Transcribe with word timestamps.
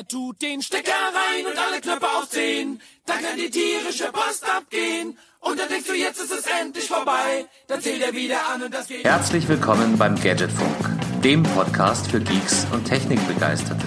Er 0.00 0.08
tut 0.08 0.40
den 0.40 0.62
Stecker 0.62 0.92
rein 0.92 1.44
und 1.44 1.58
alle 1.58 1.78
Knöpfe 1.78 2.06
aufziehen. 2.16 2.80
Dann 3.04 3.18
kann 3.18 3.36
die 3.36 3.50
tierische 3.50 4.10
Post 4.10 4.46
abgehen. 4.48 5.18
Und 5.40 5.60
dann 5.60 5.68
denkst 5.68 5.88
du, 5.88 5.92
jetzt 5.94 6.18
ist 6.18 6.32
es 6.32 6.46
endlich 6.46 6.86
vorbei. 6.86 7.44
Dann 7.66 7.82
zählt 7.82 8.00
er 8.00 8.14
wieder 8.14 8.38
an 8.48 8.62
und 8.62 8.72
das 8.72 8.88
geht. 8.88 9.04
Herzlich 9.04 9.46
willkommen 9.46 9.98
beim 9.98 10.18
Gadgetfunk, 10.18 11.22
dem 11.22 11.42
Podcast 11.42 12.10
für 12.10 12.18
Geeks 12.18 12.66
und 12.72 12.86
Technikbegeisterte. 12.86 13.84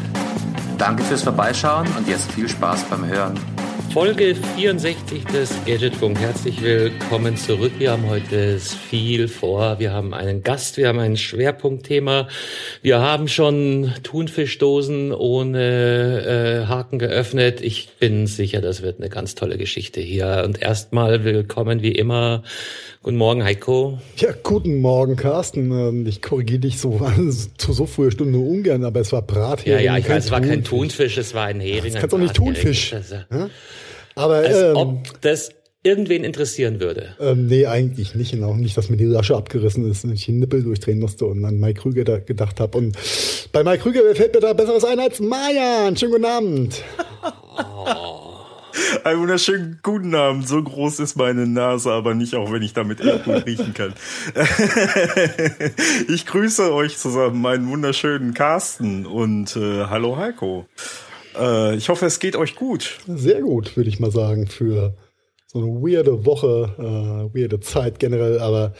Danke 0.77 1.01
fürs 1.03 1.23
Vorbeischauen 1.23 1.87
und 1.97 2.07
jetzt 2.07 2.31
viel 2.31 2.47
Spaß 2.47 2.83
beim 2.91 3.07
Hören. 3.07 3.52
Folge 3.93 4.33
64 4.33 5.23
des 5.25 5.53
Gadgetfunk. 5.65 6.19
Herzlich 6.19 6.63
willkommen 6.63 7.37
zurück. 7.37 7.73
Wir 7.77 7.91
haben 7.91 8.09
heute 8.09 8.57
viel 8.57 9.27
vor. 9.27 9.77
Wir 9.77 9.93
haben 9.93 10.15
einen 10.15 10.41
Gast, 10.41 10.77
wir 10.77 10.87
haben 10.87 10.97
ein 10.97 11.15
Schwerpunktthema. 11.15 12.27
Wir 12.81 13.01
haben 13.01 13.27
schon 13.27 13.93
Thunfischdosen 14.01 15.13
ohne 15.13 16.63
äh, 16.63 16.67
Haken 16.67 16.97
geöffnet. 16.97 17.61
Ich 17.61 17.89
bin 17.99 18.25
sicher, 18.25 18.61
das 18.61 18.81
wird 18.81 18.97
eine 18.99 19.09
ganz 19.09 19.35
tolle 19.35 19.59
Geschichte 19.59 20.01
hier. 20.01 20.41
Und 20.43 20.59
erstmal 20.59 21.23
willkommen 21.23 21.83
wie 21.83 21.91
immer. 21.91 22.41
Guten 23.03 23.17
Morgen, 23.17 23.43
Heiko. 23.43 23.99
Ja, 24.15 24.29
guten 24.43 24.79
Morgen, 24.79 25.17
Carsten. 25.17 25.71
Ähm, 25.71 26.07
Ich 26.07 26.21
korrigiere 26.21 26.61
dich 26.61 26.79
so 26.79 27.01
zu 27.57 27.73
so 27.73 27.85
früher 27.85 28.11
Stunde 28.11 28.39
ungern, 28.39 28.85
aber 28.85 29.01
es 29.01 29.11
war 29.11 29.21
Brathering. 29.21 29.73
Ja, 29.73 29.79
ja, 29.81 29.97
ich 29.97 30.07
weiß, 30.07 30.25
es 30.25 30.31
war 30.31 30.39
kein 30.39 30.63
Thunfisch. 30.63 31.17
Es 31.17 31.33
war 31.33 31.47
ein 31.47 31.59
Hering. 31.59 31.91
Das 31.91 31.99
kannst 31.99 32.13
doch 32.13 32.17
nicht. 32.17 32.33
Thunfisch. 32.33 32.93
Ja? 33.29 33.49
Aber 34.15 34.35
Als 34.35 34.57
ähm, 34.57 34.75
ob 34.77 35.21
das 35.21 35.49
irgendwen 35.83 36.23
interessieren 36.23 36.79
würde. 36.79 37.09
ähm, 37.19 37.47
nee, 37.47 37.65
eigentlich 37.65 38.15
nicht. 38.15 38.33
Und 38.35 38.43
auch 38.45 38.55
nicht, 38.55 38.77
dass 38.77 38.89
mir 38.89 38.95
die 38.95 39.03
Lasche 39.03 39.35
abgerissen 39.35 39.89
ist 39.91 40.05
und 40.05 40.13
ich 40.13 40.25
den 40.25 40.39
Nippel 40.39 40.63
durchdrehen 40.63 40.99
musste 40.99 41.25
und 41.25 41.43
an 41.43 41.59
Mike 41.59 41.81
Krüger 41.81 42.05
da 42.05 42.19
gedacht 42.19 42.61
habe. 42.61 42.77
Und 42.77 42.95
bei 43.51 43.65
Mike 43.65 43.79
Krüger 43.79 44.15
fällt 44.15 44.33
mir 44.33 44.39
da 44.39 44.53
besseres 44.53 44.85
ein 44.85 45.01
als 45.01 45.19
Marian. 45.19 45.97
Schönen 45.97 46.13
guten 46.13 46.25
Abend. 46.25 46.81
Einen 49.03 49.21
wunderschönen 49.21 49.79
guten 49.83 50.15
Abend. 50.15 50.47
So 50.47 50.61
groß 50.61 50.99
ist 50.99 51.15
meine 51.15 51.45
Nase, 51.47 51.91
aber 51.91 52.13
nicht, 52.13 52.35
auch 52.35 52.51
wenn 52.51 52.61
ich 52.61 52.73
damit 52.73 52.99
gut 52.99 53.45
riechen 53.45 53.73
kann. 53.73 53.93
ich 56.07 56.25
grüße 56.25 56.73
euch 56.73 56.97
zusammen, 56.97 57.41
meinen 57.41 57.69
wunderschönen 57.69 58.33
Carsten 58.33 59.05
und 59.05 59.55
äh, 59.55 59.85
hallo 59.85 60.17
Heiko. 60.17 60.65
Äh, 61.37 61.75
ich 61.75 61.89
hoffe, 61.89 62.05
es 62.05 62.19
geht 62.19 62.35
euch 62.35 62.55
gut. 62.55 62.97
Sehr 63.07 63.41
gut, 63.41 63.75
würde 63.77 63.89
ich 63.89 63.99
mal 63.99 64.11
sagen, 64.11 64.47
für 64.47 64.93
so 65.53 65.59
eine 65.59 65.67
weirde 65.67 66.25
Woche, 66.25 66.73
äh, 66.79 67.37
weirde 67.37 67.59
Zeit 67.59 67.99
generell. 67.99 68.39
Aber 68.39 68.73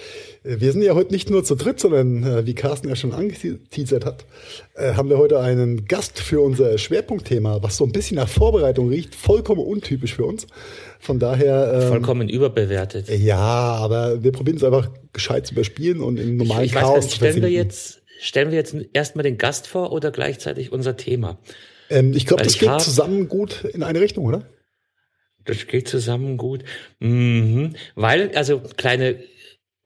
äh, 0.43 0.59
wir 0.59 0.71
sind 0.71 0.81
ja 0.81 0.95
heute 0.95 1.11
nicht 1.11 1.29
nur 1.29 1.43
zu 1.43 1.53
dritt, 1.53 1.79
sondern 1.79 2.23
äh, 2.23 2.45
wie 2.47 2.55
Carsten 2.55 2.89
ja 2.89 2.95
schon 2.95 3.13
angeteasert 3.13 4.05
hat, 4.05 4.25
äh, 4.73 4.95
haben 4.95 5.07
wir 5.09 5.19
heute 5.19 5.39
einen 5.39 5.85
Gast 5.85 6.19
für 6.19 6.41
unser 6.41 6.79
Schwerpunktthema, 6.79 7.61
was 7.61 7.77
so 7.77 7.85
ein 7.85 7.91
bisschen 7.91 8.15
nach 8.15 8.27
Vorbereitung 8.27 8.89
riecht, 8.89 9.13
vollkommen 9.13 9.61
untypisch 9.61 10.15
für 10.15 10.25
uns. 10.25 10.47
Von 10.99 11.19
daher. 11.19 11.73
Ähm, 11.75 11.89
Vollkommen 11.89 12.27
überbewertet. 12.27 13.07
Ja, 13.07 13.37
aber 13.37 14.23
wir 14.23 14.31
probieren 14.31 14.57
es 14.57 14.63
einfach 14.63 14.89
gescheit 15.13 15.45
zu 15.45 15.53
überspielen 15.53 16.01
und 16.01 16.19
in 16.19 16.37
normalen 16.37 16.65
ich 16.65 16.73
weiß 16.73 16.81
gar 16.81 16.89
Chaos 16.89 17.03
nicht, 17.03 17.11
zu 17.11 17.17
stellen 17.17 17.41
wir 17.43 17.49
jetzt, 17.51 18.01
stellen 18.19 18.49
wir 18.49 18.57
jetzt 18.57 18.75
erstmal 18.93 19.23
den 19.23 19.37
Gast 19.37 19.67
vor 19.67 19.91
oder 19.91 20.09
gleichzeitig 20.09 20.71
unser 20.71 20.97
Thema? 20.97 21.37
Ähm, 21.91 22.13
ich 22.15 22.25
glaube, 22.25 22.41
das 22.41 22.53
ich 22.53 22.59
geht 22.61 22.81
zusammen 22.81 23.27
gut 23.27 23.63
in 23.63 23.83
eine 23.83 24.01
Richtung, 24.01 24.25
oder? 24.25 24.43
Das 25.45 25.67
geht 25.67 25.87
zusammen 25.87 26.37
gut. 26.37 26.63
Mhm. 26.99 27.75
Weil, 27.95 28.31
also 28.35 28.61
kleine, 28.77 29.19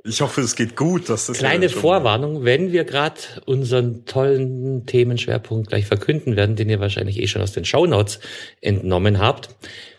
Ich 0.05 0.22
hoffe, 0.22 0.41
es 0.41 0.55
geht 0.55 0.75
gut. 0.75 1.09
Das 1.09 1.27
ist 1.27 1.39
kleine 1.39 1.66
ja 1.66 1.72
Vorwarnung, 1.72 2.45
wenn 2.45 2.72
wir 2.72 2.86
gerade 2.86 3.19
unseren 3.45 4.05
tollen 4.05 4.86
Themenschwerpunkt 4.86 5.67
gleich 5.67 5.86
verkünden 5.86 6.36
werden, 6.36 6.55
den 6.55 6.69
ihr 6.69 6.80
wahrscheinlich 6.80 7.19
eh 7.19 7.27
schon 7.27 7.41
aus 7.41 7.52
den 7.52 7.66
Shownotes 7.66 8.19
entnommen 8.61 9.19
habt, 9.19 9.49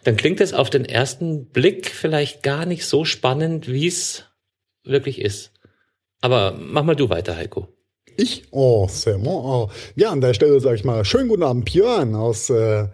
dann 0.04 0.16
klingt 0.16 0.40
es 0.40 0.54
auf 0.54 0.70
den 0.70 0.84
ersten 0.86 1.46
Blick 1.50 1.90
vielleicht 1.90 2.42
gar 2.42 2.64
nicht 2.64 2.86
so 2.86 3.04
spannend, 3.04 3.68
wie 3.68 3.88
es 3.88 4.24
wirklich 4.84 5.20
ist. 5.20 5.52
Aber 6.20 6.56
mach 6.58 6.84
mal 6.84 6.96
du 6.96 7.10
weiter, 7.10 7.36
Heiko. 7.36 7.68
Ich? 8.16 8.44
Oh, 8.50 8.88
c'est 8.88 9.18
bon. 9.22 9.44
Oh. 9.44 9.70
Ja, 9.94 10.10
an 10.10 10.20
der 10.20 10.34
Stelle 10.34 10.58
sage 10.60 10.76
ich 10.76 10.84
mal, 10.84 11.04
schönen 11.04 11.28
guten 11.28 11.44
Abend, 11.44 11.66
Björn 11.66 12.14
aus 12.14 12.50
äh, 12.50 12.88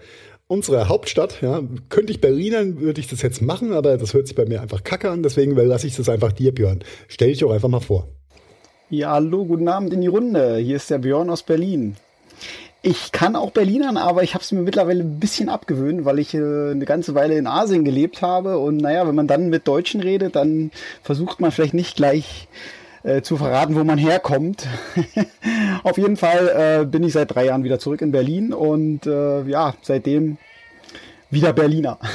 unserer 0.46 0.88
Hauptstadt. 0.88 1.40
Ja, 1.42 1.62
könnte 1.88 2.12
ich 2.12 2.20
Berlinern, 2.20 2.80
würde 2.80 3.00
ich 3.00 3.08
das 3.08 3.22
jetzt 3.22 3.42
machen, 3.42 3.72
aber 3.72 3.96
das 3.96 4.14
hört 4.14 4.26
sich 4.26 4.36
bei 4.36 4.46
mir 4.46 4.60
einfach 4.60 4.84
kacke 4.84 5.10
an, 5.10 5.22
deswegen 5.22 5.54
lasse 5.56 5.86
ich 5.86 5.96
das 5.96 6.08
einfach 6.08 6.32
dir, 6.32 6.54
Björn. 6.54 6.84
Stell 7.08 7.28
dich 7.28 7.38
doch 7.38 7.50
einfach 7.50 7.68
mal 7.68 7.80
vor. 7.80 8.08
Ja, 8.90 9.12
hallo, 9.12 9.44
guten 9.44 9.68
Abend 9.68 9.92
in 9.92 10.02
die 10.02 10.08
Runde. 10.08 10.56
Hier 10.58 10.76
ist 10.76 10.90
der 10.90 10.98
Björn 10.98 11.30
aus 11.30 11.42
Berlin. 11.42 11.96
Ich 12.82 13.12
kann 13.12 13.34
auch 13.34 13.50
Berlinern, 13.50 13.96
aber 13.96 14.22
ich 14.22 14.34
habe 14.34 14.44
es 14.44 14.52
mir 14.52 14.60
mittlerweile 14.60 15.02
ein 15.02 15.18
bisschen 15.18 15.48
abgewöhnt, 15.48 16.04
weil 16.04 16.18
ich 16.18 16.34
äh, 16.34 16.38
eine 16.70 16.84
ganze 16.84 17.14
Weile 17.14 17.38
in 17.38 17.46
Asien 17.46 17.82
gelebt 17.82 18.20
habe. 18.20 18.58
Und 18.58 18.76
naja, 18.76 19.08
wenn 19.08 19.14
man 19.14 19.26
dann 19.26 19.48
mit 19.48 19.66
Deutschen 19.66 20.02
redet, 20.02 20.36
dann 20.36 20.70
versucht 21.02 21.40
man 21.40 21.50
vielleicht 21.50 21.72
nicht 21.72 21.96
gleich 21.96 22.46
äh, 23.04 23.22
zu 23.22 23.36
verraten, 23.36 23.76
wo 23.76 23.84
man 23.84 23.98
herkommt. 23.98 24.66
Auf 25.84 25.98
jeden 25.98 26.16
Fall 26.16 26.80
äh, 26.82 26.86
bin 26.86 27.04
ich 27.04 27.12
seit 27.12 27.34
drei 27.34 27.46
Jahren 27.46 27.62
wieder 27.62 27.78
zurück 27.78 28.00
in 28.00 28.10
Berlin 28.10 28.52
und 28.52 29.06
äh, 29.06 29.44
ja, 29.44 29.74
seitdem 29.82 30.38
wieder 31.30 31.52
Berliner. 31.52 31.98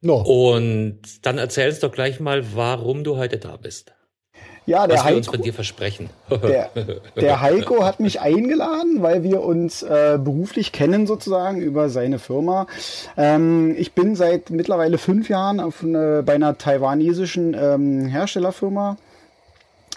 No. 0.00 0.20
Und 0.20 1.26
dann 1.26 1.38
erzähl 1.38 1.70
uns 1.70 1.80
doch 1.80 1.90
gleich 1.90 2.20
mal, 2.20 2.54
warum 2.54 3.02
du 3.02 3.16
heute 3.16 3.38
da 3.38 3.56
bist. 3.56 3.92
Ja, 4.68 4.86
der 4.86 4.98
Was 4.98 5.06
wir 5.06 5.16
uns 5.16 5.26
Heiko, 5.28 5.36
von 5.36 5.42
dir 5.42 5.54
versprechen. 5.54 6.10
Der, 6.30 6.68
der 7.16 7.40
Heiko 7.40 7.84
hat 7.84 8.00
mich 8.00 8.20
eingeladen, 8.20 9.00
weil 9.00 9.22
wir 9.22 9.40
uns 9.40 9.82
äh, 9.82 10.18
beruflich 10.22 10.72
kennen 10.72 11.06
sozusagen 11.06 11.62
über 11.62 11.88
seine 11.88 12.18
Firma. 12.18 12.66
Ähm, 13.16 13.74
ich 13.78 13.94
bin 13.94 14.14
seit 14.14 14.50
mittlerweile 14.50 14.98
fünf 14.98 15.30
Jahren 15.30 15.58
auf 15.58 15.82
eine, 15.82 16.22
bei 16.22 16.34
einer 16.34 16.58
taiwanesischen 16.58 17.56
ähm, 17.58 18.08
Herstellerfirma 18.08 18.98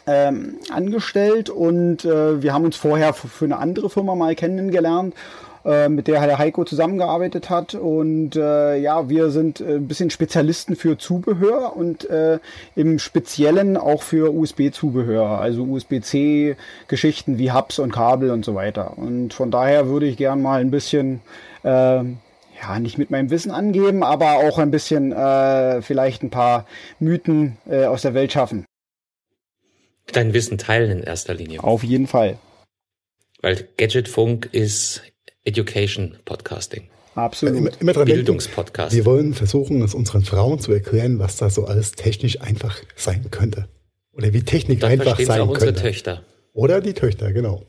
ähm, 0.07 0.55
angestellt 0.71 1.49
und 1.49 2.05
äh, 2.05 2.41
wir 2.41 2.53
haben 2.53 2.63
uns 2.63 2.77
vorher 2.77 3.13
für 3.13 3.43
eine 3.43 3.57
andere 3.57 3.89
Firma 3.89 4.15
mal 4.15 4.35
kennengelernt, 4.35 5.13
äh, 5.65 5.89
mit 5.89 6.07
der 6.07 6.25
der 6.25 6.37
Heiko 6.37 6.63
zusammengearbeitet 6.63 7.49
hat. 7.49 7.75
Und 7.75 8.35
äh, 8.35 8.77
ja, 8.77 9.09
wir 9.09 9.29
sind 9.29 9.61
äh, 9.61 9.75
ein 9.75 9.87
bisschen 9.87 10.09
Spezialisten 10.09 10.75
für 10.75 10.97
Zubehör 10.97 11.75
und 11.75 12.09
äh, 12.09 12.39
im 12.75 12.99
Speziellen 12.99 13.77
auch 13.77 14.03
für 14.03 14.33
USB-Zubehör, 14.33 15.39
also 15.39 15.63
USB-C-Geschichten 15.63 17.37
wie 17.37 17.51
Hubs 17.51 17.79
und 17.79 17.91
Kabel 17.91 18.31
und 18.31 18.45
so 18.45 18.55
weiter. 18.55 18.97
Und 18.97 19.33
von 19.33 19.51
daher 19.51 19.87
würde 19.87 20.05
ich 20.07 20.17
gern 20.17 20.41
mal 20.41 20.61
ein 20.61 20.71
bisschen 20.71 21.21
ähm, 21.63 22.17
ja, 22.61 22.79
nicht 22.79 22.97
mit 22.97 23.09
meinem 23.09 23.29
Wissen 23.29 23.51
angeben, 23.51 24.03
aber 24.03 24.35
auch 24.35 24.59
ein 24.59 24.71
bisschen 24.71 25.11
äh, 25.11 25.81
vielleicht 25.81 26.23
ein 26.23 26.29
paar 26.29 26.65
Mythen 26.99 27.57
äh, 27.67 27.85
aus 27.85 28.03
der 28.03 28.13
Welt 28.13 28.31
schaffen. 28.31 28.65
Dein 30.11 30.33
Wissen 30.33 30.57
teilen 30.57 30.91
in 30.91 31.03
erster 31.03 31.33
Linie. 31.33 31.63
Auf 31.63 31.83
jeden 31.83 32.07
Fall. 32.07 32.37
Weil 33.41 33.67
Gadgetfunk 33.77 34.49
ist 34.51 35.03
Education 35.43 36.17
Podcasting. 36.25 36.89
Absolut. 37.15 37.57
Immer, 37.57 37.81
immer 37.81 37.93
dran 37.93 38.05
Bildungspodcast. 38.05 38.95
wir 38.95 39.05
wollen 39.05 39.33
versuchen, 39.33 39.81
es 39.81 39.93
unseren 39.93 40.23
Frauen 40.23 40.59
zu 40.59 40.71
erklären, 40.71 41.19
was 41.19 41.37
da 41.37 41.49
so 41.49 41.65
alles 41.65 41.91
technisch 41.91 42.41
einfach 42.41 42.77
sein 42.95 43.29
könnte. 43.31 43.67
Oder 44.13 44.33
wie 44.33 44.43
Technik 44.43 44.79
Dann 44.79 44.91
einfach 44.91 45.19
sein 45.19 45.41
auch 45.41 45.49
unsere 45.49 45.73
könnte. 45.73 45.81
Töchter. 45.81 46.23
Oder 46.53 46.81
die 46.81 46.93
Töchter, 46.93 47.31
genau. 47.33 47.65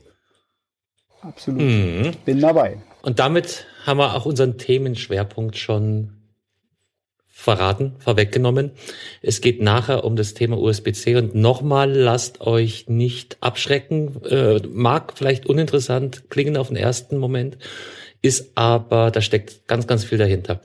Absolut. 1.21 1.61
Mhm. 1.61 2.11
Bin 2.25 2.39
dabei. 2.39 2.81
Und 3.01 3.19
damit 3.19 3.65
haben 3.85 3.97
wir 3.97 4.15
auch 4.15 4.25
unseren 4.25 4.57
Themenschwerpunkt 4.57 5.57
schon 5.57 6.22
verraten, 7.35 7.95
vorweggenommen. 7.97 8.71
Es 9.23 9.41
geht 9.41 9.59
nachher 9.59 10.05
um 10.05 10.15
das 10.15 10.35
Thema 10.35 10.57
USB-C 10.57 11.15
und 11.15 11.33
nochmal 11.33 11.91
lasst 11.91 12.41
euch 12.41 12.87
nicht 12.87 13.37
abschrecken. 13.41 14.23
Äh, 14.23 14.59
mag 14.67 15.13
vielleicht 15.17 15.47
uninteressant 15.47 16.29
klingen 16.29 16.55
auf 16.55 16.67
den 16.67 16.77
ersten 16.77 17.17
Moment, 17.17 17.57
ist 18.21 18.51
aber, 18.55 19.09
da 19.09 19.19
steckt 19.19 19.67
ganz, 19.67 19.87
ganz 19.87 20.05
viel 20.05 20.19
dahinter. 20.19 20.61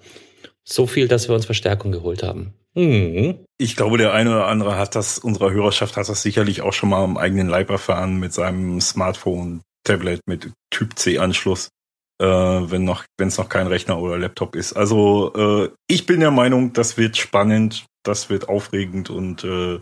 So 0.62 0.86
viel, 0.86 1.08
dass 1.08 1.28
wir 1.28 1.34
uns 1.34 1.46
Verstärkung 1.46 1.90
geholt 1.90 2.22
haben. 2.22 2.52
Mhm. 2.74 3.46
Ich 3.56 3.74
glaube, 3.74 3.96
der 3.96 4.12
eine 4.12 4.30
oder 4.30 4.46
andere 4.46 4.76
hat 4.76 4.94
das, 4.94 5.18
unserer 5.18 5.50
Hörerschaft 5.50 5.96
hat 5.96 6.08
das 6.08 6.22
sicherlich 6.22 6.60
auch 6.60 6.74
schon 6.74 6.90
mal 6.90 7.02
am 7.02 7.16
eigenen 7.16 7.48
Leib 7.48 7.70
erfahren 7.70 8.20
mit 8.20 8.34
seinem 8.34 8.80
Smartphone, 8.82 9.62
Tablet 9.84 10.20
mit 10.26 10.52
Typ 10.70 10.98
C-Anschluss, 10.98 11.70
äh, 12.20 12.24
wenn 12.24 12.84
noch, 12.84 13.04
wenn 13.16 13.28
es 13.28 13.38
noch 13.38 13.48
kein 13.48 13.66
Rechner 13.66 14.00
oder 14.00 14.18
Laptop 14.18 14.56
ist. 14.56 14.72
Also 14.74 15.32
äh, 15.34 15.70
ich 15.86 16.06
bin 16.06 16.20
der 16.20 16.30
Meinung, 16.30 16.72
das 16.72 16.96
wird 16.96 17.16
spannend, 17.16 17.86
das 18.02 18.30
wird 18.30 18.48
aufregend 18.48 19.10
und 19.10 19.44
äh, 19.44 19.80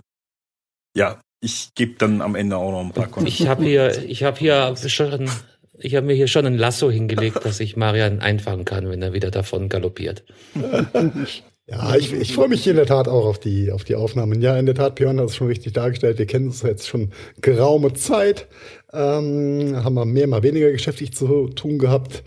ja, 0.94 1.20
ich 1.40 1.70
gebe 1.74 1.94
dann 1.98 2.22
am 2.22 2.34
Ende 2.34 2.56
auch 2.56 2.72
noch 2.72 2.80
ein 2.80 2.92
paar 2.92 3.08
Kon 3.08 3.26
Ich 3.26 3.46
habe 3.46 3.64
hier, 3.64 4.04
ich 4.04 4.24
habe 4.24 4.38
hier 4.38 4.74
schon, 4.88 5.30
ich 5.78 5.94
habe 5.94 6.06
mir 6.06 6.14
hier 6.14 6.28
schon 6.28 6.46
ein 6.46 6.56
Lasso 6.56 6.90
hingelegt, 6.90 7.44
dass 7.44 7.60
ich 7.60 7.76
Marian 7.76 8.20
einfangen 8.20 8.64
kann, 8.64 8.88
wenn 8.88 9.02
er 9.02 9.12
wieder 9.12 9.30
davon 9.30 9.68
galoppiert. 9.68 10.24
Ja, 11.68 11.96
ich, 11.96 12.12
ich 12.12 12.32
freue 12.32 12.48
mich 12.48 12.64
in 12.68 12.76
der 12.76 12.86
Tat 12.86 13.08
auch 13.08 13.26
auf 13.26 13.40
die, 13.40 13.72
auf 13.72 13.82
die 13.82 13.96
Aufnahmen. 13.96 14.40
Ja, 14.40 14.56
in 14.56 14.66
der 14.66 14.76
Tat, 14.76 14.94
Björn 14.94 15.18
hat 15.18 15.30
es 15.30 15.36
schon 15.36 15.48
richtig 15.48 15.72
dargestellt. 15.72 16.16
Wir 16.16 16.26
kennen 16.26 16.46
uns 16.46 16.62
jetzt 16.62 16.86
schon 16.86 17.10
geraume 17.40 17.92
Zeit, 17.92 18.46
ähm, 18.92 19.72
haben 19.82 19.94
wir 19.94 20.04
mehr, 20.04 20.26
mal 20.26 20.42
weniger 20.42 20.70
geschäftlich 20.70 21.12
zu 21.12 21.48
tun 21.48 21.78
gehabt. 21.78 22.22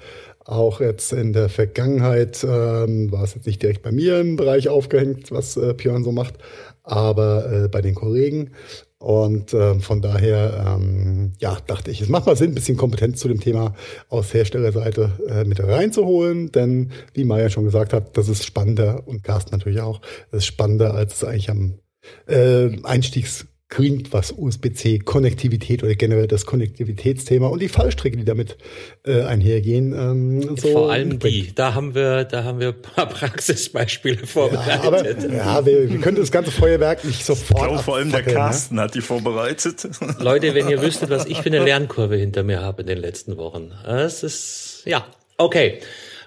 Auch 0.45 0.81
jetzt 0.81 1.13
in 1.13 1.33
der 1.33 1.47
Vergangenheit 1.47 2.44
ähm, 2.44 3.11
war 3.11 3.23
es 3.23 3.35
jetzt 3.35 3.45
nicht 3.45 3.61
direkt 3.61 3.83
bei 3.83 3.91
mir 3.91 4.19
im 4.19 4.35
Bereich 4.35 4.67
aufgehängt, 4.67 5.31
was 5.31 5.57
äh, 5.57 5.73
Björn 5.73 6.03
so 6.03 6.11
macht, 6.11 6.35
aber 6.83 7.51
äh, 7.51 7.67
bei 7.67 7.81
den 7.81 7.94
Kollegen. 7.94 8.51
Und 8.97 9.53
äh, 9.53 9.79
von 9.79 10.01
daher, 10.01 10.75
ähm, 10.75 11.31
ja, 11.39 11.57
dachte 11.67 11.89
ich, 11.89 12.01
es 12.01 12.09
macht 12.09 12.25
mal 12.25 12.35
Sinn, 12.35 12.51
ein 12.51 12.56
bisschen 12.56 12.75
Kompetenz 12.75 13.19
zu 13.19 13.29
dem 13.29 13.39
Thema 13.39 13.73
aus 14.09 14.33
Herstellerseite 14.33 15.12
äh, 15.29 15.45
mit 15.45 15.63
reinzuholen. 15.63 16.51
Denn, 16.51 16.91
wie 17.13 17.23
Maya 17.23 17.50
schon 17.50 17.63
gesagt 17.63 17.94
hat, 17.94 18.17
das 18.17 18.27
ist 18.27 18.44
spannender 18.44 19.07
und 19.07 19.23
Carsten 19.23 19.51
natürlich 19.51 19.79
auch, 19.79 20.01
das 20.31 20.39
ist 20.39 20.47
spannender, 20.47 20.95
als 20.95 21.13
es 21.13 21.23
eigentlich 21.23 21.50
am 21.50 21.79
äh, 22.27 22.75
Einstiegs 22.83 23.45
klingt, 23.69 24.12
was 24.13 24.31
USB-C, 24.31 25.00
Konnektivität 25.00 25.83
oder 25.83 25.94
generell 25.94 26.27
das 26.27 26.48
Konnektivitätsthema 26.48 27.48
und 27.48 27.62
die 27.62 27.69
Fallstricke, 27.69 28.18
die 28.18 28.25
damit 28.25 28.57
äh, 29.06 29.21
einhergehen. 29.21 29.94
Ähm, 29.94 30.57
so 30.57 30.69
Vor 30.69 30.92
allem 30.92 31.19
die. 31.19 31.54
Da 31.54 31.75
haben 31.75 31.94
wir, 31.94 32.24
da 32.24 32.44
haben 32.44 32.60
wir 32.60 32.69
ein 32.69 32.81
paar 32.81 33.06
Praxisbeispiele 33.10 34.25
vorbereitet. 34.25 35.31
Ja, 35.31 35.44
aber, 35.44 35.63
ja 35.63 35.66
wir, 35.66 35.89
wir 35.89 36.00
können 36.00 36.18
das 36.18 36.31
ganze 36.31 36.50
Feuerwerk 36.50 37.06
nicht 37.06 37.24
sofort. 37.24 37.62
Ich 37.62 37.68
glaube, 37.68 37.83
vor 37.83 37.95
allem 37.98 38.12
der 38.12 38.25
ne? 38.25 38.33
Carsten 38.33 38.75
ne? 38.75 38.81
hat 38.81 38.95
die 38.95 39.01
vorbereitet. 39.01 39.88
Leute, 40.19 40.56
wenn 40.56 40.68
ihr 40.68 40.81
wüsstet, 40.81 41.12
was 41.12 41.27
ich 41.27 41.38
für 41.38 41.50
eine 41.50 41.63
Lernkurve 41.63 42.15
hinter 42.15 42.42
mir 42.42 42.62
habe 42.62 42.81
in 42.81 42.88
den 42.88 42.98
letzten 42.98 43.38
Wochen. 43.38 43.72
Es 43.88 44.24
ist, 44.24 44.81
ja, 44.86 45.06
okay. 45.38 45.80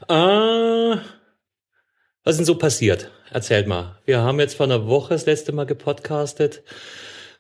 Äh, 0.09 0.13
was 2.25 2.35
ist 2.35 2.39
denn 2.39 2.47
so 2.47 2.57
passiert? 2.57 3.11
Erzählt 3.33 3.67
mal. 3.67 3.99
Wir 4.05 4.21
haben 4.21 4.39
jetzt 4.39 4.55
vor 4.55 4.67
einer 4.67 4.87
Woche 4.87 5.15
das 5.15 5.27
letzte 5.27 5.51
Mal 5.51 5.67
gepodcastet. 5.67 6.63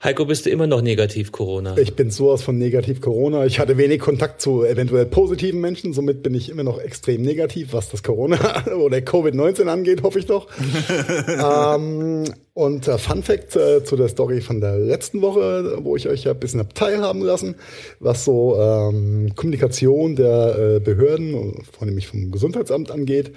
Heiko, 0.04 0.24
bist 0.24 0.46
du 0.46 0.50
immer 0.50 0.66
noch 0.66 0.82
negativ 0.82 1.30
Corona? 1.30 1.78
Ich 1.78 1.94
bin 1.94 2.10
sowas 2.10 2.42
von 2.42 2.58
negativ 2.58 3.00
Corona. 3.00 3.46
Ich 3.46 3.60
hatte 3.60 3.78
wenig 3.78 4.00
Kontakt 4.00 4.40
zu 4.40 4.64
eventuell 4.64 5.06
positiven 5.06 5.60
Menschen, 5.60 5.92
somit 5.92 6.24
bin 6.24 6.34
ich 6.34 6.48
immer 6.48 6.64
noch 6.64 6.80
extrem 6.80 7.22
negativ, 7.22 7.72
was 7.72 7.88
das 7.88 8.02
Corona 8.02 8.66
oder 8.76 8.96
Covid-19 8.96 9.68
angeht, 9.68 10.02
hoffe 10.02 10.18
ich 10.18 10.26
doch. 10.26 10.48
ähm, 11.28 12.24
und 12.52 12.88
äh, 12.88 12.98
Fun 12.98 13.22
Fact 13.22 13.54
äh, 13.54 13.84
zu 13.84 13.94
der 13.94 14.08
Story 14.08 14.40
von 14.40 14.60
der 14.60 14.76
letzten 14.76 15.22
Woche, 15.22 15.78
wo 15.84 15.94
ich 15.94 16.08
euch 16.08 16.24
ja 16.24 16.32
ein 16.32 16.40
bisschen 16.40 16.68
teilhaben 16.74 17.22
lassen, 17.22 17.54
was 18.00 18.24
so 18.24 18.58
ähm, 18.60 19.36
Kommunikation 19.36 20.16
der 20.16 20.58
äh, 20.58 20.80
Behörden, 20.80 21.62
vornehmlich 21.78 22.08
vom 22.08 22.32
Gesundheitsamt 22.32 22.90
angeht, 22.90 23.30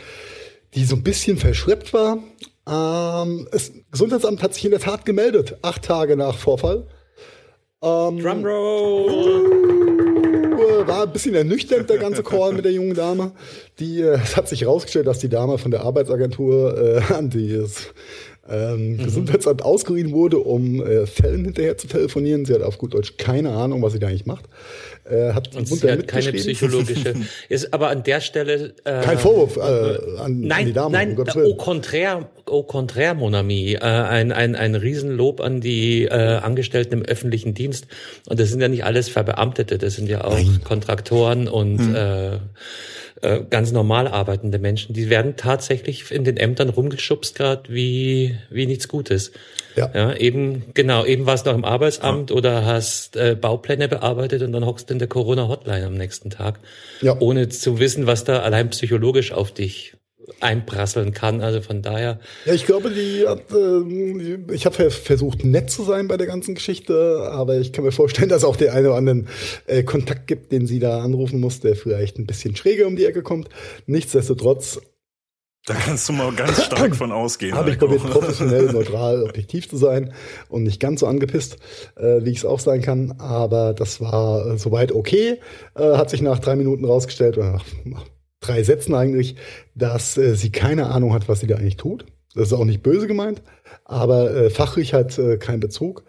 die 0.73 0.83
so 0.83 0.95
ein 0.95 1.03
bisschen 1.03 1.37
verschleppt 1.37 1.93
war 1.93 2.17
ähm, 2.67 3.47
das 3.51 3.71
Gesundheitsamt 3.91 4.41
hat 4.41 4.53
sich 4.53 4.65
in 4.65 4.71
der 4.71 4.79
Tat 4.79 5.05
gemeldet, 5.05 5.57
acht 5.61 5.83
Tage 5.83 6.15
nach 6.15 6.37
Vorfall. 6.37 6.87
Ähm, 7.81 8.19
Drumroll! 8.19 9.65
War 10.87 11.03
ein 11.03 11.11
bisschen 11.11 11.35
ernüchternd, 11.35 11.89
der 11.89 11.97
ganze 11.97 12.21
Call 12.23 12.53
mit 12.53 12.63
der 12.65 12.71
jungen 12.71 12.93
Dame. 12.93 13.31
Die, 13.79 14.01
äh, 14.01 14.19
es 14.23 14.37
hat 14.37 14.47
sich 14.47 14.61
herausgestellt, 14.61 15.07
dass 15.07 15.19
die 15.19 15.29
Dame 15.29 15.57
von 15.57 15.71
der 15.71 15.81
Arbeitsagentur 15.81 17.01
äh, 17.09 17.13
an 17.13 17.29
das 17.29 17.93
ähm, 18.47 18.93
mhm. 18.93 19.03
Gesundheitsamt 19.03 19.63
ausgeliehen 19.63 20.11
wurde, 20.11 20.37
um 20.37 20.81
äh, 20.81 21.07
Fällen 21.07 21.45
hinterher 21.45 21.77
zu 21.77 21.87
telefonieren. 21.87 22.45
Sie 22.45 22.53
hat 22.53 22.61
auf 22.61 22.77
gut 22.77 22.93
Deutsch 22.93 23.17
keine 23.17 23.51
Ahnung, 23.51 23.81
was 23.81 23.93
sie 23.93 23.99
da 23.99 24.07
eigentlich 24.07 24.25
macht. 24.25 24.45
Äh, 25.07 25.33
hat 25.33 25.55
und 25.55 25.67
sie 25.67 25.91
hat 25.91 26.07
keine 26.07 26.33
psychologische. 26.33 27.13
ist 27.49 27.73
aber 27.73 27.89
an 27.89 28.01
der 28.01 28.21
Stelle 28.21 28.73
äh, 28.85 29.01
kein 29.01 29.19
Vorwurf 29.19 29.55
äh, 29.57 29.61
an, 30.19 30.39
nein, 30.39 30.51
an 30.51 30.65
die 30.65 30.73
Dame. 30.73 30.91
Nein, 30.91 31.17
um 31.17 31.27
au 31.27 31.53
contraire, 31.55 32.27
au 32.47 32.63
contraire, 32.63 33.13
mon 33.13 33.35
ami. 33.35 33.73
Äh, 33.73 33.79
ein, 33.81 34.31
ein, 34.31 34.55
ein 34.55 34.73
Riesenlob 34.73 35.41
an 35.41 35.61
die 35.61 36.05
äh, 36.05 36.37
Angestellten 36.37 36.93
im 36.93 37.01
öffentlichen 37.03 37.53
Dienst. 37.53 37.85
Und 38.27 38.39
das 38.39 38.49
sind 38.49 38.61
ja 38.61 38.67
nicht 38.67 38.83
alles 38.83 39.07
Verbeamtete, 39.07 39.77
das 39.77 39.93
sind 39.93 40.09
ja 40.09 40.23
auch 40.23 40.33
nein. 40.33 40.61
Kontraktoren 40.63 41.47
und 41.47 41.77
hm. 41.77 41.95
äh, 41.95 42.39
äh, 43.21 43.41
ganz 43.49 43.71
normal 43.71 44.07
arbeitende 44.07 44.59
Menschen. 44.59 44.93
Die 44.93 45.09
werden 45.09 45.35
tatsächlich 45.37 46.11
in 46.11 46.23
den 46.23 46.37
Ämtern 46.37 46.69
rumgeschubst 46.69 47.35
gerade 47.35 47.73
wie 47.73 48.37
wie 48.49 48.65
nichts 48.65 48.87
Gutes. 48.87 49.31
Ja. 49.75 49.91
ja, 49.93 50.15
eben, 50.15 50.65
genau, 50.73 51.05
eben 51.05 51.25
warst 51.25 51.45
du 51.45 51.49
noch 51.49 51.57
im 51.57 51.65
Arbeitsamt 51.65 52.29
ja. 52.29 52.35
oder 52.35 52.65
hast 52.65 53.17
äh, 53.17 53.35
Baupläne 53.39 53.87
bearbeitet 53.87 54.41
und 54.41 54.53
dann 54.53 54.65
hockst 54.65 54.89
du 54.89 54.93
in 54.93 54.99
der 54.99 55.09
Corona-Hotline 55.09 55.85
am 55.85 55.95
nächsten 55.95 56.29
Tag. 56.29 56.59
Ja. 57.01 57.19
Ohne 57.19 57.49
zu 57.49 57.79
wissen, 57.79 58.07
was 58.07 58.23
da 58.23 58.39
allein 58.39 58.69
psychologisch 58.69 59.31
auf 59.33 59.51
dich 59.51 59.95
einprasseln 60.39 61.13
kann. 61.13 61.41
Also 61.41 61.61
von 61.61 61.81
daher. 61.81 62.19
Ja, 62.45 62.53
ich 62.53 62.65
glaube, 62.65 62.89
die 62.89 63.27
hat, 63.27 63.51
äh, 63.51 64.53
ich 64.53 64.65
habe 64.65 64.89
versucht, 64.89 65.43
nett 65.45 65.69
zu 65.69 65.83
sein 65.83 66.07
bei 66.07 66.17
der 66.17 66.27
ganzen 66.27 66.55
Geschichte, 66.55 67.29
aber 67.31 67.57
ich 67.57 67.73
kann 67.73 67.85
mir 67.85 67.91
vorstellen, 67.91 68.29
dass 68.29 68.43
auch 68.43 68.55
der 68.55 68.73
eine 68.73 68.89
oder 68.89 68.97
anderen 68.97 69.27
äh, 69.67 69.83
Kontakt 69.83 70.27
gibt, 70.27 70.51
den 70.51 70.67
sie 70.67 70.79
da 70.79 71.01
anrufen 71.01 71.39
muss, 71.39 71.59
der 71.59 71.75
vielleicht 71.75 72.17
ein 72.17 72.25
bisschen 72.25 72.55
schräger 72.55 72.87
um 72.87 72.95
die 72.95 73.05
Ecke 73.05 73.23
kommt. 73.23 73.49
Nichtsdestotrotz 73.85 74.79
da 75.67 75.73
kannst 75.73 76.07
du 76.07 76.13
mal 76.13 76.31
ganz 76.31 76.63
stark 76.63 76.95
von 76.95 77.11
ausgehen. 77.11 77.55
Habe 77.55 77.71
ich 77.71 77.79
probiert, 77.79 78.03
professionell, 78.07 78.71
neutral, 78.71 79.23
objektiv 79.23 79.67
zu 79.67 79.77
sein 79.77 80.13
und 80.47 80.61
nicht 80.61 80.79
ganz 80.79 80.99
so 80.99 81.07
angepisst, 81.07 81.57
äh, 81.95 82.23
wie 82.23 82.29
ich 82.29 82.37
es 82.37 82.45
auch 82.45 82.59
sein 82.59 82.83
kann. 82.83 83.15
Aber 83.17 83.73
das 83.73 83.99
war 83.99 84.45
äh, 84.45 84.57
soweit 84.59 84.91
okay. 84.91 85.39
Äh, 85.73 85.97
hat 85.97 86.11
sich 86.11 86.21
nach 86.21 86.37
drei 86.37 86.55
Minuten 86.55 86.85
rausgestellt, 86.85 87.39
oder 87.39 87.53
nach, 87.53 87.65
nach 87.83 88.05
drei 88.47 88.63
Sätzen 88.63 88.93
eigentlich, 88.93 89.35
dass 89.75 90.17
äh, 90.17 90.35
sie 90.35 90.51
keine 90.51 90.87
Ahnung 90.87 91.13
hat, 91.13 91.27
was 91.27 91.39
sie 91.39 91.47
da 91.47 91.55
eigentlich 91.55 91.77
tut. 91.77 92.05
Das 92.33 92.47
ist 92.47 92.53
auch 92.53 92.65
nicht 92.65 92.83
böse 92.83 93.07
gemeint, 93.07 93.41
aber 93.85 94.29
äh, 94.35 94.49
fachlich 94.49 94.93
hat 94.93 95.17
äh, 95.17 95.37
keinen 95.37 95.61
Bezug 95.61 96.03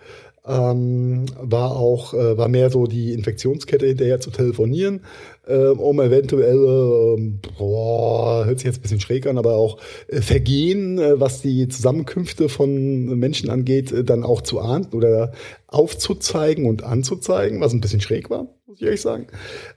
ähm, 0.47 1.27
war 1.41 1.77
auch 1.77 2.15
äh, 2.15 2.39
war 2.39 2.49
mehr 2.49 2.71
so 2.71 2.87
die 2.87 3.13
Infektionskette 3.13 3.87
hinterher 3.87 4.21
zu 4.21 4.31
telefonieren, 4.31 5.01
äh, 5.47 5.67
um 5.67 6.01
eventuell 6.01 6.57
äh, 6.57 7.33
boah, 7.59 8.45
hört 8.47 8.59
sich 8.59 8.67
jetzt 8.67 8.79
ein 8.79 8.83
bisschen 8.83 9.01
schräg 9.01 9.27
an, 9.27 9.39
aber 9.39 9.55
auch 9.55 9.79
äh, 10.09 10.21
Vergehen, 10.21 10.99
äh, 10.99 11.19
was 11.19 11.43
die 11.43 11.69
Zusammenkünfte 11.69 12.49
von 12.49 13.19
Menschen 13.19 13.51
angeht, 13.51 13.91
äh, 13.93 14.05
dann 14.05 14.23
auch 14.23 14.41
zu 14.41 14.61
ahnden 14.61 14.97
oder 14.97 15.33
aufzuzeigen 15.67 16.67
und 16.67 16.85
anzuzeigen, 16.85 17.61
was 17.61 17.73
ein 17.73 17.81
bisschen 17.81 18.01
schräg 18.01 18.31
war 18.31 18.47
muss 18.67 18.81
ich 18.81 18.85
ehrlich 18.85 19.01
sagen. 19.01 19.29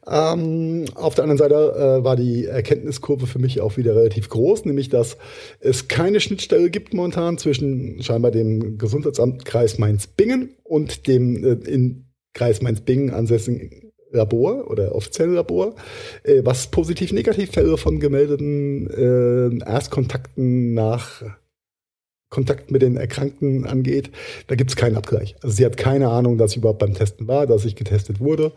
Ähm, 0.07 0.86
auf 0.95 1.13
der 1.13 1.24
anderen 1.24 1.38
Seite 1.38 1.56
äh, 1.56 2.03
war 2.03 2.15
die 2.15 2.45
Erkenntniskurve 2.45 3.27
für 3.27 3.39
mich 3.39 3.62
auch 3.62 3.77
wieder 3.77 3.95
relativ 3.95 4.30
groß, 4.30 4.65
nämlich 4.65 4.89
dass 4.89 5.18
es 5.59 5.88
keine 5.88 6.19
Schnittstelle 6.19 6.69
gibt 6.69 6.94
momentan 6.94 7.38
zwischen 7.38 8.01
scheinbar 8.01 8.31
dem 8.31 8.77
Gesundheitsamt 8.77 9.45
Kreis 9.45 9.77
Mainz-Bingen 9.77 10.56
und 10.63 11.07
dem 11.07 11.44
äh, 11.44 11.69
in 11.69 12.06
Kreis 12.33 12.62
Mainz-Bingen 12.62 13.12
ansässigen 13.12 13.91
Labor 14.12 14.69
oder 14.71 14.95
offiziellen 14.95 15.36
Labor, 15.36 15.75
äh, 16.24 16.41
was 16.44 16.71
positiv-negativ-Fälle 16.71 17.77
von 17.77 18.00
gemeldeten 18.00 18.89
äh, 18.89 19.69
Erstkontakten 19.69 20.74
nach 20.74 21.22
Kontakt 22.29 22.69
mit 22.69 22.84
den 22.84 22.96
Erkrankten 22.96 23.65
angeht, 23.65 24.12
da 24.48 24.55
gibt 24.55 24.69
es 24.69 24.75
keinen 24.75 24.98
Abgleich. 24.98 25.36
Also 25.41 25.55
sie 25.55 25.65
hat 25.65 25.77
keine 25.77 26.10
Ahnung, 26.10 26.38
dass 26.38 26.51
ich 26.51 26.58
überhaupt 26.58 26.79
beim 26.79 26.93
Testen 26.93 27.27
war, 27.27 27.48
dass 27.48 27.65
ich 27.65 27.75
getestet 27.75 28.19
wurde. 28.19 28.53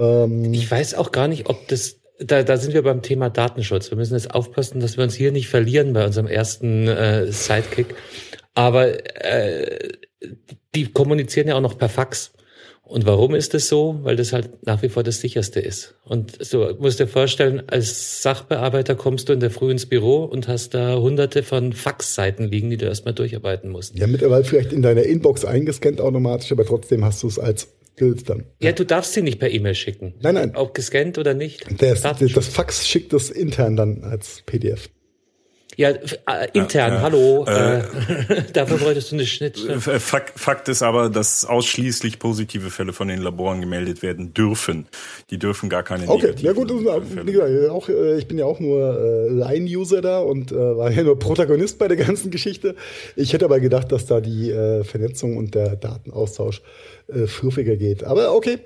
Ähm, 0.00 0.52
ich 0.52 0.68
weiß 0.68 0.94
auch 0.94 1.12
gar 1.12 1.28
nicht, 1.28 1.48
ob 1.48 1.68
das 1.68 2.00
da, 2.20 2.42
da 2.42 2.56
sind 2.56 2.74
wir 2.74 2.82
beim 2.82 3.02
Thema 3.02 3.30
Datenschutz. 3.30 3.90
Wir 3.90 3.96
müssen 3.96 4.14
jetzt 4.14 4.34
aufpassen, 4.34 4.80
dass 4.80 4.96
wir 4.96 5.04
uns 5.04 5.14
hier 5.14 5.32
nicht 5.32 5.48
verlieren 5.48 5.92
bei 5.92 6.04
unserem 6.04 6.26
ersten 6.26 6.86
äh, 6.86 7.30
Sidekick. 7.32 7.94
Aber 8.54 9.24
äh, 9.24 9.88
die 10.74 10.92
kommunizieren 10.92 11.48
ja 11.48 11.54
auch 11.56 11.62
noch 11.62 11.78
per 11.78 11.88
Fax. 11.88 12.32
Und 12.82 13.06
warum 13.06 13.36
ist 13.36 13.54
das 13.54 13.68
so? 13.68 14.00
Weil 14.02 14.16
das 14.16 14.32
halt 14.32 14.66
nach 14.66 14.82
wie 14.82 14.88
vor 14.88 15.04
das 15.04 15.20
sicherste 15.20 15.60
ist. 15.60 15.94
Und 16.04 16.44
so 16.44 16.74
musst 16.80 16.98
dir 16.98 17.06
vorstellen, 17.06 17.62
als 17.68 18.20
Sachbearbeiter 18.20 18.96
kommst 18.96 19.28
du 19.28 19.32
in 19.32 19.38
der 19.38 19.52
Früh 19.52 19.70
ins 19.70 19.86
Büro 19.86 20.24
und 20.24 20.48
hast 20.48 20.74
da 20.74 20.96
hunderte 20.96 21.44
von 21.44 21.72
Faxseiten 21.72 22.48
liegen, 22.48 22.68
die 22.68 22.76
du 22.76 22.86
erstmal 22.86 23.14
durcharbeiten 23.14 23.70
musst. 23.70 23.96
Ja, 23.96 24.08
mittlerweile 24.08 24.42
vielleicht 24.42 24.72
in 24.72 24.82
deiner 24.82 25.04
Inbox 25.04 25.44
eingescannt 25.44 26.00
automatisch, 26.00 26.50
aber 26.50 26.66
trotzdem 26.66 27.04
hast 27.04 27.22
du 27.22 27.28
es 27.28 27.38
als 27.38 27.68
Dann. 28.00 28.44
Ja, 28.60 28.72
du 28.72 28.84
darfst 28.84 29.12
sie 29.12 29.22
nicht 29.22 29.38
per 29.38 29.50
E-Mail 29.50 29.74
schicken. 29.74 30.14
Nein, 30.20 30.34
nein. 30.34 30.52
Ob 30.54 30.74
gescannt 30.74 31.18
oder 31.18 31.34
nicht. 31.34 31.66
Das, 31.80 32.02
das 32.02 32.48
Fax 32.48 32.88
schickt 32.88 33.12
das 33.12 33.30
intern 33.30 33.76
dann 33.76 34.02
als 34.04 34.42
PDF. 34.46 34.88
Ja, 35.80 35.88
äh, 35.92 36.48
intern, 36.52 36.92
ja, 36.92 37.00
hallo. 37.00 37.46
Äh, 37.48 37.78
äh, 37.78 37.82
dafür 38.52 38.76
bräuchtest 38.76 39.12
du 39.12 39.16
eine 39.16 39.24
Schnittstelle. 39.24 39.76
Äh, 39.76 39.98
Fakt, 39.98 40.38
Fakt 40.38 40.68
ist 40.68 40.82
aber, 40.82 41.08
dass 41.08 41.46
ausschließlich 41.46 42.18
positive 42.18 42.68
Fälle 42.68 42.92
von 42.92 43.08
den 43.08 43.22
Laboren 43.22 43.62
gemeldet 43.62 44.02
werden 44.02 44.34
dürfen. 44.34 44.88
Die 45.30 45.38
dürfen 45.38 45.70
gar 45.70 45.82
keine 45.82 46.06
Okay, 46.06 46.34
ja 46.36 46.52
gut, 46.52 46.70
wie 46.70 47.32
gesagt, 47.32 47.70
auch, 47.70 47.88
ich 47.88 48.28
bin 48.28 48.36
ja 48.36 48.44
auch 48.44 48.60
nur 48.60 49.00
äh, 49.00 49.28
Line-User 49.30 50.02
da 50.02 50.18
und 50.18 50.52
äh, 50.52 50.54
war 50.54 50.90
ja 50.90 51.02
nur 51.02 51.18
Protagonist 51.18 51.78
bei 51.78 51.88
der 51.88 51.96
ganzen 51.96 52.30
Geschichte. 52.30 52.74
Ich 53.16 53.32
hätte 53.32 53.46
aber 53.46 53.58
gedacht, 53.58 53.90
dass 53.90 54.04
da 54.04 54.20
die 54.20 54.50
äh, 54.50 54.84
Vernetzung 54.84 55.38
und 55.38 55.54
der 55.54 55.76
Datenaustausch 55.76 56.60
äh, 57.08 57.26
fluffiger 57.26 57.76
geht. 57.76 58.04
Aber 58.04 58.34
okay, 58.34 58.58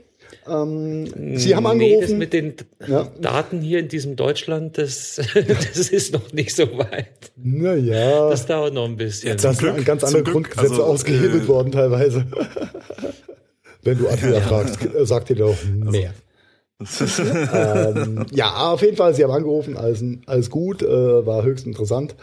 Ähm, 0.46 1.36
Sie 1.36 1.54
haben 1.54 1.66
angerufen. 1.66 1.96
Nee, 1.96 2.00
das 2.00 2.10
mit 2.12 2.32
den 2.32 2.54
ja. 2.86 3.08
Daten 3.20 3.60
hier 3.60 3.78
in 3.78 3.88
diesem 3.88 4.16
Deutschland, 4.16 4.78
das, 4.78 5.20
das 5.34 5.88
ist 5.88 6.12
noch 6.12 6.32
nicht 6.32 6.54
so 6.54 6.64
weit. 6.78 7.32
Naja. 7.36 8.30
Das 8.30 8.46
dauert 8.46 8.74
noch 8.74 8.84
ein 8.84 8.96
bisschen. 8.96 9.30
Ja, 9.30 9.34
das 9.36 9.58
sind 9.58 9.84
ganz 9.84 10.04
andere 10.04 10.22
Grundgesetze 10.22 10.70
also, 10.70 10.84
ausgehebelt 10.84 11.44
äh, 11.44 11.48
worden 11.48 11.72
teilweise. 11.72 12.26
Wenn 13.82 13.98
du 13.98 14.08
Attila 14.08 14.38
ja. 14.38 14.40
fragst, 14.40 14.78
sagt 15.02 15.28
dir 15.28 15.36
doch 15.36 15.56
mehr. 15.64 16.14
Also. 16.78 17.22
ähm, 17.22 18.26
ja, 18.32 18.72
auf 18.72 18.82
jeden 18.82 18.96
Fall, 18.96 19.14
Sie 19.14 19.22
haben 19.22 19.30
angerufen, 19.30 19.76
alles, 19.76 20.02
alles 20.26 20.50
gut, 20.50 20.82
äh, 20.82 21.26
war 21.26 21.44
höchst 21.44 21.66
interessant. 21.66 22.16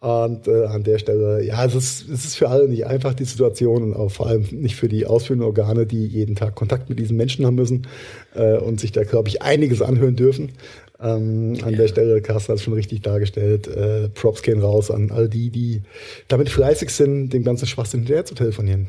Und 0.00 0.46
äh, 0.46 0.66
an 0.66 0.84
der 0.84 0.98
Stelle, 0.98 1.42
ja, 1.42 1.64
es 1.64 1.74
ist, 1.74 2.08
es 2.08 2.24
ist 2.24 2.36
für 2.36 2.48
alle 2.48 2.68
nicht 2.68 2.86
einfach, 2.86 3.14
die 3.14 3.24
Situation, 3.24 3.82
und 3.82 3.94
auch 3.94 4.10
vor 4.10 4.28
allem 4.28 4.46
nicht 4.52 4.76
für 4.76 4.88
die 4.88 5.06
ausführenden 5.06 5.46
Organe, 5.46 5.86
die 5.86 6.06
jeden 6.06 6.36
Tag 6.36 6.54
Kontakt 6.54 6.88
mit 6.88 7.00
diesen 7.00 7.16
Menschen 7.16 7.44
haben 7.44 7.56
müssen 7.56 7.88
äh, 8.34 8.58
und 8.58 8.78
sich 8.78 8.92
da, 8.92 9.02
glaube 9.02 9.28
ich, 9.28 9.42
einiges 9.42 9.82
anhören 9.82 10.14
dürfen. 10.14 10.52
Ähm, 11.00 11.58
an 11.62 11.74
der 11.74 11.88
Stelle, 11.88 12.20
Carsten 12.22 12.52
hat 12.52 12.58
es 12.58 12.62
schon 12.62 12.74
richtig 12.74 13.02
dargestellt. 13.02 13.66
Äh, 13.66 14.08
Props 14.08 14.42
gehen 14.42 14.60
raus 14.60 14.90
an 14.90 15.10
all 15.10 15.28
die, 15.28 15.50
die 15.50 15.82
damit 16.28 16.48
fleißig 16.48 16.90
sind, 16.90 17.30
dem 17.30 17.42
ganzen 17.42 17.66
Schwachsinn 17.66 18.00
hinterher 18.00 18.24
zu 18.24 18.34
telefonieren. 18.34 18.88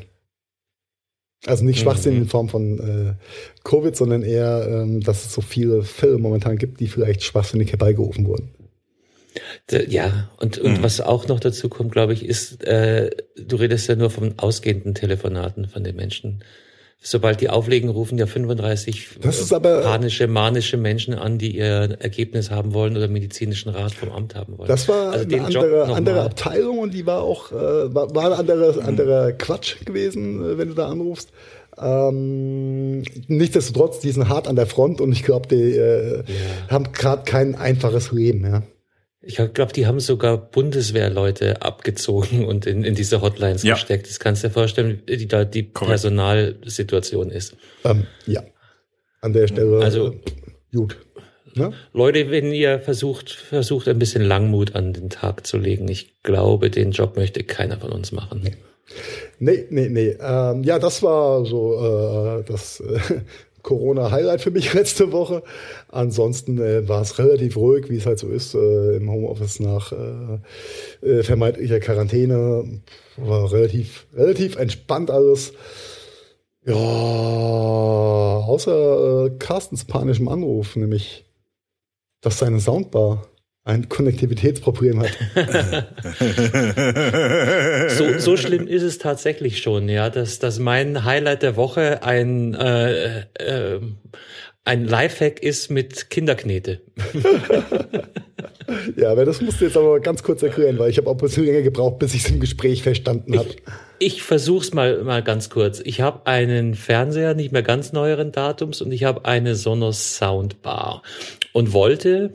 Also 1.46 1.64
nicht 1.64 1.80
Schwachsinn 1.80 2.14
mhm. 2.14 2.22
in 2.22 2.28
Form 2.28 2.48
von 2.48 2.78
äh, 2.78 3.14
Covid, 3.64 3.96
sondern 3.96 4.22
eher, 4.22 4.66
ähm, 4.68 5.00
dass 5.00 5.24
es 5.24 5.32
so 5.32 5.40
viele 5.40 5.82
Fälle 5.82 6.18
momentan 6.18 6.58
gibt, 6.58 6.80
die 6.80 6.86
vielleicht 6.86 7.24
schwachsinnig 7.24 7.72
herbeigerufen 7.72 8.26
wurden. 8.26 8.50
Ja, 9.88 10.30
und, 10.38 10.58
und 10.58 10.78
mhm. 10.78 10.82
was 10.82 11.00
auch 11.00 11.28
noch 11.28 11.40
dazu 11.40 11.68
kommt, 11.68 11.92
glaube 11.92 12.12
ich, 12.12 12.24
ist, 12.24 12.64
äh, 12.64 13.10
du 13.36 13.56
redest 13.56 13.88
ja 13.88 13.96
nur 13.96 14.10
von 14.10 14.34
ausgehenden 14.38 14.94
Telefonaten 14.94 15.68
von 15.68 15.84
den 15.84 15.96
Menschen. 15.96 16.42
Sobald 17.02 17.40
die 17.40 17.48
auflegen, 17.48 17.88
rufen 17.88 18.18
ja 18.18 18.26
35 18.26 19.20
das 19.22 19.40
ist 19.40 19.54
aber, 19.54 19.80
panische, 19.80 20.26
manische 20.26 20.76
Menschen 20.76 21.14
an, 21.14 21.38
die 21.38 21.56
ihr 21.56 21.96
Ergebnis 21.98 22.50
haben 22.50 22.74
wollen 22.74 22.94
oder 22.94 23.08
medizinischen 23.08 23.70
Rat 23.70 23.94
vom 23.94 24.10
Amt 24.10 24.34
haben 24.34 24.58
wollen. 24.58 24.68
Das 24.68 24.86
war 24.86 25.12
also 25.12 25.24
eine 25.24 25.46
andere, 25.46 25.84
andere 25.84 26.22
Abteilung 26.22 26.78
und 26.78 26.92
die 26.92 27.06
war 27.06 27.22
auch, 27.22 27.52
äh, 27.52 27.54
war, 27.54 28.14
war 28.14 28.26
ein 28.26 28.32
anderer, 28.40 28.74
mhm. 28.74 28.86
anderer 28.86 29.32
Quatsch 29.32 29.82
gewesen, 29.86 30.44
äh, 30.44 30.58
wenn 30.58 30.68
du 30.68 30.74
da 30.74 30.88
anrufst. 30.88 31.30
Ähm, 31.78 33.02
nichtsdestotrotz, 33.28 34.00
die 34.00 34.10
sind 34.10 34.28
hart 34.28 34.46
an 34.46 34.56
der 34.56 34.66
Front 34.66 35.00
und 35.00 35.12
ich 35.12 35.22
glaube, 35.22 35.48
die 35.48 35.76
äh, 35.76 36.16
ja. 36.18 36.24
haben 36.68 36.92
gerade 36.92 37.22
kein 37.24 37.54
einfaches 37.54 38.12
Leben, 38.12 38.44
ja. 38.44 38.62
Ich 39.22 39.36
glaube, 39.36 39.72
die 39.74 39.86
haben 39.86 40.00
sogar 40.00 40.38
Bundeswehrleute 40.38 41.60
abgezogen 41.60 42.46
und 42.46 42.66
in, 42.66 42.84
in 42.84 42.94
diese 42.94 43.20
Hotlines 43.20 43.62
ja. 43.62 43.74
gesteckt. 43.74 44.08
Das 44.08 44.18
kannst 44.18 44.42
du 44.42 44.48
dir 44.48 44.54
vorstellen, 44.54 45.02
wie 45.06 45.26
da 45.26 45.44
die 45.44 45.70
Correct. 45.70 45.90
Personalsituation 45.90 47.30
ist. 47.30 47.54
Ähm, 47.84 48.06
ja. 48.26 48.42
An 49.20 49.34
der 49.34 49.46
Stelle. 49.46 49.80
Also 49.82 50.12
äh, 50.12 50.20
gut. 50.74 50.96
Ne? 51.54 51.72
Leute, 51.92 52.30
wenn 52.30 52.52
ihr 52.52 52.80
versucht, 52.80 53.30
versucht 53.30 53.88
ein 53.88 53.98
bisschen 53.98 54.22
Langmut 54.22 54.74
an 54.74 54.92
den 54.92 55.10
Tag 55.10 55.46
zu 55.46 55.58
legen, 55.58 55.88
ich 55.88 56.22
glaube, 56.22 56.70
den 56.70 56.92
Job 56.92 57.16
möchte 57.16 57.42
keiner 57.42 57.78
von 57.78 57.92
uns 57.92 58.12
machen. 58.12 58.40
Nee. 58.42 58.56
Nee, 59.38 59.66
nee, 59.70 59.88
nee. 59.88 60.16
Ähm, 60.20 60.64
ja, 60.64 60.78
das 60.78 61.02
war 61.02 61.44
so 61.44 62.40
äh, 62.40 62.44
das 62.44 62.80
äh, 62.80 63.20
Corona-Highlight 63.62 64.40
für 64.40 64.50
mich 64.50 64.72
letzte 64.74 65.12
Woche. 65.12 65.42
Ansonsten 65.88 66.58
äh, 66.58 66.88
war 66.88 67.02
es 67.02 67.18
relativ 67.18 67.56
ruhig, 67.56 67.88
wie 67.88 67.96
es 67.96 68.06
halt 68.06 68.18
so 68.18 68.28
ist 68.28 68.54
äh, 68.54 68.96
im 68.96 69.10
Homeoffice 69.10 69.60
nach 69.60 69.92
äh, 69.92 71.06
äh, 71.06 71.22
vermeintlicher 71.22 71.80
Quarantäne. 71.80 72.80
War 73.16 73.52
relativ, 73.52 74.06
relativ 74.14 74.56
entspannt 74.56 75.10
alles. 75.10 75.52
Ja, 76.64 76.74
außer 78.46 79.26
äh, 79.26 79.30
Carstens 79.38 79.84
panischem 79.84 80.28
Anruf, 80.28 80.76
nämlich, 80.76 81.24
dass 82.20 82.38
seine 82.38 82.60
Soundbar 82.60 83.29
ein 83.70 83.88
Konnektivitätsproblem 83.88 85.00
hat. 85.00 85.10
so, 87.90 88.18
so 88.18 88.36
schlimm 88.36 88.66
ist 88.66 88.82
es 88.82 88.98
tatsächlich 88.98 89.62
schon, 89.62 89.88
ja, 89.88 90.10
dass, 90.10 90.38
dass 90.38 90.58
mein 90.58 91.04
Highlight 91.04 91.42
der 91.42 91.56
Woche 91.56 92.02
ein, 92.02 92.54
äh, 92.54 93.20
äh, 93.20 93.80
ein 94.64 94.84
Lifehack 94.84 95.42
ist 95.42 95.70
mit 95.70 96.10
Kinderknete. 96.10 96.80
ja, 98.96 99.10
aber 99.10 99.24
das 99.24 99.40
musst 99.40 99.60
du 99.60 99.64
jetzt 99.64 99.76
aber 99.76 100.00
ganz 100.00 100.22
kurz 100.22 100.42
erklären, 100.42 100.78
weil 100.78 100.90
ich 100.90 100.98
habe 100.98 101.08
auch 101.08 101.14
ein 101.14 101.18
bisschen 101.18 101.44
länger 101.44 101.62
gebraucht, 101.62 101.98
bis 101.98 102.14
ich 102.14 102.24
es 102.24 102.30
im 102.30 102.40
Gespräch 102.40 102.82
verstanden 102.82 103.38
habe. 103.38 103.48
Ich, 103.98 103.98
ich 103.98 104.22
versuch's 104.22 104.74
mal, 104.74 105.02
mal 105.04 105.22
ganz 105.22 105.50
kurz. 105.50 105.80
Ich 105.84 106.00
habe 106.00 106.26
einen 106.26 106.74
Fernseher, 106.74 107.34
nicht 107.34 107.52
mehr 107.52 107.62
ganz 107.62 107.92
neueren 107.92 108.32
Datums, 108.32 108.82
und 108.82 108.92
ich 108.92 109.04
habe 109.04 109.24
eine 109.24 109.54
Sonos 109.54 110.16
Soundbar 110.16 111.02
und 111.52 111.72
wollte 111.72 112.32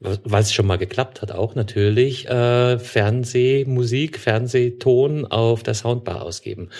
weil 0.00 0.42
es 0.42 0.52
schon 0.52 0.66
mal 0.66 0.76
geklappt 0.76 1.22
hat, 1.22 1.32
auch 1.32 1.54
natürlich 1.54 2.28
äh, 2.28 2.78
Fernsehmusik, 2.78 4.18
Fernsehton 4.18 5.24
auf 5.24 5.62
der 5.62 5.74
Soundbar 5.74 6.22
ausgeben. 6.22 6.70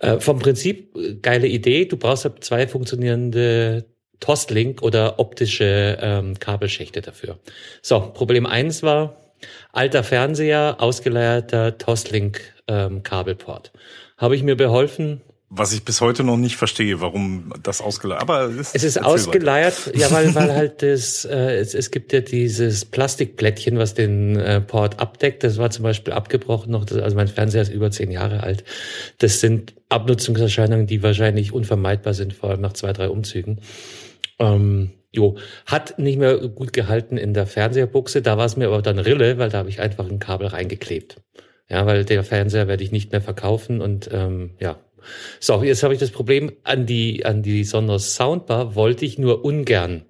Äh, 0.00 0.20
vom 0.20 0.38
Prinzip 0.38 0.96
äh, 0.96 1.14
geile 1.14 1.48
Idee. 1.48 1.86
Du 1.86 1.96
brauchst 1.96 2.24
halt 2.24 2.44
zwei 2.44 2.68
funktionierende 2.68 3.86
Toslink 4.20 4.82
oder 4.82 5.18
optische 5.18 5.98
ähm, 6.00 6.38
Kabelschächte 6.38 7.02
dafür. 7.02 7.38
So, 7.82 8.00
Problem 8.00 8.46
eins 8.46 8.82
war 8.82 9.20
alter 9.72 10.04
Fernseher, 10.04 10.76
ausgeleierter 10.78 11.76
Toslink 11.78 12.40
ähm, 12.68 13.02
Kabelport. 13.02 13.72
Habe 14.16 14.36
ich 14.36 14.42
mir 14.42 14.56
beholfen, 14.56 15.20
was 15.56 15.72
ich 15.72 15.84
bis 15.84 16.00
heute 16.00 16.24
noch 16.24 16.36
nicht 16.36 16.56
verstehe, 16.56 17.00
warum 17.00 17.52
das 17.62 17.80
ausgeleiert. 17.80 18.22
Aber 18.22 18.48
es, 18.48 18.74
es 18.74 18.84
ist 18.84 19.02
ausgeleiert, 19.02 19.92
ja, 19.94 20.10
weil 20.10 20.34
weil 20.34 20.54
halt 20.54 20.82
das 20.82 21.24
äh, 21.24 21.56
es, 21.56 21.74
es 21.74 21.90
gibt 21.90 22.12
ja 22.12 22.20
dieses 22.20 22.84
Plastikplättchen, 22.84 23.78
was 23.78 23.94
den 23.94 24.36
äh, 24.36 24.60
Port 24.60 25.00
abdeckt. 25.00 25.44
Das 25.44 25.58
war 25.58 25.70
zum 25.70 25.84
Beispiel 25.84 26.12
abgebrochen 26.12 26.72
noch. 26.72 26.84
Das, 26.84 26.98
also 26.98 27.16
mein 27.16 27.28
Fernseher 27.28 27.62
ist 27.62 27.72
über 27.72 27.90
zehn 27.90 28.10
Jahre 28.10 28.42
alt. 28.42 28.64
Das 29.18 29.40
sind 29.40 29.74
Abnutzungserscheinungen, 29.88 30.86
die 30.86 31.02
wahrscheinlich 31.02 31.52
unvermeidbar 31.52 32.14
sind, 32.14 32.32
vor 32.32 32.50
allem 32.50 32.60
nach 32.60 32.72
zwei 32.72 32.92
drei 32.92 33.08
Umzügen. 33.08 33.60
Ähm, 34.38 34.92
Jo, 35.14 35.36
hat 35.64 35.96
nicht 36.00 36.18
mehr 36.18 36.36
gut 36.48 36.72
gehalten 36.72 37.16
in 37.16 37.34
der 37.34 37.46
Fernseherbuchse. 37.46 38.20
Da 38.20 38.36
war 38.36 38.46
es 38.46 38.56
mir 38.56 38.66
aber 38.66 38.82
dann 38.82 38.98
Rille, 38.98 39.38
weil 39.38 39.48
da 39.48 39.58
habe 39.58 39.68
ich 39.68 39.80
einfach 39.80 40.10
ein 40.10 40.18
Kabel 40.18 40.48
reingeklebt. 40.48 41.18
Ja, 41.68 41.86
weil 41.86 42.04
der 42.04 42.24
Fernseher 42.24 42.66
werde 42.66 42.82
ich 42.82 42.90
nicht 42.90 43.12
mehr 43.12 43.20
verkaufen 43.20 43.80
und 43.80 44.10
ähm, 44.12 44.50
ja, 44.58 44.76
so, 45.40 45.62
jetzt 45.62 45.82
habe 45.82 45.94
ich 45.94 46.00
das 46.00 46.10
Problem, 46.10 46.52
an 46.62 46.86
die, 46.86 47.24
an 47.24 47.42
die 47.42 47.64
Sonos 47.64 48.14
Soundbar 48.14 48.74
wollte 48.74 49.04
ich 49.04 49.18
nur 49.18 49.44
ungern 49.44 50.04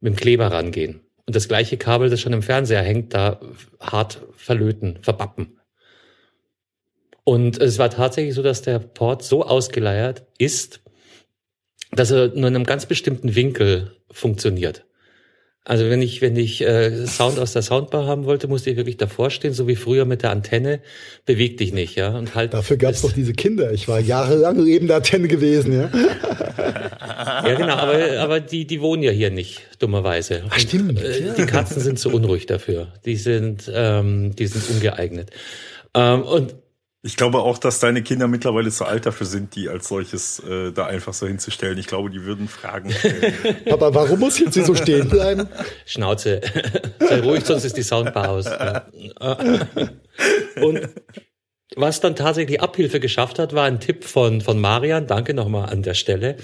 mit 0.00 0.14
dem 0.14 0.16
Kleber 0.16 0.48
rangehen. 0.48 1.00
Und 1.26 1.34
das 1.34 1.48
gleiche 1.48 1.76
Kabel, 1.76 2.10
das 2.10 2.20
schon 2.20 2.32
im 2.32 2.42
Fernseher 2.42 2.82
hängt, 2.82 3.14
da 3.14 3.40
hart 3.80 4.20
verlöten, 4.36 4.98
verbappen. 5.00 5.58
Und 7.24 7.58
es 7.58 7.78
war 7.78 7.88
tatsächlich 7.88 8.34
so, 8.34 8.42
dass 8.42 8.60
der 8.60 8.78
Port 8.78 9.22
so 9.22 9.42
ausgeleiert 9.42 10.26
ist, 10.38 10.80
dass 11.90 12.10
er 12.10 12.28
nur 12.28 12.48
in 12.48 12.56
einem 12.56 12.64
ganz 12.64 12.84
bestimmten 12.86 13.34
Winkel 13.34 13.96
funktioniert. 14.10 14.84
Also 15.66 15.88
wenn 15.88 16.02
ich, 16.02 16.20
wenn 16.20 16.36
ich 16.36 16.60
äh, 16.60 17.06
Sound 17.06 17.38
aus 17.38 17.54
der 17.54 17.62
Soundbar 17.62 18.06
haben 18.06 18.26
wollte, 18.26 18.48
musste 18.48 18.68
ich 18.68 18.76
wirklich 18.76 18.98
davor 18.98 19.30
stehen, 19.30 19.54
so 19.54 19.66
wie 19.66 19.76
früher 19.76 20.04
mit 20.04 20.22
der 20.22 20.30
Antenne. 20.30 20.80
Beweg 21.24 21.56
dich 21.56 21.72
nicht, 21.72 21.96
ja. 21.96 22.14
Und 22.16 22.34
halt. 22.34 22.52
Dafür 22.52 22.76
gab 22.76 22.92
es 22.92 23.00
doch 23.00 23.12
diese 23.12 23.32
Kinder. 23.32 23.72
Ich 23.72 23.88
war 23.88 23.98
jahrelang 23.98 24.62
neben 24.62 24.88
der 24.88 24.96
Antenne 24.96 25.26
gewesen, 25.26 25.72
ja. 25.72 25.90
ja, 27.46 27.54
genau, 27.54 27.76
aber, 27.76 28.20
aber 28.20 28.40
die, 28.40 28.66
die 28.66 28.82
wohnen 28.82 29.02
ja 29.02 29.10
hier 29.10 29.30
nicht, 29.30 29.62
dummerweise. 29.78 30.42
Ach, 30.50 30.58
stimmt. 30.58 30.98
Und, 30.98 31.02
äh, 31.02 31.34
die 31.34 31.46
Katzen 31.46 31.80
sind 31.80 31.98
zu 31.98 32.10
unruhig 32.10 32.44
dafür. 32.44 32.88
Die 33.06 33.16
sind, 33.16 33.70
ähm, 33.74 34.36
die 34.36 34.46
sind 34.46 34.68
ungeeignet. 34.68 35.30
Ähm, 35.94 36.22
und 36.24 36.54
ich 37.04 37.16
glaube 37.16 37.40
auch, 37.40 37.58
dass 37.58 37.80
deine 37.80 38.02
Kinder 38.02 38.28
mittlerweile 38.28 38.70
zu 38.70 38.86
alt 38.86 39.04
dafür 39.04 39.26
sind, 39.26 39.54
die 39.56 39.68
als 39.68 39.88
solches 39.88 40.38
äh, 40.38 40.72
da 40.72 40.86
einfach 40.86 41.12
so 41.12 41.26
hinzustellen. 41.26 41.76
Ich 41.76 41.86
glaube, 41.86 42.08
die 42.08 42.24
würden 42.24 42.48
fragen. 42.48 42.94
Papa, 43.68 43.94
warum 43.94 44.20
muss 44.20 44.38
ich 44.38 44.46
jetzt 44.46 44.54
hier 44.54 44.64
so 44.64 44.74
stehen 44.74 45.10
bleiben? 45.10 45.46
Schnauze. 45.84 46.40
Sei 46.98 47.20
ruhig, 47.20 47.44
sonst 47.44 47.66
ist 47.66 47.76
die 47.76 47.82
Soundbar 47.82 48.30
aus. 48.30 48.46
Und 50.62 50.88
was 51.76 52.00
dann 52.00 52.16
tatsächlich 52.16 52.62
Abhilfe 52.62 53.00
geschafft 53.00 53.38
hat, 53.38 53.52
war 53.52 53.66
ein 53.66 53.80
Tipp 53.80 54.04
von, 54.04 54.40
von 54.40 54.58
Marian, 54.58 55.06
danke 55.06 55.34
nochmal 55.34 55.68
an 55.68 55.82
der 55.82 55.94
Stelle, 55.94 56.36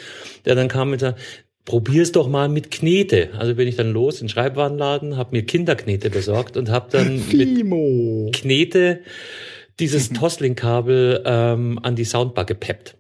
der 0.45 0.57
dann 0.57 0.69
kam 0.69 0.91
mit 0.91 1.01
der, 1.01 1.17
probier's 1.65 2.13
doch 2.13 2.29
mal 2.29 2.51
mit 2.51 2.71
Knete. 2.71 3.31
Also 3.39 3.55
bin 3.55 3.67
ich 3.67 3.77
dann 3.77 3.93
los 3.93 4.21
in 4.21 4.27
den 4.27 4.29
Schreibwarenladen, 4.29 5.17
habe 5.17 5.37
mir 5.37 5.43
Kinderknete 5.43 6.11
besorgt 6.11 6.59
und 6.59 6.69
habe 6.69 6.89
dann 6.91 7.19
Fimo. 7.19 8.27
mit 8.27 8.35
Knete 8.35 9.01
dieses 9.81 10.11
Toslink-Kabel 10.11 11.23
ähm, 11.25 11.79
an 11.83 11.97
die 11.97 12.05
Soundbar 12.05 12.45
gepeppt. 12.45 12.97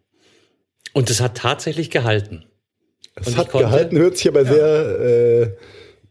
Und 0.92 1.10
es 1.10 1.20
hat 1.20 1.37
tatsächlich 1.37 1.90
gehalten. 1.90 2.46
Es 3.14 3.37
hat 3.37 3.50
konnte, 3.50 3.66
gehalten, 3.66 3.99
hört 3.99 4.16
sich 4.16 4.28
aber 4.28 4.42
ja. 4.42 4.52
sehr 4.52 5.00
äh, 5.00 5.56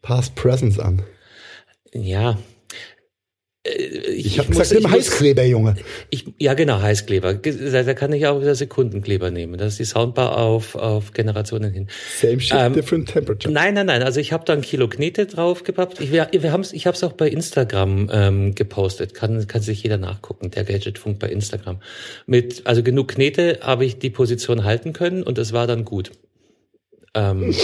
Past 0.02 0.36
Presence 0.36 0.80
an. 0.80 1.02
Ja. 1.92 2.38
Äh, 3.64 3.72
ich, 3.72 4.26
ich 4.26 4.40
habe 4.40 4.50
gesagt, 4.50 4.72
nimm 4.74 4.90
Heißkleber, 4.90 5.44
Junge. 5.44 5.76
Ich, 6.10 6.26
ja, 6.40 6.54
genau, 6.54 6.82
Heißkleber. 6.82 7.34
Da, 7.34 7.84
da 7.84 7.94
kann 7.94 8.14
ich 8.14 8.26
auch 8.28 8.42
wieder 8.42 8.56
Sekundenkleber 8.56 9.32
nehmen. 9.32 9.58
Das 9.58 9.74
ist 9.74 9.80
die 9.80 9.86
Soundbar 9.86 10.38
auf, 10.38 10.76
auf 10.76 11.14
Generationen 11.14 11.74
hin. 11.74 11.88
Same 12.20 12.40
shit, 12.40 12.58
ähm, 12.58 12.74
different 12.74 13.10
temperature. 13.10 13.54
Nein, 13.54 13.74
nein, 13.74 13.88
nein. 13.88 14.04
Also 14.04 14.20
ich 14.20 14.32
habe 14.32 14.46
da 14.46 14.54
ein 14.54 14.62
Kilo 14.62 14.88
Knete 14.88 15.26
draufgepappt. 15.26 16.00
Ich, 16.00 16.12
wir, 16.12 16.30
wir 16.32 16.52
haben's, 16.52 16.74
ich 16.74 16.88
habe 16.88 16.96
es 16.96 17.04
auch 17.04 17.14
bei 17.14 17.28
Instagram 17.28 18.10
ähm, 18.12 18.56
gepostet. 18.56 19.14
Kann, 19.14 19.48
kann 19.48 19.62
sich 19.62 19.84
jeder 19.84 19.98
nachgucken, 19.98 20.52
der 20.52 20.64
Gadgetfunk 20.64 21.20
bei 21.20 21.30
Instagram. 21.30 21.82
Mit 22.26 22.66
also 22.66 22.84
genug 22.84 23.10
Knete 23.10 23.60
habe 23.62 23.86
ich 23.86 24.00
die 24.00 24.10
Position 24.10 24.64
halten 24.64 24.94
können 24.94 25.24
und 25.24 25.38
es 25.38 25.54
war 25.54 25.68
dann 25.68 25.86
gut. 25.86 26.12
Ähm, 27.14 27.56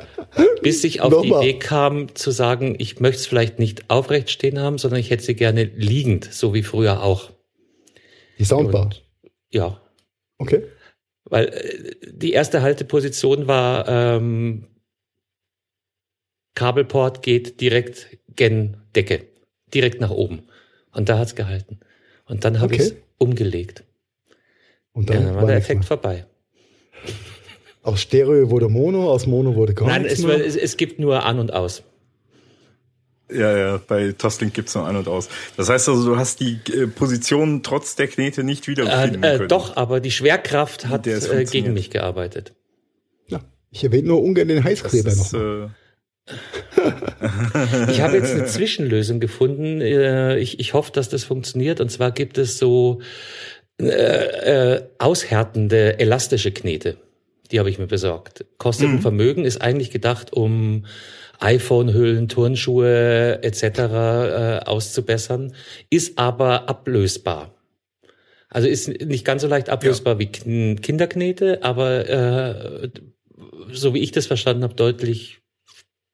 bis 0.62 0.84
ich 0.84 1.00
auf 1.00 1.22
die 1.22 1.28
Idee 1.28 1.58
kam 1.58 2.14
zu 2.14 2.30
sagen, 2.30 2.76
ich 2.78 3.00
möchte 3.00 3.20
es 3.20 3.26
vielleicht 3.26 3.58
nicht 3.58 3.90
aufrecht 3.90 4.30
stehen 4.30 4.58
haben, 4.58 4.78
sondern 4.78 5.00
ich 5.00 5.10
hätte 5.10 5.24
sie 5.24 5.34
gerne 5.34 5.64
liegend, 5.64 6.32
so 6.32 6.54
wie 6.54 6.62
früher 6.62 7.02
auch. 7.02 7.30
Die 8.38 8.44
Soundbar? 8.44 8.82
Und, 8.82 9.02
ja. 9.50 9.80
Okay. 10.38 10.64
Weil 11.24 11.46
äh, 11.46 12.12
die 12.12 12.32
erste 12.32 12.62
Halteposition 12.62 13.46
war 13.46 13.88
ähm, 13.88 14.66
Kabelport 16.54 17.22
geht 17.22 17.60
direkt 17.60 18.18
gen 18.34 18.78
Decke, 18.94 19.26
direkt 19.72 20.00
nach 20.00 20.10
oben. 20.10 20.48
Und 20.92 21.08
da 21.08 21.18
hat's 21.18 21.34
gehalten. 21.34 21.78
Und 22.24 22.44
dann 22.44 22.60
habe 22.60 22.74
okay. 22.74 22.82
ich 22.82 22.88
es 22.88 22.96
umgelegt. 23.18 23.84
Und 24.92 25.10
dann, 25.10 25.20
ja, 25.20 25.26
dann 25.28 25.36
war, 25.36 25.46
der 25.46 25.56
Effekt 25.56 25.84
vorbei. 25.84 26.26
Aus 27.86 28.00
Stereo 28.00 28.50
wurde 28.50 28.68
Mono, 28.68 29.12
aus 29.12 29.28
Mono 29.28 29.54
wurde 29.54 29.72
gar 29.72 29.86
Nein, 29.86 30.04
es, 30.06 30.24
es, 30.24 30.56
es, 30.56 30.76
gibt 30.76 30.98
nur 30.98 31.24
an 31.24 31.38
und 31.38 31.52
aus. 31.52 31.84
Ja, 33.30 33.56
ja, 33.56 33.80
bei 33.86 34.10
Toslink 34.10 34.54
gibt's 34.54 34.74
nur 34.74 34.84
an 34.84 34.96
und 34.96 35.06
aus. 35.06 35.28
Das 35.56 35.68
heißt 35.68 35.88
also, 35.88 36.04
du 36.04 36.16
hast 36.16 36.40
die 36.40 36.58
äh, 36.72 36.88
Position 36.88 37.62
trotz 37.62 37.94
der 37.94 38.08
Knete 38.08 38.42
nicht 38.42 38.66
wiederfinden 38.66 39.22
äh, 39.22 39.34
äh, 39.34 39.36
können. 39.36 39.48
Doch, 39.48 39.76
aber 39.76 40.00
die 40.00 40.10
Schwerkraft 40.10 40.88
hat 40.88 41.06
äh, 41.06 41.44
gegen 41.44 41.74
mich 41.74 41.90
gearbeitet. 41.90 42.54
Ja, 43.28 43.40
ich 43.70 43.84
erwähne 43.84 44.08
nur 44.08 44.20
ungern 44.20 44.48
den 44.48 44.64
Heißkleber 44.64 45.08
ist, 45.08 45.32
noch. 45.32 45.40
Äh 45.40 45.68
ich 47.88 48.00
habe 48.00 48.16
jetzt 48.16 48.34
eine 48.34 48.46
Zwischenlösung 48.46 49.20
gefunden. 49.20 49.80
Äh, 49.80 50.38
ich, 50.38 50.58
ich 50.58 50.74
hoffe, 50.74 50.90
dass 50.90 51.08
das 51.08 51.22
funktioniert. 51.22 51.80
Und 51.80 51.92
zwar 51.92 52.10
gibt 52.10 52.36
es 52.36 52.58
so 52.58 53.00
äh, 53.80 53.86
äh, 53.86 54.82
aushärtende 54.98 56.00
elastische 56.00 56.50
Knete. 56.50 56.96
Die 57.48 57.58
habe 57.58 57.70
ich 57.70 57.78
mir 57.78 57.86
besorgt. 57.86 58.44
Kostet 58.58 58.88
mhm. 58.88 58.94
ein 58.94 59.02
Vermögen, 59.02 59.44
ist 59.44 59.60
eigentlich 59.60 59.90
gedacht, 59.90 60.32
um 60.32 60.86
iPhone-Hüllen, 61.38 62.28
Turnschuhe 62.28 63.42
etc. 63.42 63.62
Äh, 63.62 64.60
auszubessern, 64.64 65.52
ist 65.90 66.18
aber 66.18 66.68
ablösbar. 66.68 67.54
Also 68.48 68.68
ist 68.68 68.88
nicht 68.88 69.24
ganz 69.24 69.42
so 69.42 69.48
leicht 69.48 69.68
ablösbar 69.68 70.14
ja. 70.14 70.18
wie 70.20 70.76
Kinderknete, 70.76 71.62
aber 71.62 72.08
äh, 72.08 72.90
so 73.72 73.92
wie 73.92 73.98
ich 73.98 74.12
das 74.12 74.26
verstanden 74.26 74.62
habe, 74.62 74.74
deutlich 74.74 75.40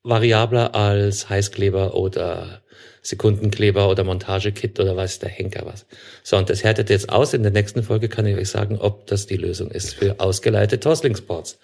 variabler 0.03 0.75
als 0.75 1.29
Heißkleber 1.29 1.95
oder 1.95 2.62
Sekundenkleber 3.03 3.89
oder 3.89 4.05
Montagekit 4.05 4.79
oder 4.79 4.97
weiß 4.97 5.19
der 5.19 5.29
Henker 5.29 5.67
was. 5.67 5.87
So, 6.23 6.37
und 6.37 6.49
das 6.49 6.63
härtet 6.63 6.89
jetzt 6.89 7.11
aus. 7.11 7.35
In 7.35 7.43
der 7.43 7.51
nächsten 7.51 7.83
Folge 7.83 8.09
kann 8.09 8.27
ich 8.27 8.37
euch 8.37 8.49
sagen, 8.49 8.79
ob 8.79 9.07
das 9.09 9.27
die 9.27 9.37
Lösung 9.37 9.71
ist 9.71 9.95
für 9.95 10.21
ausgeleitete 10.21 10.81
Toslingsports. 10.81 11.59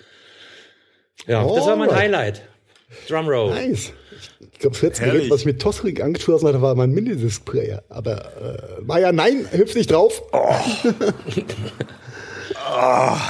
Ja, 1.27 1.45
oh, 1.45 1.57
das 1.57 1.67
war 1.67 1.77
mein 1.77 1.95
Highlight. 1.95 2.43
Drumroll. 3.09 3.51
Nice. 3.51 3.93
Ich 4.41 4.59
glaube, 4.59 4.75
das 4.75 4.83
letzte 4.83 5.05
Gerät, 5.05 5.31
was 5.31 5.41
ich 5.41 5.47
mit 5.47 5.63
Tosling 5.63 6.03
angeschlossen 6.03 6.49
hatte, 6.49 6.61
war 6.61 6.75
mein 6.75 6.91
Minidisc-Player. 6.91 7.85
Aber 7.89 8.81
äh, 8.81 8.89
war 8.89 8.99
ja 8.99 9.13
nein, 9.13 9.47
hüpf 9.53 9.77
nicht 9.77 9.93
drauf. 9.93 10.23
Oh. 10.33 10.55
oh. 12.69 13.17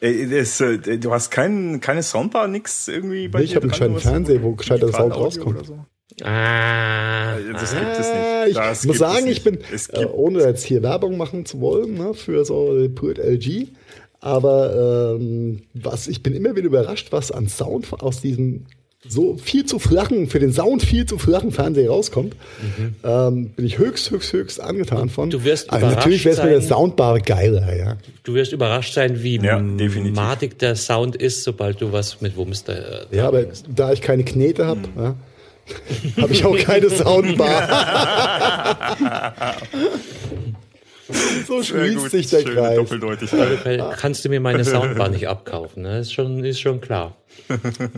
Ey, 0.00 0.30
das, 0.30 0.60
äh, 0.60 0.78
du 0.78 1.12
hast 1.12 1.30
kein, 1.30 1.80
keine 1.80 2.04
Soundbar, 2.04 2.46
nix 2.46 2.86
irgendwie 2.86 3.26
bei 3.26 3.40
nee, 3.40 3.46
Ich 3.46 3.56
habe 3.56 3.64
einen 3.64 3.72
kleinen 3.72 3.98
Fernseher, 3.98 4.42
wo 4.44 4.54
gescheiter 4.54 4.92
Sound 4.92 5.16
rauskommt. 5.16 5.66
So? 5.66 5.84
Ah, 6.22 7.36
das 7.52 7.74
gibt 7.74 7.98
es 7.98 8.12
nicht. 8.12 8.56
Das 8.56 8.82
ich 8.82 8.88
muss 8.88 8.98
sagen, 8.98 9.26
ich 9.26 9.42
bin, 9.44 9.58
äh, 9.92 10.04
ohne 10.06 10.40
jetzt 10.40 10.64
hier 10.64 10.82
Werbung 10.82 11.16
machen 11.16 11.46
zu 11.46 11.60
wollen, 11.60 11.94
ne, 11.94 12.14
für 12.14 12.44
so 12.44 12.88
Purt 12.94 13.18
LG, 13.18 13.68
aber 14.20 15.16
ähm, 15.20 15.62
was 15.74 16.08
ich 16.08 16.22
bin 16.22 16.34
immer 16.34 16.56
wieder 16.56 16.66
überrascht, 16.66 17.08
was 17.10 17.30
an 17.30 17.48
Sound 17.48 17.86
aus 18.02 18.20
diesem 18.20 18.66
so 19.06 19.36
viel 19.36 19.64
zu 19.64 19.78
flachen, 19.78 20.28
für 20.28 20.40
den 20.40 20.52
Sound 20.52 20.82
viel 20.82 21.06
zu 21.06 21.18
flachen 21.18 21.52
Fernseher 21.52 21.88
rauskommt, 21.88 22.34
mhm. 22.60 22.96
ähm, 23.04 23.50
bin 23.50 23.64
ich 23.64 23.78
höchst, 23.78 24.10
höchst, 24.10 24.32
höchst 24.32 24.60
angetan 24.60 25.08
von. 25.08 25.30
Du 25.30 25.44
wirst 25.44 25.70
also 25.70 25.86
überrascht 25.86 25.98
Natürlich 25.98 26.24
wäre 26.24 26.36
es 26.36 26.42
mit 26.42 26.52
der 26.52 26.62
Soundbar 26.62 27.20
geiler, 27.20 27.76
ja. 27.76 27.96
Du 28.24 28.34
wirst 28.34 28.52
überrascht 28.52 28.94
sein, 28.94 29.22
wie 29.22 29.36
ja, 29.36 29.60
matig 29.60 30.58
der 30.58 30.74
Sound 30.74 31.14
ist, 31.14 31.44
sobald 31.44 31.80
du 31.80 31.92
was 31.92 32.20
mit 32.20 32.36
Wumms 32.36 32.64
da. 32.64 32.74
da 32.74 33.16
ja, 33.16 33.28
aber 33.28 33.46
da 33.72 33.92
ich 33.92 34.00
keine 34.00 34.24
Knete 34.24 34.66
habe, 34.66 34.80
mhm. 34.80 35.00
ja, 35.00 35.14
habe 36.20 36.32
ich 36.32 36.44
auch 36.44 36.58
keine 36.58 36.90
Soundbar. 36.90 37.68
so 41.46 41.62
schließt 41.62 41.98
gut, 41.98 42.10
sich 42.10 42.28
der 42.28 42.44
Kreis. 42.44 42.76
Doppeldeutig. 42.76 43.30
Kannst 43.96 44.24
du 44.24 44.28
mir 44.28 44.40
meine 44.40 44.64
Soundbar 44.66 45.08
nicht 45.08 45.28
abkaufen? 45.28 45.82
Ne? 45.82 46.00
Ist, 46.00 46.12
schon, 46.12 46.44
ist 46.44 46.60
schon 46.60 46.80
klar. 46.80 47.16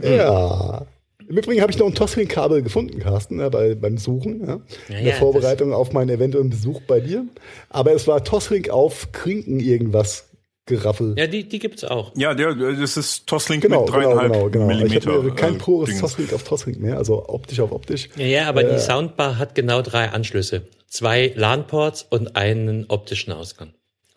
ja. 0.02 0.86
Im 1.28 1.36
Übrigen 1.38 1.62
habe 1.62 1.70
ich 1.70 1.78
noch 1.78 1.86
ein 1.86 1.94
Toslink-Kabel 1.94 2.62
gefunden, 2.62 2.98
Carsten, 2.98 3.38
ja, 3.38 3.48
bei, 3.48 3.76
beim 3.76 3.98
Suchen, 3.98 4.40
ja, 4.44 4.60
ja, 4.88 4.98
in 4.98 5.04
der 5.04 5.14
Vorbereitung 5.14 5.72
auf 5.72 5.92
meinen 5.92 6.08
eventuellen 6.08 6.50
Besuch 6.50 6.80
bei 6.88 6.98
dir. 6.98 7.24
Aber 7.68 7.92
es 7.92 8.08
war 8.08 8.24
Toslink 8.24 8.68
auf 8.70 9.12
Krinken 9.12 9.60
irgendwas 9.60 10.29
Geraffel. 10.76 11.14
Ja, 11.18 11.26
die, 11.26 11.48
die 11.48 11.58
gibt's 11.58 11.84
auch. 11.84 12.12
Ja, 12.16 12.34
der, 12.34 12.54
das 12.54 12.96
ist 12.96 13.26
Toslink 13.26 13.62
genau, 13.62 13.82
mit 13.82 13.90
dreieinhalb 13.92 14.32
genau, 14.32 14.48
genau, 14.48 14.50
genau. 14.50 14.66
Millimeter. 14.66 15.24
Ich 15.26 15.34
kein 15.34 15.56
äh, 15.56 15.58
pures 15.58 15.98
Toslink 15.98 16.32
auf 16.32 16.42
Toslink 16.42 16.80
mehr, 16.80 16.96
also 16.96 17.28
optisch 17.28 17.60
auf 17.60 17.72
optisch. 17.72 18.08
Ja, 18.16 18.26
ja 18.26 18.48
aber 18.48 18.64
äh, 18.64 18.74
die 18.74 18.80
Soundbar 18.80 19.38
hat 19.38 19.54
genau 19.54 19.82
drei 19.82 20.10
Anschlüsse. 20.10 20.62
Zwei 20.86 21.32
LAN-Ports 21.36 22.06
und 22.10 22.36
einen 22.36 22.86
optischen 22.88 23.32
Ausgang. 23.32 23.72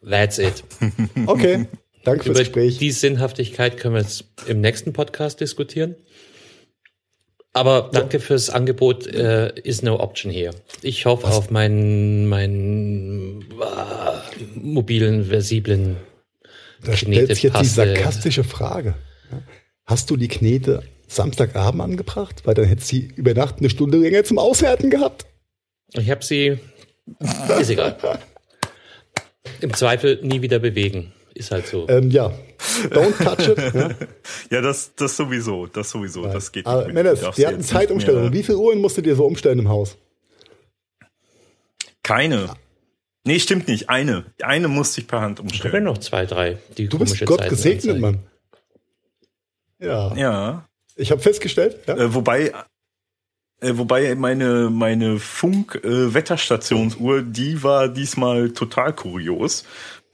That's 0.07 0.37
it. 0.37 0.63
okay, 1.27 1.67
danke 2.03 2.23
fürs 2.23 2.37
Über 2.37 2.39
Gespräch. 2.39 2.77
Die 2.77 2.91
Sinnhaftigkeit 2.91 3.77
können 3.77 3.95
wir 3.95 4.01
jetzt 4.01 4.25
im 4.47 4.61
nächsten 4.61 4.93
Podcast 4.93 5.39
diskutieren. 5.39 5.95
Aber 7.53 7.89
danke 7.93 8.17
ja. 8.17 8.23
fürs 8.23 8.49
Angebot. 8.49 9.05
Äh, 9.07 9.53
is 9.61 9.83
no 9.83 9.99
option 9.99 10.31
here. 10.31 10.55
Ich 10.81 11.05
hoffe 11.05 11.27
Was? 11.27 11.35
auf 11.35 11.51
meinen, 11.51 12.27
meinen 12.27 13.41
äh, 13.61 14.59
mobilen, 14.59 15.25
versiblen 15.25 15.97
da 16.83 16.95
stellt 16.95 17.29
sich 17.29 17.43
jetzt 17.43 17.59
die 17.59 17.65
sarkastische 17.65 18.43
Frage. 18.43 18.95
Hast 19.85 20.09
du 20.09 20.17
die 20.17 20.27
Knete 20.27 20.83
Samstagabend 21.07 21.81
angebracht? 21.81 22.41
Weil 22.45 22.53
dann 22.53 22.65
hättest 22.65 22.91
du 22.91 22.95
sie 22.95 23.11
über 23.15 23.33
Nacht 23.33 23.59
eine 23.59 23.69
Stunde 23.69 23.97
länger 23.97 24.23
zum 24.23 24.39
Auswerten 24.39 24.89
gehabt. 24.89 25.25
Ich 25.93 26.09
habe 26.09 26.23
sie. 26.23 26.59
Ist 27.59 27.69
egal. 27.69 27.97
Im 29.61 29.73
Zweifel 29.73 30.19
nie 30.23 30.41
wieder 30.41 30.59
bewegen. 30.59 31.11
Ist 31.33 31.51
halt 31.51 31.67
so. 31.67 31.87
Ähm, 31.89 32.11
ja. 32.11 32.31
Don't 32.89 33.17
touch 33.17 33.47
it. 33.49 33.73
ja, 33.73 33.89
ja 34.51 34.61
das, 34.61 34.93
das 34.95 35.17
sowieso. 35.17 35.67
Das 35.67 35.89
sowieso. 35.89 36.23
Das 36.23 36.51
geht 36.51 36.65
Aber, 36.65 36.85
nicht. 36.85 36.93
Mendes, 36.93 37.21
wir 37.21 37.47
hatten 37.47 37.61
Zeitumstellung. 37.61 38.31
Wie 38.31 38.43
viele 38.43 38.59
Uhren 38.59 38.79
musst 38.79 38.97
du 38.97 39.01
dir 39.01 39.15
so 39.15 39.25
umstellen 39.25 39.59
im 39.59 39.69
Haus? 39.69 39.97
Keine. 42.03 42.53
Nee, 43.25 43.39
stimmt 43.39 43.67
nicht. 43.67 43.89
Eine. 43.89 44.25
Eine 44.41 44.67
musste 44.67 45.01
ich 45.01 45.07
per 45.07 45.21
Hand 45.21 45.39
umstellen. 45.39 45.75
Ich 45.75 45.83
noch 45.83 45.97
zwei, 45.97 46.25
drei. 46.25 46.57
Die 46.77 46.89
du 46.89 46.99
bist 46.99 47.25
Gott 47.25 47.39
Zeiten 47.39 47.49
gesegnet, 47.49 47.95
anzeigen. 47.95 48.01
Mann. 48.01 48.19
Ja. 49.79 50.15
Ja. 50.15 50.69
Ich 50.95 51.11
habe 51.11 51.21
festgestellt. 51.21 51.77
Ja? 51.87 51.95
Äh, 51.95 52.13
wobei, 52.13 52.53
äh, 53.61 53.77
wobei 53.77 54.13
meine 54.15 54.69
meine 54.69 55.19
Funk-Wetterstationsuhr, 55.19 57.19
äh, 57.19 57.23
die 57.25 57.63
war 57.63 57.87
diesmal 57.87 58.51
total 58.51 58.93
kurios. 58.93 59.63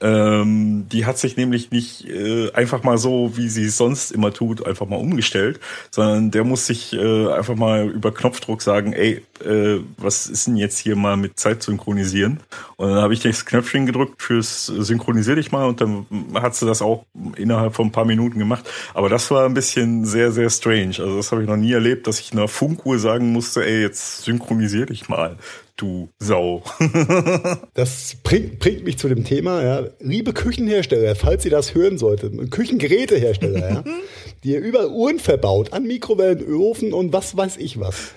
Ähm, 0.01 0.87
die 0.89 1.05
hat 1.05 1.17
sich 1.17 1.35
nämlich 1.35 1.71
nicht 1.71 2.07
äh, 2.07 2.51
einfach 2.53 2.83
mal 2.83 2.97
so, 2.97 3.33
wie 3.35 3.49
sie 3.49 3.65
es 3.65 3.77
sonst 3.77 4.11
immer 4.11 4.31
tut, 4.31 4.65
einfach 4.65 4.87
mal 4.87 4.95
umgestellt, 4.95 5.59
sondern 5.91 6.31
der 6.31 6.45
muss 6.45 6.67
sich 6.67 6.93
äh, 6.93 7.27
einfach 7.33 7.55
mal 7.55 7.89
über 7.89 8.13
Knopfdruck 8.13 8.61
sagen, 8.61 8.93
ey, 8.93 9.21
äh, 9.43 9.79
was 9.97 10.27
ist 10.27 10.47
denn 10.47 10.55
jetzt 10.55 10.79
hier 10.79 10.95
mal 10.95 11.17
mit 11.17 11.37
Zeit 11.37 11.63
synchronisieren? 11.63 12.39
Und 12.77 12.89
dann 12.89 13.01
habe 13.01 13.13
ich 13.13 13.19
das 13.19 13.45
Knöpfchen 13.45 13.85
gedrückt 13.85 14.21
fürs 14.21 14.67
Synchronisier 14.67 15.35
dich 15.35 15.51
mal 15.51 15.67
und 15.67 15.81
dann 15.81 16.05
hat 16.35 16.55
sie 16.55 16.65
das 16.65 16.81
auch 16.81 17.05
innerhalb 17.35 17.75
von 17.75 17.87
ein 17.87 17.91
paar 17.91 18.05
Minuten 18.05 18.39
gemacht. 18.39 18.69
Aber 18.93 19.09
das 19.09 19.29
war 19.31 19.45
ein 19.45 19.53
bisschen 19.53 20.05
sehr, 20.05 20.31
sehr 20.31 20.49
strange. 20.49 20.95
Also 20.99 21.17
das 21.17 21.31
habe 21.31 21.41
ich 21.41 21.49
noch 21.49 21.57
nie 21.57 21.73
erlebt, 21.73 22.07
dass 22.07 22.21
ich 22.21 22.31
einer 22.31 22.47
Funkuhr 22.47 22.99
sagen 22.99 23.33
musste, 23.33 23.65
ey, 23.65 23.81
jetzt 23.81 24.23
synchronisier 24.23 24.85
dich 24.85 25.09
mal 25.09 25.37
du 25.81 26.09
Sau. 26.19 26.63
das 27.73 28.17
bringt, 28.23 28.59
bringt 28.59 28.83
mich 28.83 28.97
zu 28.97 29.07
dem 29.07 29.23
Thema, 29.23 29.63
ja. 29.63 29.87
Liebe 29.99 30.33
Küchenhersteller, 30.33 31.15
falls 31.15 31.45
ihr 31.45 31.51
das 31.51 31.73
hören 31.73 31.97
solltet, 31.97 32.51
Küchengerätehersteller, 32.51 33.69
ja, 33.69 33.83
die 34.43 34.51
ihr 34.51 34.59
überall 34.59 34.89
Uhren 34.89 35.19
verbaut, 35.19 35.73
an 35.73 35.83
Mikrowellenöfen 35.83 36.93
und 36.93 37.13
was 37.13 37.35
weiß 37.35 37.57
ich 37.57 37.79
was. 37.79 38.13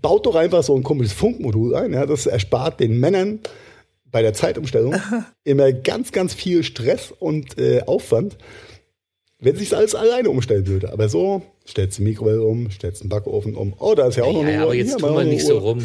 baut 0.00 0.26
doch 0.26 0.34
einfach 0.34 0.62
so 0.62 0.74
ein 0.76 0.82
komisches 0.82 1.12
Funkmodul 1.12 1.74
ein. 1.74 1.92
Ja, 1.92 2.06
das 2.06 2.26
erspart 2.26 2.80
den 2.80 2.98
Männern 2.98 3.40
bei 4.10 4.22
der 4.22 4.34
Zeitumstellung 4.34 4.94
immer 5.44 5.72
ganz, 5.72 6.12
ganz 6.12 6.34
viel 6.34 6.62
Stress 6.62 7.12
und 7.18 7.58
äh, 7.58 7.82
Aufwand, 7.86 8.36
wenn 9.38 9.56
sich 9.56 9.74
alles 9.74 9.94
alleine 9.94 10.30
umstellen 10.30 10.66
würde. 10.66 10.92
Aber 10.92 11.08
so 11.08 11.42
stellst 11.66 11.98
du 11.98 12.02
Mikrowelle 12.02 12.42
um, 12.42 12.70
stellst 12.70 13.02
einen 13.02 13.08
Backofen 13.08 13.54
um. 13.54 13.74
Oh, 13.78 13.94
da 13.94 14.08
ist 14.08 14.16
ja 14.16 14.24
auch 14.24 14.28
ja, 14.28 14.32
noch 14.32 14.42
eine 14.42 14.52
ja, 14.52 14.58
Uhr. 14.58 14.64
aber 14.64 14.74
jetzt 14.74 15.00
wir 15.00 15.10
noch 15.10 15.22
nicht 15.22 15.40
eine 15.40 15.48
so 15.48 15.54
Uhr. 15.54 15.60
rum. 15.60 15.84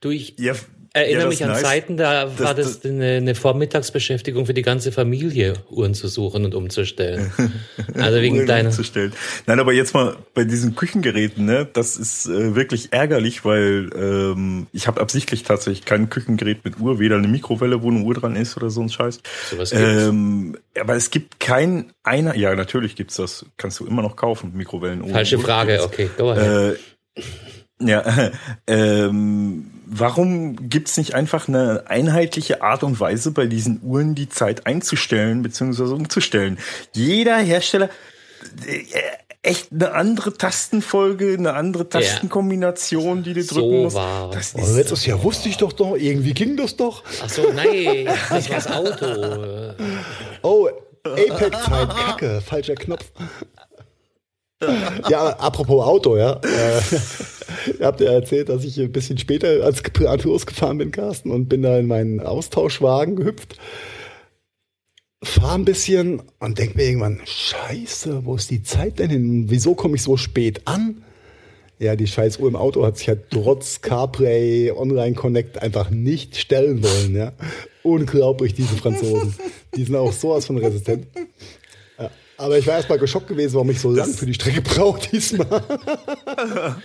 Du, 0.00 0.10
ich 0.10 0.34
Ja, 0.38 0.54
erinnere 0.92 1.24
ja, 1.24 1.28
mich 1.28 1.38
das 1.40 1.46
an 1.48 1.52
nice. 1.54 1.62
Zeiten, 1.62 1.96
da 1.96 2.38
war 2.38 2.54
das, 2.54 2.80
das- 2.80 2.90
eine, 2.90 3.16
eine 3.16 3.34
Vormittagsbeschäftigung 3.34 4.46
für 4.46 4.54
die 4.54 4.62
ganze 4.62 4.92
Familie, 4.92 5.54
Uhren 5.70 5.92
zu 5.94 6.08
suchen 6.08 6.44
und 6.44 6.54
umzustellen. 6.54 7.32
Also 7.94 8.20
wegen 8.20 8.36
Uhren 8.36 8.46
deiner. 8.46 8.68
umzustellen. 8.70 9.12
Nein, 9.46 9.58
aber 9.60 9.72
jetzt 9.72 9.94
mal 9.94 10.16
bei 10.34 10.44
diesen 10.44 10.74
Küchengeräten, 10.74 11.44
ne, 11.46 11.66
das 11.72 11.96
ist 11.96 12.26
äh, 12.26 12.54
wirklich 12.54 12.92
ärgerlich, 12.92 13.44
weil 13.44 13.88
ähm, 13.96 14.66
ich 14.72 14.86
habe 14.86 15.00
absichtlich 15.00 15.44
tatsächlich 15.44 15.84
kein 15.86 16.10
Küchengerät 16.10 16.64
mit 16.64 16.78
Uhr, 16.78 16.98
weder 16.98 17.16
eine 17.16 17.28
Mikrowelle, 17.28 17.82
wo 17.82 17.90
eine 17.90 18.00
Uhr 18.02 18.14
dran 18.14 18.36
ist 18.36 18.56
oder 18.56 18.68
so 18.70 18.82
ein 18.82 18.90
Scheiß. 18.90 19.20
Sowas 19.50 19.70
gibt's. 19.70 19.84
Ähm, 19.84 20.56
aber 20.78 20.94
es 20.96 21.10
gibt 21.10 21.40
kein 21.40 21.92
einer, 22.02 22.36
ja 22.36 22.54
natürlich 22.54 22.96
gibt's 22.96 23.16
das, 23.16 23.46
kannst 23.56 23.80
du 23.80 23.86
immer 23.86 24.02
noch 24.02 24.16
kaufen, 24.16 24.52
Mikrowellen 24.54 25.00
ohne 25.00 25.12
Falsche 25.12 25.36
Uhr 25.38 25.42
Frage, 25.44 25.72
gibt's. 25.72 25.86
okay, 25.86 26.10
go 26.18 26.30
ahead. 26.32 26.76
Äh, 27.16 27.22
ja, 27.80 28.30
ähm, 28.66 29.70
warum 29.86 30.68
gibt's 30.68 30.96
nicht 30.96 31.14
einfach 31.14 31.48
eine 31.48 31.84
einheitliche 31.88 32.62
Art 32.62 32.82
und 32.82 32.98
Weise 33.00 33.30
bei 33.30 33.46
diesen 33.46 33.80
Uhren 33.82 34.14
die 34.14 34.28
Zeit 34.28 34.66
einzustellen 34.66 35.42
bzw. 35.42 35.82
umzustellen? 35.94 36.58
Jeder 36.92 37.36
Hersteller 37.38 37.88
äh, 38.66 38.82
echt 39.42 39.72
eine 39.72 39.92
andere 39.92 40.34
Tastenfolge, 40.34 41.34
eine 41.34 41.54
andere 41.54 41.88
Tastenkombination, 41.88 43.22
die 43.22 43.32
du 43.34 43.42
So 43.42 43.56
drücken 43.56 43.82
musst. 43.82 43.96
war 43.96 44.30
Das 44.30 44.54
Oh, 44.56 44.60
ist, 44.60 44.74
letztes 44.74 45.06
Jahr 45.06 45.22
wusste 45.22 45.48
ich 45.48 45.56
doch 45.56 45.72
doch, 45.72 45.96
irgendwie 45.96 46.34
ging 46.34 46.56
das 46.56 46.76
doch. 46.76 47.04
Ach 47.22 47.28
so, 47.28 47.52
nein, 47.52 48.06
das 48.28 48.48
war 48.50 48.56
das 48.56 48.70
Auto. 48.70 49.74
Oh, 50.42 50.68
Apex-Zeit, 51.04 51.88
Kacke, 51.90 52.40
falscher 52.40 52.74
Knopf. 52.74 53.04
Ja, 55.10 55.28
apropos 55.38 55.84
Auto, 55.84 56.16
ja. 56.16 56.40
Äh, 56.42 56.80
ihr 57.78 57.86
habt 57.86 58.00
ja 58.00 58.12
erzählt, 58.12 58.48
dass 58.48 58.64
ich 58.64 58.80
ein 58.80 58.92
bisschen 58.92 59.18
später 59.18 59.64
als 59.64 59.82
privat 59.82 60.24
losgefahren 60.24 60.78
bin, 60.78 60.90
Carsten, 60.90 61.30
und 61.30 61.48
bin 61.48 61.62
da 61.62 61.78
in 61.78 61.86
meinen 61.86 62.20
Austauschwagen 62.20 63.16
gehüpft. 63.16 63.58
Fahr 65.22 65.54
ein 65.54 65.64
bisschen 65.64 66.22
und 66.38 66.58
denk 66.58 66.76
mir 66.76 66.84
irgendwann, 66.84 67.20
scheiße, 67.24 68.24
wo 68.24 68.36
ist 68.36 68.50
die 68.50 68.62
Zeit 68.62 68.98
denn 68.98 69.10
hin? 69.10 69.44
Wieso 69.48 69.74
komme 69.74 69.96
ich 69.96 70.02
so 70.02 70.16
spät 70.16 70.62
an? 70.66 71.02
Ja, 71.78 71.94
die 71.94 72.06
scheiß 72.06 72.38
Uhr 72.38 72.48
im 72.48 72.56
Auto 72.56 72.86
hat 72.86 72.96
sich 72.96 73.08
halt 73.08 73.30
trotz 73.30 73.82
CarPlay, 73.82 74.72
Online 74.72 75.14
Connect 75.14 75.60
einfach 75.62 75.90
nicht 75.90 76.36
stellen 76.36 76.82
wollen, 76.82 77.14
ja. 77.14 77.32
Unglaublich, 77.82 78.54
diese 78.54 78.76
Franzosen. 78.76 79.34
Die 79.74 79.84
sind 79.84 79.94
auch 79.94 80.12
sowas 80.12 80.46
von 80.46 80.56
resistent. 80.56 81.06
Aber 82.38 82.58
ich 82.58 82.66
war 82.66 82.74
erstmal 82.74 82.98
geschockt 82.98 83.28
gewesen, 83.28 83.54
warum 83.54 83.70
ich 83.70 83.80
so 83.80 83.90
lang 83.90 84.12
für 84.12 84.26
die 84.26 84.34
Strecke 84.34 84.60
brauche 84.60 85.00
diesmal. 85.08 85.46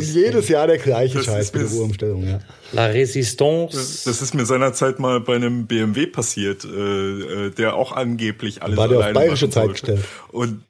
Jedes 0.00 0.48
Jahr 0.48 0.66
der 0.66 0.78
gleiche 0.78 1.18
Das 1.18 1.26
Scheiß 1.26 1.46
ist 1.46 1.54
mit 1.54 1.62
der 1.62 1.72
Uhrumstellung, 1.72 2.28
ja. 2.28 2.38
La 2.72 2.86
Résistance. 2.86 3.72
das, 3.72 4.04
das 4.04 4.22
ist 4.22 4.34
mir 4.34 4.44
seinerzeit 4.44 4.98
mal 4.98 5.20
bei 5.20 5.36
einem 5.36 5.66
BMW 5.66 6.06
passiert, 6.06 6.64
äh, 6.64 6.68
äh, 6.68 7.50
der 7.50 7.74
auch 7.74 7.92
angeblich 7.92 8.62
alles 8.62 8.76
War 8.76 8.88
der 8.88 8.98
auf 8.98 9.04
alleine 9.04 9.18
bayerische 9.18 9.48
Zeit 9.48 9.70
gestellt? 9.70 10.04
Und 10.30 10.62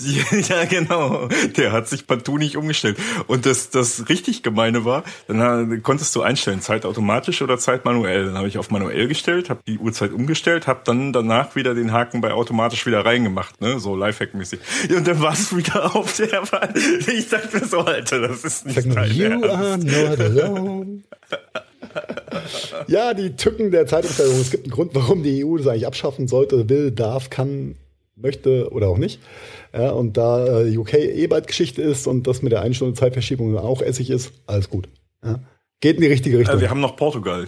ja, 0.48 0.64
genau. 0.64 1.28
Der 1.56 1.72
hat 1.72 1.88
sich 1.88 2.06
partout 2.06 2.38
nicht 2.38 2.56
umgestellt. 2.56 2.96
Und 3.26 3.46
das, 3.46 3.70
das 3.70 4.08
richtig 4.08 4.42
gemeine 4.42 4.84
war, 4.84 5.04
dann 5.28 5.82
konntest 5.82 6.14
du 6.16 6.22
einstellen, 6.22 6.60
Zeit 6.60 6.84
automatisch 6.84 7.42
oder 7.42 7.58
Zeit 7.58 7.84
manuell. 7.84 8.26
Dann 8.26 8.36
habe 8.36 8.48
ich 8.48 8.58
auf 8.58 8.70
manuell 8.70 9.08
gestellt, 9.08 9.50
habe 9.50 9.60
die 9.66 9.78
Uhrzeit 9.78 10.12
umgestellt, 10.12 10.66
habe 10.66 10.80
dann 10.84 11.12
danach 11.12 11.56
wieder 11.56 11.74
den 11.74 11.92
Haken 11.92 12.20
bei 12.20 12.32
automatisch 12.32 12.86
wieder 12.86 13.04
reingemacht, 13.04 13.60
ne, 13.60 13.78
so 13.80 13.94
Lifehack-mäßig. 13.94 14.60
Und 14.96 15.06
dann 15.06 15.20
war 15.20 15.32
es 15.32 15.54
wieder 15.54 15.94
auf 15.94 16.16
der 16.16 16.50
Wahl. 16.52 16.72
Ich 17.06 17.28
dachte 17.28 17.58
mir 17.58 17.66
so, 17.66 17.80
Alter, 17.80 18.20
das 18.20 18.44
ist 18.44 18.66
nicht 18.66 18.82
Sag 18.82 18.94
dein 18.94 19.12
you 19.12 19.24
Ernst. 19.24 19.48
are 19.48 19.78
not 19.78 20.20
alone. 20.20 21.02
ja, 22.86 23.14
die 23.14 23.36
Tücken 23.36 23.70
der 23.70 23.86
Zeitumstellung. 23.86 24.40
Es 24.40 24.50
gibt 24.50 24.64
einen 24.64 24.72
Grund, 24.72 24.94
warum 24.94 25.22
die 25.22 25.44
EU 25.44 25.56
das 25.56 25.66
eigentlich 25.66 25.86
abschaffen 25.86 26.28
sollte, 26.28 26.68
will, 26.68 26.90
darf, 26.90 27.30
kann, 27.30 27.76
möchte 28.22 28.70
oder 28.72 28.88
auch 28.88 28.98
nicht. 28.98 29.20
Ja, 29.72 29.90
und 29.90 30.16
da 30.16 30.62
äh, 30.62 30.76
UK 30.76 30.94
eh 30.94 31.26
bald 31.26 31.46
Geschichte 31.46 31.82
ist 31.82 32.06
und 32.06 32.26
das 32.26 32.42
mit 32.42 32.52
der 32.52 32.62
einen 32.62 32.74
Stunde 32.74 32.94
Zeitverschiebung 32.94 33.56
auch 33.56 33.82
Essig 33.82 34.10
ist, 34.10 34.32
alles 34.46 34.70
gut. 34.70 34.88
Ja. 35.24 35.40
Geht 35.80 35.96
in 35.96 36.02
die 36.02 36.08
richtige 36.08 36.38
Richtung. 36.38 36.58
Äh, 36.58 36.62
wir 36.62 36.70
haben 36.70 36.80
noch 36.80 36.96
Portugal. 36.96 37.46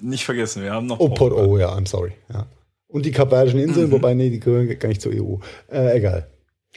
Nicht 0.00 0.24
vergessen, 0.24 0.62
wir 0.62 0.72
haben 0.72 0.86
noch 0.86 1.00
oh, 1.00 1.08
Port, 1.08 1.32
oh 1.32 1.58
ja, 1.58 1.72
I'm 1.72 1.88
sorry. 1.88 2.12
Ja. 2.32 2.46
Und 2.88 3.06
die 3.06 3.12
Kapverdischen 3.12 3.60
Inseln, 3.60 3.90
wobei, 3.90 4.14
nee, 4.14 4.30
die 4.30 4.40
gehören 4.40 4.78
gar 4.78 4.88
nicht 4.88 5.00
zur 5.00 5.12
EU. 5.12 5.36
Äh, 5.72 5.96
egal. 5.96 6.28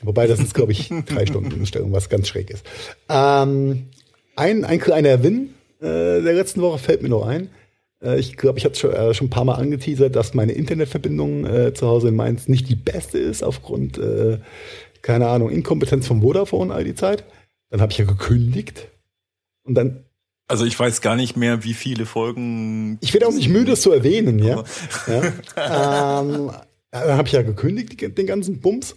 Wobei, 0.01 0.27
das 0.27 0.39
ist, 0.39 0.53
glaube 0.53 0.71
ich, 0.71 0.89
drei 1.05 1.25
Stunden 1.25 1.53
Umstellung, 1.53 1.91
was 1.91 2.09
ganz 2.09 2.27
schräg 2.27 2.49
ist. 2.49 2.65
Ähm, 3.09 3.87
ein, 4.35 4.65
ein 4.65 4.79
kleiner 4.79 5.23
Win 5.23 5.53
äh, 5.79 6.21
der 6.21 6.33
letzten 6.33 6.61
Woche 6.61 6.79
fällt 6.79 7.01
mir 7.01 7.09
noch 7.09 7.25
ein. 7.25 7.49
Äh, 8.01 8.19
ich 8.19 8.37
glaube, 8.37 8.59
ich 8.59 8.65
hatte 8.65 8.79
schon, 8.79 8.91
äh, 8.91 9.13
schon 9.13 9.27
ein 9.27 9.31
paar 9.31 9.45
Mal 9.45 9.55
angeteasert, 9.55 10.15
dass 10.15 10.33
meine 10.33 10.53
Internetverbindung 10.53 11.45
äh, 11.45 11.73
zu 11.73 11.87
Hause 11.87 12.09
in 12.09 12.15
Mainz 12.15 12.47
nicht 12.47 12.69
die 12.69 12.75
beste 12.75 13.17
ist, 13.17 13.43
aufgrund, 13.43 13.97
äh, 13.97 14.39
keine 15.01 15.27
Ahnung, 15.27 15.49
Inkompetenz 15.49 16.07
vom 16.07 16.21
Vodafone 16.21 16.73
all 16.73 16.83
die 16.83 16.95
Zeit. 16.95 17.23
Dann 17.69 17.81
habe 17.81 17.91
ich 17.91 17.97
ja 17.97 18.05
gekündigt. 18.05 18.87
Und 19.63 19.75
dann 19.75 20.05
Also 20.47 20.65
ich 20.65 20.79
weiß 20.79 21.01
gar 21.01 21.15
nicht 21.15 21.35
mehr, 21.35 21.63
wie 21.63 21.73
viele 21.73 22.05
Folgen. 22.05 22.97
Ich 23.01 23.13
werde 23.13 23.27
auch 23.27 23.33
nicht 23.33 23.49
müde, 23.49 23.73
es 23.73 23.81
zu 23.81 23.91
erwähnen, 23.91 24.39
ja. 24.39 24.63
ja. 25.07 26.21
ähm, 26.21 26.51
dann 26.91 27.17
habe 27.17 27.27
ich 27.27 27.33
ja 27.33 27.41
gekündigt, 27.41 28.17
den 28.17 28.27
ganzen 28.27 28.59
Bums. 28.61 28.95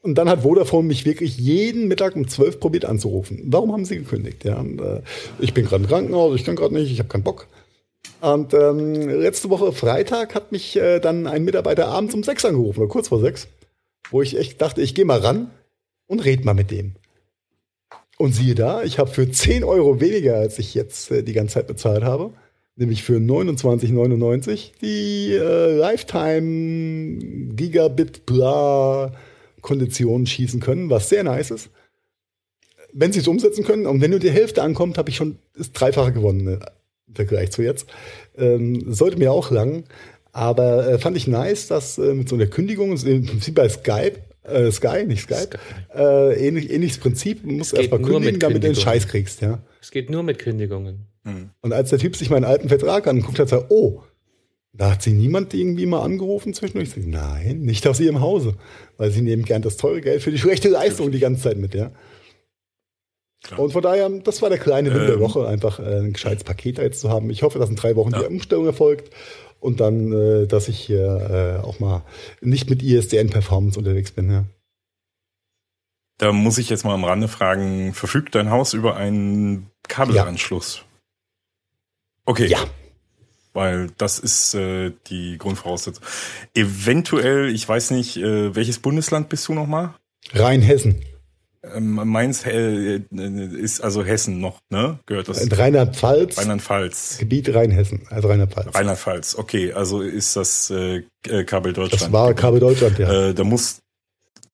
Und 0.00 0.16
dann 0.16 0.28
hat 0.28 0.42
Vodafone 0.42 0.86
mich 0.86 1.04
wirklich 1.04 1.36
jeden 1.38 1.88
Mittag 1.88 2.16
um 2.16 2.26
12 2.26 2.60
probiert 2.60 2.84
anzurufen. 2.84 3.42
Warum 3.46 3.72
haben 3.72 3.84
sie 3.84 3.98
gekündigt? 3.98 4.44
Ja, 4.44 4.58
und, 4.58 4.80
äh, 4.80 5.02
ich 5.38 5.54
bin 5.54 5.64
gerade 5.64 5.84
im 5.84 5.88
Krankenhaus, 5.88 6.34
ich 6.36 6.44
kann 6.44 6.56
gerade 6.56 6.74
nicht, 6.74 6.90
ich 6.90 6.98
habe 6.98 7.08
keinen 7.08 7.24
Bock. 7.24 7.48
Und 8.20 8.52
ähm, 8.52 9.08
letzte 9.08 9.48
Woche 9.50 9.72
Freitag 9.72 10.34
hat 10.34 10.50
mich 10.50 10.76
äh, 10.76 10.98
dann 10.98 11.26
ein 11.26 11.44
Mitarbeiter 11.44 11.88
abends 11.88 12.14
um 12.14 12.22
sechs 12.22 12.44
angerufen, 12.44 12.80
oder 12.80 12.88
kurz 12.88 13.08
vor 13.08 13.20
sechs, 13.20 13.48
wo 14.10 14.22
ich 14.22 14.36
echt 14.36 14.60
dachte, 14.60 14.82
ich 14.82 14.94
gehe 14.94 15.04
mal 15.04 15.20
ran 15.20 15.50
und 16.06 16.24
red 16.24 16.44
mal 16.44 16.54
mit 16.54 16.70
dem. 16.70 16.94
Und 18.16 18.32
siehe 18.32 18.56
da, 18.56 18.82
ich 18.82 18.98
habe 18.98 19.10
für 19.10 19.30
10 19.30 19.62
Euro 19.62 20.00
weniger, 20.00 20.36
als 20.36 20.58
ich 20.58 20.74
jetzt 20.74 21.10
äh, 21.12 21.22
die 21.22 21.32
ganze 21.32 21.54
Zeit 21.54 21.68
bezahlt 21.68 22.02
habe, 22.02 22.32
nämlich 22.74 23.04
für 23.04 23.18
29,99 23.18 24.72
die 24.82 25.34
äh, 25.34 25.76
Lifetime 25.76 27.54
Gigabit 27.54 28.26
bla 28.26 29.12
Konditionen 29.60 30.26
schießen 30.26 30.60
können, 30.60 30.90
was 30.90 31.08
sehr 31.08 31.22
nice 31.22 31.52
ist. 31.52 31.70
Wenn 32.92 33.12
sie 33.12 33.20
es 33.20 33.28
umsetzen 33.28 33.64
können 33.64 33.86
und 33.86 34.00
wenn 34.00 34.10
nur 34.10 34.20
die 34.20 34.30
Hälfte 34.30 34.62
ankommt, 34.62 34.98
habe 34.98 35.10
ich 35.10 35.16
schon 35.16 35.38
das 35.56 35.72
Dreifache 35.72 36.12
gewonnen 36.12 36.44
ne, 36.44 36.60
im 37.08 37.14
Vergleich 37.14 37.50
zu 37.50 37.62
jetzt. 37.62 37.86
Ähm, 38.36 38.92
sollte 38.92 39.18
mir 39.18 39.32
auch 39.32 39.50
lang, 39.50 39.84
aber 40.32 40.88
äh, 40.88 40.98
fand 40.98 41.16
ich 41.16 41.26
nice, 41.26 41.66
dass 41.66 41.98
äh, 41.98 42.14
mit 42.14 42.28
so 42.28 42.36
einer 42.36 42.46
Kündigung, 42.46 42.96
im 42.96 43.26
Prinzip 43.26 43.54
bei 43.54 43.68
Skype, 43.68 44.20
äh, 44.44 44.70
Sky, 44.70 45.04
nicht 45.06 45.22
Skype, 45.22 45.58
Äh, 45.94 46.46
ähnlich, 46.46 46.70
ähnliches 46.70 46.98
Prinzip, 46.98 47.42
du 47.42 47.50
musst 47.50 47.74
erstmal 47.74 48.00
kündigen, 48.00 48.34
mit 48.34 48.42
damit 48.42 48.62
du 48.62 48.68
den. 48.68 48.74
Scheiß 48.74 49.08
kriegst, 49.08 49.40
ja. 49.40 49.58
Es 49.80 49.90
geht 49.90 50.10
nur 50.10 50.22
mit 50.22 50.38
Kündigungen. 50.38 51.06
Und 51.60 51.72
als 51.74 51.90
der 51.90 51.98
Typ 51.98 52.16
sich 52.16 52.30
meinen 52.30 52.44
alten 52.44 52.68
Vertrag 52.68 53.06
anguckt 53.06 53.38
hat, 53.38 53.52
er, 53.52 53.70
oh, 53.70 54.02
da 54.72 54.92
hat 54.92 55.02
sie 55.02 55.12
niemand 55.12 55.52
irgendwie 55.52 55.86
mal 55.86 56.02
angerufen 56.02 56.54
zwischendurch. 56.54 56.88
Ich 56.88 56.94
sag, 56.94 57.06
nein, 57.06 57.60
nicht 57.60 57.86
aus 57.86 58.00
ihrem 58.00 58.20
Hause. 58.20 58.54
Weil 58.96 59.10
sie 59.10 59.20
nehmen 59.20 59.44
gern 59.44 59.60
das 59.60 59.76
teure 59.76 60.00
Geld 60.00 60.22
für 60.22 60.30
die 60.30 60.38
schlechte 60.38 60.68
Leistung 60.68 61.10
die 61.10 61.18
ganze 61.18 61.42
Zeit 61.42 61.58
mit, 61.58 61.74
ja. 61.74 61.90
Klar. 63.48 63.60
Und 63.60 63.72
von 63.72 63.82
daher, 63.82 64.10
das 64.10 64.42
war 64.42 64.50
der 64.50 64.58
kleine 64.58 64.92
Win 64.92 65.06
der 65.06 65.14
Ähm. 65.14 65.20
Woche, 65.20 65.48
einfach 65.48 65.80
äh, 65.80 66.00
ein 66.00 66.12
gescheites 66.12 66.44
Paket 66.44 66.76
da 66.76 66.82
jetzt 66.82 67.00
zu 67.00 67.08
haben. 67.08 67.30
Ich 67.30 67.42
hoffe, 67.42 67.58
dass 67.58 67.70
in 67.70 67.76
drei 67.76 67.96
Wochen 67.96 68.12
die 68.12 68.26
Umstellung 68.26 68.66
erfolgt 68.66 69.10
und 69.58 69.80
dann, 69.80 70.12
äh, 70.12 70.46
dass 70.46 70.68
ich 70.68 70.78
hier 70.78 71.58
äh, 71.62 71.66
auch 71.66 71.80
mal 71.80 72.02
nicht 72.42 72.68
mit 72.68 72.82
ISDN-Performance 72.82 73.78
unterwegs 73.78 74.12
bin, 74.12 74.30
ja. 74.30 74.44
Da 76.18 76.32
muss 76.32 76.58
ich 76.58 76.68
jetzt 76.68 76.84
mal 76.84 76.94
am 76.94 77.04
Rande 77.04 77.28
fragen, 77.28 77.94
verfügt 77.94 78.34
dein 78.34 78.50
Haus 78.50 78.74
über 78.74 78.96
einen 78.96 79.70
Kabelanschluss? 79.86 80.82
Okay. 82.26 82.48
Ja. 82.48 82.58
Weil 83.54 83.88
das 83.96 84.18
ist 84.18 84.52
äh, 84.54 84.92
die 85.06 85.38
Grundvoraussetzung. 85.38 86.04
Eventuell, 86.54 87.48
ich 87.54 87.66
weiß 87.66 87.92
nicht, 87.92 88.18
äh, 88.18 88.54
welches 88.54 88.78
Bundesland 88.80 89.30
bist 89.30 89.48
du 89.48 89.54
nochmal? 89.54 89.94
Rheinhessen. 90.32 91.02
Ähm, 91.74 91.94
meins 92.04 92.44
äh, 92.44 92.96
äh, 92.96 93.00
ist 93.60 93.80
also 93.80 94.04
Hessen 94.04 94.40
noch, 94.40 94.60
ne? 94.70 94.98
Gehört 95.06 95.28
das? 95.28 95.46
Rheinland-Pfalz, 95.50 96.38
Rheinland-Pfalz. 96.38 97.18
Gebiet 97.18 97.54
Rheinhessen, 97.54 98.06
also 98.10 98.28
Rheinland-Pfalz. 98.28 98.74
Rheinland-Pfalz, 98.74 99.34
okay, 99.36 99.72
also 99.72 100.00
ist 100.00 100.36
das 100.36 100.70
äh, 100.70 101.02
äh, 101.26 101.44
Kabel 101.44 101.72
Deutschland. 101.72 102.02
Das 102.02 102.12
war 102.12 102.32
Kabel 102.34 102.60
Deutschland, 102.60 102.98
ja. 102.98 103.28
Äh, 103.28 103.34
da 103.34 103.44
muss 103.44 103.80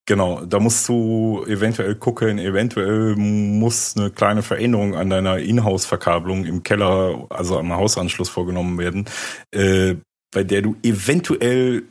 Genau, 0.07 0.45
da 0.45 0.59
musst 0.59 0.87
du 0.87 1.43
eventuell 1.47 1.95
gucken, 1.95 2.37
eventuell 2.37 3.15
muss 3.15 3.97
eine 3.97 4.11
kleine 4.11 4.43
Veränderung 4.43 4.93
an 4.93 5.09
deiner 5.09 5.39
Inhouse-Verkabelung 5.39 6.45
im 6.45 6.61
Keller, 6.61 7.25
also 7.29 7.57
am 7.57 7.75
Hausanschluss 7.75 8.29
vorgenommen 8.29 8.77
werden, 8.77 9.05
äh, 9.49 9.95
bei 10.31 10.43
der 10.43 10.61
du 10.61 10.75
eventuell 10.83 11.85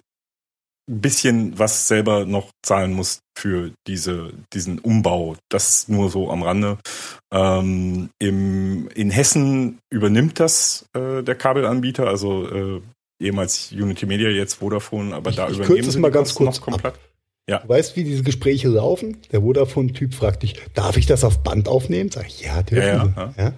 ein 0.90 1.00
bisschen 1.00 1.58
was 1.58 1.88
selber 1.88 2.26
noch 2.26 2.50
zahlen 2.62 2.92
musst 2.92 3.20
für 3.38 3.72
diese, 3.86 4.32
diesen 4.52 4.78
Umbau. 4.78 5.36
Das 5.48 5.88
nur 5.88 6.10
so 6.10 6.30
am 6.30 6.42
Rande. 6.42 6.78
Ähm, 7.32 8.10
im, 8.18 8.88
in 8.94 9.10
Hessen 9.10 9.78
übernimmt 9.90 10.38
das 10.40 10.86
äh, 10.94 11.22
der 11.22 11.34
Kabelanbieter, 11.34 12.06
also 12.06 12.46
äh, 12.48 12.80
ehemals 13.22 13.72
Unity 13.72 14.06
Media, 14.06 14.28
jetzt 14.28 14.54
Vodafone, 14.54 15.14
aber 15.14 15.30
Ich- 15.30 15.36
da 15.36 15.48
ich 15.48 15.58
übernehmen 15.58 15.90
sie 15.90 15.98
mal 15.98 16.10
ganz 16.10 16.34
kurz 16.34 16.56
noch 16.58 16.64
komplett. 16.66 16.94
Ja. 17.48 17.58
Du 17.58 17.68
weißt, 17.68 17.94
wie 17.96 18.04
diese 18.04 18.22
Gespräche 18.22 18.68
laufen? 18.68 19.18
Der 19.32 19.42
Vodafone-Typ 19.42 20.14
fragt 20.14 20.42
dich, 20.42 20.56
darf 20.74 20.96
ich 20.96 21.04
das 21.06 21.24
auf 21.24 21.42
Band 21.42 21.68
aufnehmen? 21.68 22.10
Sag 22.10 22.26
ich, 22.26 22.40
ja, 22.40 22.62
dürfen 22.62 22.86
Ja, 22.88 23.04
Sie. 23.04 23.20
ja, 23.20 23.44
Ja. 23.48 23.52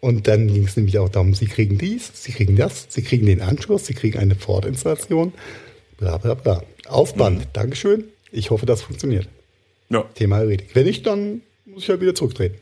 Und 0.00 0.28
dann 0.28 0.46
ging 0.46 0.64
es 0.64 0.76
nämlich 0.76 0.98
auch 0.98 1.08
darum, 1.08 1.34
Sie 1.34 1.46
kriegen 1.46 1.78
dies, 1.78 2.10
Sie 2.14 2.30
kriegen 2.30 2.54
das, 2.54 2.86
Sie 2.88 3.02
kriegen 3.02 3.26
den 3.26 3.40
Anschluss, 3.40 3.86
Sie 3.86 3.94
kriegen 3.94 4.18
eine 4.18 4.36
Ford-Installation, 4.36 5.32
bla 5.96 6.18
bla 6.18 6.34
bla. 6.34 6.62
Auf 6.88 7.14
Band. 7.14 7.38
Mhm. 7.38 7.44
Dankeschön. 7.52 8.04
Ich 8.32 8.50
hoffe, 8.50 8.66
das 8.66 8.82
funktioniert. 8.82 9.28
Ja. 9.88 10.02
Thema 10.14 10.38
erledigt. 10.38 10.70
Wenn 10.74 10.86
nicht, 10.86 11.06
dann 11.06 11.42
muss 11.64 11.84
ich 11.84 11.88
halt 11.88 12.00
wieder 12.00 12.14
zurücktreten. 12.14 12.56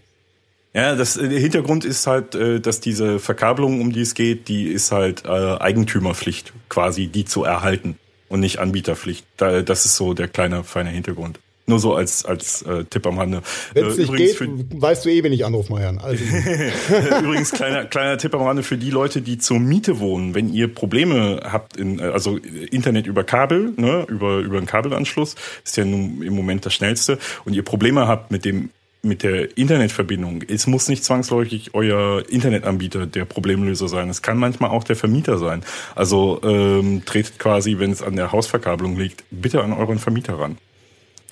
Ja, 0.74 0.96
das 0.96 1.16
äh, 1.16 1.28
der 1.28 1.38
Hintergrund 1.38 1.84
ist 1.84 2.06
halt, 2.06 2.34
äh, 2.34 2.60
dass 2.60 2.80
diese 2.80 3.20
Verkabelung, 3.20 3.80
um 3.80 3.92
die 3.92 4.00
es 4.00 4.14
geht, 4.14 4.48
die 4.48 4.66
ist 4.66 4.92
halt 4.92 5.24
äh, 5.24 5.28
Eigentümerpflicht, 5.28 6.52
quasi 6.68 7.06
die 7.06 7.24
zu 7.24 7.44
erhalten 7.44 7.96
und 8.28 8.40
nicht 8.40 8.58
Anbieterpflicht. 8.58 9.24
Da, 9.36 9.62
das 9.62 9.84
ist 9.84 9.96
so 9.96 10.14
der 10.14 10.28
kleine 10.28 10.64
feine 10.64 10.90
Hintergrund. 10.90 11.38
Nur 11.66 11.78
so 11.78 11.94
als 11.94 12.26
als 12.26 12.62
äh, 12.62 12.84
Tipp 12.84 13.06
am 13.06 13.18
Rande. 13.18 13.42
Wenn 13.72 13.86
es 13.86 13.96
Äh, 13.96 14.02
nicht 14.02 14.38
geht, 14.38 14.82
weißt 14.82 15.04
du 15.04 15.08
eh, 15.08 15.22
wenn 15.22 15.32
ich 15.32 15.46
anrufe, 15.46 15.72
Marian. 15.72 15.98
Also, 15.98 16.22
Übrigens 17.22 17.52
kleiner 17.52 17.86
kleiner 17.86 18.18
Tipp 18.18 18.34
am 18.34 18.42
Rande 18.42 18.62
für 18.62 18.76
die 18.76 18.90
Leute, 18.90 19.22
die 19.22 19.38
zur 19.38 19.58
Miete 19.58 19.98
wohnen, 19.98 20.34
wenn 20.34 20.52
ihr 20.52 20.72
Probleme 20.72 21.40
habt 21.44 21.78
in 21.78 22.00
äh, 22.00 22.02
also 22.02 22.36
Internet 22.36 23.06
über 23.06 23.24
Kabel, 23.24 23.72
ne, 23.76 24.04
über 24.08 24.38
über 24.38 24.58
einen 24.58 24.66
Kabelanschluss, 24.66 25.36
ist 25.64 25.76
ja 25.78 25.84
nun 25.86 26.22
im 26.22 26.34
Moment 26.34 26.66
das 26.66 26.74
schnellste 26.74 27.18
und 27.46 27.54
ihr 27.54 27.64
Probleme 27.64 28.06
habt 28.06 28.30
mit 28.30 28.44
dem 28.44 28.68
mit 29.04 29.22
der 29.22 29.56
Internetverbindung. 29.56 30.42
Es 30.48 30.66
muss 30.66 30.88
nicht 30.88 31.04
zwangsläufig 31.04 31.74
euer 31.74 32.24
Internetanbieter 32.28 33.06
der 33.06 33.24
Problemlöser 33.24 33.88
sein. 33.88 34.08
Es 34.08 34.22
kann 34.22 34.38
manchmal 34.38 34.70
auch 34.70 34.84
der 34.84 34.96
Vermieter 34.96 35.38
sein. 35.38 35.62
Also 35.94 36.40
ähm, 36.42 37.02
tretet 37.04 37.38
quasi, 37.38 37.78
wenn 37.78 37.92
es 37.92 38.02
an 38.02 38.16
der 38.16 38.32
Hausverkabelung 38.32 38.96
liegt, 38.96 39.24
bitte 39.30 39.62
an 39.62 39.72
euren 39.72 39.98
Vermieter 39.98 40.38
ran. 40.38 40.58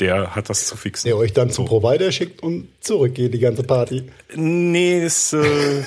Der 0.01 0.35
hat 0.35 0.49
das 0.51 0.67
zu 0.67 0.77
fixen. 0.77 1.09
der 1.09 1.17
euch 1.17 1.33
dann 1.33 1.51
zum 1.51 1.67
So. 1.67 1.79
Provider 1.81 2.11
schickt 2.13 2.43
und 2.43 2.69
zurückgeht 2.81 3.33
die 3.35 3.39
ganze 3.39 3.63
Party. 3.63 4.05
Nee, 4.35 5.03
das, 5.03 5.33
äh, 5.33 5.83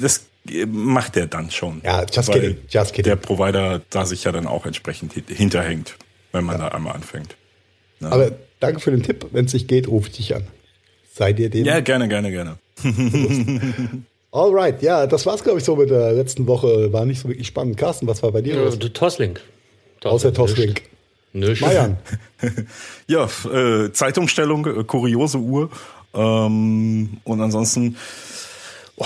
das 0.00 0.26
äh, 0.48 0.66
macht 0.66 1.16
er 1.16 1.26
dann 1.26 1.50
schon. 1.50 1.80
Ja, 1.84 2.04
just 2.12 2.30
kidding, 2.30 2.58
just 2.68 2.92
kidding. 2.92 3.10
Der 3.10 3.16
Provider 3.16 3.80
da 3.90 4.04
sich 4.06 4.24
ja 4.24 4.32
dann 4.32 4.46
auch 4.46 4.66
entsprechend 4.66 5.12
hin- 5.14 5.24
hinterhängt, 5.28 5.96
wenn 6.32 6.44
man 6.44 6.58
da 6.58 6.68
einmal 6.68 6.94
anfängt. 6.94 7.36
Aber 8.00 8.32
danke 8.60 8.80
für 8.80 8.90
den 8.90 9.02
Tipp. 9.02 9.26
Wenn 9.32 9.46
es 9.46 9.54
nicht 9.54 9.66
geht, 9.66 9.88
rufe 9.88 10.08
ich 10.10 10.16
dich 10.16 10.34
an. 10.36 10.44
Sei 11.14 11.32
dir 11.32 11.48
dem. 11.48 11.64
Ja, 11.64 11.80
gerne, 11.80 12.06
gerne, 12.08 12.30
gerne. 12.30 12.58
Alright, 14.32 14.82
ja, 14.82 15.06
das 15.06 15.26
war's, 15.26 15.42
glaube 15.44 15.58
ich, 15.60 15.64
so 15.64 15.76
mit 15.76 15.90
der 15.90 16.12
letzten 16.12 16.46
Woche. 16.46 16.92
War 16.92 17.04
nicht 17.06 17.20
so 17.20 17.28
wirklich 17.28 17.46
spannend. 17.46 17.76
Carsten, 17.76 18.06
was 18.08 18.22
war 18.22 18.32
bei 18.32 18.42
dir 18.42 18.56
Ja, 18.56 18.62
los? 18.64 18.78
du 18.78 18.92
Toslink. 18.92 19.40
Außer 20.02 20.34
Toslink. 20.34 20.82
Nö. 21.34 21.54
Marian, 21.60 21.98
Ja, 23.06 23.28
äh, 23.52 23.92
Zeitumstellung, 23.92 24.66
äh, 24.66 24.84
kuriose 24.84 25.38
Uhr. 25.38 25.68
Ähm, 26.14 27.18
und 27.24 27.40
ansonsten, 27.40 27.96
oh, 28.96 29.04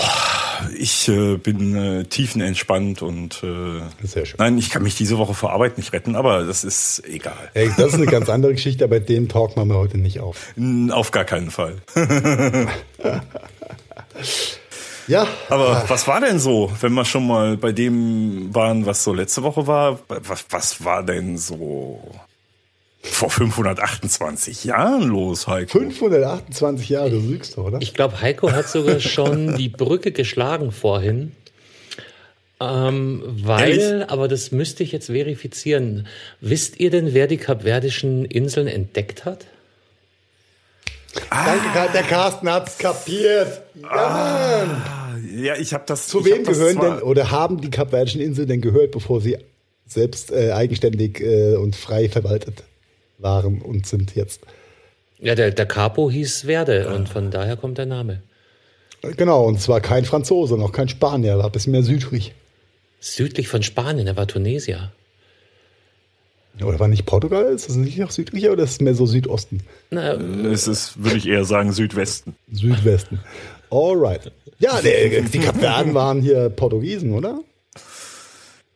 ich 0.77 1.09
äh, 1.09 1.37
bin 1.37 1.75
äh, 1.75 2.03
tiefenentspannt 2.05 3.01
und 3.01 3.41
äh, 3.43 3.81
Sehr 4.05 4.27
schön. 4.27 4.35
nein, 4.37 4.57
ich 4.59 4.69
kann 4.69 4.83
mich 4.83 4.95
diese 4.95 5.17
Woche 5.17 5.33
vor 5.33 5.51
Arbeit 5.51 5.77
nicht 5.79 5.91
retten, 5.91 6.15
aber 6.15 6.43
das 6.45 6.63
ist 6.63 7.01
egal. 7.07 7.49
Ey, 7.55 7.71
das 7.75 7.87
ist 7.87 7.93
eine 7.95 8.05
ganz 8.05 8.29
andere 8.29 8.53
Geschichte, 8.53 8.83
aber 8.83 8.99
den 8.99 9.27
Talk 9.27 9.55
machen 9.57 9.69
wir 9.69 9.77
heute 9.77 9.97
nicht 9.97 10.19
auf. 10.19 10.53
Auf 10.91 11.09
gar 11.11 11.25
keinen 11.25 11.49
Fall. 11.49 11.77
Ja, 15.09 15.27
Aber 15.49 15.85
was 15.87 16.07
war 16.07 16.21
denn 16.21 16.37
so, 16.37 16.71
wenn 16.81 16.93
wir 16.93 17.03
schon 17.03 17.25
mal 17.25 17.57
bei 17.57 17.71
dem 17.71 18.53
waren, 18.53 18.85
was 18.85 19.03
so 19.03 19.11
letzte 19.11 19.41
Woche 19.41 19.65
war? 19.65 19.99
Was, 20.07 20.45
was 20.51 20.85
war 20.85 21.01
denn 21.03 21.39
so 21.39 21.99
vor 23.01 23.31
528 23.31 24.65
Jahren 24.65 25.07
los, 25.07 25.47
Heiko? 25.47 25.79
528 25.79 26.89
Jahre 26.89 27.15
lügst 27.17 27.57
du, 27.57 27.61
oder? 27.61 27.79
Ich 27.81 27.95
glaube, 27.95 28.21
Heiko 28.21 28.51
hat 28.51 28.69
sogar 28.69 28.99
schon 28.99 29.55
die 29.55 29.69
Brücke 29.69 30.11
geschlagen 30.11 30.71
vorhin. 30.71 31.31
Ähm, 32.61 33.23
weil, 33.25 33.79
Ehrlich? 33.79 34.09
aber 34.11 34.27
das 34.27 34.51
müsste 34.51 34.83
ich 34.83 34.91
jetzt 34.91 35.07
verifizieren. 35.07 36.05
Wisst 36.39 36.79
ihr 36.79 36.91
denn, 36.91 37.15
wer 37.15 37.25
die 37.25 37.37
kapverdischen 37.37 38.25
Inseln 38.25 38.67
entdeckt 38.67 39.25
hat? 39.25 39.47
Danke, 41.31 41.69
Karl, 41.73 41.89
der 41.93 42.03
Carsten 42.03 42.49
hat's 42.51 42.77
kapiert. 42.77 43.63
Ja, 43.73 44.65
Mann. 44.67 44.98
Ja, 45.39 45.55
ich 45.55 45.73
habe 45.73 45.83
das. 45.87 46.07
Zu 46.07 46.25
wem 46.25 46.43
gehören 46.43 46.79
denn 46.79 47.01
oder 47.01 47.31
haben 47.31 47.61
die 47.61 47.69
Kapverdischen 47.69 48.21
Inseln 48.21 48.47
denn 48.47 48.61
gehört, 48.61 48.91
bevor 48.91 49.21
sie 49.21 49.37
selbst 49.85 50.31
äh, 50.31 50.51
eigenständig 50.51 51.21
äh, 51.21 51.55
und 51.55 51.75
frei 51.75 52.09
verwaltet 52.09 52.63
waren 53.17 53.61
und 53.61 53.85
sind 53.85 54.15
jetzt? 54.15 54.41
Ja, 55.19 55.35
der, 55.35 55.51
der 55.51 55.65
Capo 55.65 56.09
hieß 56.09 56.43
Verde 56.43 56.93
und 56.93 57.09
von 57.09 57.31
daher 57.31 57.57
kommt 57.57 57.77
der 57.77 57.85
Name. 57.85 58.21
Genau, 59.01 59.45
und 59.45 59.61
zwar 59.61 59.81
kein 59.81 60.05
Franzose, 60.05 60.57
noch 60.57 60.71
kein 60.71 60.89
Spanier, 60.89 61.37
war 61.37 61.45
ein 61.45 61.51
bisschen 61.51 61.71
mehr 61.71 61.83
südlich. 61.83 62.33
Südlich 62.99 63.47
von 63.47 63.63
Spanien, 63.63 64.07
er 64.07 64.17
war 64.17 64.27
Tunesier. 64.27 64.91
Oder 66.61 66.79
war 66.79 66.89
nicht 66.89 67.05
Portugal? 67.05 67.45
Ist 67.45 67.69
das 67.69 67.75
nicht 67.77 67.97
noch 67.97 68.11
südlicher 68.11 68.51
oder 68.51 68.63
ist 68.63 68.71
es 68.71 68.81
mehr 68.81 68.95
so 68.95 69.05
Südosten? 69.05 69.61
Na, 69.91 70.13
Es 70.15 70.67
ist, 70.67 71.01
würde 71.01 71.17
ich 71.17 71.27
eher 71.27 71.45
sagen, 71.45 71.71
Südwesten. 71.71 72.35
Südwesten. 72.51 73.19
Alright. 73.71 74.31
Ja, 74.59 74.79
die 74.81 75.39
Kapverden 75.39 75.93
waren 75.93 76.21
hier 76.21 76.49
Portugiesen, 76.49 77.13
oder? 77.13 77.39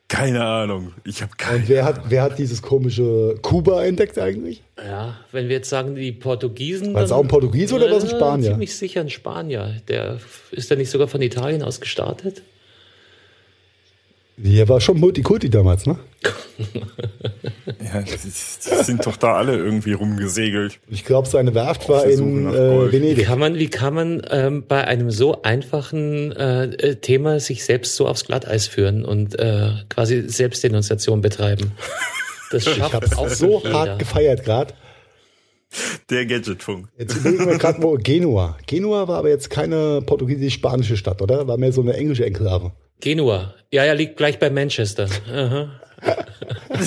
Keine 0.08 0.44
Ahnung. 0.46 0.94
Ich 1.06 1.22
habe 1.24 1.32
keine. 1.38 1.58
Und 1.58 1.70
wer 1.70 1.86
hat, 1.86 2.02
wer 2.10 2.22
hat 2.22 2.38
dieses 2.38 2.62
komische 2.62 3.36
Kuba 3.42 3.84
entdeckt 3.84 4.20
eigentlich? 4.20 4.62
ja, 4.78 5.18
wenn 5.32 5.48
wir 5.50 5.56
jetzt 5.58 5.70
sagen, 5.70 5.96
die 5.96 6.12
Portugiesen. 6.12 6.94
War 6.94 7.02
das 7.02 7.10
dann- 7.10 7.18
auch 7.20 7.24
ein 7.24 7.28
Portugiese 7.28 7.76
oder 7.76 7.90
war 7.90 7.98
es 7.98 8.04
ein 8.04 8.10
Spanier? 8.12 8.52
Ziemlich 8.52 8.76
sicher 8.76 9.02
ein 9.02 9.10
Spanier. 9.10 9.82
Der 9.88 10.20
ist 10.52 10.70
ja 10.70 10.76
nicht 10.76 10.92
sogar 10.92 11.08
von 11.08 11.22
Italien 11.22 11.64
aus 11.64 11.82
gestartet. 11.82 12.44
Der 14.38 14.68
war 14.68 14.82
schon 14.82 15.00
Multikulti 15.00 15.50
damals, 15.50 15.86
ne? 15.86 15.98
Ja, 17.94 18.02
die, 18.02 18.16
die 18.16 18.84
sind 18.84 19.06
doch 19.06 19.18
da 19.18 19.36
alle 19.36 19.56
irgendwie 19.56 19.94
rumgesegelt. 19.94 20.80
Ich 20.90 21.06
glaube, 21.06 21.28
seine 21.28 21.54
Werft 21.54 21.88
war 21.90 22.06
in 22.06 22.48
äh, 22.48 22.52
Gold. 22.52 22.92
Wie 22.92 22.98
Venedig. 22.98 23.26
kann 23.26 23.40
man, 23.40 23.56
wie 23.56 23.70
kann 23.70 23.94
man 23.94 24.22
ähm, 24.30 24.64
bei 24.68 24.86
einem 24.86 25.12
so 25.12 25.44
einfachen 25.44 26.32
äh, 26.32 26.66
äh, 26.66 26.96
Thema 26.96 27.40
sich 27.40 27.64
selbst 27.64 27.96
so 27.96 28.08
aufs 28.08 28.26
Glatteis 28.26 28.68
führen 28.68 29.06
und 29.06 29.38
äh, 29.38 29.72
quasi 29.90 30.28
Selbstdenunziation 30.28 31.22
betreiben? 31.22 31.72
Das 32.52 32.68
Ich 32.68 32.76
schafft 32.76 32.94
habe 32.94 33.18
auch 33.18 33.30
so 33.30 33.64
hart 33.64 33.98
gefeiert 33.98 34.44
gerade. 34.44 34.76
Der 36.10 36.26
Gadgetfunk. 36.26 36.88
Jetzt 36.98 37.16
überlegen 37.18 37.48
wir 37.48 37.58
gerade, 37.58 37.82
wo 37.82 37.96
Genua. 37.96 38.58
Genua 38.68 39.08
war 39.08 39.20
aber 39.20 39.30
jetzt 39.30 39.50
keine 39.50 40.02
portugiesisch-spanische 40.02 40.98
Stadt, 40.98 41.22
oder? 41.22 41.48
War 41.48 41.58
mehr 41.58 41.72
so 41.72 41.82
eine 41.82 41.94
englische 41.94 42.26
Enklave. 42.26 42.74
Genua. 43.00 43.54
Ja, 43.72 43.86
ja, 43.86 43.94
liegt 43.94 44.18
gleich 44.18 44.40
bei 44.40 44.50
Manchester. 44.50 45.08
Aha. 45.32 45.80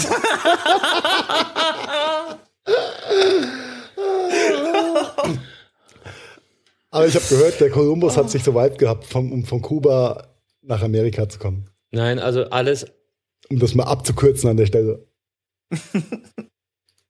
Aber 6.90 7.06
ich 7.06 7.14
habe 7.14 7.26
gehört, 7.28 7.60
der 7.60 7.70
Kolumbus 7.70 8.16
hat 8.16 8.30
sich 8.30 8.42
so 8.42 8.54
weit 8.54 8.78
gehabt, 8.78 9.04
vom, 9.04 9.30
um 9.30 9.44
von 9.44 9.60
Kuba 9.60 10.28
nach 10.62 10.82
Amerika 10.82 11.28
zu 11.28 11.38
kommen. 11.38 11.68
Nein, 11.90 12.18
also 12.18 12.44
alles, 12.44 12.86
Um 13.50 13.58
das 13.58 13.74
mal 13.74 13.84
abzukürzen 13.84 14.48
an 14.48 14.56
der 14.56 14.64
Stelle. 14.64 15.06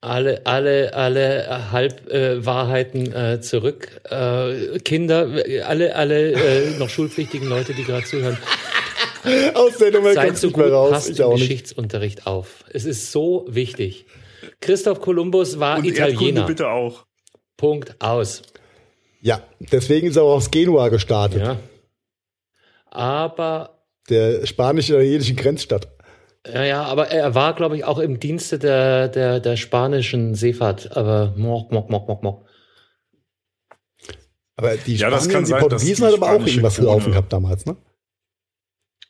alle, 0.01 0.47
alle, 0.47 0.95
alle 0.95 1.71
Halbwahrheiten 1.73 3.13
äh, 3.13 3.41
zurück. 3.41 4.01
Äh, 4.11 4.79
Kinder, 4.81 5.29
alle, 5.65 5.95
alle 5.97 6.33
äh, 6.33 6.79
noch 6.79 6.89
schulpflichtigen 6.91 7.49
Leute, 7.49 7.75
die 7.75 7.85
gerade 7.85 8.05
zuhören, 8.07 8.37
Aus 9.55 9.79
der 9.79 9.91
Nummer 9.91 10.13
seid 10.13 10.37
so 10.37 10.47
nicht 10.49 10.57
mehr 10.57 10.67
gut, 10.67 10.75
raus. 10.75 10.91
passt 10.91 11.11
Ich 11.11 11.19
im 11.19 11.25
auch 11.25 11.33
nicht. 11.33 11.41
Geschichtsunterricht 11.49 12.27
auf. 12.29 12.65
Es 12.71 12.85
ist 12.85 13.11
so 13.11 13.45
wichtig. 13.49 14.07
Christoph 14.61 15.01
Kolumbus 15.01 15.59
war 15.59 15.79
Und 15.79 15.87
Erdkunde 15.87 16.13
Italiener. 16.13 16.47
bitte 16.47 16.69
auch. 16.69 17.07
Punkt 17.57 17.97
aus. 18.01 18.43
Ja, 19.21 19.43
deswegen 19.73 20.07
ist 20.07 20.17
er 20.17 20.23
auch 20.23 20.37
aus 20.37 20.51
Genua 20.53 20.89
gestartet. 20.91 21.41
Ja. 21.43 21.59
Aber 22.87 23.81
Der 24.09 24.47
spanisch-italienischen 24.47 25.35
Grenzstadt. 25.37 25.89
Ja, 26.53 26.65
ja, 26.65 26.83
aber 26.85 27.09
er 27.09 27.35
war, 27.35 27.55
glaube 27.55 27.77
ich, 27.77 27.85
auch 27.85 27.99
im 27.99 28.21
Dienste 28.21 28.59
der, 28.59 29.09
der, 29.09 29.41
der 29.41 29.57
spanischen 29.57 30.35
Seefahrt. 30.35 30.97
Aber 30.97 31.35
mock, 31.37 31.73
mock, 31.73 31.91
mock, 31.91 32.07
mock, 32.09 32.23
mock. 32.23 32.47
Aber 34.57 34.77
die 34.77 34.97
Ja, 34.97 35.11
kann 35.11 35.45
die 35.45 35.51
sein, 35.51 35.61
Portugiesen 35.61 36.07
die 36.07 36.13
hat 36.13 36.15
aber 36.23 36.33
auch 36.33 36.47
irgendwas 36.47 36.77
Krone- 36.77 36.87
laufen 36.87 37.11
gehabt 37.13 37.33
damals, 37.33 37.67
ne? 37.67 37.77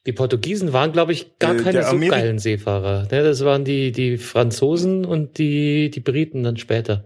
Die 0.06 0.12
Portugiesen 0.12 0.72
waren, 0.72 0.92
glaube 0.92 1.12
ich, 1.12 1.38
gar 1.38 1.54
Äh, 1.56 1.62
keine 1.62 1.82
so 1.82 1.96
Ameri- 1.96 2.10
geilen 2.10 2.38
Seefahrer. 2.38 3.02
Ne, 3.10 3.22
das 3.24 3.44
waren 3.44 3.64
die, 3.64 3.90
die 3.92 4.18
Franzosen 4.18 5.04
und 5.04 5.38
die, 5.38 5.90
die 5.90 6.00
Briten 6.00 6.44
dann 6.44 6.56
später. 6.56 7.04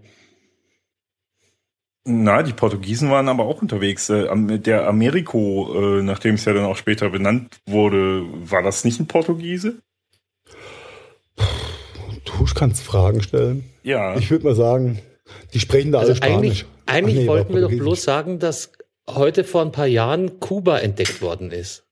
Na, 2.05 2.41
die 2.41 2.53
Portugiesen 2.53 3.09
waren 3.11 3.27
aber 3.29 3.45
auch 3.45 3.61
unterwegs. 3.61 4.09
Äh, 4.09 4.27
Der 4.59 4.87
Americo, 4.87 5.99
äh, 5.99 6.03
nachdem 6.03 6.35
es 6.35 6.45
ja 6.45 6.53
dann 6.53 6.65
auch 6.65 6.77
später 6.77 7.09
benannt 7.09 7.59
wurde, 7.67 8.23
war 8.49 8.63
das 8.63 8.83
nicht 8.85 8.99
ein 8.99 9.07
Portugiese? 9.07 9.81
Du 11.37 12.45
kannst 12.55 12.83
Fragen 12.83 13.21
stellen. 13.21 13.63
Ja. 13.83 14.15
Ich 14.17 14.29
würde 14.31 14.45
mal 14.45 14.55
sagen, 14.55 14.99
die 15.53 15.59
sprechen 15.59 15.91
da 15.91 15.99
alle 15.99 16.09
Also 16.09 16.21
eigentlich, 16.21 16.59
Spanisch. 16.59 16.75
eigentlich 16.85 17.17
Ach 17.17 17.21
nee, 17.21 17.27
wollten 17.27 17.53
wir 17.55 17.61
doch 17.61 17.69
bloß 17.69 18.03
sagen, 18.03 18.39
dass 18.39 18.71
heute 19.09 19.43
vor 19.43 19.61
ein 19.61 19.71
paar 19.71 19.87
Jahren 19.87 20.39
Kuba 20.39 20.79
entdeckt 20.79 21.21
worden 21.21 21.51
ist. 21.51 21.83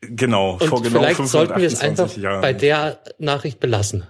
genau, 0.00 0.52
Und 0.60 0.64
vor 0.64 0.82
genau 0.82 1.00
vielleicht 1.00 1.26
sollten 1.26 1.58
wir 1.60 1.66
es 1.66 1.78
528 1.80 1.84
einfach 2.06 2.16
Jahren. 2.22 2.40
bei 2.42 2.52
der 2.52 2.98
Nachricht 3.18 3.60
belassen. 3.60 4.04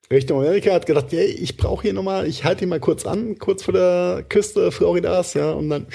Richtung 0.10 0.39
Amerika, 0.39 0.74
hat 0.74 0.86
gedacht, 0.86 1.08
hey, 1.10 1.26
ich 1.26 1.58
brauche 1.58 1.82
hier 1.82 1.93
nochmal, 1.93 2.28
ich 2.28 2.46
halte 2.46 2.63
ihn 2.63 2.70
mal 2.70 2.80
kurz 2.80 3.06
an, 3.06 3.38
kurz 3.39 3.63
vor 3.63 3.74
der 3.74 4.24
Küste 4.30 4.72
Floridas, 4.72 5.34
ja, 5.34 5.52
und 5.52 5.70
dann 5.70 5.86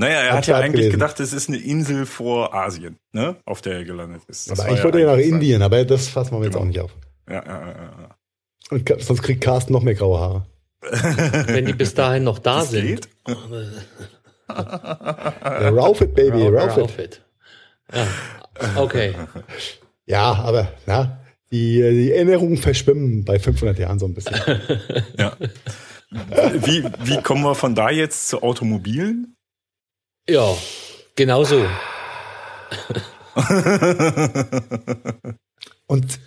Naja, 0.00 0.20
er 0.20 0.32
hat 0.34 0.46
ja 0.46 0.56
eigentlich 0.56 0.72
gelesen. 0.72 0.92
gedacht, 0.92 1.20
es 1.20 1.32
ist 1.32 1.48
eine 1.48 1.58
Insel 1.58 2.06
vor 2.06 2.54
Asien, 2.54 2.98
ne? 3.12 3.36
auf 3.44 3.60
der 3.62 3.74
er 3.74 3.84
gelandet 3.84 4.22
ist. 4.28 4.50
Das 4.50 4.60
aber 4.60 4.72
ich 4.72 4.82
wollte 4.84 5.00
ja 5.00 5.06
nach 5.06 5.18
Indien, 5.22 5.60
aber 5.60 5.84
das 5.84 6.08
fassen 6.08 6.32
wir 6.38 6.44
jetzt 6.44 6.52
Genau. 6.52 6.60
auch 6.62 6.66
nicht 6.68 6.80
auf. 6.80 6.90
Ja, 7.28 7.44
ja, 7.44 7.60
ja, 7.60 7.72
ja. 7.72 8.16
Und 8.70 9.02
sonst 9.02 9.22
kriegt 9.22 9.42
Carsten 9.42 9.72
noch 9.72 9.82
mehr 9.82 9.94
graue 9.94 10.18
Haare. 10.20 10.46
Wenn 11.52 11.66
die 11.66 11.72
bis 11.72 11.92
dahin 11.94 12.24
noch 12.24 12.38
da 12.38 12.60
Das 12.60 12.70
sind. 12.70 13.08
Ja, 14.48 15.68
Rauf 15.70 16.00
it, 16.00 16.14
Baby, 16.14 16.42
Rauf- 16.48 16.76
rauf 16.76 16.76
it. 16.76 16.82
rauf 16.82 16.98
it. 16.98 17.22
Ja. 17.92 18.06
Okay. 18.82 19.14
Ja, 20.10 20.32
aber 20.36 20.72
na, 20.86 21.20
die, 21.52 21.74
die 21.82 22.12
Erinnerungen 22.12 22.56
verschwimmen 22.56 23.26
bei 23.26 23.38
500 23.38 23.78
Jahren 23.78 23.98
so 23.98 24.06
ein 24.06 24.14
bisschen. 24.14 24.36
Ja. 25.18 25.36
Wie, 26.10 26.82
wie 27.04 27.20
kommen 27.20 27.42
wir 27.44 27.54
von 27.54 27.74
da 27.74 27.90
jetzt 27.90 28.28
zu 28.28 28.42
Automobilen? 28.42 29.36
Ja, 30.28 30.54
genau 31.16 31.44
so. 31.44 31.64
Und 35.86 36.20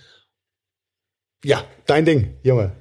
ja, 1.44 1.64
dein 1.86 2.06
Ding, 2.06 2.38
Junge, 2.44 2.76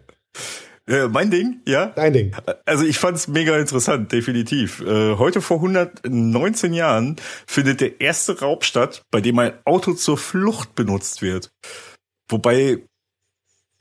Äh, 0.89 1.09
mein 1.09 1.31
Ding, 1.31 1.61
ja. 1.67 1.87
dein 1.87 2.13
Ding. 2.15 2.35
Also 2.65 2.85
ich 2.85 2.99
fand's 2.99 3.29
mega 3.29 3.59
interessant, 3.59 4.13
definitiv. 4.13 4.81
Äh, 4.81 5.17
heute 5.17 5.43
vor 5.43 5.59
119 5.59 6.73
Jahren 6.73 7.17
findet 7.47 7.83
der 7.83 8.01
erste 8.01 8.41
Raub 8.41 8.65
statt, 8.65 9.03
bei 9.11 9.21
dem 9.21 9.39
ein 9.39 9.53
Auto 9.67 9.93
zur 9.93 10.17
Flucht 10.17 10.75
benutzt 10.75 11.21
wird. 11.21 11.51
Wobei 12.31 12.87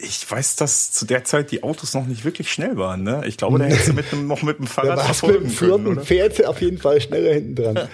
ich 0.01 0.29
weiß, 0.29 0.55
dass 0.55 0.93
zu 0.93 1.05
der 1.05 1.25
Zeit 1.25 1.51
die 1.51 1.61
Autos 1.61 1.93
noch 1.93 2.05
nicht 2.05 2.23
wirklich 2.23 2.51
schnell 2.51 2.77
waren. 2.77 3.03
Ne? 3.03 3.21
Ich 3.25 3.35
glaube, 3.35 3.59
da 3.59 3.65
hättest 3.65 3.89
du 3.89 3.93
mit 3.95 4.11
einem, 4.13 4.27
noch 4.27 4.41
mit 4.43 4.57
dem 4.57 4.65
Da 4.65 4.71
Fahrrad 4.71 4.97
warst 4.97 5.21
du 5.21 5.27
mit 5.27 5.35
dem 5.35 5.49
verfolgen 5.49 5.83
können, 5.83 5.97
oder? 5.97 6.05
Pferd 6.05 6.45
auf 6.45 6.61
jeden 6.61 6.77
Fall 6.77 7.01
schneller 7.01 7.33
hinten 7.33 7.55
dran. 7.55 7.89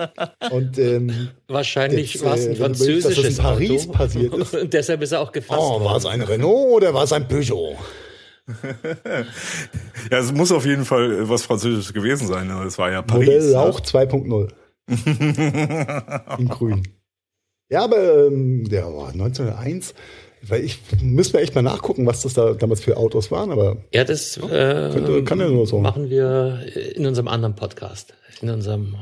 Und 0.50 0.78
ähm, 0.78 1.28
Wahrscheinlich 1.48 2.24
war 2.24 2.34
es 2.34 2.46
äh, 2.46 2.50
ein 2.52 2.58
dass 2.58 2.78
das 2.78 2.86
in 2.86 2.94
französisches 2.96 3.36
Paris 3.36 3.82
Auto. 3.82 3.92
passiert 3.92 4.34
ist. 4.34 4.54
Und 4.62 4.72
deshalb 4.72 5.02
ist 5.02 5.12
er 5.12 5.20
auch 5.20 5.32
gefasst 5.32 5.60
oh, 5.60 5.80
war 5.80 5.80
worden. 5.80 5.98
es 5.98 6.06
ein 6.06 6.22
Renault 6.22 6.76
oder 6.76 6.94
war 6.94 7.04
es 7.04 7.12
ein 7.12 7.28
Peugeot? 7.28 7.76
Ja, 10.10 10.18
es 10.18 10.32
muss 10.32 10.50
auf 10.50 10.64
jeden 10.64 10.86
Fall 10.86 11.12
äh, 11.12 11.28
was 11.28 11.42
Französisches 11.42 11.92
gewesen 11.92 12.26
sein. 12.26 12.46
Ne? 12.46 12.64
Es 12.66 12.78
war 12.78 12.90
ja 12.90 13.02
Paris. 13.02 13.26
Modell? 13.26 13.50
Lauch 13.52 13.80
2.0 13.80 14.48
in 16.38 16.48
grün. 16.48 16.82
Ja, 17.68 17.84
aber 17.84 18.26
ähm, 18.26 18.68
der 18.68 18.86
war 18.86 19.10
1901. 19.10 19.94
Weil 20.42 20.64
ich 20.64 20.78
müssen 21.02 21.34
wir 21.34 21.40
echt 21.40 21.54
mal 21.54 21.62
nachgucken, 21.62 22.06
was 22.06 22.22
das 22.22 22.32
da 22.34 22.54
damals 22.54 22.80
für 22.80 22.96
Autos 22.96 23.30
waren, 23.30 23.50
aber 23.50 23.76
Ja, 23.92 24.04
das 24.04 24.36
äh, 24.38 24.40
könnte- 24.92 25.22
kann 25.24 25.38
ja 25.40 25.48
nur 25.48 25.66
so. 25.66 25.78
machen 25.80 26.08
wir 26.08 26.60
in 26.94 27.06
unserem 27.06 27.28
anderen 27.28 27.54
Podcast. 27.54 28.14
In 28.40 28.48
unserem 28.50 28.96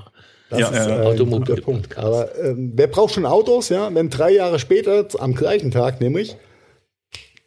das 0.50 0.60
Ja, 0.60 0.68
ist 0.68 0.74
ja. 0.74 0.88
äh, 0.88 0.92
ein 1.00 1.06
Automobil- 1.06 1.54
guter 1.54 1.62
Punkt. 1.62 1.88
Podcast. 1.90 2.06
Aber 2.06 2.38
ähm, 2.42 2.72
wer 2.74 2.86
braucht 2.88 3.14
schon 3.14 3.26
Autos, 3.26 3.68
ja? 3.68 3.94
Wenn 3.94 4.10
drei 4.10 4.30
Jahre 4.32 4.58
später, 4.58 5.06
am 5.18 5.34
gleichen 5.34 5.70
Tag 5.70 6.00
nämlich, 6.00 6.36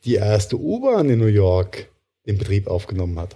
die 0.05 0.15
erste 0.15 0.55
U-Bahn 0.57 1.09
in 1.09 1.19
New 1.19 1.25
York 1.25 1.89
den 2.27 2.37
Betrieb 2.37 2.67
aufgenommen 2.67 3.19
hat. 3.19 3.35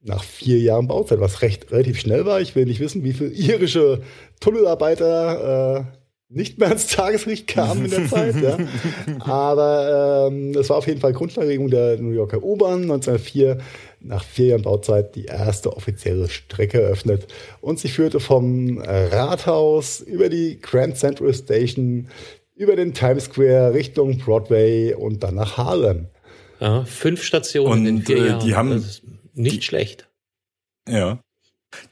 Nach 0.00 0.22
vier 0.22 0.58
Jahren 0.58 0.86
Bauzeit, 0.86 1.20
was 1.20 1.42
recht 1.42 1.70
relativ 1.72 1.98
schnell 2.00 2.24
war. 2.24 2.40
Ich 2.40 2.54
will 2.54 2.64
nicht 2.64 2.80
wissen, 2.80 3.02
wie 3.04 3.12
viele 3.12 3.30
irische 3.30 4.00
Tunnelarbeiter 4.40 5.80
äh, 5.80 5.98
nicht 6.30 6.58
mehr 6.58 6.68
ans 6.68 6.86
Tageslicht 6.88 7.46
kamen 7.46 7.86
in 7.86 7.90
der 7.90 8.06
Zeit. 8.08 8.36
Ja. 8.42 8.58
Aber 9.20 10.28
ähm, 10.30 10.50
es 10.50 10.68
war 10.68 10.76
auf 10.76 10.86
jeden 10.86 11.00
Fall 11.00 11.12
Grundlagenlegung 11.14 11.70
der 11.70 11.96
New 11.98 12.10
Yorker 12.12 12.42
U-Bahn 12.42 12.82
1904 12.82 13.58
nach 14.00 14.22
vier 14.24 14.46
Jahren 14.48 14.62
Bauzeit 14.62 15.14
die 15.14 15.24
erste 15.24 15.74
offizielle 15.76 16.28
Strecke 16.28 16.82
eröffnet 16.82 17.26
und 17.60 17.78
sie 17.80 17.88
führte 17.88 18.20
vom 18.20 18.78
äh, 18.80 19.06
Rathaus 19.06 20.00
über 20.00 20.28
die 20.28 20.60
Grand 20.60 20.96
Central 20.96 21.32
Station 21.34 22.08
über 22.54 22.76
den 22.76 22.92
Times 22.92 23.24
Square 23.24 23.72
Richtung 23.72 24.18
Broadway 24.18 24.92
und 24.94 25.22
dann 25.22 25.36
nach 25.36 25.56
Harlem. 25.56 26.08
ja, 26.60 26.84
fünf 26.84 27.22
Stationen 27.22 27.86
in 27.86 27.96
Und, 27.96 28.06
vier 28.06 28.16
äh, 28.16 28.26
Jahren. 28.28 28.44
die 28.46 28.54
haben- 28.54 28.70
das 28.70 28.84
ist 28.86 29.02
nicht 29.34 29.56
die- 29.56 29.62
schlecht. 29.62 30.08
Ja. 30.88 31.20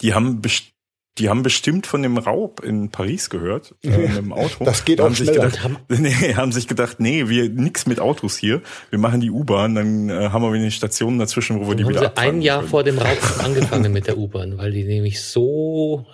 Die 0.00 0.12
haben 0.14 0.40
best 0.40 0.72
die 1.18 1.28
haben 1.30 1.42
bestimmt 1.42 1.86
von 1.86 2.02
dem 2.02 2.18
Raub 2.18 2.62
in 2.62 2.90
Paris 2.90 3.30
gehört, 3.30 3.74
äh, 3.82 3.88
mit 3.88 4.16
dem 4.16 4.32
Auto. 4.32 4.64
Das 4.64 4.84
geht 4.84 5.00
haben 5.00 5.12
auch 5.12 5.16
schneller. 5.16 5.50
gedacht, 5.50 5.70
nee, 5.88 6.34
haben 6.34 6.52
sich 6.52 6.68
gedacht, 6.68 7.00
nee, 7.00 7.28
wir 7.28 7.48
nix 7.48 7.86
mit 7.86 8.00
Autos 8.00 8.36
hier. 8.36 8.60
Wir 8.90 8.98
machen 8.98 9.20
die 9.20 9.30
U-Bahn, 9.30 9.74
dann 9.74 10.08
äh, 10.10 10.28
haben 10.30 10.42
wir 10.42 10.52
wenig 10.52 10.74
Stationen 10.74 11.18
dazwischen, 11.18 11.60
wo 11.60 11.68
wir 11.68 11.74
die 11.74 11.84
Haben 11.84 11.90
wieder 11.90 12.12
sie 12.14 12.16
ein 12.16 12.42
Jahr 12.42 12.58
können. 12.58 12.70
vor 12.70 12.84
dem 12.84 12.98
Raub 12.98 13.18
angefangen 13.44 13.92
mit 13.92 14.06
der 14.06 14.18
U-Bahn, 14.18 14.58
weil 14.58 14.72
die 14.72 14.84
nämlich 14.84 15.22
so 15.22 16.06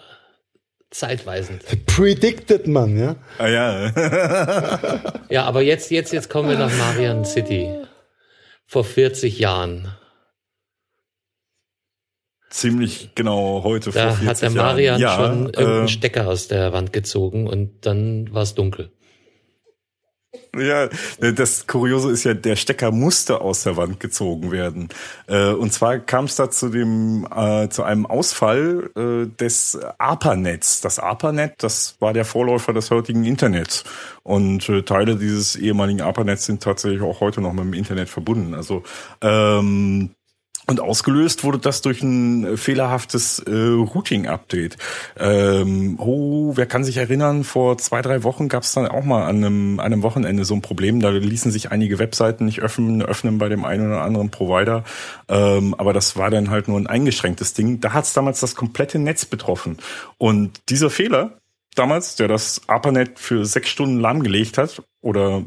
zeitweisend. 0.91 1.63
Predicted 1.87 2.67
man, 2.69 2.97
ja. 2.97 3.17
Ah, 3.39 3.49
ja. 3.49 5.13
Ja, 5.31 5.45
aber 5.45 5.63
jetzt, 5.63 5.91
jetzt, 5.91 6.13
jetzt 6.13 6.29
kommen 6.31 6.49
wir 6.49 6.59
nach 6.59 6.71
Marian 6.77 7.25
City. 7.25 7.69
Vor 8.67 8.85
40 8.85 9.39
Jahren. 9.39 9.89
Ziemlich 12.53 13.11
genau 13.15 13.63
heute 13.65 13.93
vor 13.93 14.03
Da 14.03 14.11
40 14.13 14.29
hat 14.29 14.43
der 14.43 14.51
Marian 14.51 15.01
Jahren. 15.01 15.33
schon 15.33 15.45
irgendeinen 15.47 15.85
äh, 15.87 15.89
Stecker 15.89 16.29
aus 16.29 16.49
der 16.49 16.73
Wand 16.75 16.93
gezogen 16.93 17.47
und 17.47 17.87
dann 17.87 18.33
war 18.33 18.43
es 18.43 18.55
dunkel. 18.55 18.91
Ja, 20.55 20.89
das 21.19 21.67
Kuriose 21.67 22.11
ist 22.11 22.25
ja, 22.25 22.35
der 22.35 22.57
Stecker 22.57 22.91
musste 22.91 23.41
aus 23.41 23.63
der 23.63 23.79
Wand 23.79 24.01
gezogen 24.01 24.51
werden. 24.51 24.91
Äh, 25.27 25.53
Und 25.53 25.73
zwar 25.73 25.99
kam 25.99 26.27
es 26.27 26.37
da 26.37 26.51
zu 26.51 26.69
dem 26.69 27.27
äh, 27.35 27.69
zu 27.71 27.83
einem 27.85 28.05
Ausfall 28.05 28.91
äh, 28.95 29.27
des 29.41 29.79
ARPANETs. 29.97 30.83
Das 30.83 30.99
ARPANET, 30.99 31.55
das 31.63 31.97
war 32.01 32.13
der 32.13 32.27
Vorläufer 32.27 32.75
des 32.75 32.91
heutigen 32.91 33.25
Internets. 33.25 33.85
Und 34.25 34.69
äh, 34.69 34.83
Teile 34.83 35.17
dieses 35.17 35.57
ehemaligen 35.57 36.03
ARPANETs 36.03 36.45
sind 36.45 36.63
tatsächlich 36.63 37.01
auch 37.01 37.21
heute 37.21 37.41
noch 37.41 37.53
mit 37.55 37.65
dem 37.65 37.75
Internet 37.75 38.11
verbunden. 38.11 38.55
Also 38.55 38.83
ähm, 39.23 40.11
und 40.69 40.81
ausgelöst 40.81 41.43
wurde 41.43 41.59
das 41.59 41.83
durch 41.83 42.03
ein 42.03 42.45
äh, 42.45 42.57
fehlerhaftes 42.57 43.41
äh, 43.41 43.51
Routing-Update. 43.51 44.79
Ähm, 45.19 45.99
oh, 45.99 46.53
wer 46.55 46.67
kann 46.67 46.85
sich 46.85 46.99
erinnern, 46.99 47.43
vor 47.43 47.79
zwei, 47.79 48.01
drei 48.01 48.23
Wochen 48.23 48.49
gab 48.49 48.63
es 48.63 48.73
dann 48.73 48.87
auch 48.87 49.05
mal 49.05 49.25
an 49.25 49.37
einem, 49.37 49.81
an 49.81 49.93
einem 49.93 50.03
Wochenende 50.03 50.45
so 50.45 50.55
ein 50.55 50.63
Problem. 50.63 51.01
Da 51.01 51.11
ließen 51.11 51.51
sich 51.51 51.73
einige 51.73 51.99
Webseiten 51.99 52.45
nicht 52.45 52.61
öffnen, 52.61 53.03
öffnen 53.03 53.39
bei 53.39 53.49
dem 53.49 53.65
einen 53.65 53.89
oder 53.89 54.03
anderen 54.03 54.31
Provider. 54.31 54.85
Ähm, 55.29 55.75
aber 55.75 55.93
das 55.93 56.17
war 56.17 56.31
dann 56.31 56.51
halt 56.51 56.69
nur 56.69 56.79
ein 56.79 56.87
eingeschränktes 56.87 57.55
Ding. 57.55 57.81
Da 57.81 57.93
hat 57.93 58.05
es 58.05 58.13
damals 58.13 58.39
das 58.39 58.55
komplette 58.55 59.01
Netz 59.01 59.25
betroffen. 59.25 59.79
Und 60.17 60.61
dieser 60.69 60.91
Fehler 60.91 61.42
damals, 61.75 62.17
der 62.17 62.29
das 62.29 62.61
ARPANET 62.67 63.19
für 63.19 63.47
sechs 63.47 63.69
Stunden 63.69 64.01
lahmgelegt 64.01 64.59
hat 64.59 64.83
oder 65.01 65.43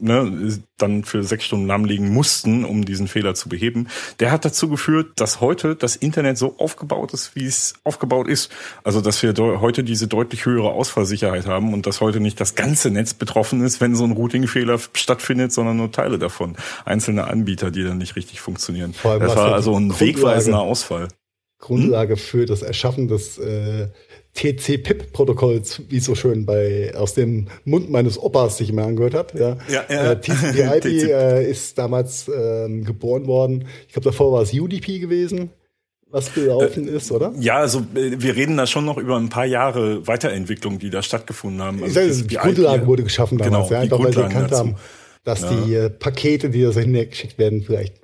ne, 0.00 0.58
dann 0.78 1.04
für 1.04 1.22
sechs 1.22 1.44
Stunden 1.44 1.66
lahmlegen 1.66 2.12
mussten, 2.12 2.64
um 2.64 2.84
diesen 2.84 3.08
Fehler 3.08 3.34
zu 3.34 3.48
beheben, 3.48 3.88
der 4.18 4.32
hat 4.32 4.44
dazu 4.44 4.68
geführt, 4.68 5.12
dass 5.16 5.40
heute 5.40 5.76
das 5.76 5.96
Internet 5.96 6.38
so 6.38 6.56
aufgebaut 6.58 7.12
ist, 7.12 7.36
wie 7.36 7.44
es 7.44 7.74
aufgebaut 7.84 8.26
ist. 8.28 8.50
Also 8.84 9.00
dass 9.00 9.22
wir 9.22 9.34
heute 9.60 9.84
diese 9.84 10.08
deutlich 10.08 10.46
höhere 10.46 10.70
Ausfallsicherheit 10.70 11.46
haben 11.46 11.74
und 11.74 11.86
dass 11.86 12.00
heute 12.00 12.20
nicht 12.20 12.40
das 12.40 12.54
ganze 12.54 12.90
Netz 12.90 13.14
betroffen 13.14 13.62
ist, 13.62 13.80
wenn 13.80 13.94
so 13.94 14.04
ein 14.04 14.12
Routing-Fehler 14.12 14.78
stattfindet, 14.94 15.52
sondern 15.52 15.76
nur 15.76 15.92
Teile 15.92 16.18
davon. 16.18 16.56
Einzelne 16.84 17.28
Anbieter, 17.28 17.70
die 17.70 17.84
dann 17.84 17.98
nicht 17.98 18.16
richtig 18.16 18.40
funktionieren. 18.40 18.94
Das 19.02 19.36
war 19.36 19.52
also 19.52 19.76
ein 19.78 19.98
wegweisender 20.00 20.60
Ausfall. 20.60 21.08
Grundlage 21.60 22.14
hm? 22.14 22.18
für 22.18 22.46
das 22.46 22.62
Erschaffen 22.62 23.06
des 23.06 23.38
äh, 23.38 23.88
TC-PIP-Protokolls, 24.34 25.82
wie 25.88 25.98
es 25.98 26.04
so 26.04 26.14
schön 26.14 26.46
bei 26.46 26.92
aus 26.94 27.14
dem 27.14 27.48
Mund 27.64 27.90
meines 27.90 28.18
Opas 28.18 28.58
sich 28.58 28.70
immer 28.70 28.84
angehört 28.84 29.14
hat. 29.14 29.34
Ja, 29.34 29.56
ja, 29.68 29.84
ja. 29.88 30.12
Äh, 30.12 30.20
TCP/IP 30.20 30.84
äh, 31.10 31.50
ist 31.50 31.76
damals 31.78 32.28
äh, 32.28 32.68
geboren 32.82 33.26
worden. 33.26 33.66
Ich 33.86 33.92
glaube, 33.92 34.04
davor 34.04 34.32
war 34.32 34.42
es 34.42 34.52
UDP 34.52 34.98
gewesen 34.98 35.50
was 36.10 36.34
gelaufen 36.34 36.88
äh, 36.88 36.96
ist, 36.96 37.12
oder? 37.12 37.32
Ja, 37.38 37.58
also 37.58 37.80
äh, 37.94 38.20
wir 38.20 38.36
reden 38.36 38.56
da 38.56 38.66
schon 38.66 38.84
noch 38.84 38.98
über 38.98 39.16
ein 39.16 39.28
paar 39.28 39.46
Jahre 39.46 40.06
Weiterentwicklung, 40.06 40.78
die 40.78 40.90
da 40.90 41.02
stattgefunden 41.02 41.62
haben. 41.62 41.82
Also 41.82 41.94
sage, 41.94 42.26
die 42.26 42.36
Grundlage 42.36 42.86
wurde 42.86 43.04
geschaffen 43.04 43.38
damals, 43.38 43.68
genau, 43.68 43.70
ja, 43.70 43.80
einfach 43.80 44.02
weil 44.02 44.12
sie 44.12 44.20
erkannt 44.20 44.50
dazu. 44.50 44.58
haben, 44.58 44.76
dass 45.24 45.42
ja. 45.42 45.50
die 45.52 45.74
äh, 45.74 45.90
Pakete, 45.90 46.50
die 46.50 46.62
da 46.62 46.72
so 46.72 46.80
hingeschickt 46.80 47.38
werden, 47.38 47.62
vielleicht 47.62 47.94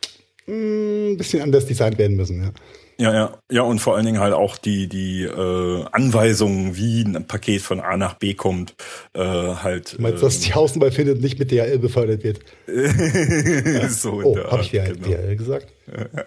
mh, 0.46 0.54
mm, 0.54 1.12
ein 1.12 1.16
bisschen 1.16 1.42
anders 1.42 1.66
designt 1.66 1.98
werden 1.98 2.16
müssen. 2.16 2.42
Ja. 2.42 2.50
Ja, 2.98 3.12
ja, 3.12 3.38
ja, 3.52 3.62
und 3.62 3.78
vor 3.78 3.94
allen 3.94 4.06
Dingen 4.06 4.20
halt 4.20 4.32
auch 4.32 4.56
die 4.56 4.88
die 4.88 5.24
äh, 5.24 5.84
Anweisungen, 5.92 6.76
wie 6.76 7.02
ein 7.02 7.26
Paket 7.26 7.60
von 7.60 7.80
A 7.80 7.96
nach 7.98 8.14
B 8.14 8.32
kommt, 8.32 8.74
äh, 9.12 9.20
halt. 9.20 9.98
Du 9.98 10.02
meinst, 10.02 10.22
dass 10.22 10.40
die 10.40 10.54
Außenball 10.54 10.90
findet 10.90 11.20
nicht 11.20 11.38
mit 11.38 11.50
DHL 11.50 11.78
befördert 11.78 12.24
wird? 12.24 12.40
ja. 12.66 13.88
so 13.90 14.22
oh, 14.24 14.38
habe 14.38 14.62
ich 14.62 14.70
DHL, 14.70 14.96
genau. 14.96 15.08
DHL 15.08 15.36
gesagt? 15.36 15.66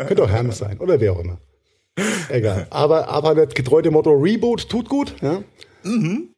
Könnte 0.07 0.23
auch 0.23 0.29
Hermes 0.29 0.59
sein 0.59 0.77
oder 0.79 0.99
wer 0.99 1.13
auch 1.13 1.19
immer. 1.19 1.39
Egal. 2.29 2.67
Aber 2.69 3.09
aber 3.09 3.35
das 3.35 3.53
getreue 3.53 3.89
Motto 3.89 4.11
Reboot 4.11 4.69
tut 4.69 4.87
gut, 4.87 5.15
ja. 5.21 5.43
Mhm. 5.83 6.29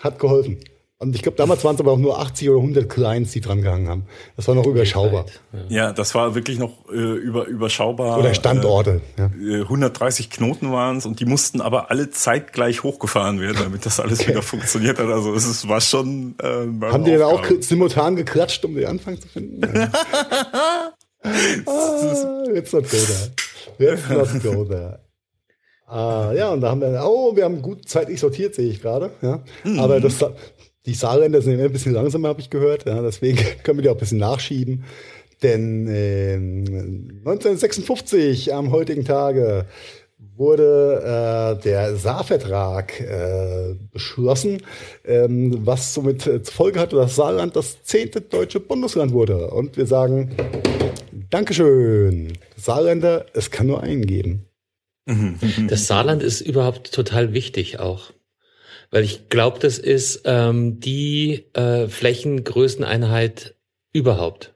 Hat 0.00 0.18
geholfen. 0.18 0.58
Und 1.04 1.14
ich 1.14 1.22
glaube, 1.22 1.36
damals 1.36 1.62
waren 1.64 1.74
es 1.74 1.80
aber 1.80 1.92
auch 1.92 1.98
nur 1.98 2.18
80 2.18 2.48
oder 2.48 2.60
100 2.60 2.88
Clients, 2.88 3.32
die 3.32 3.42
dran 3.42 3.60
gehangen 3.60 3.88
haben. 3.88 4.06
Das 4.36 4.48
war 4.48 4.54
noch 4.54 4.66
überschaubar. 4.66 5.26
Ja, 5.68 5.92
das 5.92 6.14
war 6.14 6.34
wirklich 6.34 6.58
noch 6.58 6.72
äh, 6.90 6.96
über, 6.96 7.46
überschaubar. 7.46 8.18
Oder 8.18 8.32
Standorte. 8.32 9.02
Äh, 9.18 9.56
ja. 9.58 9.62
130 9.62 10.30
Knoten 10.30 10.72
waren 10.72 10.96
es 10.96 11.06
und 11.06 11.20
die 11.20 11.26
mussten 11.26 11.60
aber 11.60 11.90
alle 11.90 12.08
zeitgleich 12.10 12.82
hochgefahren 12.82 13.38
werden, 13.38 13.58
damit 13.62 13.84
das 13.84 14.00
alles 14.00 14.20
okay. 14.20 14.30
wieder 14.30 14.42
funktioniert 14.42 14.98
hat. 14.98 15.08
Also 15.08 15.34
es 15.34 15.68
war 15.68 15.82
schon. 15.82 16.36
Äh, 16.42 16.46
haben 16.86 17.04
die 17.04 17.12
dann 17.12 17.22
auch 17.22 17.44
simultan 17.60 18.16
geklatscht, 18.16 18.64
um 18.64 18.74
den 18.74 18.86
Anfang 18.86 19.20
zu 19.20 19.28
finden? 19.28 19.62
ah, 21.22 22.42
let's 22.46 22.72
not 22.72 22.84
go 22.90 22.96
there. 22.96 23.30
Let's 23.78 24.08
not 24.08 24.42
go 24.42 24.64
there. 24.64 25.00
Ah, 25.86 26.32
ja, 26.34 26.50
und 26.50 26.62
da 26.62 26.70
haben 26.70 26.80
wir, 26.80 27.02
oh, 27.04 27.36
wir 27.36 27.44
haben 27.44 27.60
gut 27.60 27.88
zeitlich 27.88 28.18
sortiert, 28.18 28.54
sehe 28.54 28.70
ich 28.70 28.80
gerade. 28.80 29.10
Ja. 29.20 29.44
Mhm. 29.64 29.78
Aber 29.78 30.00
das, 30.00 30.24
die 30.86 30.94
Saarländer 30.94 31.40
sind 31.40 31.54
immer 31.54 31.64
ein 31.64 31.72
bisschen 31.72 31.94
langsamer, 31.94 32.28
habe 32.28 32.40
ich 32.40 32.50
gehört. 32.50 32.86
Ja, 32.86 33.02
deswegen 33.02 33.38
können 33.62 33.78
wir 33.78 33.82
die 33.82 33.88
auch 33.88 33.94
ein 33.94 34.00
bisschen 34.00 34.18
nachschieben. 34.18 34.84
Denn 35.42 35.88
äh, 35.88 36.34
1956 36.34 38.54
am 38.54 38.70
heutigen 38.70 39.04
Tage 39.04 39.66
wurde 40.36 41.56
äh, 41.58 41.62
der 41.62 41.96
Saarvertrag 41.96 43.00
äh, 43.00 43.74
beschlossen, 43.92 44.62
ähm, 45.04 45.66
was 45.66 45.94
somit 45.94 46.22
zur 46.22 46.44
Folge 46.44 46.80
hatte, 46.80 46.96
dass 46.96 47.16
Saarland 47.16 47.56
das 47.56 47.82
zehnte 47.82 48.20
deutsche 48.20 48.60
Bundesland 48.60 49.12
wurde. 49.12 49.50
Und 49.50 49.76
wir 49.76 49.86
sagen 49.86 50.36
Dankeschön. 51.30 52.34
Saarländer, 52.56 53.26
es 53.34 53.50
kann 53.50 53.66
nur 53.66 53.82
einen 53.82 54.06
geben. 54.06 54.46
Das 55.68 55.86
Saarland 55.86 56.22
ist 56.22 56.40
überhaupt 56.40 56.92
total 56.92 57.34
wichtig 57.34 57.78
auch 57.78 58.12
weil 58.94 59.02
ich 59.02 59.28
glaube, 59.28 59.58
das 59.58 59.78
ist 59.78 60.22
ähm, 60.24 60.78
die 60.78 61.46
äh, 61.54 61.88
Flächengrößeneinheit 61.88 63.56
überhaupt. 63.92 64.54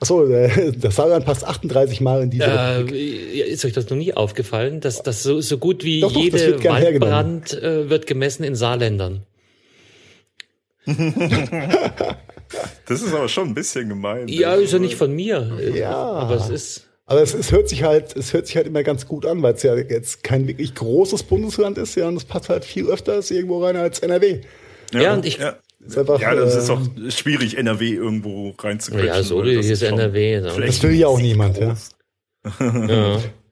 Achso, 0.00 0.26
äh, 0.26 0.72
das 0.76 0.96
Saarland 0.96 1.24
passt 1.24 1.46
38 1.46 2.02
Mal 2.02 2.24
in 2.24 2.30
diese 2.30 2.44
äh, 2.44 3.40
Ist 3.40 3.64
euch 3.64 3.72
das 3.72 3.88
noch 3.88 3.96
nie 3.96 4.12
aufgefallen, 4.12 4.82
dass 4.82 5.02
das 5.02 5.22
so, 5.22 5.40
so 5.40 5.56
gut 5.56 5.82
wie 5.82 6.00
doch, 6.00 6.12
doch, 6.12 6.20
jede 6.20 6.62
Waldbrand 6.62 7.54
äh, 7.54 7.88
wird 7.88 8.06
gemessen 8.06 8.44
in 8.44 8.54
Saarländern? 8.54 9.22
das 10.84 10.96
ist 13.00 13.14
aber 13.14 13.30
schon 13.30 13.48
ein 13.48 13.54
bisschen 13.54 13.88
gemein. 13.88 14.28
Ja, 14.28 14.56
ist 14.56 14.74
ja 14.74 14.78
nicht 14.78 14.96
von 14.96 15.10
mir. 15.10 15.58
Ja. 15.74 15.96
Aber 15.96 16.34
es 16.34 16.50
ist. 16.50 16.86
Aber 17.08 17.22
es, 17.22 17.34
es 17.34 17.52
hört 17.52 17.68
sich 17.68 17.84
halt, 17.84 18.16
es 18.16 18.32
hört 18.32 18.48
sich 18.48 18.56
halt 18.56 18.66
immer 18.66 18.82
ganz 18.82 19.06
gut 19.06 19.26
an, 19.26 19.40
weil 19.40 19.54
es 19.54 19.62
ja 19.62 19.76
jetzt 19.76 20.24
kein 20.24 20.48
wirklich 20.48 20.74
großes 20.74 21.22
Bundesland 21.22 21.78
ist, 21.78 21.94
ja, 21.94 22.08
und 22.08 22.16
es 22.16 22.24
passt 22.24 22.48
halt 22.48 22.64
viel 22.64 22.86
öfters 22.88 23.30
irgendwo 23.30 23.64
rein 23.64 23.76
als 23.76 24.00
NRW. 24.00 24.40
Ja, 24.92 25.00
ja 25.00 25.14
und 25.14 25.24
ich. 25.24 25.38
Ja. 25.38 25.56
Einfach, 25.96 26.20
ja, 26.20 26.34
das 26.34 26.56
ist 26.56 26.68
auch 26.68 26.80
schwierig, 27.10 27.56
NRW 27.56 27.90
irgendwo 27.90 28.52
reinzukriegen. 28.58 29.06
Ja, 29.06 29.22
so 29.22 29.44
hier 29.44 29.60
ist 29.60 29.82
NRW. 29.82 30.40
Das 30.40 30.82
will 30.82 30.94
ja 30.94 31.06
auch 31.06 31.20
niemand, 31.20 31.58
ja. 31.58 31.76
ja. 32.60 33.20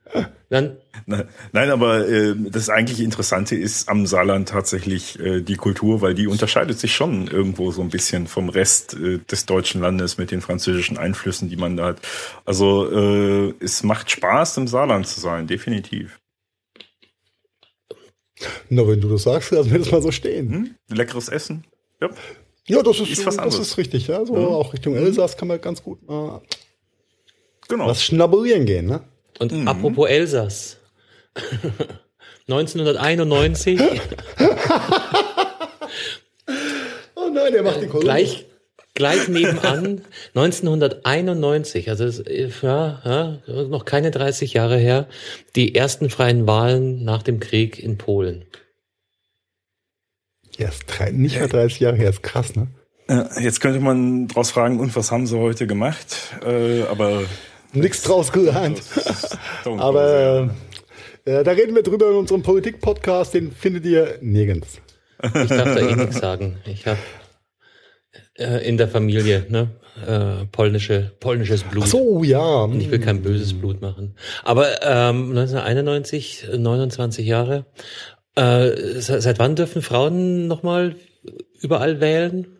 Dann 0.50 0.76
Nein, 1.06 1.70
aber 1.70 2.08
äh, 2.08 2.34
das 2.36 2.68
eigentlich 2.70 3.00
Interessante 3.00 3.56
ist 3.56 3.88
am 3.88 4.06
Saarland 4.06 4.48
tatsächlich 4.48 5.18
äh, 5.18 5.40
die 5.40 5.56
Kultur, 5.56 6.00
weil 6.00 6.14
die 6.14 6.26
unterscheidet 6.26 6.78
sich 6.78 6.94
schon 6.94 7.26
irgendwo 7.28 7.72
so 7.72 7.82
ein 7.82 7.88
bisschen 7.88 8.26
vom 8.26 8.48
Rest 8.48 8.94
äh, 8.94 9.18
des 9.18 9.46
deutschen 9.46 9.80
Landes 9.80 10.18
mit 10.18 10.30
den 10.30 10.40
französischen 10.40 10.98
Einflüssen, 10.98 11.48
die 11.48 11.56
man 11.56 11.76
da 11.76 11.86
hat. 11.86 12.00
Also 12.44 12.90
äh, 12.90 13.54
es 13.60 13.82
macht 13.82 14.10
Spaß, 14.10 14.56
im 14.58 14.68
Saarland 14.68 15.06
zu 15.06 15.20
sein, 15.20 15.46
definitiv. 15.46 16.20
Na, 18.68 18.86
wenn 18.86 19.00
du 19.00 19.08
das 19.08 19.22
sagst, 19.22 19.50
lassen 19.50 19.70
wir 19.70 19.78
das 19.78 19.90
mal 19.90 20.02
so 20.02 20.10
stehen. 20.10 20.50
Hm? 20.50 20.74
Leckeres 20.88 21.28
Essen. 21.28 21.64
Ja, 22.00 22.10
ja 22.66 22.82
das 22.82 23.00
ist, 23.00 23.10
ist 23.10 23.26
was 23.26 23.36
das 23.36 23.58
ist 23.58 23.78
richtig. 23.78 24.08
Ja, 24.08 24.24
so 24.24 24.34
mhm. 24.34 24.44
auch 24.46 24.72
Richtung 24.72 24.94
Elsass 24.94 25.36
kann 25.36 25.48
man 25.48 25.60
ganz 25.60 25.82
gut 25.82 26.06
mal 26.06 26.42
genau. 27.68 27.86
was 27.86 28.04
schnabulieren 28.04 28.66
gehen. 28.66 28.86
Ne? 28.86 29.00
Und 29.38 29.52
mhm. 29.52 29.68
apropos 29.68 30.08
Elsass. 30.08 30.78
1991. 32.48 33.80
oh 37.14 37.30
nein, 37.32 37.52
der 37.52 37.62
macht 37.62 37.80
die 37.80 37.86
Kurve. 37.86 38.04
Gleich, 38.04 38.44
gleich 38.92 39.28
nebenan, 39.28 40.02
1991, 40.34 41.88
also 41.88 42.04
das, 42.04 42.22
ja, 42.62 43.00
ja, 43.04 43.38
noch 43.68 43.86
keine 43.86 44.10
30 44.10 44.52
Jahre 44.52 44.76
her, 44.76 45.08
die 45.56 45.74
ersten 45.74 46.10
freien 46.10 46.46
Wahlen 46.46 47.02
nach 47.04 47.22
dem 47.22 47.40
Krieg 47.40 47.78
in 47.78 47.96
Polen. 47.96 48.44
Ja, 50.58 50.68
ist 50.68 50.84
drei, 50.86 51.10
nicht 51.10 51.40
mal 51.40 51.48
30 51.48 51.80
Jahre 51.80 51.96
her, 51.96 52.10
ist 52.10 52.22
krass, 52.22 52.54
ne? 52.54 52.68
Jetzt 53.38 53.60
könnte 53.60 53.80
man 53.80 54.28
draus 54.28 54.50
fragen, 54.50 54.80
und 54.80 54.96
was 54.96 55.10
haben 55.10 55.26
sie 55.26 55.38
heute 55.38 55.66
gemacht? 55.66 56.36
Äh, 56.42 56.82
aber 56.82 57.24
nichts 57.74 58.02
draus 58.02 58.32
gelernt. 58.32 58.82
aber 59.64 60.50
äh, 61.24 61.42
da 61.44 61.50
reden 61.52 61.74
wir 61.74 61.82
drüber 61.82 62.10
in 62.10 62.16
unserem 62.16 62.42
Politik-Podcast, 62.42 63.34
den 63.34 63.52
findet 63.52 63.86
ihr 63.86 64.18
nirgends. 64.20 64.80
Ich 65.22 65.48
darf 65.48 65.74
da 65.74 65.78
eh 65.78 65.94
nichts 65.96 66.18
sagen. 66.18 66.58
Ich 66.66 66.86
habe 66.86 66.98
äh, 68.34 68.66
in 68.66 68.76
der 68.76 68.88
Familie 68.88 69.46
ne, 69.48 69.70
äh, 70.06 70.46
polnische, 70.46 71.12
polnisches 71.20 71.62
Blut. 71.62 71.84
Ach 71.84 71.88
so, 71.88 72.24
ja. 72.24 72.64
Und 72.64 72.80
ich 72.80 72.90
will 72.90 72.98
kein 72.98 73.22
böses 73.22 73.54
Blut 73.54 73.80
machen. 73.80 74.16
Aber 74.42 74.82
ähm, 74.82 75.30
1991, 75.30 76.48
29 76.56 77.26
Jahre. 77.26 77.66
Äh, 78.34 79.00
seit 79.00 79.38
wann 79.38 79.54
dürfen 79.54 79.80
Frauen 79.80 80.48
nochmal 80.48 80.96
überall 81.60 82.00
wählen? 82.00 82.58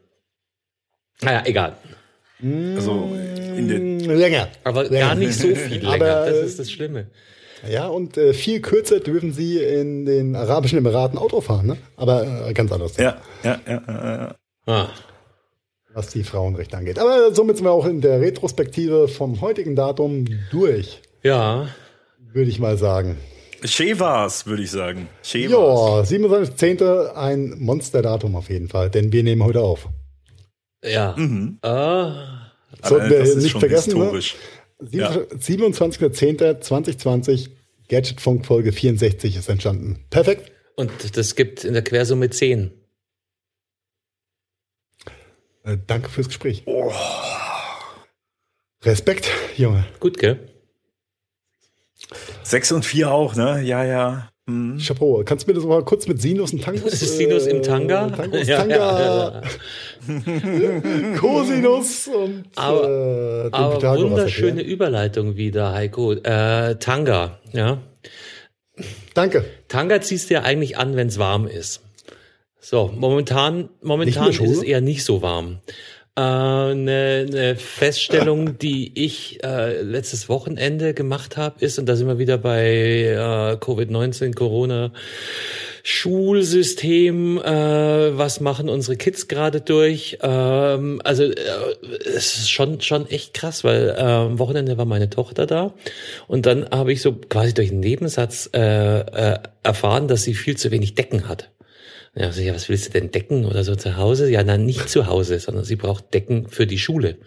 Naja, 1.21 1.43
egal. 1.45 1.77
Also 2.77 3.11
in 3.57 3.69
der 3.69 4.17
länger. 4.17 4.49
Aber 4.65 4.85
länger. 4.85 5.07
gar 5.07 5.15
nicht 5.15 5.35
so 5.35 5.49
viel 5.55 5.83
länger. 5.83 5.95
Aber, 5.95 6.31
das 6.31 6.39
ist 6.39 6.59
das 6.59 6.71
Schlimme. 6.71 7.07
Ja, 7.69 7.87
und 7.87 8.19
äh, 8.19 8.35
viel 8.35 8.61
kürzer 8.61 9.01
dürfen 9.01 9.33
sie 9.33 9.59
in 9.59 10.05
den 10.05 10.37
Arabischen 10.37 10.79
Emiraten 10.79 11.19
Auto 11.19 11.41
fahren, 11.41 11.67
ne? 11.67 11.77
Aber 11.97 12.49
äh, 12.49 12.53
ganz 12.53 12.71
anders. 12.71 12.97
Ja, 12.99 13.17
ja, 13.43 13.59
ja, 13.67 13.83
ja, 13.87 14.17
ja. 14.17 14.35
Ah. 14.67 14.89
Was 15.95 16.09
die 16.09 16.25
Frauenrechte 16.25 16.77
angeht. 16.77 16.99
Aber 16.99 17.33
somit 17.33 17.57
sind 17.57 17.67
wir 17.67 17.71
auch 17.71 17.87
in 17.87 18.01
der 18.01 18.21
Retrospektive 18.21 19.09
vom 19.09 19.41
heutigen 19.41 19.77
Datum 19.77 20.27
durch. 20.51 21.01
Ja. 21.23 21.69
Würde 22.33 22.51
ich 22.51 22.59
mal 22.59 22.77
sagen. 22.77 23.17
Schee 23.63 23.99
war's, 23.99 24.47
würde 24.47 24.63
ich 24.63 24.71
sagen. 24.71 25.09
Schee 25.23 25.47
ja, 25.47 25.57
27.10. 25.57 27.15
ein 27.15 27.55
Monsterdatum 27.59 28.37
auf 28.37 28.51
jeden 28.51 28.69
Fall, 28.69 28.91
denn 28.91 29.13
wir 29.13 29.23
nehmen 29.23 29.43
heute 29.45 29.61
auf. 29.61 29.89
Ja. 30.85 31.15
Mhm. 31.17 31.59
Ah. 31.63 32.51
Sollten 32.83 33.11
wir 33.11 33.37
nicht 33.37 33.59
vergessen, 33.59 33.99
ne? 33.99 34.13
ne? 34.13 34.21
Ja. 34.91 35.11
27.10.2020, 35.11 37.51
Gadgetfunk 37.89 38.45
Folge 38.47 38.73
64 38.73 39.37
ist 39.37 39.49
entstanden. 39.49 40.05
Perfekt. 40.11 40.51
Und 40.77 41.17
das 41.17 41.37
gibt 41.37 41.63
in 41.65 41.73
der 41.75 41.83
Quersumme 41.83 42.31
10. 42.31 42.73
Äh, 45.65 45.79
danke 45.87 46.09
fürs 46.11 46.29
Gespräch. 46.29 46.63
Oh. 46.67 46.93
Respekt, 48.83 49.31
Junge. 49.57 49.85
Gut, 50.01 50.19
gell? 50.19 50.51
Sechs 52.43 52.71
und 52.73 52.85
vier 52.85 53.11
auch, 53.11 53.35
ne? 53.35 53.63
Ja, 53.63 53.83
ja. 53.85 54.29
Hm. 54.47 54.79
Chapeau. 54.79 55.23
Kannst 55.25 55.47
du 55.47 55.53
mir 55.53 55.57
das 55.57 55.65
mal 55.65 55.83
kurz 55.85 56.07
mit 56.07 56.21
Sinus 56.21 56.53
und 56.53 56.63
Tangus? 56.63 56.93
Sinus 57.01 57.47
äh, 57.47 57.51
im 57.51 57.63
Tanga? 57.63 58.11
Tangus, 58.11 58.47
ja, 58.47 58.59
Tanga. 58.59 58.77
Ja, 58.77 59.43
ja. 59.43 61.17
Cosinus 61.19 62.09
und 62.09 62.45
aber, 62.55 63.47
äh, 63.47 63.49
aber 63.53 63.99
wunderschöne 63.99 64.63
Überleitung 64.63 65.37
wieder, 65.37 65.73
Heiko. 65.73 66.13
Äh, 66.13 66.77
Tanga, 66.77 67.39
ja. 67.53 67.79
Danke. 69.15 69.47
Tanga 69.69 70.03
ziehst 70.03 70.29
du 70.29 70.35
ja 70.35 70.43
eigentlich 70.43 70.77
an, 70.77 70.95
wenn 70.97 71.09
es 71.09 71.19
warm 71.19 71.47
ist. 71.47 71.81
So, 72.61 72.91
momentan, 72.95 73.71
momentan 73.83 74.31
ist 74.31 74.41
es 74.41 74.63
eher 74.63 74.81
nicht 74.81 75.05
so 75.05 75.23
warm. 75.23 75.61
Äh, 76.17 76.21
eine, 76.21 77.27
eine 77.29 77.57
Feststellung, 77.57 78.57
die 78.63 78.93
ich 79.05 79.43
äh, 79.43 79.83
letztes 79.83 80.29
Wochenende 80.29 80.95
gemacht 80.95 81.37
habe, 81.37 81.65
ist, 81.65 81.79
und 81.79 81.87
da 81.87 81.97
sind 81.97 82.07
wir 82.07 82.19
wieder 82.19 82.39
bei 82.39 82.63
äh, 82.63 83.57
Covid-19, 83.57 84.35
Corona, 84.35 84.93
Schulsystem, 85.83 87.39
äh, 87.39 88.17
was 88.17 88.41
machen 88.41 88.69
unsere 88.69 88.97
Kids 88.97 89.29
gerade 89.29 89.61
durch? 89.61 90.19
Ähm, 90.23 91.01
also 91.05 91.25
äh, 91.25 91.35
es 92.07 92.39
ist 92.39 92.51
schon 92.51 92.81
schon 92.81 93.07
echt 93.11 93.35
krass, 93.35 93.65
weil 93.65 93.91
äh, 93.91 94.01
am 94.01 94.39
Wochenende 94.39 94.79
war 94.79 94.87
meine 94.87 95.11
Tochter 95.11 95.47
da 95.47 95.75
und 96.27 96.47
dann 96.47 96.71
habe 96.71 96.93
ich 96.93 97.03
so 97.03 97.13
quasi 97.13 97.53
durch 97.53 97.71
einen 97.71 97.81
Nebensatz 97.81 98.49
äh, 98.55 99.01
äh, 99.01 99.39
erfahren, 99.63 100.09
dass 100.09 100.23
sie 100.23 100.35
viel 100.35 100.57
zu 100.57 100.71
wenig 100.71 100.95
Decken 100.95 101.29
hat. 101.29 101.51
Ja, 102.15 102.27
also, 102.27 102.41
ja, 102.41 102.55
was 102.55 102.69
willst 102.69 102.87
du 102.87 102.91
denn 102.93 103.11
decken 103.11 103.45
oder 103.45 103.65
so 103.65 103.75
zu 103.75 103.97
Hause? 103.97 104.31
Ja, 104.31 104.45
nein, 104.45 104.65
nicht 104.65 104.89
zu 104.89 105.07
Hause, 105.07 105.39
sondern 105.41 105.65
sie 105.65 105.77
braucht 105.77 106.15
Decken 106.15 106.49
für 106.49 106.67
die 106.67 106.79
Schule. 106.79 107.19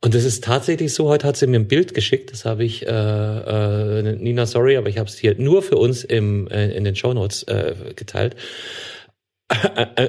Und 0.00 0.14
das 0.14 0.24
ist 0.24 0.42
tatsächlich 0.42 0.92
so, 0.92 1.08
heute 1.08 1.28
hat 1.28 1.36
sie 1.36 1.46
mir 1.46 1.60
ein 1.60 1.68
Bild 1.68 1.94
geschickt, 1.94 2.32
das 2.32 2.44
habe 2.44 2.64
ich, 2.64 2.86
äh, 2.86 2.90
äh, 2.90 4.16
Nina, 4.16 4.46
sorry, 4.46 4.76
aber 4.76 4.88
ich 4.88 4.98
habe 4.98 5.08
es 5.08 5.16
hier 5.16 5.36
nur 5.38 5.62
für 5.62 5.76
uns 5.76 6.02
im, 6.02 6.48
äh, 6.48 6.70
in 6.72 6.82
den 6.82 6.96
Shownotes 6.96 7.44
äh, 7.44 7.74
geteilt. 7.94 8.34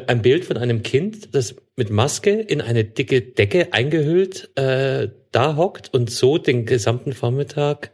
Ein 0.08 0.22
Bild 0.22 0.46
von 0.46 0.58
einem 0.58 0.84
Kind, 0.84 1.36
das 1.36 1.56
mit 1.76 1.90
Maske 1.90 2.32
in 2.32 2.62
eine 2.62 2.86
dicke 2.86 3.22
Decke 3.22 3.74
eingehüllt 3.74 4.50
äh, 4.58 5.10
da 5.32 5.58
hockt 5.58 5.94
und 5.94 6.10
so 6.10 6.38
den 6.38 6.66
gesamten 6.66 7.14
Vormittag 7.14 7.92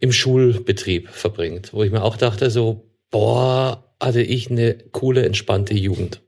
im 0.00 0.10
Schulbetrieb 0.10 1.08
verbringt. 1.08 1.72
Wo 1.72 1.84
ich 1.84 1.92
mir 1.92 2.02
auch 2.02 2.16
dachte, 2.16 2.50
so, 2.50 2.90
boah, 3.10 3.91
hatte 4.02 4.20
ich 4.20 4.50
eine 4.50 4.74
coole, 4.90 5.24
entspannte 5.24 5.74
Jugend. 5.74 6.22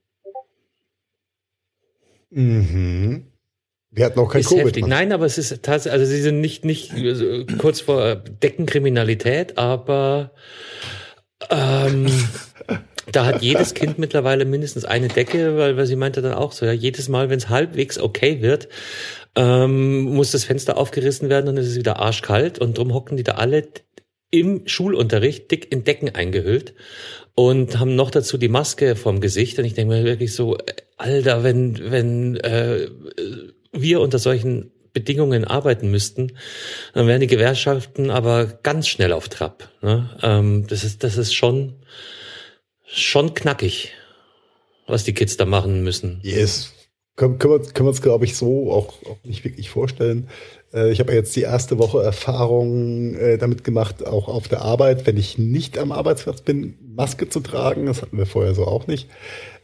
Mhm. 2.30 3.26
Wir 3.90 4.06
hatten 4.06 4.18
auch 4.18 4.30
kein 4.30 4.40
ist 4.40 4.48
Covid. 4.48 4.64
Heftig. 4.64 4.86
Nein, 4.86 5.12
aber 5.12 5.26
es 5.26 5.38
ist 5.38 5.62
tatsächlich, 5.62 5.92
also 5.92 6.04
sie 6.04 6.20
sind 6.20 6.40
nicht, 6.40 6.64
nicht 6.64 6.92
also 6.92 7.44
kurz 7.58 7.80
vor 7.80 8.16
Deckenkriminalität, 8.16 9.56
aber 9.56 10.32
ähm, 11.50 12.06
da 13.12 13.26
hat 13.26 13.42
jedes 13.42 13.74
Kind 13.74 13.98
mittlerweile 13.98 14.44
mindestens 14.44 14.84
eine 14.84 15.08
Decke, 15.08 15.56
weil, 15.56 15.76
weil 15.76 15.86
sie 15.86 15.96
meinte 15.96 16.22
dann 16.22 16.34
auch 16.34 16.52
so, 16.52 16.66
ja, 16.66 16.72
jedes 16.72 17.08
Mal, 17.08 17.30
wenn 17.30 17.38
es 17.38 17.48
halbwegs 17.48 17.98
okay 17.98 18.40
wird, 18.42 18.68
ähm, 19.36 20.02
muss 20.02 20.32
das 20.32 20.44
Fenster 20.44 20.76
aufgerissen 20.76 21.28
werden 21.28 21.48
und 21.48 21.56
es 21.56 21.68
ist 21.68 21.76
wieder 21.76 22.00
arschkalt 22.00 22.58
und 22.58 22.78
drum 22.78 22.94
hocken 22.94 23.16
die 23.16 23.24
da 23.24 23.32
alle 23.32 23.68
im 24.34 24.66
Schulunterricht 24.66 25.48
dick 25.52 25.70
in 25.70 25.84
Decken 25.84 26.12
eingehüllt 26.12 26.74
und 27.36 27.78
haben 27.78 27.94
noch 27.94 28.10
dazu 28.10 28.36
die 28.36 28.48
Maske 28.48 28.96
vom 28.96 29.20
Gesicht. 29.20 29.60
Und 29.60 29.64
ich 29.64 29.74
denke 29.74 29.94
mir 29.94 30.04
wirklich 30.04 30.34
so, 30.34 30.58
Alter, 30.96 31.44
wenn, 31.44 31.78
wenn 31.92 32.36
äh, 32.38 32.88
wir 33.70 34.00
unter 34.00 34.18
solchen 34.18 34.72
Bedingungen 34.92 35.44
arbeiten 35.44 35.88
müssten, 35.88 36.32
dann 36.94 37.06
wären 37.06 37.20
die 37.20 37.28
Gewerkschaften 37.28 38.10
aber 38.10 38.46
ganz 38.46 38.88
schnell 38.88 39.12
auf 39.12 39.28
Trab. 39.28 39.70
Ne? 39.82 40.10
Ähm, 40.20 40.66
das 40.66 40.82
ist, 40.82 41.04
das 41.04 41.16
ist 41.16 41.32
schon, 41.32 41.76
schon 42.84 43.34
knackig, 43.34 43.92
was 44.88 45.04
die 45.04 45.14
Kids 45.14 45.36
da 45.36 45.44
machen 45.44 45.84
müssen. 45.84 46.18
Yes. 46.24 46.72
Können, 47.14 47.38
können 47.38 47.62
wir, 47.62 47.72
können 47.72 47.88
uns, 47.88 48.02
glaube 48.02 48.24
ich, 48.24 48.36
so 48.36 48.72
auch, 48.72 49.00
auch 49.06 49.22
nicht 49.22 49.44
wirklich 49.44 49.70
vorstellen. 49.70 50.28
Äh, 50.74 50.90
ich 50.90 51.00
habe 51.00 51.12
jetzt 51.12 51.34
die 51.36 51.42
erste 51.42 51.78
Woche 51.78 52.02
Erfahrung 52.02 53.14
äh, 53.14 53.38
damit 53.38 53.64
gemacht, 53.64 54.06
auch 54.06 54.28
auf 54.28 54.48
der 54.48 54.62
Arbeit, 54.62 55.06
wenn 55.06 55.16
ich 55.16 55.38
nicht 55.38 55.78
am 55.78 55.92
Arbeitsplatz 55.92 56.42
bin, 56.42 56.74
Maske 56.94 57.28
zu 57.28 57.40
tragen. 57.40 57.86
Das 57.86 58.02
hatten 58.02 58.18
wir 58.18 58.26
vorher 58.26 58.54
so 58.54 58.66
auch 58.66 58.86
nicht. 58.86 59.08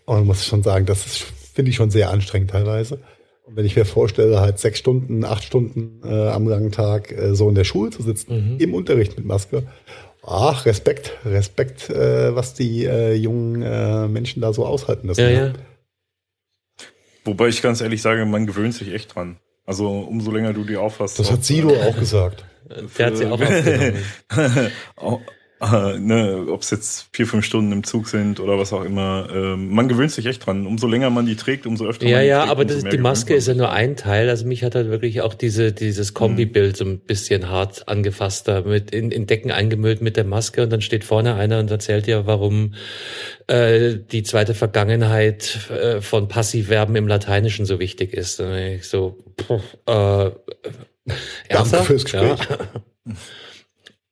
Und 0.06 0.16
man 0.16 0.26
muss 0.26 0.46
schon 0.46 0.62
sagen, 0.62 0.86
das 0.86 1.02
finde 1.02 1.70
ich 1.70 1.76
schon 1.76 1.90
sehr 1.90 2.10
anstrengend 2.10 2.50
teilweise. 2.50 3.00
Und 3.44 3.56
wenn 3.56 3.66
ich 3.66 3.74
mir 3.74 3.84
vorstelle, 3.84 4.40
halt 4.40 4.58
sechs 4.58 4.78
Stunden, 4.78 5.24
acht 5.24 5.42
Stunden 5.42 6.00
äh, 6.04 6.28
am 6.28 6.46
langen 6.46 6.70
Tag 6.70 7.10
äh, 7.10 7.34
so 7.34 7.48
in 7.48 7.56
der 7.56 7.64
Schule 7.64 7.90
zu 7.90 8.02
sitzen, 8.02 8.54
mhm. 8.54 8.60
im 8.60 8.74
Unterricht 8.74 9.16
mit 9.16 9.26
Maske, 9.26 9.64
ach, 10.22 10.66
Respekt, 10.66 11.18
Respekt, 11.24 11.90
äh, 11.90 12.34
was 12.34 12.54
die 12.54 12.84
äh, 12.84 13.14
jungen 13.14 13.62
äh, 13.62 14.06
Menschen 14.06 14.40
da 14.40 14.52
so 14.52 14.64
aushalten. 14.64 15.08
Das 15.08 15.18
ja, 15.18 15.30
ja. 15.30 15.52
Wobei 17.24 17.48
ich 17.48 17.60
ganz 17.60 17.80
ehrlich 17.80 18.02
sage, 18.02 18.24
man 18.24 18.46
gewöhnt 18.46 18.74
sich 18.74 18.92
echt 18.92 19.14
dran. 19.14 19.38
Also 19.70 19.88
umso 19.88 20.32
länger 20.32 20.52
du 20.52 20.64
die 20.64 20.76
aufhast. 20.76 21.20
Das 21.20 21.30
hat 21.30 21.44
Sido 21.44 21.68
auch 21.68 21.96
gesagt. 21.96 22.44
Der 22.98 23.06
hat 23.06 23.16
sie 23.16 23.26
auch 23.26 23.40
aufgenommen. 23.40 24.02
äh, 25.60 25.98
ne, 25.98 26.46
ob 26.48 26.62
es 26.62 26.70
jetzt 26.70 27.08
vier, 27.12 27.26
fünf 27.26 27.44
Stunden 27.44 27.70
im 27.72 27.84
Zug 27.84 28.08
sind 28.08 28.40
oder 28.40 28.58
was 28.58 28.72
auch 28.72 28.82
immer. 28.82 29.28
Äh, 29.30 29.56
man 29.56 29.88
gewöhnt 29.88 30.10
sich 30.10 30.24
echt 30.26 30.46
dran. 30.46 30.66
Umso 30.66 30.86
länger 30.86 31.10
man 31.10 31.26
die 31.26 31.36
trägt, 31.36 31.66
umso 31.66 31.86
öfter 31.86 32.06
ja, 32.06 32.16
man 32.16 32.22
die 32.22 32.28
ja, 32.28 32.38
trägt. 32.38 32.46
Ja, 32.46 32.52
aber 32.52 32.64
das, 32.64 32.84
die 32.84 32.98
Maske 32.98 33.34
ist 33.34 33.46
ja 33.46 33.54
nur 33.54 33.70
ein 33.70 33.96
Teil. 33.96 34.30
Also 34.30 34.46
mich 34.46 34.64
hat 34.64 34.74
halt 34.74 34.88
wirklich 34.88 35.20
auch 35.20 35.34
diese, 35.34 35.72
dieses 35.72 36.14
Kombibild 36.14 36.76
so 36.76 36.84
ein 36.84 36.98
bisschen 36.98 37.50
hart 37.50 37.88
angefasst, 37.88 38.48
da 38.48 38.62
mit 38.62 38.90
in, 38.90 39.10
in 39.10 39.26
Decken 39.26 39.50
eingemüllt 39.50 40.00
mit 40.00 40.16
der 40.16 40.24
Maske 40.24 40.62
und 40.62 40.70
dann 40.70 40.80
steht 40.80 41.04
vorne 41.04 41.34
einer 41.34 41.58
und 41.58 41.70
erzählt 41.70 42.06
ja, 42.06 42.26
warum 42.26 42.74
äh, 43.46 43.96
die 44.10 44.22
zweite 44.22 44.54
Vergangenheit 44.54 45.70
äh, 45.70 46.00
von 46.00 46.28
Passivverben 46.28 46.96
im 46.96 47.06
Lateinischen 47.06 47.66
so 47.66 47.78
wichtig 47.78 48.14
ist. 48.14 48.40
So, 48.82 49.18
pff, 49.38 49.60
äh, 49.86 50.30
Danke 51.48 51.82
fürs 51.82 52.04
Gespräch. 52.04 52.38
Ja. 52.48 53.14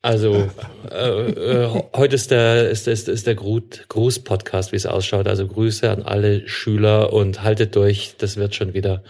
Also 0.00 0.48
äh, 0.90 1.30
äh, 1.30 1.82
heute 1.94 2.14
ist 2.14 2.30
der 2.30 2.70
ist, 2.70 2.86
ist, 2.86 3.08
ist 3.08 3.26
der 3.26 3.34
Gruß-Podcast, 3.34 4.70
wie 4.70 4.76
es 4.76 4.86
ausschaut. 4.86 5.26
Also 5.26 5.46
Grüße 5.46 5.90
an 5.90 6.02
alle 6.02 6.48
Schüler 6.48 7.12
und 7.12 7.42
haltet 7.42 7.74
durch, 7.74 8.14
das 8.16 8.36
wird 8.36 8.54
schon 8.54 8.74
wieder. 8.74 9.02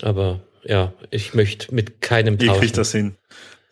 Aber 0.00 0.40
ja, 0.64 0.94
ich 1.10 1.34
möchte 1.34 1.74
mit 1.74 2.00
keinem 2.00 2.38
tauschen. 2.38 2.54
Ihr 2.54 2.60
kriegt 2.60 2.78
das 2.78 2.92
hin. 2.92 3.16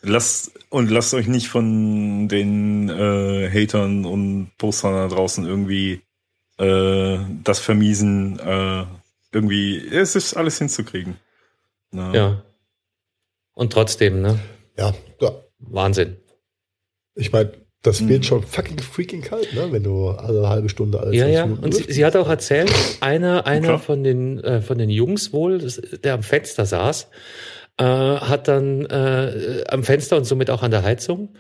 Lasst 0.03 0.53
und 0.71 0.91
lasst 0.91 1.15
euch 1.15 1.27
nicht 1.27 1.49
von 1.49 2.29
den 2.29 2.89
äh, 2.89 3.51
Hatern 3.51 4.05
und 4.05 4.51
Postern 4.59 4.95
da 4.95 5.09
draußen 5.09 5.47
irgendwie 5.47 6.03
äh, 6.59 7.19
das 7.43 7.59
vermiesen. 7.59 8.39
Äh, 8.39 8.85
irgendwie, 9.33 9.79
es 9.79 10.17
ist 10.17 10.35
alles 10.35 10.59
hinzukriegen. 10.59 11.17
Na. 11.91 12.15
Ja. 12.15 12.43
Und 13.55 13.73
trotzdem, 13.73 14.21
ne? 14.21 14.39
Ja, 14.77 14.95
ja. 15.21 15.33
Wahnsinn. 15.59 16.17
Ich 17.21 17.33
meine, 17.33 17.53
das 17.83 18.07
wird 18.07 18.21
mhm. 18.21 18.25
schon 18.25 18.43
fucking 18.43 18.79
freaking 18.79 19.23
kalt, 19.23 19.55
ne? 19.55 19.69
wenn 19.71 19.83
du 19.83 20.09
alle 20.09 20.49
halbe 20.49 20.69
Stunde 20.69 21.01
alles 21.01 21.15
Ja, 21.15 21.27
ja. 21.27 21.45
Und 21.45 21.75
sie, 21.75 21.91
sie, 21.91 22.05
hat 22.05 22.15
auch 22.15 22.29
erzählt, 22.29 22.71
einer, 23.01 23.47
einer 23.47 23.79
von 23.79 24.05
den 24.05 24.39
äh, 24.45 24.61
von 24.61 24.77
den 24.77 24.91
Jungs 24.91 25.33
wohl, 25.33 25.59
das, 25.59 25.81
der 26.05 26.15
am 26.15 26.23
Fenster 26.23 26.67
saß, 26.67 27.09
äh, 27.79 27.85
hat 27.85 28.49
dann 28.49 28.85
äh, 28.85 29.65
am 29.69 29.83
Fenster 29.83 30.19
und 30.19 30.25
somit 30.25 30.51
auch 30.51 30.63
an 30.63 30.71
der 30.71 30.83
Heizung 30.83 31.31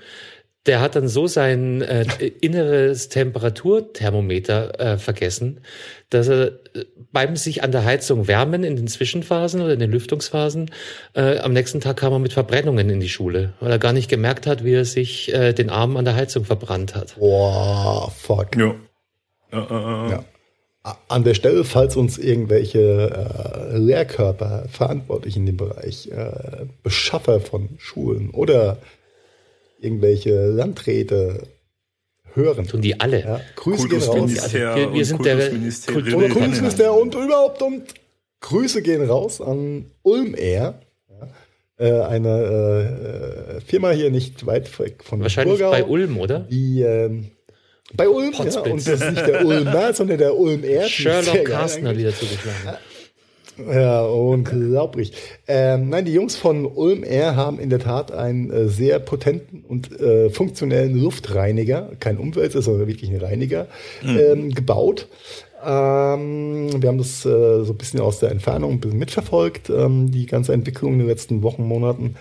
der 0.67 0.81
hat 0.81 0.95
dann 0.95 1.09
so 1.09 1.27
sein 1.27 1.81
äh, 1.81 2.05
inneres 2.41 3.09
Temperaturthermometer 3.09 4.79
äh, 4.79 4.99
vergessen, 4.99 5.61
dass 6.11 6.29
er 6.29 6.49
äh, 6.75 6.85
beim 7.13 7.37
sich 7.37 7.63
an 7.63 7.73
der 7.73 7.85
Heizung 7.85 8.29
wärmen 8.29 8.63
in 8.63 8.77
den 8.77 8.87
Zwischenphasen 8.87 9.63
oder 9.63 9.73
in 9.73 9.81
den 9.81 9.91
Lüftungsphasen, 9.91 10.71
äh, 11.15 11.39
am 11.39 11.55
nächsten 11.55 11.81
Tag 11.81 11.97
kam 11.97 12.13
er 12.13 12.19
mit 12.19 12.35
Verbrennungen 12.35 12.91
in 12.91 13.01
die 13.01 13.09
Schule, 13.09 13.55
weil 13.61 13.71
er 13.71 13.79
gar 13.79 13.95
nicht 13.95 14.11
gemerkt 14.11 14.47
hat, 14.47 14.63
wie 14.63 14.75
er 14.75 14.85
sich 14.85 15.33
äh, 15.33 15.55
den 15.55 15.71
Arm 15.71 15.97
an 15.97 16.05
der 16.05 16.15
Heizung 16.15 16.45
verbrannt 16.45 16.95
hat. 16.95 17.17
Boah, 17.19 18.11
fuck. 18.11 18.55
Ja. 18.57 18.75
ja. 19.53 20.25
An 21.09 21.25
der 21.25 21.35
Stelle, 21.35 21.65
falls 21.65 21.97
uns 21.97 22.19
irgendwelche 22.19 23.11
äh, 23.71 23.77
Lehrkörper 23.77 24.67
verantwortlich 24.71 25.37
in 25.37 25.47
dem 25.47 25.57
Bereich, 25.57 26.09
äh, 26.11 26.67
Beschaffer 26.83 27.41
von 27.41 27.71
Schulen 27.79 28.31
oder 28.31 28.79
irgendwelche 29.81 30.47
Landräte 30.47 31.43
hören. 32.35 32.67
Tun 32.67 32.81
die 32.81 33.01
alle. 33.01 33.21
Ja, 33.21 33.41
Grüße 33.57 33.89
gehen 33.89 34.03
raus. 34.03 34.53
Wir, 34.53 34.93
wir 34.93 35.05
sind 35.05 35.25
der 35.25 35.51
Kultusminister 35.51 36.95
und 36.95 37.15
überhaupt 37.15 37.63
und 37.63 37.83
Grüße 38.41 38.83
gehen 38.83 39.05
raus 39.05 39.41
an 39.41 39.87
Ulm 40.03 40.35
Air. 40.37 40.81
Ja, 41.79 42.09
eine 42.09 43.57
äh, 43.57 43.61
Firma 43.63 43.91
hier 43.91 44.11
nicht 44.11 44.45
weit 44.45 44.79
weg 44.79 45.03
von 45.03 45.23
Wahrscheinlich 45.23 45.59
Burgau, 45.61 45.71
bei 45.71 45.85
Ulm, 45.85 46.19
oder? 46.19 46.41
Die 46.41 46.83
ähm, 46.83 47.31
bei 47.95 48.07
Ulm, 48.07 48.33
ja, 48.33 48.61
und 48.61 48.87
das 48.87 49.01
ist 49.01 49.11
nicht 49.11 49.27
der 49.27 49.47
Ulmer, 49.47 49.95
sondern 49.95 50.19
der 50.19 50.37
Ulm 50.37 50.63
Air. 50.63 50.89
Sherlock 50.89 51.47
Carsten 51.47 51.89
hat 51.89 51.97
wieder 51.97 52.15
zugeschlagen. 52.15 52.77
Ja, 53.73 54.03
unglaublich. 54.03 55.13
Ähm, 55.49 55.89
nein, 55.91 56.05
die 56.05 56.13
Jungs 56.13 56.37
von 56.37 56.67
Ulm 56.67 57.05
Air 57.05 57.37
haben 57.37 57.59
in 57.59 57.71
der 57.71 57.81
Tat 57.81 58.13
einen 58.13 58.51
äh, 58.51 58.69
sehr 58.69 58.99
potenten 58.99 59.65
und 59.69 60.01
äh, 60.01 60.31
funktionellen 60.31 60.97
Luftreiniger, 61.01 61.91
kein 62.01 62.19
Umwälzer, 62.19 62.63
sondern 62.63 62.87
wirklich 62.87 63.11
ein 63.11 63.19
Reiniger, 63.19 63.67
mhm. 64.03 64.19
ähm, 64.19 64.55
gebaut. 64.55 65.09
Ähm, 65.63 66.83
wir 66.83 66.89
haben 66.89 66.99
das 66.99 67.25
äh, 67.27 67.65
so 67.65 67.73
ein 67.73 67.77
bisschen 67.77 68.01
aus 68.01 68.19
der 68.19 68.31
Entfernung 68.31 68.73
ein 68.73 68.81
bisschen 68.81 68.99
mitverfolgt, 68.99 69.69
ähm, 69.71 70.11
die 70.11 70.27
ganze 70.27 70.53
Entwicklung 70.53 70.95
in 70.95 70.99
den 71.01 71.09
letzten 71.09 71.43
Wochen, 71.43 71.65
Monaten. 71.65 72.17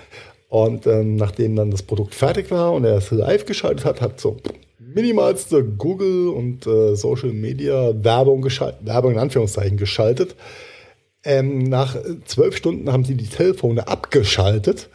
Und 0.49 0.87
ähm, 0.87 1.15
nachdem 1.15 1.55
dann 1.55 1.71
das 1.71 1.83
Produkt 1.83 2.15
fertig 2.15 2.49
war 2.51 2.73
und 2.73 2.83
er 2.83 2.97
es 2.97 3.11
live 3.11 3.45
geschaltet 3.45 3.85
hat, 3.85 4.01
hat 4.01 4.19
so 4.19 4.37
minimalste 4.79 5.63
Google 5.63 6.29
und 6.29 6.65
äh, 6.65 6.95
Social 6.95 7.31
Media 7.31 7.93
Werbung 8.03 8.41
geschaltet, 8.41 8.85
Werbung 8.85 9.13
in 9.13 9.19
Anführungszeichen 9.19 9.77
geschaltet. 9.77 10.35
Ähm, 11.23 11.63
nach 11.63 11.97
zwölf 12.25 12.55
Stunden 12.55 12.91
haben 12.91 13.03
sie 13.03 13.15
die 13.15 13.27
Telefone 13.27 13.87
abgeschaltet, 13.87 14.89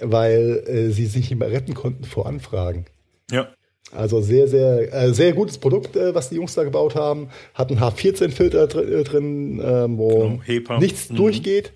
weil 0.00 0.64
äh, 0.66 0.90
sie 0.90 1.06
sich 1.06 1.30
nicht 1.30 1.38
mehr 1.38 1.50
retten 1.50 1.74
konnten 1.74 2.04
vor 2.04 2.26
Anfragen. 2.26 2.86
Ja. 3.30 3.48
Also 3.94 4.20
sehr, 4.20 4.48
sehr, 4.48 4.92
äh, 4.92 5.12
sehr 5.12 5.32
gutes 5.32 5.58
Produkt, 5.58 5.96
äh, 5.96 6.14
was 6.14 6.30
die 6.30 6.36
Jungs 6.36 6.54
da 6.54 6.64
gebaut 6.64 6.94
haben. 6.94 7.28
Hat 7.54 7.70
einen 7.70 7.80
H14-Filter 7.80 8.66
dr 8.66 8.88
äh, 8.88 9.04
drin, 9.04 9.60
äh, 9.60 9.86
wo 9.88 10.38
genau, 10.46 10.78
nichts 10.78 11.10
mhm. 11.10 11.16
durchgeht. 11.16 11.72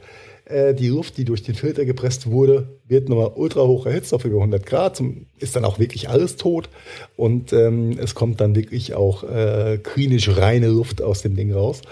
Äh, 0.46 0.74
die 0.74 0.88
Luft, 0.88 1.18
die 1.18 1.24
durch 1.24 1.42
den 1.42 1.56
Filter 1.56 1.84
gepresst 1.84 2.30
wurde, 2.30 2.78
wird 2.86 3.08
nochmal 3.08 3.32
ultra 3.34 3.62
hoch 3.62 3.84
erhitzt 3.84 4.14
auf 4.14 4.24
über 4.24 4.36
100 4.36 4.64
Grad, 4.64 4.96
zum, 4.96 5.26
ist 5.38 5.56
dann 5.56 5.64
auch 5.64 5.78
wirklich 5.78 6.08
alles 6.08 6.36
tot 6.36 6.68
und 7.16 7.52
ähm, 7.52 7.98
es 7.98 8.14
kommt 8.14 8.40
dann 8.40 8.54
wirklich 8.54 8.94
auch 8.94 9.24
äh, 9.24 9.78
klinisch 9.82 10.36
reine 10.36 10.68
Luft 10.68 11.02
aus 11.02 11.22
dem 11.22 11.34
Ding 11.34 11.52
raus. 11.52 11.82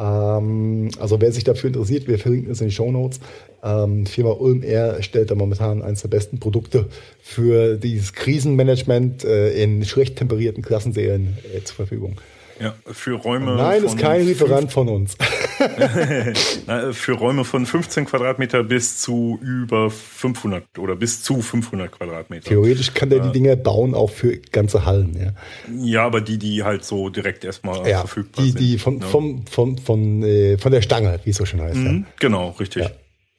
Ähm, 0.00 0.90
also 0.98 1.20
wer 1.20 1.30
sich 1.32 1.44
dafür 1.44 1.68
interessiert, 1.68 2.08
wir 2.08 2.18
verlinken 2.18 2.50
es 2.50 2.60
in 2.60 2.68
den 2.68 2.72
Show 2.72 2.90
Notes. 2.90 3.20
Ähm, 3.62 4.06
Firma 4.06 4.30
Ulm 4.30 4.62
Air 4.62 5.02
stellt 5.02 5.30
da 5.30 5.34
momentan 5.34 5.82
eines 5.82 6.02
der 6.02 6.08
besten 6.08 6.40
Produkte 6.40 6.86
für 7.20 7.76
dieses 7.76 8.14
Krisenmanagement 8.14 9.24
äh, 9.24 9.62
in 9.62 9.84
schlecht 9.84 10.16
temperierten 10.16 10.62
Klassensälen 10.62 11.36
äh, 11.54 11.62
zur 11.62 11.76
Verfügung. 11.76 12.16
Ja, 12.60 12.74
für 12.92 13.14
Räume. 13.14 13.56
Nein, 13.56 13.84
ist 13.84 13.98
kein 13.98 14.26
Lieferant 14.26 14.70
von 14.70 14.88
uns. 14.88 15.16
für 16.92 17.12
Räume 17.12 17.44
von 17.44 17.64
15 17.64 18.04
Quadratmeter 18.04 18.62
bis 18.62 18.98
zu 18.98 19.38
über 19.42 19.90
500 19.90 20.78
oder 20.78 20.94
bis 20.94 21.22
zu 21.22 21.40
500 21.40 21.90
Quadratmeter. 21.90 22.48
Theoretisch 22.48 22.92
kann 22.92 23.08
der 23.08 23.20
die 23.20 23.32
Dinger 23.32 23.56
bauen 23.56 23.94
auch 23.94 24.10
für 24.10 24.36
ganze 24.36 24.84
Hallen. 24.84 25.16
Ja, 25.18 25.32
ja 25.82 26.06
aber 26.06 26.20
die, 26.20 26.38
die 26.38 26.62
halt 26.62 26.84
so 26.84 27.08
direkt 27.08 27.44
erstmal 27.44 27.88
ja, 27.88 28.00
verfügbar 28.00 28.44
die, 28.44 28.50
sind. 28.50 28.60
Die 28.60 28.78
von, 28.78 29.00
ja. 29.00 29.06
vom, 29.06 29.46
von, 29.46 29.78
von, 29.78 30.22
äh, 30.22 30.58
von 30.58 30.70
der 30.70 30.82
Stange, 30.82 31.18
wie 31.24 31.30
es 31.30 31.36
so 31.36 31.46
schön 31.46 31.62
heißt. 31.62 31.76
Mhm, 31.76 32.04
ja. 32.06 32.12
Genau, 32.18 32.50
richtig. 32.60 32.84
Ja. 32.84 32.90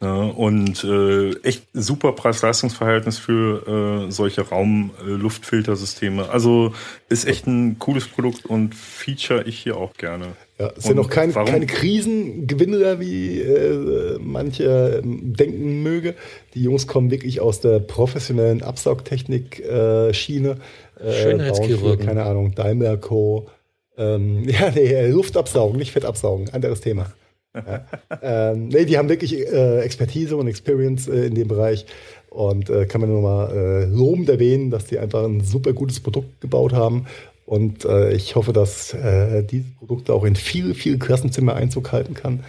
Ja, 0.01 0.23
und 0.23 0.83
äh, 0.83 1.29
echt 1.43 1.67
super 1.73 2.13
Preis-Leistungs-Verhältnis 2.13 3.19
für 3.19 4.07
äh, 4.07 4.11
solche 4.11 4.41
Raumluftfiltersysteme. 4.41 6.23
Äh, 6.23 6.29
also 6.29 6.73
ist 7.07 7.27
echt 7.27 7.45
ein 7.45 7.77
cooles 7.77 8.07
Produkt 8.07 8.47
und 8.47 8.73
feature 8.73 9.43
ich 9.43 9.59
hier 9.59 9.77
auch 9.77 9.93
gerne. 9.93 10.29
Ja, 10.57 10.71
es 10.75 10.85
sind 10.85 10.95
noch 10.95 11.09
kein, 11.09 11.31
keine 11.31 11.67
Krisengewinner, 11.67 12.99
wie 12.99 13.41
äh, 13.41 14.17
manche 14.19 15.01
ähm, 15.03 15.35
denken 15.35 15.83
möge. 15.83 16.15
Die 16.55 16.63
Jungs 16.63 16.87
kommen 16.87 17.11
wirklich 17.11 17.39
aus 17.39 17.61
der 17.61 17.79
professionellen 17.79 18.63
Absaugtechnik-Schiene. 18.63 20.55
Äh, 20.99 21.13
Schönheitschirurgen. 21.13 22.07
Keine 22.07 22.23
Ahnung, 22.23 22.55
Daimler 22.55 22.97
Co. 22.97 23.49
Ähm, 23.97 24.43
ja, 24.49 24.71
nee, 24.71 25.07
Luftabsaugen, 25.09 25.77
nicht 25.77 25.91
Fettabsaugen. 25.91 26.49
Anderes 26.49 26.81
Thema. 26.81 27.13
Ja. 27.53 27.85
ähm, 28.21 28.69
nee, 28.69 28.85
die 28.85 28.97
haben 28.97 29.09
wirklich 29.09 29.37
äh, 29.37 29.79
Expertise 29.81 30.37
und 30.37 30.47
Experience 30.47 31.07
äh, 31.07 31.25
in 31.25 31.35
dem 31.35 31.47
Bereich. 31.47 31.85
Und 32.29 32.69
äh, 32.69 32.85
kann 32.85 33.01
man 33.01 33.09
nur 33.09 33.21
mal 33.21 33.51
äh, 33.51 33.85
lobend 33.85 34.29
erwähnen, 34.29 34.71
dass 34.71 34.85
die 34.85 34.99
einfach 34.99 35.25
ein 35.25 35.41
super 35.41 35.73
gutes 35.73 35.99
Produkt 35.99 36.39
gebaut 36.39 36.71
haben. 36.71 37.07
Und 37.45 37.83
äh, 37.83 38.13
ich 38.13 38.35
hoffe, 38.35 38.53
dass 38.53 38.93
äh, 38.93 39.43
dieses 39.43 39.69
Produkt 39.75 40.09
auch 40.09 40.23
in 40.23 40.37
viele, 40.37 40.73
viele 40.73 40.97
Klassenzimmer 40.97 41.55
Einzug 41.55 41.91
halten 41.91 42.13
kann, 42.13 42.45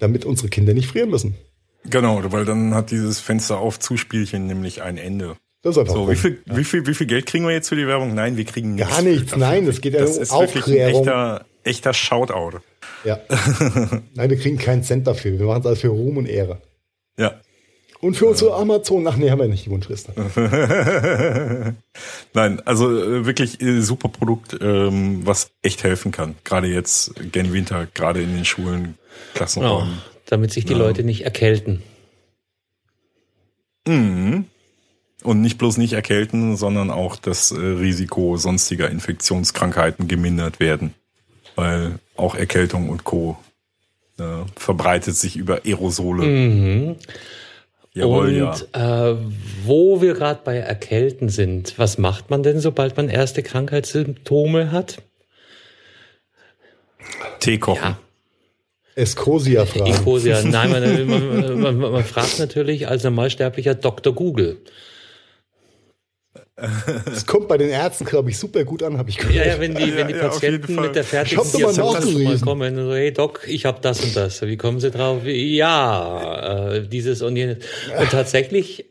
damit 0.00 0.24
unsere 0.24 0.48
Kinder 0.48 0.74
nicht 0.74 0.88
frieren 0.88 1.10
müssen. 1.10 1.36
Genau, 1.88 2.20
weil 2.32 2.44
dann 2.44 2.74
hat 2.74 2.90
dieses 2.90 3.20
Fenster 3.20 3.58
auf 3.58 3.78
Zuspielchen 3.78 4.48
nämlich 4.48 4.82
ein 4.82 4.98
Ende. 4.98 5.36
Das 5.62 5.76
ist 5.76 5.78
einfach 5.78 5.94
so, 5.94 6.10
wie 6.10 6.16
viel, 6.16 6.38
ja. 6.46 6.56
wie, 6.56 6.64
viel, 6.64 6.86
wie 6.86 6.94
viel 6.94 7.06
Geld 7.06 7.26
kriegen 7.26 7.44
wir 7.44 7.52
jetzt 7.52 7.68
für 7.68 7.76
die 7.76 7.86
Werbung? 7.86 8.14
Nein, 8.14 8.36
wir 8.36 8.44
kriegen 8.44 8.74
nichts. 8.74 8.90
Gar 8.90 9.02
nichts, 9.02 9.36
nein, 9.36 9.66
das 9.66 9.80
geht 9.80 9.94
ja 9.94 10.04
um 10.04 10.06
Aufklärung. 10.06 10.24
Das 10.30 10.50
ist 10.50 10.56
wirklich 10.56 10.82
ein 10.82 10.94
echter, 10.94 11.46
echter 11.64 11.92
Shoutout. 11.92 12.60
Ja. 13.04 13.20
Nein, 14.14 14.30
wir 14.30 14.38
kriegen 14.38 14.58
keinen 14.58 14.82
Cent 14.82 15.06
dafür. 15.06 15.38
Wir 15.38 15.46
machen 15.46 15.60
es 15.60 15.66
alles 15.66 15.80
für 15.80 15.88
Ruhm 15.88 16.16
und 16.16 16.26
Ehre. 16.26 16.60
Ja. 17.18 17.40
Und 18.00 18.16
für 18.16 18.26
unsere 18.26 18.54
Amazon, 18.54 19.06
ach 19.06 19.16
nee, 19.16 19.30
haben 19.30 19.40
wir 19.40 19.48
nicht 19.48 19.66
die 19.66 19.70
Wunschliste. 19.70 20.14
Nein, 22.32 22.60
also 22.64 22.90
äh, 22.90 23.26
wirklich 23.26 23.60
äh, 23.60 23.82
super 23.82 24.08
Produkt, 24.08 24.56
ähm, 24.60 25.26
was 25.26 25.50
echt 25.60 25.84
helfen 25.84 26.10
kann. 26.10 26.34
Gerade 26.44 26.68
jetzt 26.68 27.12
gen 27.30 27.52
Winter, 27.52 27.86
gerade 27.92 28.22
in 28.22 28.34
den 28.34 28.46
Schulen, 28.46 28.96
Klassenräumen. 29.34 29.98
Oh, 29.98 30.20
damit 30.24 30.50
sich 30.50 30.64
die 30.64 30.72
ja. 30.72 30.78
Leute 30.78 31.04
nicht 31.04 31.24
erkälten. 31.24 31.82
Mhm. 33.86 34.46
Und 35.22 35.42
nicht 35.42 35.58
bloß 35.58 35.76
nicht 35.76 35.92
erkälten, 35.92 36.56
sondern 36.56 36.90
auch 36.90 37.16
das 37.16 37.52
äh, 37.52 37.58
Risiko 37.58 38.38
sonstiger 38.38 38.88
Infektionskrankheiten 38.88 40.08
gemindert 40.08 40.58
werden 40.58 40.94
weil 41.60 41.98
auch 42.16 42.34
Erkältung 42.34 42.88
und 42.88 43.04
Co. 43.04 43.36
Äh, 44.18 44.22
verbreitet 44.56 45.14
sich 45.16 45.36
über 45.36 45.60
Aerosole. 45.64 46.24
Mhm. 46.26 46.96
Jawohl, 47.92 48.42
und 48.42 48.68
ja. 48.74 49.10
äh, 49.10 49.16
wo 49.64 50.00
wir 50.00 50.14
gerade 50.14 50.40
bei 50.44 50.56
Erkälten 50.56 51.28
sind, 51.28 51.78
was 51.78 51.98
macht 51.98 52.30
man 52.30 52.42
denn, 52.42 52.60
sobald 52.60 52.96
man 52.96 53.08
erste 53.08 53.42
Krankheitssymptome 53.42 54.72
hat? 54.72 55.02
Tee 57.40 57.58
kochen. 57.58 57.82
Ja. 57.82 57.98
Escosia 58.94 59.66
fragen. 59.66 59.90
Escosia, 59.90 60.42
nein, 60.42 60.70
man, 60.70 61.06
man, 61.60 61.78
man, 61.78 61.92
man, 61.92 62.04
fragt 62.04 62.38
natürlich 62.38 62.88
als 62.88 63.04
normalsterblicher 63.04 63.74
Dr. 63.74 64.14
Google. 64.14 64.58
Das 67.04 67.26
kommt 67.26 67.48
bei 67.48 67.56
den 67.58 67.70
Ärzten, 67.70 68.04
glaube 68.04 68.30
ich, 68.30 68.38
super 68.38 68.64
gut 68.64 68.82
an, 68.82 68.98
habe 68.98 69.10
ich 69.10 69.16
gehört. 69.16 69.34
Ja, 69.34 69.46
ja, 69.46 69.60
wenn 69.60 69.74
die, 69.74 69.94
wenn 69.96 70.08
die 70.08 70.14
ja, 70.14 70.28
Patienten 70.28 70.74
mit 70.76 70.94
der 70.94 71.04
fertigen 71.04 71.42
Diagnose 71.50 72.40
kommen, 72.40 72.76
so, 72.76 72.94
hey 72.94 73.12
Doc, 73.12 73.46
ich 73.46 73.64
habe 73.64 73.78
das 73.80 74.00
und 74.00 74.16
das. 74.16 74.42
Wie 74.42 74.56
kommen 74.56 74.80
Sie 74.80 74.90
drauf? 74.90 75.22
Ja, 75.24 76.72
äh, 76.74 76.86
dieses 76.86 77.22
und 77.22 77.36
jenes. 77.36 77.58
Und 77.98 78.10
tatsächlich 78.10 78.89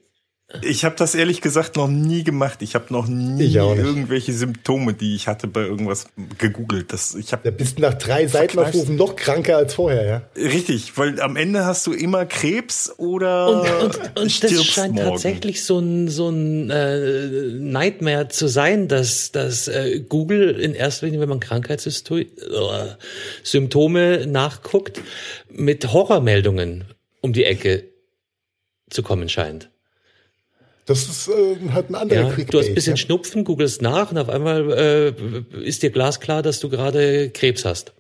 ich 0.64 0.84
habe 0.84 0.96
das 0.96 1.14
ehrlich 1.14 1.42
gesagt 1.42 1.76
noch 1.76 1.88
nie 1.88 2.24
gemacht. 2.24 2.64
Ich 2.64 2.74
habe 2.74 2.86
noch 2.90 3.06
nie 3.08 3.54
irgendwelche 3.54 4.34
Symptome, 4.34 4.96
die 4.96 5.16
ich 5.16 5.28
hatte 5.28 5.46
bei 5.48 5.62
irgendwas 5.62 6.08
gegoogelt. 6.40 6.92
Das, 6.92 7.14
ich 7.14 7.34
hab 7.34 7.44
da 7.44 7.52
bist 7.52 7.78
du 7.78 7.84
nach 7.84 7.94
drei 7.94 8.26
Seitenaufrufen 8.26 8.96
noch 8.96 9.16
kranker 9.16 9.58
als 9.58 9.76
vorher, 9.76 10.06
ja? 10.06 10.24
Richtig, 10.36 10.98
weil 10.98 11.22
am 11.22 11.36
Ende 11.36 11.66
hast 11.66 11.86
du 11.86 11.94
immer 11.94 12.26
Krebs 12.26 12.92
oder 12.98 13.62
und, 13.62 13.70
und, 13.84 14.00
und 14.20 14.44
das 14.44 14.66
scheint 14.66 14.96
morgen. 14.96 15.10
tatsächlich 15.10 15.64
so 15.64 15.78
ein 15.78 16.08
so 16.08 16.30
ein 16.30 16.72
äh, 16.72 17.28
Nightmare 17.28 18.30
zu 18.30 18.48
sein, 18.48 18.88
dass 18.88 19.32
dass 19.32 19.68
äh, 19.68 20.00
Google 20.00 20.60
in 20.60 20.74
erster 20.74 21.06
Linie, 21.06 21.22
wenn 21.22 21.30
man 21.30 21.40
Krankheitssymptome 21.40 24.26
nachguckt, 24.26 25.00
mit 25.52 25.94
Horrormeldungen 25.94 26.86
um 27.22 27.34
die 27.34 27.44
Ecke 27.44 27.84
zu 28.90 29.04
kommen 29.04 29.30
scheint. 29.30 29.70
Das 30.90 31.08
ist 31.08 31.28
äh, 31.28 31.56
halt 31.72 31.92
ein 31.92 31.96
anderer 31.96 32.22
ja, 32.22 32.30
Clickbait, 32.32 32.52
Du 32.52 32.58
hast 32.58 32.68
ein 32.68 32.74
bisschen 32.74 32.94
ja? 32.94 32.98
Schnupfen, 32.98 33.44
googelst 33.44 33.84
nach 33.84 34.10
und 34.10 34.18
auf 34.18 34.28
einmal 34.28 34.72
äh, 34.72 35.64
ist 35.64 35.84
dir 35.84 35.92
glasklar, 35.92 36.42
dass 36.42 36.60
du 36.60 36.68
gerade 36.68 37.30
Krebs 37.30 37.64
hast. 37.64 37.94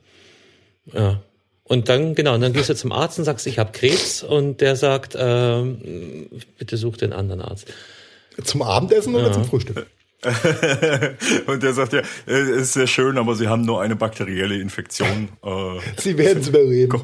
Ja. 0.91 1.21
Und 1.65 1.87
dann, 1.87 2.15
genau, 2.15 2.33
und 2.33 2.41
dann 2.41 2.51
gehst 2.51 2.67
du 2.67 2.75
zum 2.75 2.91
Arzt 2.91 3.19
und 3.19 3.25
sagst, 3.25 3.45
ich 3.45 3.59
habe 3.59 3.73
Krebs 3.73 4.23
und 4.23 4.59
der 4.59 4.75
sagt, 4.75 5.13
äh, 5.13 5.63
bitte 6.57 6.77
such 6.77 6.97
den 6.97 7.13
anderen 7.13 7.41
Arzt. 7.41 7.71
Zum 8.43 8.63
Abendessen 8.63 9.13
oder 9.13 9.27
ja. 9.27 9.33
zum 9.33 9.45
Frühstück? 9.45 9.85
und 11.45 11.61
der 11.61 11.73
sagt 11.73 11.93
ja, 11.93 12.01
es 12.25 12.49
äh, 12.49 12.59
ist 12.59 12.73
sehr 12.73 12.87
schön, 12.87 13.19
aber 13.19 13.35
Sie 13.35 13.47
haben 13.47 13.65
nur 13.65 13.83
eine 13.83 13.95
bakterielle 13.95 14.59
Infektion. 14.59 15.29
Äh, 15.43 15.79
Sie 15.97 16.17
werden 16.17 16.41
es 16.41 16.47
überleben. 16.47 17.03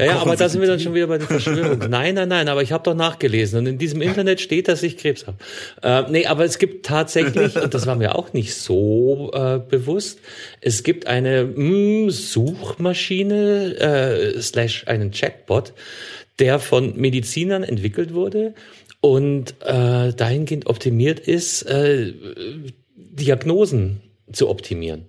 Ja, 0.00 0.18
aber 0.18 0.36
da 0.36 0.48
sind 0.48 0.60
wir 0.60 0.68
dann 0.68 0.80
schon 0.80 0.94
wieder 0.94 1.06
bei 1.06 1.18
der 1.18 1.26
Verschwörung. 1.26 1.78
nein, 1.90 2.14
nein, 2.14 2.28
nein, 2.28 2.48
aber 2.48 2.62
ich 2.62 2.72
habe 2.72 2.84
doch 2.84 2.94
nachgelesen 2.94 3.58
und 3.58 3.66
in 3.66 3.78
diesem 3.78 4.02
Internet 4.02 4.40
steht, 4.40 4.68
dass 4.68 4.82
ich 4.82 4.96
Krebs 4.96 5.26
habe. 5.26 5.38
Äh, 5.82 6.10
nee, 6.10 6.26
aber 6.26 6.44
es 6.44 6.58
gibt 6.58 6.86
tatsächlich, 6.86 7.56
und 7.56 7.74
das 7.74 7.86
war 7.86 7.96
mir 7.96 8.16
auch 8.16 8.32
nicht 8.32 8.54
so 8.54 9.30
äh, 9.32 9.58
bewusst, 9.58 10.20
es 10.60 10.82
gibt 10.82 11.06
eine 11.06 11.44
mh, 11.44 12.06
mm, 12.06 12.10
Suchmaschine 12.10 13.76
äh, 13.78 14.40
slash 14.40 14.86
einen 14.86 15.10
Chatbot, 15.10 15.72
der 16.38 16.58
von 16.58 16.96
Medizinern 16.96 17.62
entwickelt 17.62 18.14
wurde 18.14 18.54
und 19.00 19.54
äh, 19.60 20.12
dahingehend 20.12 20.66
optimiert 20.66 21.20
ist, 21.20 21.62
äh, 21.62 22.12
Diagnosen 22.96 24.00
zu 24.32 24.48
optimieren. 24.48 25.06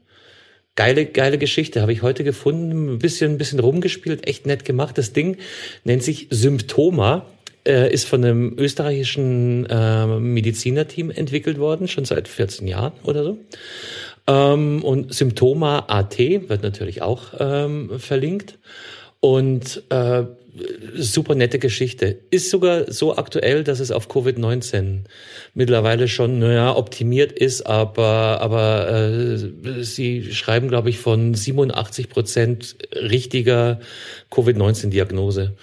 Geile, 0.77 1.07
geile 1.07 1.39
Geschichte. 1.39 1.81
Habe 1.81 1.91
ich 1.91 2.03
heute 2.03 2.23
gefunden. 2.23 2.93
Ein 2.93 2.99
bisschen, 2.99 3.31
ein 3.31 3.37
bisschen 3.39 3.59
rumgespielt. 3.59 4.27
Echt 4.27 4.45
nett 4.45 4.63
gemacht. 4.63 4.95
Das 4.99 5.11
Ding 5.11 5.37
nennt 5.83 6.03
sich 6.03 6.27
Symptoma. 6.29 7.25
Äh, 7.67 7.91
ist 7.91 8.07
von 8.07 8.23
einem 8.23 8.53
österreichischen 8.59 9.65
äh, 9.65 10.05
Medizinerteam 10.05 11.09
entwickelt 11.09 11.57
worden, 11.57 11.87
schon 11.87 12.05
seit 12.05 12.27
14 12.27 12.67
Jahren 12.67 12.93
oder 13.03 13.23
so. 13.23 13.39
Ähm, 14.27 14.83
und 14.83 15.15
Symptoma 15.15 15.85
AT 15.87 16.19
wird 16.19 16.61
natürlich 16.61 17.01
auch 17.01 17.33
ähm, 17.39 17.99
verlinkt. 17.99 18.59
Und 19.19 19.81
äh, 19.89 20.25
super 20.95 21.35
nette 21.35 21.59
Geschichte. 21.59 22.19
Ist 22.29 22.49
sogar 22.49 22.91
so 22.91 23.17
aktuell, 23.17 23.63
dass 23.63 23.79
es 23.79 23.91
auf 23.91 24.09
Covid-19 24.09 25.01
mittlerweile 25.53 26.07
schon 26.07 26.39
naja, 26.39 26.75
optimiert 26.75 27.31
ist, 27.31 27.61
aber, 27.65 28.41
aber 28.41 28.89
äh, 28.89 29.83
sie 29.83 30.33
schreiben, 30.33 30.67
glaube 30.67 30.89
ich, 30.89 30.99
von 30.99 31.33
87 31.33 32.09
Prozent 32.09 32.77
richtiger 32.93 33.79
Covid-19-Diagnose. 34.31 35.55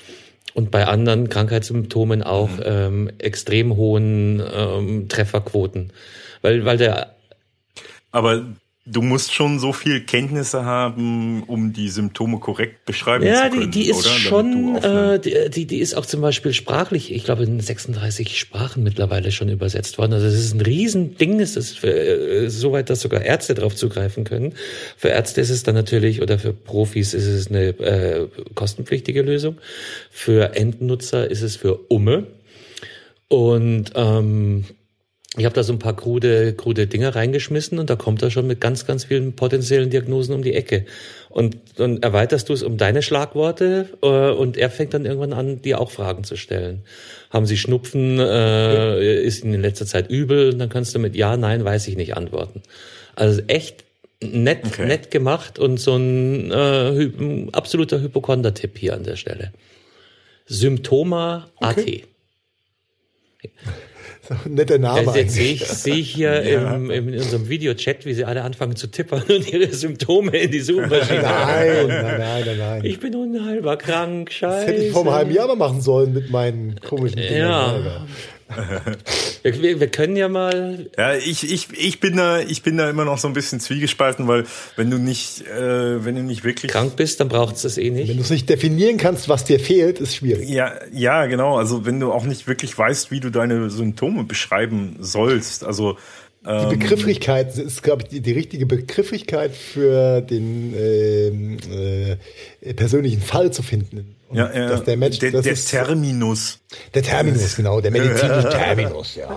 Und 0.54 0.70
bei 0.70 0.86
anderen 0.86 1.28
Krankheitssymptomen 1.28 2.22
auch 2.22 2.50
mhm. 2.50 2.62
ähm, 2.64 3.10
extrem 3.18 3.76
hohen 3.76 4.40
ähm, 4.54 5.08
Trefferquoten. 5.08 5.92
Weil, 6.42 6.64
weil 6.64 6.78
der 6.78 7.14
aber 8.14 8.44
Du 8.86 9.00
musst 9.00 9.32
schon 9.32 9.58
so 9.58 9.72
viel 9.72 10.02
Kenntnisse 10.02 10.66
haben, 10.66 11.42
um 11.44 11.72
die 11.72 11.88
Symptome 11.88 12.38
korrekt 12.38 12.84
beschreiben 12.84 13.24
ja, 13.24 13.44
zu 13.44 13.48
können. 13.48 13.62
Ja, 13.62 13.66
die, 13.66 13.70
die 13.70 13.88
ist 13.88 14.00
oder? 14.00 14.08
schon, 14.10 14.76
äh, 14.76 15.18
die, 15.18 15.48
die, 15.48 15.66
die 15.66 15.78
ist 15.78 15.94
auch 15.94 16.04
zum 16.04 16.20
Beispiel 16.20 16.52
sprachlich, 16.52 17.10
ich 17.10 17.24
glaube 17.24 17.44
in 17.44 17.58
36 17.58 18.38
Sprachen 18.38 18.82
mittlerweile 18.82 19.32
schon 19.32 19.48
übersetzt 19.48 19.96
worden. 19.96 20.12
Also 20.12 20.26
es 20.26 20.34
ist 20.34 20.52
ein 20.52 20.60
Riesending, 20.60 21.40
es 21.40 21.56
ist 21.56 21.78
für, 21.78 21.88
äh, 21.88 22.50
soweit, 22.50 22.90
dass 22.90 23.00
sogar 23.00 23.22
Ärzte 23.22 23.54
darauf 23.54 23.74
zugreifen 23.74 24.24
können. 24.24 24.52
Für 24.98 25.08
Ärzte 25.08 25.40
ist 25.40 25.48
es 25.48 25.62
dann 25.62 25.76
natürlich, 25.76 26.20
oder 26.20 26.38
für 26.38 26.52
Profis 26.52 27.14
ist 27.14 27.26
es 27.26 27.48
eine 27.48 27.68
äh, 27.68 28.28
kostenpflichtige 28.54 29.22
Lösung. 29.22 29.56
Für 30.10 30.56
Endnutzer 30.56 31.30
ist 31.30 31.40
es 31.40 31.56
für 31.56 31.76
Umme. 31.88 32.26
Und 33.28 33.92
ähm, 33.94 34.66
ich 35.36 35.44
habe 35.44 35.54
da 35.54 35.64
so 35.64 35.72
ein 35.72 35.80
paar 35.80 35.96
krude, 35.96 36.54
krude 36.54 36.86
Dinge 36.86 37.14
reingeschmissen 37.14 37.80
und 37.80 37.90
da 37.90 37.96
kommt 37.96 38.22
er 38.22 38.30
schon 38.30 38.46
mit 38.46 38.60
ganz, 38.60 38.86
ganz 38.86 39.04
vielen 39.04 39.34
potenziellen 39.34 39.90
Diagnosen 39.90 40.32
um 40.32 40.42
die 40.42 40.54
Ecke. 40.54 40.86
Und 41.28 41.56
dann 41.76 42.00
erweiterst 42.02 42.48
du 42.48 42.52
es 42.52 42.62
um 42.62 42.76
deine 42.76 43.02
Schlagworte 43.02 43.88
äh, 44.00 44.06
und 44.06 44.56
er 44.56 44.70
fängt 44.70 44.94
dann 44.94 45.04
irgendwann 45.04 45.32
an, 45.32 45.60
dir 45.60 45.80
auch 45.80 45.90
Fragen 45.90 46.22
zu 46.22 46.36
stellen. 46.36 46.82
Haben 47.30 47.46
Sie 47.46 47.56
Schnupfen? 47.56 48.20
Äh, 48.20 49.22
ist 49.22 49.42
Ihnen 49.42 49.54
in 49.54 49.60
letzter 49.60 49.86
Zeit 49.86 50.08
übel? 50.08 50.52
Und 50.52 50.60
dann 50.60 50.68
kannst 50.68 50.94
du 50.94 51.00
mit 51.00 51.16
Ja, 51.16 51.36
Nein, 51.36 51.64
weiß 51.64 51.88
ich 51.88 51.96
nicht 51.96 52.16
antworten. 52.16 52.62
Also 53.16 53.42
echt 53.48 53.84
nett, 54.22 54.60
okay. 54.64 54.86
nett 54.86 55.10
gemacht 55.10 55.58
und 55.58 55.78
so 55.78 55.96
ein, 55.96 56.52
äh, 56.52 56.90
ein 56.90 57.52
absoluter 57.52 58.00
Hypochonder-Tipp 58.00 58.78
hier 58.78 58.94
an 58.94 59.02
der 59.02 59.16
Stelle. 59.16 59.52
Symptoma 60.46 61.50
okay. 61.56 62.04
AT. 63.42 63.50
Netter 64.48 64.78
Name. 64.78 65.02
Ja, 65.02 65.14
jetzt 65.16 65.34
sehe 65.34 65.52
ich, 65.52 65.66
sehe 65.66 65.96
ich 65.96 66.14
hier 66.14 66.48
ja. 66.48 66.74
im, 66.74 66.90
im, 66.90 67.08
in 67.08 67.14
unserem 67.14 67.48
Videochat, 67.48 68.06
wie 68.06 68.14
sie 68.14 68.24
alle 68.24 68.42
anfangen 68.42 68.76
zu 68.76 68.86
tippern 68.86 69.22
und 69.28 69.52
ihre 69.52 69.72
Symptome 69.72 70.36
in 70.36 70.50
die 70.50 70.60
Suchmaschine. 70.60 71.22
nein, 71.22 71.86
nein, 71.88 72.18
nein, 72.18 72.42
nein, 72.46 72.58
nein. 72.58 72.84
Ich 72.84 73.00
bin 73.00 73.14
unheilbar 73.14 73.76
krank, 73.76 74.32
scheiße. 74.32 74.66
Das 74.66 74.74
hätte 74.74 74.84
ich 74.84 74.92
vor 74.92 75.02
einem 75.02 75.12
halben 75.12 75.30
Jahr 75.32 75.46
mal 75.48 75.56
machen 75.56 75.80
sollen 75.80 76.12
mit 76.12 76.30
meinen 76.30 76.80
komischen 76.80 77.20
Dingen. 77.20 77.38
Ja. 77.38 78.06
Wir, 79.42 79.80
wir, 79.80 79.88
können 79.88 80.16
ja 80.16 80.28
mal. 80.28 80.90
Ja, 80.96 81.14
ich, 81.14 81.50
ich, 81.50 81.68
ich 81.72 82.00
bin 82.00 82.16
da, 82.16 82.40
ich 82.40 82.62
bin 82.62 82.76
da 82.76 82.88
immer 82.88 83.04
noch 83.04 83.18
so 83.18 83.28
ein 83.28 83.34
bisschen 83.34 83.60
zwiegespalten, 83.60 84.28
weil 84.28 84.44
wenn 84.76 84.90
du 84.90 84.98
nicht, 84.98 85.46
äh, 85.46 86.04
wenn 86.04 86.14
du 86.14 86.22
nicht 86.22 86.44
wirklich 86.44 86.72
krank 86.72 86.96
bist, 86.96 87.20
dann 87.20 87.28
braucht 87.28 87.56
es 87.56 87.62
das 87.62 87.78
eh 87.78 87.90
nicht. 87.90 88.08
Wenn 88.08 88.16
du 88.16 88.22
es 88.22 88.30
nicht 88.30 88.48
definieren 88.48 88.96
kannst, 88.96 89.28
was 89.28 89.44
dir 89.44 89.60
fehlt, 89.60 90.00
ist 90.00 90.16
schwierig. 90.16 90.48
Ja, 90.48 90.72
ja, 90.92 91.26
genau. 91.26 91.56
Also 91.56 91.84
wenn 91.84 92.00
du 92.00 92.12
auch 92.12 92.24
nicht 92.24 92.46
wirklich 92.46 92.76
weißt, 92.76 93.10
wie 93.10 93.20
du 93.20 93.30
deine 93.30 93.70
Symptome 93.70 94.24
beschreiben 94.24 94.96
sollst, 95.00 95.64
also 95.64 95.96
die 96.44 96.50
ähm, 96.50 96.78
Begrifflichkeit 96.78 97.56
ist, 97.56 97.82
glaube 97.82 98.02
ich, 98.02 98.08
die, 98.08 98.20
die, 98.20 98.32
richtige 98.32 98.66
Begrifflichkeit 98.66 99.52
für 99.52 100.20
den 100.20 100.74
äh, 100.74 102.12
äh, 102.60 102.74
persönlichen 102.74 103.22
Fall 103.22 103.50
zu 103.50 103.62
finden. 103.62 104.14
Ja, 104.34 104.52
ja. 104.52 104.68
Dass 104.68 104.84
der, 104.84 104.96
Mensch, 104.96 105.18
der, 105.20 105.30
der 105.30 105.52
ist, 105.52 105.70
Terminus. 105.70 106.58
Der 106.92 107.02
Terminus, 107.02 107.56
genau, 107.56 107.80
der 107.80 107.90
medizinische 107.90 108.48
Terminus, 108.50 109.14
ja. 109.14 109.28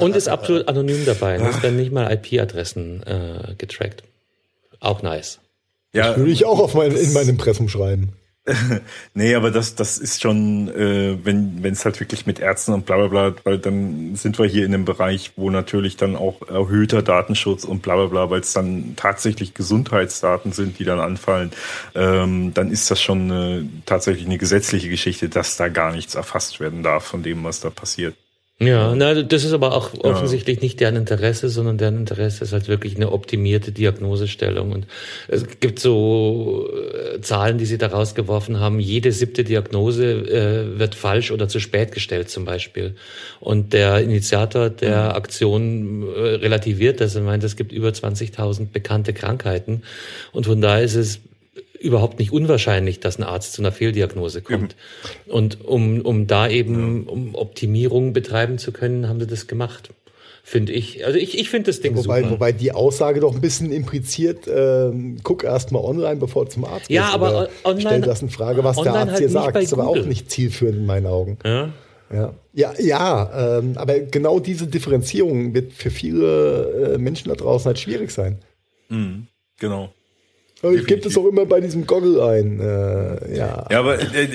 Und 0.00 0.16
ist 0.16 0.28
absolut 0.28 0.66
anonym 0.68 1.04
dabei. 1.04 1.36
Es 1.36 1.62
werden 1.62 1.76
nicht 1.76 1.92
mal 1.92 2.10
IP-Adressen 2.10 3.02
äh, 3.02 3.54
getrackt. 3.58 4.02
Auch 4.80 5.02
nice. 5.02 5.40
Ja, 5.92 6.08
das 6.08 6.18
würde 6.18 6.30
ich 6.30 6.44
auch 6.44 6.60
auf 6.60 6.74
mein, 6.74 6.92
in 6.92 7.12
mein 7.12 7.28
Impressum 7.28 7.68
schreiben. 7.68 8.12
nee, 9.14 9.34
aber 9.34 9.50
das, 9.50 9.74
das 9.74 9.98
ist 9.98 10.22
schon, 10.22 10.68
äh, 10.68 11.18
wenn 11.22 11.64
es 11.64 11.84
halt 11.84 12.00
wirklich 12.00 12.26
mit 12.26 12.38
Ärzten 12.38 12.72
und 12.72 12.86
bla 12.86 12.96
bla 12.96 13.08
bla, 13.08 13.34
weil 13.44 13.58
dann 13.58 14.16
sind 14.16 14.38
wir 14.38 14.46
hier 14.46 14.64
in 14.64 14.74
einem 14.74 14.84
Bereich, 14.84 15.32
wo 15.36 15.50
natürlich 15.50 15.96
dann 15.96 16.16
auch 16.16 16.48
erhöhter 16.48 17.02
Datenschutz 17.02 17.64
und 17.64 17.82
bla 17.82 17.96
bla 17.96 18.06
bla, 18.06 18.30
weil 18.30 18.40
es 18.40 18.52
dann 18.52 18.94
tatsächlich 18.96 19.54
Gesundheitsdaten 19.54 20.52
sind, 20.52 20.78
die 20.78 20.84
dann 20.84 21.00
anfallen, 21.00 21.50
ähm, 21.94 22.54
dann 22.54 22.70
ist 22.70 22.90
das 22.90 23.00
schon 23.02 23.30
äh, 23.30 23.64
tatsächlich 23.86 24.26
eine 24.26 24.38
gesetzliche 24.38 24.88
Geschichte, 24.88 25.28
dass 25.28 25.56
da 25.56 25.68
gar 25.68 25.92
nichts 25.92 26.14
erfasst 26.14 26.60
werden 26.60 26.82
darf 26.82 27.04
von 27.04 27.22
dem, 27.22 27.44
was 27.44 27.60
da 27.60 27.70
passiert. 27.70 28.14
Ja, 28.60 28.92
na, 28.96 29.22
das 29.22 29.44
ist 29.44 29.52
aber 29.52 29.72
auch 29.72 29.94
offensichtlich 30.02 30.56
ja. 30.56 30.62
nicht 30.64 30.80
deren 30.80 30.96
Interesse, 30.96 31.48
sondern 31.48 31.78
deren 31.78 31.98
Interesse 31.98 32.42
ist 32.42 32.52
halt 32.52 32.66
wirklich 32.66 32.96
eine 32.96 33.12
optimierte 33.12 33.70
Diagnosestellung. 33.70 34.72
Und 34.72 34.88
es 35.28 35.60
gibt 35.60 35.78
so 35.78 36.68
äh, 36.68 37.20
Zahlen, 37.20 37.58
die 37.58 37.66
sie 37.66 37.78
da 37.78 37.86
rausgeworfen 37.86 38.58
haben. 38.58 38.80
Jede 38.80 39.12
siebte 39.12 39.44
Diagnose 39.44 40.10
äh, 40.10 40.76
wird 40.76 40.96
falsch 40.96 41.30
oder 41.30 41.46
zu 41.46 41.60
spät 41.60 41.92
gestellt 41.92 42.30
zum 42.30 42.44
Beispiel. 42.44 42.96
Und 43.38 43.72
der 43.74 44.00
Initiator 44.00 44.70
der 44.70 45.04
mhm. 45.04 45.16
Aktion 45.16 46.02
äh, 46.16 46.20
relativiert 46.20 47.00
das 47.00 47.14
und 47.14 47.26
meint, 47.26 47.44
es 47.44 47.54
gibt 47.54 47.70
über 47.70 47.90
20.000 47.90 48.72
bekannte 48.72 49.12
Krankheiten. 49.12 49.82
Und 50.32 50.46
von 50.46 50.60
daher 50.60 50.82
ist 50.82 50.96
es 50.96 51.20
überhaupt 51.80 52.18
nicht 52.18 52.32
unwahrscheinlich, 52.32 53.00
dass 53.00 53.18
ein 53.18 53.22
Arzt 53.22 53.52
zu 53.52 53.62
einer 53.62 53.72
Fehldiagnose 53.72 54.42
kommt. 54.42 54.76
Eben. 55.26 55.32
Und 55.32 55.64
um, 55.64 56.00
um 56.00 56.26
da 56.26 56.48
eben 56.48 57.04
ja. 57.04 57.12
um 57.12 57.34
Optimierung 57.34 58.12
betreiben 58.12 58.58
zu 58.58 58.72
können, 58.72 59.08
haben 59.08 59.20
sie 59.20 59.26
das 59.26 59.46
gemacht. 59.46 59.90
Finde 60.42 60.72
ich. 60.72 61.04
Also 61.04 61.18
ich, 61.18 61.38
ich 61.38 61.50
finde 61.50 61.66
das 61.66 61.80
Ding 61.80 61.94
wobei, 61.94 62.20
super. 62.20 62.32
Wobei 62.32 62.52
die 62.52 62.72
Aussage 62.72 63.20
doch 63.20 63.34
ein 63.34 63.40
bisschen 63.42 63.70
impliziert, 63.70 64.48
äh, 64.48 64.90
guck 65.22 65.44
erst 65.44 65.72
mal 65.72 65.80
online, 65.80 66.16
bevor 66.16 66.46
du 66.46 66.50
zum 66.50 66.64
Arzt 66.64 66.88
gehst. 66.88 66.90
Ja, 66.90 67.10
aber 67.10 67.50
online. 67.64 67.80
Stell 67.80 68.00
das 68.00 68.22
in 68.22 68.30
Frage, 68.30 68.64
was 68.64 68.76
der 68.76 68.94
Arzt 68.94 69.12
halt 69.12 69.20
dir 69.20 69.28
sagt. 69.28 69.56
Das 69.56 69.64
ist 69.64 69.74
aber 69.74 69.86
auch 69.86 70.06
nicht 70.06 70.30
zielführend 70.30 70.78
in 70.78 70.86
meinen 70.86 71.06
Augen. 71.06 71.38
Ja. 71.44 71.72
Ja, 72.10 72.34
ja, 72.54 72.72
ja 72.78 73.58
ähm, 73.58 73.74
aber 73.76 74.00
genau 74.00 74.40
diese 74.40 74.66
Differenzierung 74.66 75.52
wird 75.52 75.74
für 75.74 75.90
viele 75.90 76.94
äh, 76.94 76.98
Menschen 76.98 77.28
da 77.28 77.34
draußen 77.34 77.66
halt 77.66 77.78
schwierig 77.78 78.10
sein. 78.10 78.38
Mhm, 78.88 79.26
genau. 79.58 79.92
Aber 80.62 80.72
ich 80.72 80.86
gebe 80.86 81.00
das 81.00 81.16
auch 81.16 81.26
immer 81.26 81.46
bei 81.46 81.60
diesem 81.60 81.86
Goggle 81.86 82.24
ein. 82.24 82.60
Äh, 82.60 83.36
ja. 83.36 83.66
ja, 83.70 83.78
aber 83.78 84.00
äh, 84.00 84.28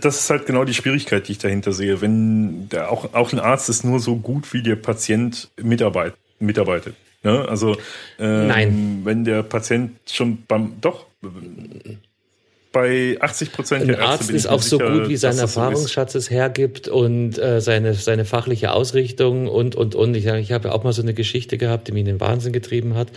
das 0.00 0.20
ist 0.20 0.30
halt 0.30 0.46
genau 0.46 0.64
die 0.64 0.74
Schwierigkeit, 0.74 1.28
die 1.28 1.32
ich 1.32 1.38
dahinter 1.38 1.72
sehe. 1.72 2.00
Wenn 2.00 2.68
der, 2.70 2.90
auch, 2.90 3.12
auch 3.12 3.32
ein 3.32 3.38
Arzt 3.38 3.68
ist 3.68 3.84
nur 3.84 4.00
so 4.00 4.16
gut, 4.16 4.52
wie 4.54 4.62
der 4.62 4.76
Patient 4.76 5.50
mitarbeit, 5.60 6.14
mitarbeitet. 6.40 6.94
Ne? 7.22 7.46
Also 7.48 7.76
ähm, 8.18 8.46
Nein. 8.46 9.00
wenn 9.04 9.24
der 9.24 9.42
Patient 9.42 9.92
schon 10.10 10.44
beim 10.46 10.80
doch 10.80 11.06
bei 12.78 13.16
80 13.20 13.52
Prozent 13.52 13.88
der 13.88 13.98
Ein 13.98 14.04
Arzt 14.04 14.30
ist 14.30 14.46
auch 14.46 14.62
sicher, 14.62 14.86
so 14.86 14.92
gut, 14.92 15.08
wie 15.08 15.16
sein 15.16 15.36
Erfahrungsschatz 15.36 16.14
es 16.14 16.30
hergibt 16.30 16.86
und 16.86 17.36
äh, 17.36 17.60
seine, 17.60 17.94
seine 17.94 18.24
fachliche 18.24 18.72
Ausrichtung 18.72 19.48
und, 19.48 19.74
und, 19.74 19.96
und. 19.96 20.14
Ich, 20.14 20.26
ich 20.26 20.52
habe 20.52 20.68
ja 20.68 20.74
auch 20.74 20.84
mal 20.84 20.92
so 20.92 21.02
eine 21.02 21.12
Geschichte 21.12 21.58
gehabt, 21.58 21.88
die 21.88 21.92
mich 21.92 22.00
in 22.00 22.06
den 22.06 22.20
Wahnsinn 22.20 22.52
getrieben 22.52 22.94
hat. 22.94 23.08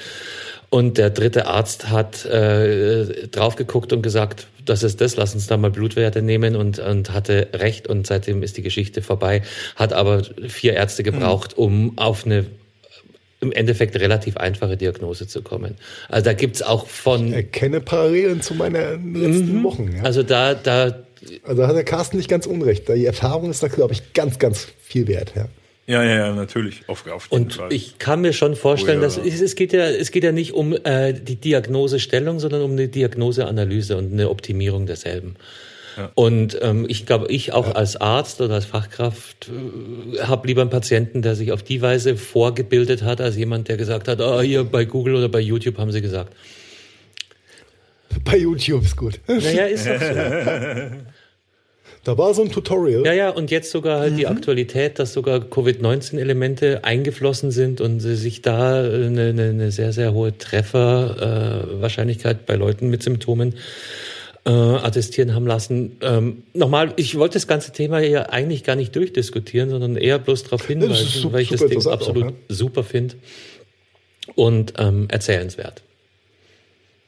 Und 0.72 0.98
der 0.98 1.12
dritte 1.12 1.46
Arzt 1.46 1.90
hat 1.90 2.26
äh, 2.26 3.28
drauf 3.28 3.56
geguckt 3.56 3.94
und 3.94 4.02
gesagt, 4.02 4.48
das 4.66 4.82
ist 4.82 5.00
das, 5.00 5.16
lass 5.16 5.36
uns 5.36 5.46
da 5.46 5.58
mal 5.58 5.70
Blutwerte 5.70 6.24
nehmen 6.24 6.56
und, 6.56 6.80
und 6.80 7.14
hatte 7.14 7.50
recht 7.54 7.88
und 7.88 8.08
seitdem 8.08 8.42
ist 8.42 8.58
die 8.58 8.62
Geschichte 8.62 9.02
vorbei, 9.02 9.44
hat 9.76 9.94
aber 9.94 10.24
vier 10.48 10.74
Ärzte 10.74 11.04
gebraucht, 11.04 11.58
um 11.58 11.98
auf 11.98 12.26
eine 12.26 12.46
im 13.42 13.52
Endeffekt 13.52 13.96
relativ 14.00 14.38
einfache 14.38 14.78
Diagnose 14.78 15.28
zu 15.28 15.42
kommen. 15.42 15.76
Also 16.10 16.26
da 16.26 16.34
gibt's 16.34 16.62
auch 16.62 16.88
von... 16.88 17.28
Ich 17.28 17.34
erkenne 17.34 17.82
Parallelen 17.82 18.42
zu 18.42 18.54
meinen 18.54 19.14
letzten 19.16 19.58
mhm. 19.58 19.64
Wochen. 19.64 19.96
Ja. 19.98 20.04
Also 20.04 20.24
da, 20.24 20.54
da... 20.54 21.04
Also 21.44 21.68
hat 21.68 21.76
der 21.76 21.84
Carsten 21.84 22.18
nicht 22.18 22.30
ganz 22.30 22.46
unrecht. 22.46 22.88
Die 22.88 23.06
Erfahrung 23.06 23.50
ist 23.50 23.62
da, 23.62 23.68
glaube 23.68 23.94
ich, 23.94 24.14
ganz, 24.14 24.40
ganz 24.40 24.68
viel 24.82 25.08
wert. 25.08 25.34
Ja. 25.36 25.48
Ja, 25.88 26.04
ja, 26.04 26.16
ja, 26.16 26.34
natürlich. 26.34 26.84
Auf, 26.88 27.06
auf 27.08 27.28
jeden 27.32 27.44
Und 27.44 27.54
Fall. 27.54 27.74
ich 27.74 27.98
kann 27.98 28.22
mir 28.22 28.34
schon 28.34 28.56
vorstellen, 28.56 29.00
oh, 29.00 29.02
ja. 29.02 29.08
dass 29.08 29.18
es, 29.18 29.42
es, 29.42 29.56
geht 29.56 29.74
ja, 29.74 29.88
es 29.88 30.12
geht 30.12 30.24
ja 30.24 30.32
nicht 30.32 30.54
um 30.54 30.74
äh, 30.84 31.14
die 31.14 31.36
Diagnosestellung, 31.36 32.40
sondern 32.40 32.62
um 32.62 32.72
eine 32.72 32.88
Diagnoseanalyse 32.88 33.98
und 33.98 34.14
eine 34.14 34.30
Optimierung 34.30 34.86
derselben. 34.86 35.36
Ja. 35.98 36.12
Und 36.16 36.58
ähm, 36.62 36.86
ich 36.88 37.06
glaube, 37.06 37.28
ich 37.28 37.54
auch 37.54 37.68
ja. 37.68 37.74
als 37.74 38.00
Arzt 38.00 38.42
oder 38.42 38.56
als 38.56 38.66
Fachkraft 38.66 39.50
äh, 39.50 40.24
habe 40.24 40.48
lieber 40.48 40.62
einen 40.62 40.70
Patienten, 40.70 41.22
der 41.22 41.36
sich 41.36 41.52
auf 41.52 41.64
die 41.64 41.82
Weise 41.82 42.18
vorgebildet 42.18 43.04
hat, 43.04 43.22
als 43.22 43.36
jemand, 43.36 43.68
der 43.68 43.78
gesagt 43.78 44.08
hat, 44.08 44.22
ah, 44.22 44.42
hier 44.42 44.64
bei 44.64 44.86
Google 44.86 45.16
oder 45.16 45.30
bei 45.30 45.40
YouTube 45.40 45.78
haben 45.78 45.92
sie 45.92 46.02
gesagt. 46.02 46.34
Bei 48.26 48.38
YouTube 48.38 48.84
ist 48.84 48.98
gut. 48.98 49.20
Naja, 49.28 49.66
ist 49.66 49.88
doch 49.88 50.00
so. 50.00 50.06
Da 52.04 52.18
war 52.18 52.34
so 52.34 52.42
ein 52.42 52.52
Tutorial. 52.52 53.06
Ja, 53.06 53.14
ja, 53.14 53.30
und 53.30 53.52
jetzt 53.52 53.70
sogar 53.70 54.00
halt 54.00 54.18
die 54.18 54.26
Aktualität, 54.26 54.98
dass 54.98 55.14
sogar 55.14 55.40
Covid-19-Elemente 55.40 56.84
eingeflossen 56.84 57.52
sind 57.52 57.80
und 57.80 58.00
sich 58.00 58.42
da 58.42 58.84
eine, 58.84 59.30
eine, 59.30 59.50
eine 59.50 59.72
sehr, 59.72 59.94
sehr 59.94 60.12
hohe 60.12 60.36
Trefferwahrscheinlichkeit 60.36 62.38
äh, 62.38 62.40
bei 62.48 62.56
Leuten 62.56 62.90
mit 62.90 63.04
Symptomen 63.04 63.54
äh, 64.46 64.50
attestieren 64.50 65.36
haben 65.36 65.46
lassen. 65.46 65.98
Ähm, 66.02 66.44
nochmal, 66.54 66.94
ich 66.96 67.18
wollte 67.18 67.34
das 67.34 67.48
ganze 67.48 67.72
Thema 67.72 68.00
ja 68.00 68.24
eigentlich 68.30 68.64
gar 68.64 68.76
nicht 68.76 68.96
durchdiskutieren, 68.96 69.70
sondern 69.70 69.96
eher 69.98 70.20
bloß 70.20 70.44
darauf 70.46 70.66
hinweisen, 70.66 71.08
super- 71.08 71.34
weil 71.34 71.42
ich 71.42 71.50
das 71.50 71.66
Ding 71.66 71.86
absolut 71.88 72.24
auch, 72.24 72.28
ne? 72.32 72.36
super 72.50 72.84
finde 72.84 73.16
und 74.36 74.74
ähm, 74.78 75.08
erzählenswert. 75.10 75.84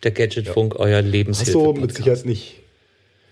Der 0.04 0.12
Gadgetfunk, 0.12 0.76
euer 0.80 1.02
Hast 1.02 1.12
Lebenshilfe. 1.12 1.52
du 1.52 1.74
mit 1.74 1.96
Sicherheit 1.96 2.26
nicht, 2.26 2.56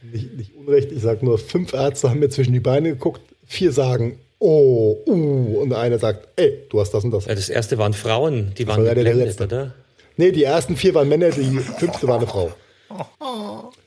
nicht, 0.01 0.33
nicht 0.37 0.55
unrecht. 0.55 0.91
Ich 0.91 1.01
sag 1.01 1.21
nur, 1.21 1.37
fünf 1.37 1.73
Ärzte 1.73 2.09
haben 2.09 2.19
mir 2.19 2.29
zwischen 2.29 2.53
die 2.53 2.59
Beine 2.59 2.89
geguckt, 2.89 3.21
vier 3.45 3.71
sagen, 3.71 4.19
oh, 4.39 4.97
uh, 5.05 5.59
und 5.61 5.73
einer 5.73 5.99
sagt, 5.99 6.27
ey, 6.37 6.59
du 6.69 6.79
hast 6.79 6.91
das 6.91 7.03
und 7.03 7.11
das. 7.11 7.25
Ja, 7.25 7.35
das 7.35 7.49
erste 7.49 7.77
waren 7.77 7.93
Frauen, 7.93 8.53
die 8.57 8.67
waren 8.67 8.85
war 8.85 8.95
geblendet, 8.95 9.27
letzte. 9.27 9.43
oder? 9.43 9.73
Nee, 10.17 10.31
die 10.31 10.43
ersten 10.43 10.75
vier 10.75 10.95
waren 10.95 11.09
Männer, 11.09 11.29
die 11.29 11.59
fünfte 11.59 12.07
war 12.07 12.17
eine 12.17 12.27
Frau. 12.27 12.51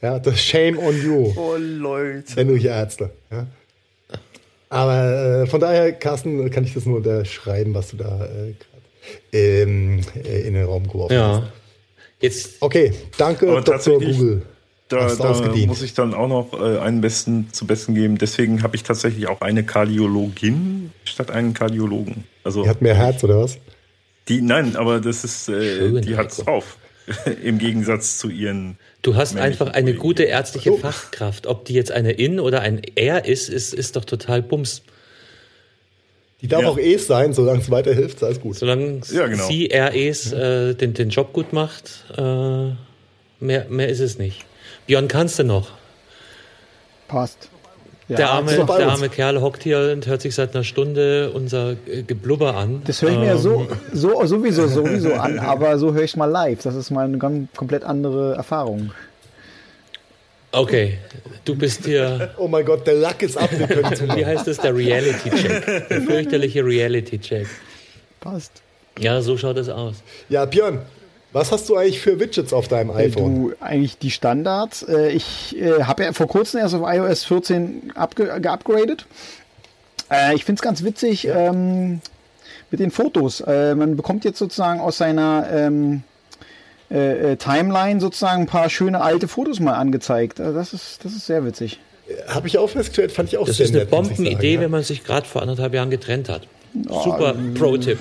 Ja, 0.03 0.19
das 0.19 0.41
Shame 0.41 0.79
on 0.79 1.03
you. 1.03 1.33
Oh, 1.37 1.57
Leute. 1.59 2.35
Männliche 2.37 2.69
Ärzte. 2.69 3.11
Ja. 3.31 3.47
Aber 4.69 5.43
äh, 5.43 5.47
von 5.47 5.61
daher, 5.61 5.93
Carsten, 5.93 6.51
kann 6.51 6.65
ich 6.65 6.75
das 6.75 6.85
nur 6.87 6.97
unterschreiben, 6.97 7.75
was 7.75 7.91
du 7.91 7.97
da 7.99 8.27
äh, 9.33 9.63
ähm, 9.63 10.01
äh, 10.25 10.47
in 10.47 10.55
den 10.55 10.65
Raum 10.65 10.89
geworfen 10.89 11.17
hast. 11.17 11.43
Ja. 11.43 11.53
Jetzt, 12.21 12.57
Okay, 12.61 12.93
danke, 13.19 13.49
Aber 13.51 13.61
Dr. 13.61 13.99
Google. 14.01 14.43
Da, 14.89 15.05
Hast 15.05 15.19
da 15.21 15.33
muss 15.67 15.83
ich 15.83 15.95
dann 15.95 16.13
auch 16.13 16.29
noch 16.29 16.53
äh, 16.61 16.79
einen 16.79 17.01
besten 17.01 17.49
zu 17.53 17.67
besten 17.67 17.95
geben. 17.95 18.19
Deswegen 18.19 18.63
habe 18.63 18.77
ich 18.77 18.83
tatsächlich 18.83 19.29
auch 19.29 19.41
eine 19.41 19.65
Kardiologin 19.65 20.93
statt 21.05 21.31
einen 21.31 21.55
Kardiologen. 21.55 22.25
Also 22.45 22.63
Die 22.65 22.69
hat 22.69 22.83
mehr 22.83 22.95
Herz, 22.95 23.25
oder 23.25 23.41
was? 23.41 23.59
die, 24.29 24.41
nein, 24.43 24.77
aber 24.77 25.01
das 25.01 25.25
ist, 25.25 25.49
äh, 25.49 25.79
Schön, 25.79 26.03
die 26.03 26.17
hat's 26.17 26.39
Heiko. 26.39 26.51
drauf. 26.51 26.77
Im 27.43 27.59
Gegensatz 27.59 28.19
zu 28.19 28.29
ihren. 28.31 28.79
Du 29.05 29.15
hast 29.15 29.37
einfach 29.37 29.69
eine 29.73 29.95
gute 29.95 30.25
ärztliche 30.25 30.71
So. 30.71 30.79
Fachkraft. 30.79 31.47
Ob 31.47 31.65
die 31.65 31.75
jetzt 31.75 31.93
eine 31.93 32.11
In 32.11 32.41
oder 32.41 32.61
ein 32.61 32.83
Er 32.97 33.25
ist, 33.27 33.49
ist, 33.49 33.73
ist 33.73 33.95
doch 33.95 34.05
total 34.05 34.43
Bums. 34.43 34.83
Die 36.41 36.49
darf 36.49 36.63
Ja. 36.63 36.69
auch 36.69 36.79
es 36.79 37.07
sein, 37.07 37.33
solange 37.33 37.61
es 37.61 37.71
weiterhilft, 37.71 38.19
sei 38.19 38.31
es 38.31 38.41
gut. 38.41 38.57
Solange 38.57 39.01
Ja, 39.13 39.27
genau. 39.29 39.47
sie, 39.47 39.69
er, 39.71 39.95
es 39.95 40.33
äh, 40.33 40.75
den, 40.75 40.93
den 40.93 41.09
Job 41.11 41.33
gut 41.33 41.53
macht, 41.53 42.05
äh, 42.17 42.23
mehr, 43.41 43.67
mehr 43.69 43.89
ist 43.89 44.01
es 44.01 44.19
nicht. 44.19 44.45
Björn, 44.87 45.09
kannst 45.09 45.39
du 45.39 45.45
noch? 45.45 45.71
Passt. 47.09 47.49
Ja, 48.09 48.17
der 48.17 48.31
arme, 48.31 48.65
bei 48.67 48.79
der 48.79 48.89
arme 48.89 49.09
Kerl 49.09 49.41
hockt 49.41 49.63
hier 49.63 49.91
und 49.93 50.07
hört 50.07 50.21
sich 50.21 50.35
seit 50.35 50.55
einer 50.55 50.63
Stunde 50.65 51.31
unser 51.31 51.73
äh, 51.87 52.03
Geblubber 52.03 52.55
an. 52.55 52.83
Das 52.85 53.01
höre 53.01 53.11
ich 53.11 53.19
mir 53.19 53.27
ja 53.27 53.33
Ähm, 53.33 53.39
so, 53.39 53.67
so 53.95 54.27
sowieso 54.27 54.67
sowieso 54.67 55.15
an, 55.15 55.39
aber 55.39 55.79
so 55.79 55.95
höre 55.95 56.03
ich 56.03 56.15
mal 56.15 56.27
live. 56.27 56.63
Das 56.63 56.75
ist 56.75 56.91
mal 56.91 57.07
eine 57.07 57.17
ganz 57.17 57.49
komplett 57.57 57.83
andere 57.83 58.35
Erfahrung. 58.35 58.93
Okay, 60.53 60.99
du 61.45 61.57
bist 61.57 61.85
hier, 61.85 62.33
Oh 62.37 62.47
mein 62.47 62.65
Gott, 62.65 62.87
der 62.87 62.95
Lack 62.95 63.23
ist 63.23 63.37
ab, 63.37 63.51
wir 63.51 63.67
können 63.67 64.17
wie 64.17 64.25
heißt 64.25 64.47
es, 64.47 64.59
der 64.59 64.77
Reality-Check. 64.77 65.89
Der 65.89 66.01
fürchterliche 66.03 66.65
Reality-Check. 66.65 67.49
Passt. 68.21 68.63
Ja, 68.99 69.21
so 69.21 69.37
schaut 69.37 69.57
es 69.57 69.69
aus. 69.69 69.97
Ja, 70.29 70.45
Björn, 70.45 70.83
was 71.35 71.53
hast 71.53 71.69
du 71.69 71.77
eigentlich 71.77 72.01
für 72.01 72.19
Widgets 72.21 72.53
auf 72.53 72.69
deinem 72.69 72.91
iPhone? 72.93 73.51
Du, 73.51 73.53
eigentlich 73.61 73.99
die 73.99 74.11
Standards. 74.11 74.83
Äh, 74.85 75.11
Ich 75.11 75.55
äh, 75.61 75.83
habe 75.83 76.05
ja 76.05 76.13
vor 76.13 76.27
kurzem 76.29 76.61
erst 76.61 76.75
auf 76.75 76.83
iOS 76.85 77.25
14 77.25 77.93
abge 77.95 78.41
geupgradet. 78.41 79.05
Äh, 80.11 80.35
Ich 80.35 80.45
finde 80.45 80.61
es 80.61 80.63
ganz 80.63 80.83
witzig 80.85 81.27
ähm, 81.29 82.01
mit 82.71 82.81
den 82.81 82.91
Fotos. 82.91 83.41
Äh, 83.41 83.75
man 83.75 83.97
bekommt 83.97 84.25
jetzt 84.25 84.39
sozusagen 84.39 84.81
aus 84.81 84.97
seiner 84.97 85.47
ähm, 85.53 86.03
äh, 86.91 87.33
äh, 87.33 87.37
Timeline 87.37 88.01
sozusagen 88.01 88.43
ein 88.43 88.47
paar 88.47 88.71
schöne 88.71 89.01
alte 89.03 89.27
Fotos 89.29 89.59
mal 89.61 89.75
angezeigt. 89.75 90.41
Also 90.41 90.57
das 90.57 90.73
ist, 90.73 91.05
das 91.05 91.13
ist 91.13 91.27
sehr 91.27 91.45
witzig. 91.45 91.81
Habe 92.29 92.47
ich 92.49 92.59
auch 92.59 92.69
festgestellt, 92.69 93.13
fand 93.13 93.31
ich 93.31 93.39
auch 93.39 93.47
Das 93.47 93.57
sehr 93.57 93.65
ist 93.67 93.71
eine 93.73 93.81
nett, 93.81 93.91
Bombenidee, 93.91 94.53
sagen, 94.53 94.65
wenn 94.65 94.71
man 94.71 94.83
sich 94.83 95.05
gerade 95.05 95.27
vor 95.27 95.43
anderthalb 95.43 95.75
Jahren 95.75 95.91
getrennt 95.91 96.29
hat. 96.29 96.47
Super 96.75 97.35
Pro-Tipp. 97.59 97.99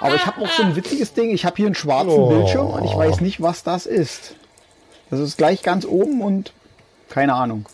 Aber 0.00 0.14
ich 0.14 0.26
habe 0.26 0.40
auch 0.42 0.50
so 0.50 0.62
ein 0.62 0.76
witziges 0.76 1.12
Ding. 1.12 1.30
Ich 1.30 1.44
habe 1.44 1.56
hier 1.56 1.66
einen 1.66 1.74
schwarzen 1.74 2.10
Oh. 2.10 2.28
Bildschirm 2.28 2.68
und 2.68 2.84
ich 2.84 2.94
weiß 2.96 3.20
nicht, 3.20 3.40
was 3.42 3.62
das 3.62 3.86
ist. 3.86 4.34
Das 5.10 5.20
ist 5.20 5.36
gleich 5.38 5.62
ganz 5.62 5.84
oben 5.84 6.20
und 6.22 6.52
keine 7.08 7.34
Ahnung. 7.34 7.66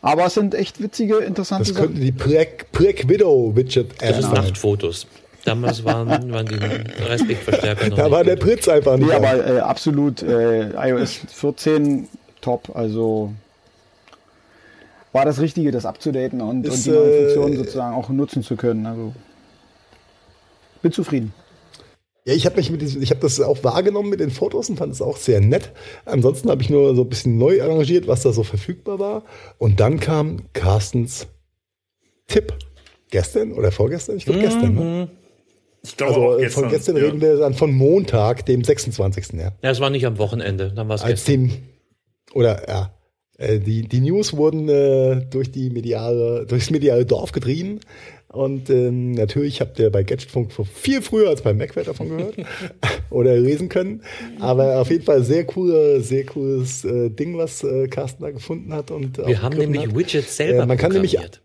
Aber 0.00 0.26
es 0.26 0.34
sind 0.34 0.54
echt 0.54 0.80
witzige, 0.82 1.18
interessante 1.18 1.64
Das 1.70 1.74
könnte 1.74 1.94
Sachen. 1.94 2.04
die 2.04 2.12
Black, 2.12 2.70
Black 2.72 3.08
Widow 3.08 3.52
Widget 3.54 3.90
Das 4.00 4.10
App 4.10 4.18
ist 4.18 4.24
sein. 4.26 4.34
Nachtfotos. 4.34 5.06
Damals 5.44 5.84
waren, 5.84 6.32
waren 6.32 6.46
die 6.46 6.54
Restlichtverstärker 7.04 7.88
noch 7.88 7.96
Da 7.96 8.02
nicht 8.04 8.12
war 8.12 8.24
der. 8.24 8.36
Pritz 8.36 8.68
einfach 8.68 8.96
nicht. 8.96 9.08
Nee, 9.08 9.14
aber 9.14 9.46
äh, 9.46 9.60
absolut 9.60 10.22
äh, 10.22 10.70
iOS 10.90 11.20
14 11.32 12.08
top. 12.40 12.70
Also 12.74 13.32
war 15.12 15.24
das 15.24 15.40
Richtige, 15.40 15.70
das 15.70 15.86
abzudaten 15.86 16.40
und, 16.40 16.48
und 16.66 16.66
Ist, 16.66 16.86
die 16.86 16.90
neuen 16.90 17.10
äh, 17.10 17.22
Funktionen 17.24 17.56
sozusagen 17.56 17.94
auch 17.96 18.08
nutzen 18.10 18.42
zu 18.42 18.56
können. 18.56 18.86
Also 18.86 19.12
bin 20.82 20.92
zufrieden. 20.92 21.32
Ja, 22.24 22.34
ich 22.34 22.44
habe 22.44 22.56
mich 22.56 22.70
mit 22.70 22.82
diesem, 22.82 23.00
ich 23.00 23.10
habe 23.10 23.20
das 23.20 23.40
auch 23.40 23.64
wahrgenommen 23.64 24.10
mit 24.10 24.20
den 24.20 24.30
Fotos 24.30 24.68
und 24.68 24.76
fand 24.76 24.92
es 24.92 25.00
auch 25.00 25.16
sehr 25.16 25.40
nett. 25.40 25.72
Ansonsten 26.04 26.50
habe 26.50 26.60
ich 26.62 26.68
nur 26.68 26.94
so 26.94 27.02
ein 27.02 27.08
bisschen 27.08 27.38
neu 27.38 27.62
arrangiert, 27.62 28.06
was 28.06 28.22
da 28.22 28.32
so 28.32 28.42
verfügbar 28.42 28.98
war. 28.98 29.24
Und 29.56 29.80
dann 29.80 29.98
kam 29.98 30.52
Carstens 30.52 31.26
Tipp. 32.26 32.52
Gestern 33.10 33.52
oder 33.52 33.72
vorgestern? 33.72 34.18
Ich 34.18 34.26
glaube 34.26 34.40
gestern. 34.40 34.74
Ne? 34.74 35.08
Ich 35.82 35.96
glaube 35.96 36.14
Also 36.14 36.36
äh, 36.36 36.42
gestern. 36.42 36.62
von 36.64 36.70
gestern 36.70 36.96
ja. 36.96 37.04
reden 37.04 37.20
wir 37.22 37.36
dann 37.38 37.54
von 37.54 37.72
Montag, 37.72 38.44
dem 38.44 38.62
26. 38.62 39.32
Ja. 39.32 39.52
Ja, 39.62 39.70
es 39.70 39.80
war 39.80 39.88
nicht 39.88 40.04
am 40.04 40.18
Wochenende, 40.18 40.72
dann 40.74 40.88
war 40.88 40.96
es 40.96 41.02
Als 41.02 41.24
gestern. 41.24 41.48
dem, 41.48 41.52
oder 42.34 42.68
ja, 42.68 42.92
äh, 43.38 43.58
die, 43.60 43.88
die 43.88 44.00
News 44.00 44.36
wurden 44.36 44.68
äh, 44.68 45.24
durch 45.30 45.50
die 45.50 45.70
mediale, 45.70 46.44
durchs 46.46 46.70
mediale 46.70 47.06
Dorf 47.06 47.32
getrieben. 47.32 47.80
Und 48.30 48.68
ähm, 48.68 49.12
natürlich 49.12 49.62
habt 49.62 49.78
ihr 49.78 49.88
bei 49.90 50.02
Gadgetfunk 50.02 50.52
viel 50.52 51.00
früher 51.00 51.30
als 51.30 51.40
beim 51.40 51.56
Macware 51.56 51.86
davon 51.86 52.10
gehört 52.10 52.36
oder 53.10 53.34
lesen 53.38 53.70
können. 53.70 54.02
Aber 54.38 54.80
auf 54.80 54.90
jeden 54.90 55.04
Fall 55.04 55.22
sehr 55.24 55.44
coole, 55.46 56.02
sehr 56.02 56.26
cooles 56.26 56.84
äh, 56.84 57.08
Ding, 57.08 57.38
was 57.38 57.64
äh, 57.64 57.88
Carsten 57.88 58.22
da 58.22 58.30
gefunden 58.30 58.74
hat. 58.74 58.90
Und 58.90 59.16
Wir 59.18 59.40
haben 59.40 59.56
nämlich 59.56 59.86
hat. 59.86 59.96
Widgets 59.96 60.36
selber 60.36 60.64
Äh, 60.64 60.66
man 60.66 60.76
kann 60.76 60.92
nämlich- 60.92 61.16
programmiert. 61.16 61.42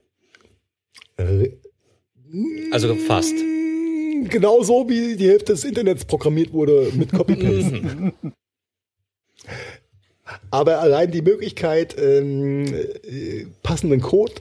Äh, 1.18 1.52
Also 2.74 2.94
fast. 2.96 3.34
Genau 4.30 4.62
so, 4.64 4.88
wie 4.90 5.16
die 5.16 5.28
Hälfte 5.30 5.54
des 5.54 5.64
Internets 5.64 6.04
programmiert 6.06 6.52
wurde 6.54 6.90
mit 6.96 7.12
Copy-Paste. 7.14 8.14
Aber 10.52 10.80
allein 10.80 11.12
die 11.12 11.22
Möglichkeit, 11.22 11.96
ähm, 12.00 12.66
äh, 12.66 13.46
passenden 13.64 14.02
Code 14.02 14.34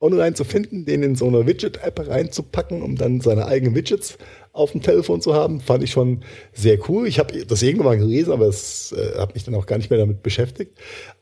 online 0.00 0.34
zu 0.34 0.44
finden, 0.44 0.84
den 0.84 1.02
in 1.02 1.16
so 1.16 1.26
eine 1.26 1.46
Widget-App 1.46 2.08
reinzupacken, 2.08 2.82
um 2.82 2.96
dann 2.96 3.20
seine 3.20 3.46
eigenen 3.46 3.74
Widgets 3.74 4.18
auf 4.56 4.72
dem 4.72 4.82
Telefon 4.82 5.20
zu 5.20 5.34
haben, 5.34 5.60
fand 5.60 5.82
ich 5.84 5.90
schon 5.90 6.22
sehr 6.52 6.78
cool. 6.88 7.06
Ich 7.06 7.18
habe 7.18 7.44
das 7.44 7.62
irgendwann 7.62 7.86
mal 7.86 7.98
gelesen, 7.98 8.32
aber 8.32 8.46
es 8.46 8.92
äh, 8.92 9.18
habe 9.18 9.34
mich 9.34 9.44
dann 9.44 9.54
auch 9.54 9.66
gar 9.66 9.76
nicht 9.76 9.90
mehr 9.90 9.98
damit 9.98 10.22
beschäftigt. 10.22 10.72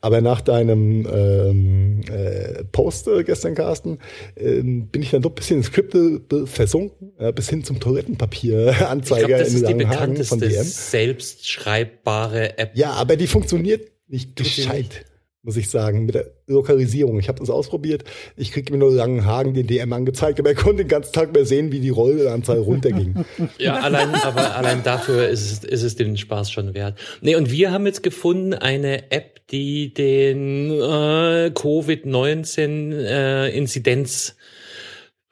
Aber 0.01 0.21
nach 0.21 0.41
deinem 0.41 1.05
ähm, 1.05 2.01
äh, 2.09 2.63
Post 2.71 3.07
äh, 3.07 3.23
gestern, 3.23 3.55
Carsten, 3.55 3.99
ähm, 4.37 4.87
bin 4.87 5.01
ich 5.01 5.11
dann 5.11 5.21
doch 5.21 5.31
ein 5.31 5.35
bisschen 5.35 5.57
ins 5.57 5.67
Skripte 5.67 6.21
versunken, 6.45 7.11
äh, 7.17 7.33
bis 7.33 7.49
hin 7.49 7.63
zum 7.63 7.79
Toilettenpapier-Anzeiger 7.79 9.27
das 9.37 9.49
in 9.49 9.55
ist 9.55 9.67
die 9.67 9.71
von 9.71 9.77
bekannteste 9.79 10.37
DM. 10.37 10.63
selbst 10.63 11.47
schreibbare 11.47 12.57
App. 12.57 12.71
Ja, 12.75 12.91
aber 12.91 13.17
die 13.17 13.27
funktioniert 13.27 13.91
nicht 14.07 14.35
gescheit. 14.37 15.05
Muss 15.45 15.57
ich 15.57 15.69
sagen, 15.69 16.05
mit 16.05 16.15
der 16.15 16.31
Lokalisierung. 16.47 17.19
Ich 17.19 17.27
habe 17.27 17.39
das 17.39 17.51
ausprobiert. 17.51 18.03
Ich 18.35 18.51
kriege 18.51 18.73
mir 18.73 18.79
nur 18.79 18.91
Langenhagen 18.91 19.53
den 19.53 19.67
DM 19.67 19.93
angezeigt, 19.93 20.39
aber 20.39 20.49
er 20.49 20.55
konnte 20.55 20.83
den 20.83 20.87
ganzen 20.87 21.13
Tag 21.13 21.33
mehr 21.33 21.45
sehen, 21.45 21.71
wie 21.71 21.79
die 21.79 21.89
Rollanzahl 21.89 22.59
runterging. 22.59 23.23
Ja, 23.57 23.75
allein, 23.75 24.13
aber 24.15 24.55
allein 24.55 24.83
dafür 24.83 25.27
ist 25.27 25.51
es, 25.51 25.63
ist 25.63 25.83
es 25.83 25.95
den 25.95 26.17
Spaß 26.17 26.51
schon 26.51 26.73
wert. 26.73 26.97
Nee, 27.21 27.35
und 27.35 27.51
wir 27.51 27.71
haben 27.71 27.85
jetzt 27.85 28.01
gefunden 28.01 28.53
eine 28.53 29.11
App, 29.11 29.47
die 29.49 29.93
den 29.93 30.71
äh, 30.71 31.51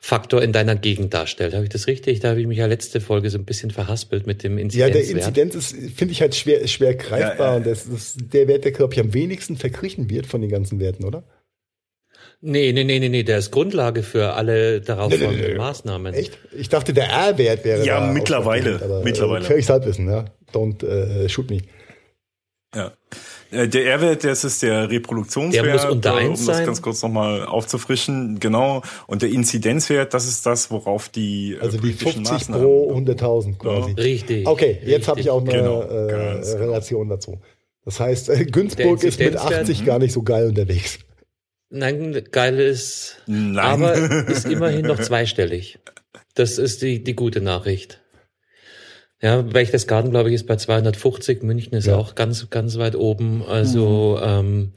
Covid-19-Inzidenzfaktor 0.03 0.41
in 0.41 0.51
deiner 0.51 0.75
Gegend 0.75 1.13
darstellt. 1.13 1.53
Habe 1.53 1.63
ich 1.63 1.69
das 1.69 1.87
richtig? 1.87 2.19
Da 2.19 2.29
habe 2.29 2.41
ich 2.41 2.47
mich 2.47 2.57
ja 2.57 2.65
letzte 2.65 3.01
Folge 3.01 3.29
so 3.29 3.37
ein 3.37 3.45
bisschen 3.45 3.71
verhaspelt 3.71 4.27
mit 4.27 4.43
dem 4.43 4.57
ja, 4.57 4.63
Inzidenzwert. 4.63 4.95
der 5.05 5.43
Inzidenz 5.43 5.55
ist, 5.55 5.75
finde 5.97 6.11
ich 6.11 6.21
halt 6.21 6.35
schwer, 6.35 6.67
schwer 6.67 6.95
greifbar 6.95 7.47
Ja, 7.47 7.51
ja. 7.51 7.57
und 7.57 7.65
das 7.65 7.85
ist 7.85 8.17
der 8.33 8.47
Wert, 8.47 8.65
der, 8.65 8.71
glaube 8.71 8.93
ich, 8.93 8.99
am 8.99 9.13
wenigsten 9.13 9.57
verglichen 9.57 10.09
wird 10.09 10.25
von 10.27 10.41
den 10.41 10.49
ganzen 10.49 10.79
Werten, 10.79 11.05
oder? 11.05 11.23
Nee, 12.45 12.73
nee, 12.73 12.83
nee, 12.83 12.99
nee, 12.99 13.07
nee, 13.07 13.23
der 13.23 13.37
ist 13.37 13.51
Grundlage 13.51 14.03
für 14.03 14.33
alle 14.33 14.81
darauf 14.81 15.09
Nee, 15.11 15.17
nee, 15.17 15.23
folgenden 15.25 15.51
nee. 15.51 15.57
Maßnahmen. 15.57 16.13
Echt? 16.13 16.37
Ich 16.57 16.67
dachte, 16.67 16.93
der 16.93 17.07
R-Wert 17.07 17.63
wäre 17.63 17.85
Ja, 17.85 18.01
da 18.01 18.11
mittlerweile. 18.11 18.81
aber, 18.83 19.01
Mittlerweile. 19.03 19.37
Äh, 19.37 19.41
gefährliches 19.41 19.69
Halbwissen, 19.69 20.09
ja. 20.09 20.25
Don't 20.51 20.85
äh, 20.85 21.29
shoot 21.29 21.49
me. 21.49 21.59
Ja. 22.75 22.91
Äh, 23.53 23.67
der 23.67 23.85
R-Wert, 23.85 24.23
das 24.23 24.43
ist 24.43 24.63
der 24.63 24.89
Reproduktionswert, 24.89 25.65
der 25.65 25.73
muss 25.73 25.85
unter 25.85 26.15
1 26.15 26.41
um 26.41 26.47
das 26.47 26.65
ganz 26.65 26.81
kurz 26.81 27.03
nochmal 27.03 27.45
aufzufrischen. 27.45 28.39
Genau. 28.39 28.81
Und 29.07 29.21
der 29.21 29.29
Inzidenzwert, 29.29 30.13
das 30.13 30.27
ist 30.27 30.45
das, 30.45 30.71
worauf 30.71 31.09
die 31.09 31.57
Also 31.61 31.77
die 31.77 31.93
50 31.93 32.23
Maßnahmen 32.23 32.65
pro 32.65 32.93
100.000 32.93 33.57
quasi. 33.57 33.89
Ja. 33.91 33.95
Richtig. 33.95 34.47
Okay, 34.47 34.79
jetzt 34.83 35.07
habe 35.07 35.19
ich 35.19 35.29
auch 35.29 35.41
eine 35.41 35.51
genau, 35.51 35.81
äh, 35.81 36.55
Relation 36.55 37.03
genau. 37.03 37.15
dazu. 37.15 37.39
Das 37.85 37.99
heißt, 37.99 38.29
äh, 38.29 38.45
Günzburg 38.45 39.03
ist 39.03 39.19
mit 39.19 39.37
80 39.37 39.85
gar 39.85 39.99
nicht 39.99 40.13
so 40.13 40.23
geil 40.23 40.47
unterwegs. 40.47 40.99
Nein, 41.69 42.23
geil 42.31 42.59
ist, 42.59 43.17
Nein. 43.25 43.57
aber 43.57 43.93
ist 44.27 44.45
immerhin 44.45 44.85
noch 44.85 44.99
zweistellig. 44.99 45.79
Das 46.35 46.57
ist 46.57 46.81
die, 46.81 47.03
die 47.03 47.15
gute 47.15 47.41
Nachricht. 47.41 48.02
Ja, 49.23 49.41
Berchtesgaden, 49.41 50.11
glaube 50.11 50.27
ich, 50.27 50.35
ist 50.35 50.47
bei 50.47 50.57
250. 50.57 51.43
München 51.43 51.73
ist 51.75 51.87
ja. 51.87 51.95
auch 51.95 52.13
ganz, 52.13 52.49
ganz 52.49 52.77
weit 52.77 52.97
oben. 52.97 53.41
Also, 53.47 54.19
mhm. 54.21 54.27
ähm, 54.27 54.71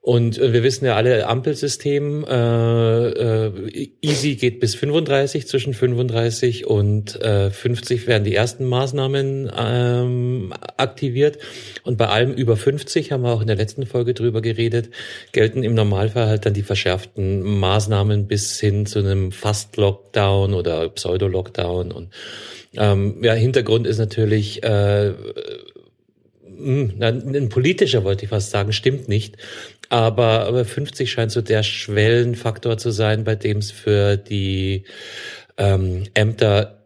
und 0.00 0.38
wir 0.38 0.62
wissen 0.62 0.86
ja 0.86 0.96
alle, 0.96 1.26
Ampelsystem, 1.26 2.24
äh, 2.24 3.08
äh, 3.08 3.90
easy 4.00 4.36
geht 4.36 4.60
bis 4.60 4.74
35, 4.74 5.46
zwischen 5.46 5.74
35 5.74 6.66
und 6.66 7.20
äh, 7.20 7.50
50 7.50 8.06
werden 8.06 8.24
die 8.24 8.34
ersten 8.34 8.64
Maßnahmen 8.64 9.50
ähm, 9.54 10.54
aktiviert. 10.76 11.38
Und 11.82 11.98
bei 11.98 12.08
allem 12.08 12.32
über 12.32 12.56
50, 12.56 13.12
haben 13.12 13.22
wir 13.24 13.32
auch 13.32 13.40
in 13.40 13.48
der 13.48 13.56
letzten 13.56 13.86
Folge 13.86 14.14
drüber 14.14 14.40
geredet, 14.40 14.90
gelten 15.32 15.62
im 15.62 15.74
Normalfall 15.74 16.28
halt 16.28 16.46
dann 16.46 16.54
die 16.54 16.62
verschärften 16.62 17.42
Maßnahmen 17.58 18.28
bis 18.28 18.58
hin 18.60 18.86
zu 18.86 19.00
einem 19.00 19.32
Fast-Lockdown 19.32 20.54
oder 20.54 20.88
Pseudo-Lockdown 20.88 21.92
und 21.92 22.08
ähm, 22.76 23.22
ja, 23.22 23.32
Hintergrund 23.32 23.86
ist 23.86 23.98
natürlich 23.98 24.62
äh, 24.62 25.12
hm, 26.58 26.94
ein 27.00 27.48
politischer, 27.48 28.04
wollte 28.04 28.24
ich 28.24 28.30
fast 28.30 28.50
sagen, 28.50 28.72
stimmt 28.72 29.08
nicht. 29.08 29.36
Aber, 29.90 30.46
aber 30.46 30.64
50 30.64 31.10
scheint 31.10 31.32
so 31.32 31.40
der 31.40 31.62
Schwellenfaktor 31.62 32.76
zu 32.76 32.90
sein, 32.90 33.24
bei 33.24 33.34
dem 33.34 33.58
es 33.58 33.70
für 33.70 34.16
die 34.16 34.84
ähm, 35.56 36.04
Ämter 36.14 36.78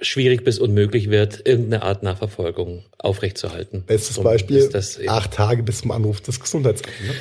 schwierig 0.00 0.44
bis 0.44 0.58
unmöglich 0.58 1.10
wird, 1.10 1.46
irgendeine 1.46 1.82
Art 1.82 2.02
Nachverfolgung 2.02 2.84
aufrechtzuerhalten. 2.98 3.82
Bestes 3.86 4.18
Beispiel, 4.20 4.70
acht 5.06 5.32
Tage 5.32 5.62
bis 5.62 5.80
zum 5.80 5.90
Anruf 5.90 6.20
des 6.20 6.38
Gesundheitsamts. 6.38 7.00
Ne? 7.00 7.14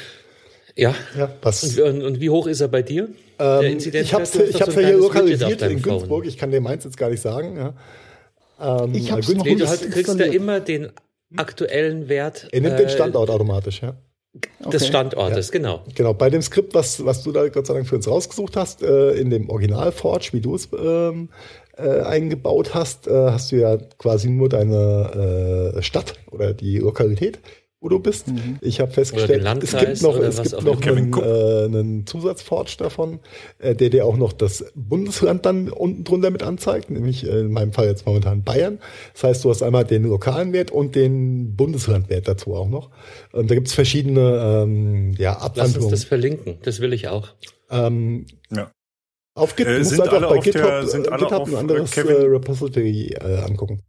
Ja. 0.75 0.95
ja 1.17 1.33
was? 1.41 1.77
Und, 1.79 2.03
und, 2.03 2.19
wie 2.19 2.29
hoch 2.29 2.45
ist 2.45 2.61
er 2.61 2.67
bei 2.67 2.83
dir? 2.83 3.09
Ähm, 3.39 3.77
ich 3.77 4.13
habe 4.13 4.23
es 4.23 4.33
ja 4.33 4.71
hier 4.71 4.97
lokalisiert 4.97 5.61
in 5.63 5.81
Günzburg. 5.81 6.25
Ich 6.25 6.37
kann 6.37 6.51
dir 6.51 6.61
meins 6.61 6.83
jetzt 6.83 6.97
gar 6.97 7.09
nicht 7.09 7.21
sagen. 7.21 7.57
Ja. 7.57 8.83
Ähm, 8.83 8.93
ich 8.93 9.11
hab's 9.11 9.27
noch 9.33 9.43
nee, 9.43 9.55
du 9.55 9.67
halt, 9.67 9.91
kriegst 9.91 10.19
da 10.19 10.25
immer 10.25 10.59
den 10.59 10.89
aktuellen 11.35 12.09
Wert. 12.09 12.47
Er 12.51 12.61
nimmt 12.61 12.75
äh, 12.75 12.83
den 12.83 12.89
Standort 12.89 13.29
automatisch, 13.29 13.81
ja. 13.81 13.95
Des 14.59 14.67
okay. 14.67 14.79
Standortes, 14.79 15.47
ja. 15.47 15.51
genau. 15.51 15.83
Genau, 15.95 16.13
bei 16.13 16.29
dem 16.29 16.41
Skript, 16.41 16.73
was, 16.73 17.03
was 17.05 17.23
du 17.23 17.31
da 17.31 17.47
Gott 17.49 17.67
sei 17.67 17.73
Dank 17.73 17.87
für 17.87 17.95
uns 17.95 18.07
rausgesucht 18.07 18.55
hast, 18.55 18.81
äh, 18.81 19.11
in 19.11 19.29
dem 19.29 19.49
Original 19.49 19.91
Forge, 19.91 20.29
wie 20.31 20.41
du 20.41 20.55
es 20.55 20.69
ähm, 20.77 21.29
äh, 21.77 22.01
eingebaut 22.01 22.73
hast, 22.73 23.07
äh, 23.07 23.31
hast 23.31 23.51
du 23.51 23.57
ja 23.57 23.77
quasi 23.97 24.29
nur 24.29 24.49
deine 24.49 25.73
äh, 25.77 25.81
Stadt 25.81 26.15
oder 26.31 26.53
die 26.53 26.79
Lokalität 26.79 27.39
wo 27.87 27.89
du 27.89 27.99
bist. 27.99 28.27
Mhm. 28.27 28.57
Ich 28.59 28.81
habe 28.81 28.91
festgestellt, 28.91 29.45
es 29.63 29.77
gibt 29.77 30.01
noch, 30.01 30.17
es 30.17 30.41
gibt 30.41 30.63
noch 30.63 30.81
einen, 30.81 31.13
äh, 31.13 31.65
einen 31.65 32.05
Zusatzforge 32.05 32.75
davon, 32.77 33.19
äh, 33.59 33.75
der 33.75 33.89
dir 33.89 34.05
auch 34.05 34.17
noch 34.17 34.33
das 34.33 34.65
Bundesland 34.75 35.45
dann 35.45 35.69
unten 35.69 36.03
drunter 36.03 36.31
mit 36.31 36.43
anzeigt, 36.43 36.89
nämlich 36.89 37.25
äh, 37.25 37.39
in 37.39 37.51
meinem 37.51 37.71
Fall 37.71 37.87
jetzt 37.87 38.05
momentan 38.05 38.43
Bayern. 38.43 38.79
Das 39.13 39.23
heißt, 39.23 39.45
du 39.45 39.49
hast 39.49 39.63
einmal 39.63 39.85
den 39.85 40.03
lokalen 40.03 40.51
Wert 40.51 40.69
und 40.69 40.95
den 40.95 41.55
Bundeslandwert 41.55 42.27
dazu 42.27 42.55
auch 42.55 42.67
noch. 42.67 42.89
Und 43.31 43.49
da 43.49 43.55
gibt 43.55 43.67
es 43.67 43.73
verschiedene 43.73 44.63
ähm, 44.63 45.13
ja, 45.17 45.37
Abwandlungen. 45.37 45.73
Lass 45.75 45.83
uns 45.83 45.91
das 45.91 46.03
verlinken, 46.03 46.57
das 46.63 46.81
will 46.81 46.91
ich 46.91 47.07
auch. 47.07 47.29
Ähm, 47.69 48.25
ja. 48.51 48.69
Auf 49.33 49.55
Git, 49.55 49.67
äh, 49.67 49.77
musst 49.77 49.97
du 49.97 50.01
einfach 50.01 50.29
bei 50.29 50.39
GitHub, 50.39 50.63
der, 50.63 50.87
sind 50.87 51.07
GitHub 51.09 51.47
ein 51.47 51.55
anderes 51.55 51.91
Kevin, 51.91 52.15
äh, 52.17 52.25
Repository 52.25 53.15
äh, 53.21 53.37
angucken. 53.45 53.81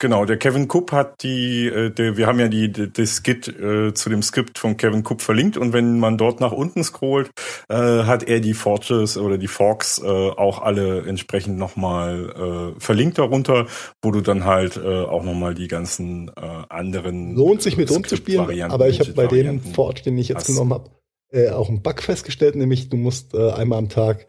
Genau, 0.00 0.24
der 0.24 0.38
Kevin 0.38 0.66
Kupp 0.66 0.92
hat 0.92 1.22
die, 1.22 1.66
äh, 1.66 1.90
der, 1.90 2.16
wir 2.16 2.26
haben 2.26 2.40
ja 2.40 2.48
die, 2.48 2.72
die 2.72 2.90
das 2.90 3.22
Git 3.22 3.48
äh, 3.48 3.92
zu 3.92 4.08
dem 4.08 4.22
Skript 4.22 4.58
von 4.58 4.78
Kevin 4.78 5.04
Kupp 5.04 5.20
verlinkt 5.20 5.58
und 5.58 5.74
wenn 5.74 5.98
man 5.98 6.16
dort 6.16 6.40
nach 6.40 6.52
unten 6.52 6.82
scrollt, 6.82 7.30
äh, 7.68 7.74
hat 7.74 8.22
er 8.22 8.40
die 8.40 8.54
Forges 8.54 9.18
oder 9.18 9.36
die 9.36 9.46
Forks 9.46 10.00
äh, 10.02 10.06
auch 10.06 10.62
alle 10.62 11.02
entsprechend 11.02 11.58
nochmal 11.58 12.74
äh, 12.76 12.80
verlinkt 12.80 13.18
darunter, 13.18 13.66
wo 14.02 14.10
du 14.10 14.22
dann 14.22 14.46
halt 14.46 14.78
äh, 14.78 15.02
auch 15.02 15.22
nochmal 15.22 15.54
die 15.54 15.68
ganzen 15.68 16.28
äh, 16.28 16.32
anderen 16.70 17.34
lohnt 17.34 17.60
sich 17.60 17.76
mit 17.76 17.90
rumzuspielen, 17.90 18.70
aber 18.70 18.88
ich 18.88 19.00
habe 19.00 19.12
bei 19.12 19.26
dem 19.26 19.60
Forge, 19.60 20.00
den 20.02 20.16
ich 20.16 20.28
jetzt 20.28 20.46
genommen 20.46 20.72
habe, 20.72 20.90
äh, 21.30 21.50
auch 21.50 21.68
einen 21.68 21.82
Bug 21.82 22.00
festgestellt, 22.00 22.56
nämlich 22.56 22.88
du 22.88 22.96
musst 22.96 23.34
äh, 23.34 23.50
einmal 23.50 23.78
am 23.78 23.90
Tag 23.90 24.26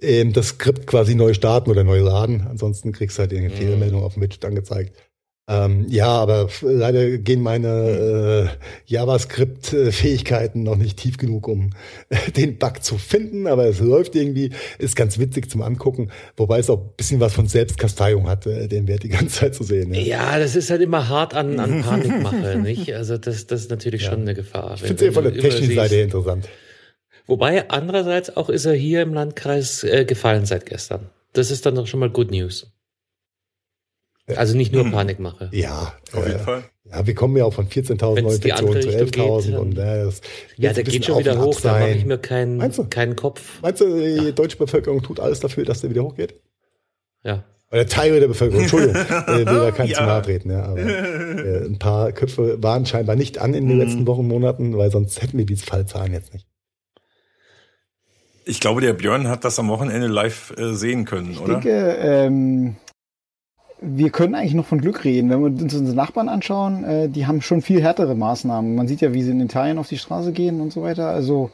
ähm, 0.00 0.32
das 0.32 0.48
Skript 0.48 0.88
quasi 0.88 1.14
neu 1.14 1.32
starten 1.32 1.70
oder 1.70 1.84
neu 1.84 2.00
laden, 2.00 2.44
ansonsten 2.50 2.90
kriegst 2.90 3.18
du 3.18 3.20
halt 3.20 3.32
irgendeine 3.32 3.54
mhm. 3.54 3.64
Fehlermeldung 3.64 4.02
auf 4.02 4.14
dem 4.14 4.22
Widget 4.22 4.44
angezeigt. 4.44 4.96
Ähm, 5.48 5.86
ja, 5.88 6.06
aber 6.06 6.48
leider 6.60 7.18
gehen 7.18 7.42
meine 7.42 7.68
äh, 7.68 8.48
JavaScript-Fähigkeiten 8.86 10.62
noch 10.62 10.76
nicht 10.76 10.98
tief 10.98 11.18
genug, 11.18 11.48
um 11.48 11.70
den 12.36 12.58
Bug 12.58 12.84
zu 12.84 12.96
finden. 12.96 13.48
Aber 13.48 13.66
es 13.66 13.80
läuft 13.80 14.14
irgendwie, 14.14 14.50
ist 14.78 14.94
ganz 14.94 15.18
witzig 15.18 15.50
zum 15.50 15.62
Angucken, 15.62 16.10
wobei 16.36 16.60
es 16.60 16.70
auch 16.70 16.80
ein 16.80 16.90
bisschen 16.96 17.18
was 17.18 17.34
von 17.34 17.48
Selbstkasteiung 17.48 18.28
hat, 18.28 18.46
äh, 18.46 18.68
den 18.68 18.86
Wert 18.86 19.02
die 19.02 19.08
ganze 19.08 19.40
Zeit 19.40 19.54
zu 19.56 19.64
sehen. 19.64 19.92
Ja, 19.92 20.00
ja 20.00 20.38
das 20.38 20.54
ist 20.54 20.70
halt 20.70 20.80
immer 20.80 21.08
hart 21.08 21.34
an, 21.34 21.58
an 21.58 21.82
Panikmache, 21.84 22.58
nicht? 22.58 22.94
Also 22.94 23.18
das, 23.18 23.46
das 23.48 23.62
ist 23.62 23.70
natürlich 23.70 24.02
ja. 24.02 24.10
schon 24.10 24.20
eine 24.20 24.34
Gefahr. 24.34 24.74
Ich 24.74 24.82
finde 24.82 24.94
es 24.94 25.02
eher 25.02 25.12
von 25.12 25.24
der 25.24 25.34
technischen 25.34 25.74
Seite 25.74 25.96
interessant. 25.96 26.48
Wobei 27.26 27.68
andererseits 27.68 28.36
auch 28.36 28.48
ist 28.48 28.64
er 28.64 28.74
hier 28.74 29.02
im 29.02 29.12
Landkreis 29.12 29.82
äh, 29.82 30.04
gefallen 30.04 30.46
seit 30.46 30.66
gestern. 30.66 31.10
Das 31.32 31.50
ist 31.50 31.66
dann 31.66 31.74
doch 31.74 31.86
schon 31.86 32.00
mal 32.00 32.10
Good 32.10 32.30
News. 32.30 32.72
Also 34.26 34.56
nicht 34.56 34.72
nur 34.72 34.84
hm. 34.84 34.92
Panikmache. 34.92 35.50
Ja, 35.52 35.94
auf 36.12 36.26
jeden 36.26 36.40
äh, 36.40 36.44
Fall. 36.44 36.64
Ja, 36.84 37.06
wir 37.06 37.14
kommen 37.14 37.36
ja 37.36 37.44
auch 37.44 37.54
von 37.54 37.68
14.000 37.68 38.22
Neuinfektionen 38.22 38.82
zu 38.82 38.88
11.000 38.88 39.56
und 39.56 39.78
äh, 39.78 40.04
das 40.04 40.20
Ja, 40.56 40.72
der 40.72 40.84
geht 40.84 41.04
schon 41.04 41.18
wieder 41.18 41.40
hoch, 41.40 41.60
da 41.60 41.78
mache 41.78 41.90
ich 41.90 42.04
mir 42.04 42.18
keinen, 42.18 42.60
keinen 42.90 43.16
Kopf. 43.16 43.60
Meinst 43.62 43.80
du, 43.80 43.96
die 43.96 44.26
ja. 44.26 44.30
deutsche 44.30 44.56
Bevölkerung 44.56 45.02
tut 45.02 45.18
alles 45.18 45.40
dafür, 45.40 45.64
dass 45.64 45.80
der 45.80 45.90
wieder 45.90 46.04
hochgeht? 46.04 46.40
Ja. 47.24 47.44
Oder 47.72 47.86
Teil 47.86 48.20
der 48.20 48.28
Bevölkerung, 48.28 48.62
Entschuldigung, 48.62 48.96
äh, 49.26 49.38
will 49.38 49.44
da 49.44 49.70
kein 49.70 49.88
ja. 49.88 49.96
zu 49.96 50.02
nahe 50.02 50.22
treten, 50.22 50.50
ja, 50.50 50.64
aber 50.64 50.78
äh, 50.78 51.64
ein 51.64 51.78
paar 51.78 52.12
Köpfe 52.12 52.62
waren 52.62 52.84
scheinbar 52.84 53.16
nicht 53.16 53.38
an 53.38 53.54
in 53.54 53.66
den 53.66 53.78
mhm. 53.78 53.82
letzten 53.82 54.06
Wochen, 54.06 54.28
Monaten, 54.28 54.76
weil 54.76 54.90
sonst 54.90 55.22
hätten 55.22 55.38
wir 55.38 55.46
diese 55.46 55.64
Fallzahlen 55.64 56.12
jetzt 56.12 56.34
nicht. 56.34 56.46
Ich 58.44 58.60
glaube, 58.60 58.80
der 58.80 58.92
Björn 58.92 59.28
hat 59.28 59.44
das 59.44 59.58
am 59.58 59.68
Wochenende 59.68 60.08
live 60.08 60.52
äh, 60.58 60.74
sehen 60.74 61.04
können, 61.06 61.30
ich 61.30 61.40
oder? 61.40 61.58
Ich 61.58 61.64
denke, 61.64 61.96
ähm, 62.00 62.76
wir 63.82 64.10
können 64.10 64.34
eigentlich 64.34 64.54
noch 64.54 64.66
von 64.66 64.80
Glück 64.80 65.04
reden. 65.04 65.30
Wenn 65.30 65.40
wir 65.40 65.46
uns 65.46 65.74
unsere 65.74 65.96
Nachbarn 65.96 66.28
anschauen, 66.28 66.84
äh, 66.84 67.08
die 67.08 67.26
haben 67.26 67.42
schon 67.42 67.62
viel 67.62 67.82
härtere 67.82 68.14
Maßnahmen. 68.14 68.74
Man 68.74 68.88
sieht 68.88 69.00
ja, 69.00 69.12
wie 69.12 69.22
sie 69.22 69.32
in 69.32 69.40
Italien 69.40 69.78
auf 69.78 69.88
die 69.88 69.98
Straße 69.98 70.32
gehen 70.32 70.60
und 70.60 70.72
so 70.72 70.82
weiter. 70.82 71.08
Also 71.08 71.50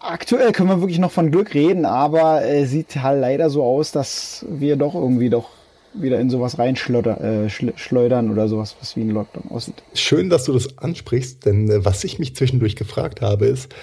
aktuell 0.00 0.52
können 0.52 0.68
wir 0.68 0.80
wirklich 0.80 0.98
noch 0.98 1.10
von 1.10 1.30
Glück 1.30 1.54
reden, 1.54 1.84
aber 1.84 2.44
äh, 2.44 2.64
sieht 2.64 2.96
halt 2.96 3.20
leider 3.20 3.50
so 3.50 3.64
aus, 3.64 3.92
dass 3.92 4.46
wir 4.48 4.76
doch 4.76 4.94
irgendwie 4.94 5.30
doch 5.30 5.50
wieder 5.92 6.20
in 6.20 6.30
sowas 6.30 6.58
reinschleudern 6.58 8.28
äh, 8.28 8.30
oder 8.30 8.48
sowas, 8.48 8.76
was 8.80 8.96
wie 8.96 9.00
ein 9.00 9.10
Lockdown 9.10 9.50
aussieht. 9.50 9.82
Schön, 9.94 10.30
dass 10.30 10.44
du 10.44 10.52
das 10.52 10.78
ansprichst, 10.78 11.44
denn 11.46 11.68
äh, 11.68 11.84
was 11.84 12.04
ich 12.04 12.18
mich 12.18 12.36
zwischendurch 12.36 12.76
gefragt 12.76 13.20
habe, 13.20 13.46
ist, 13.46 13.74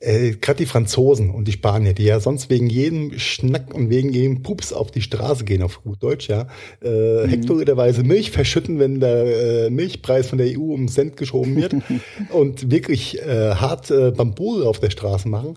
äh, 0.00 0.32
gerade 0.32 0.58
die 0.58 0.66
Franzosen 0.66 1.30
und 1.30 1.48
die 1.48 1.52
Spanier, 1.52 1.94
die 1.94 2.04
ja 2.04 2.20
sonst 2.20 2.50
wegen 2.50 2.68
jedem 2.68 3.18
Schnack 3.18 3.72
und 3.74 3.90
wegen 3.90 4.12
jedem 4.12 4.42
Pups 4.42 4.72
auf 4.72 4.90
die 4.90 5.02
Straße 5.02 5.44
gehen, 5.44 5.62
auf 5.62 5.82
gut 5.82 6.02
Deutsch, 6.02 6.28
ja, 6.28 6.46
äh, 6.82 7.24
mhm. 7.24 7.28
hektoliterweise 7.30 8.02
Milch 8.02 8.30
verschütten, 8.30 8.78
wenn 8.78 9.00
der 9.00 9.66
äh, 9.66 9.70
Milchpreis 9.70 10.28
von 10.28 10.38
der 10.38 10.58
EU 10.58 10.74
um 10.74 10.88
Cent 10.88 11.16
geschoben 11.16 11.56
wird 11.56 11.74
und 12.30 12.70
wirklich 12.70 13.20
äh, 13.22 13.54
hart 13.54 13.90
äh, 13.90 14.10
Bambule 14.10 14.66
auf 14.66 14.80
der 14.80 14.90
Straße 14.90 15.28
machen, 15.28 15.56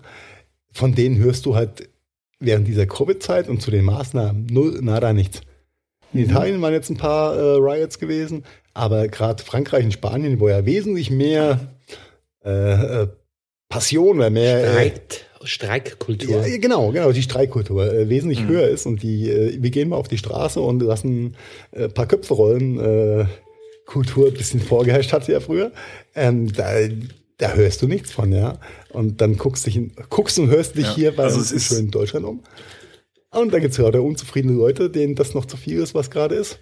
von 0.72 0.94
denen 0.94 1.18
hörst 1.18 1.46
du 1.46 1.54
halt 1.54 1.88
während 2.40 2.68
dieser 2.68 2.86
Covid-Zeit 2.86 3.48
und 3.48 3.60
zu 3.60 3.70
den 3.70 3.84
Maßnahmen 3.84 4.46
null, 4.46 4.78
nada, 4.80 5.12
nichts. 5.12 5.40
In 6.12 6.20
mhm. 6.20 6.26
Italien 6.26 6.62
waren 6.62 6.72
jetzt 6.72 6.90
ein 6.90 6.96
paar 6.96 7.36
äh, 7.36 7.56
Riots 7.56 7.98
gewesen, 7.98 8.44
aber 8.72 9.08
gerade 9.08 9.42
Frankreich 9.42 9.84
und 9.84 9.92
Spanien, 9.92 10.40
wo 10.40 10.48
ja 10.48 10.64
wesentlich 10.64 11.10
mehr 11.10 11.72
äh, 12.44 13.02
äh 13.02 13.08
Passion 13.68 14.18
oder 14.18 14.30
mehr 14.30 14.64
äh, 14.64 14.70
Streik, 14.70 15.26
Streikkultur. 15.42 16.46
Ja, 16.46 16.58
genau, 16.58 16.90
genau, 16.90 17.12
die 17.12 17.22
Streikkultur 17.22 17.92
äh, 17.92 18.08
wesentlich 18.08 18.42
mhm. 18.42 18.48
höher 18.48 18.68
ist 18.68 18.86
und 18.86 19.02
die, 19.02 19.30
äh, 19.30 19.62
wir 19.62 19.70
gehen 19.70 19.90
mal 19.90 19.96
auf 19.96 20.08
die 20.08 20.18
Straße 20.18 20.60
und 20.60 20.80
lassen 20.80 21.36
äh, 21.72 21.88
paar 21.88 22.06
Köpfe 22.06 22.34
rollen. 22.34 22.78
Äh, 22.78 23.26
Kultur 23.88 24.28
ein 24.28 24.34
bisschen 24.34 24.60
vorgeherrscht 24.60 25.12
hatte 25.12 25.32
ja 25.32 25.40
früher. 25.40 25.72
Ähm, 26.14 26.52
da, 26.52 26.74
da 27.38 27.54
hörst 27.54 27.80
du 27.80 27.88
nichts 27.88 28.12
von, 28.12 28.32
ja. 28.32 28.58
Und 28.90 29.20
dann 29.20 29.36
guckst, 29.36 29.66
dich 29.66 29.76
in, 29.76 29.92
guckst 30.10 30.38
und 30.38 30.50
hörst 30.50 30.76
dich 30.76 30.84
ja, 30.84 30.94
hier 30.94 31.16
bei 31.16 31.24
also 31.24 31.38
uns 31.38 31.52
in 31.52 31.60
schönen 31.60 31.90
Deutschland 31.90 32.26
um. 32.26 32.42
Und 33.30 33.52
da 33.52 33.58
gibt 33.58 33.72
es 33.72 33.78
gerade 33.78 34.02
unzufriedene 34.02 34.54
Leute, 34.54 34.90
denen 34.90 35.14
das 35.14 35.34
noch 35.34 35.46
zu 35.46 35.56
viel 35.56 35.80
ist, 35.80 35.94
was 35.94 36.10
gerade 36.10 36.34
ist. 36.34 36.58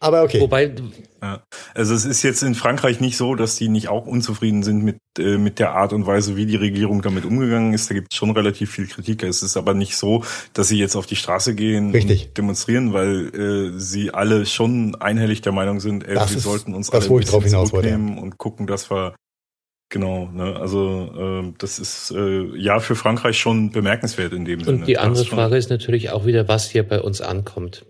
Aber 0.00 0.22
okay. 0.22 0.40
Wobei, 0.40 0.72
Ja. 1.20 1.42
Also 1.74 1.94
es 1.94 2.04
ist 2.04 2.22
jetzt 2.22 2.42
in 2.42 2.54
Frankreich 2.54 3.00
nicht 3.00 3.16
so, 3.16 3.34
dass 3.34 3.56
die 3.56 3.68
nicht 3.68 3.88
auch 3.88 4.06
unzufrieden 4.06 4.62
sind 4.62 4.84
mit, 4.84 4.98
äh, 5.18 5.38
mit 5.38 5.58
der 5.58 5.72
Art 5.72 5.92
und 5.92 6.06
Weise, 6.06 6.36
wie 6.36 6.46
die 6.46 6.56
Regierung 6.56 7.02
damit 7.02 7.24
umgegangen 7.24 7.74
ist. 7.74 7.90
Da 7.90 7.94
gibt 7.94 8.12
es 8.12 8.16
schon 8.16 8.30
relativ 8.30 8.70
viel 8.70 8.86
Kritik. 8.86 9.24
Es 9.24 9.42
ist 9.42 9.56
aber 9.56 9.74
nicht 9.74 9.96
so, 9.96 10.22
dass 10.52 10.68
sie 10.68 10.78
jetzt 10.78 10.94
auf 10.94 11.06
die 11.06 11.16
Straße 11.16 11.56
gehen 11.56 11.90
Richtig. 11.90 12.28
und 12.28 12.38
demonstrieren, 12.38 12.92
weil 12.92 13.34
äh, 13.34 13.78
sie 13.80 14.14
alle 14.14 14.46
schon 14.46 14.94
einhellig 14.94 15.40
der 15.40 15.52
Meinung 15.52 15.80
sind, 15.80 16.06
ey, 16.06 16.14
Das 16.14 16.30
wir 16.30 16.36
ist 16.38 16.44
sollten 16.44 16.74
uns 16.74 16.90
das, 16.90 17.02
alle 17.02 17.10
wo 17.10 17.16
ein 17.16 17.22
ich 17.22 17.28
drauf 17.28 17.42
hinaus 17.42 17.72
wollte, 17.72 17.88
zurücknehmen 17.88 18.18
und 18.18 18.38
gucken, 18.38 18.66
dass 18.68 18.90
wir 18.90 19.14
Genau, 19.90 20.26
ne? 20.26 20.54
also 20.56 21.42
äh, 21.48 21.52
das 21.56 21.78
ist 21.78 22.10
äh, 22.10 22.44
ja 22.56 22.78
für 22.78 22.94
Frankreich 22.94 23.38
schon 23.38 23.70
bemerkenswert 23.70 24.34
in 24.34 24.44
dem 24.44 24.62
Sinne. 24.62 24.80
und 24.80 24.86
die 24.86 24.98
andere 24.98 25.24
Frage 25.24 25.56
ist 25.56 25.70
natürlich 25.70 26.10
auch 26.10 26.26
wieder, 26.26 26.46
was 26.46 26.68
hier 26.68 26.86
bei 26.86 27.00
uns 27.00 27.22
ankommt. 27.22 27.86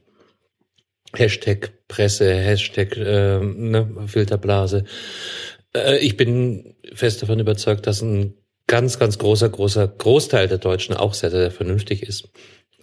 Hashtag 1.15 1.73
Presse, 1.89 2.35
Hashtag 2.35 2.97
äh, 2.97 3.41
ne, 3.41 3.89
Filterblase. 4.07 4.85
Äh, 5.75 5.99
ich 5.99 6.17
bin 6.17 6.75
fest 6.93 7.23
davon 7.23 7.39
überzeugt, 7.41 7.87
dass 7.87 8.03
ein 8.03 8.35
ganz, 8.67 8.99
ganz 8.99 9.19
großer, 9.19 9.49
großer 9.49 9.89
Großteil 9.89 10.49
der 10.49 10.59
Deutschen 10.59 10.95
auch 10.95 11.15
sehr, 11.15 11.31
sehr 11.31 11.51
vernünftig 11.51 12.03
ist. 12.03 12.29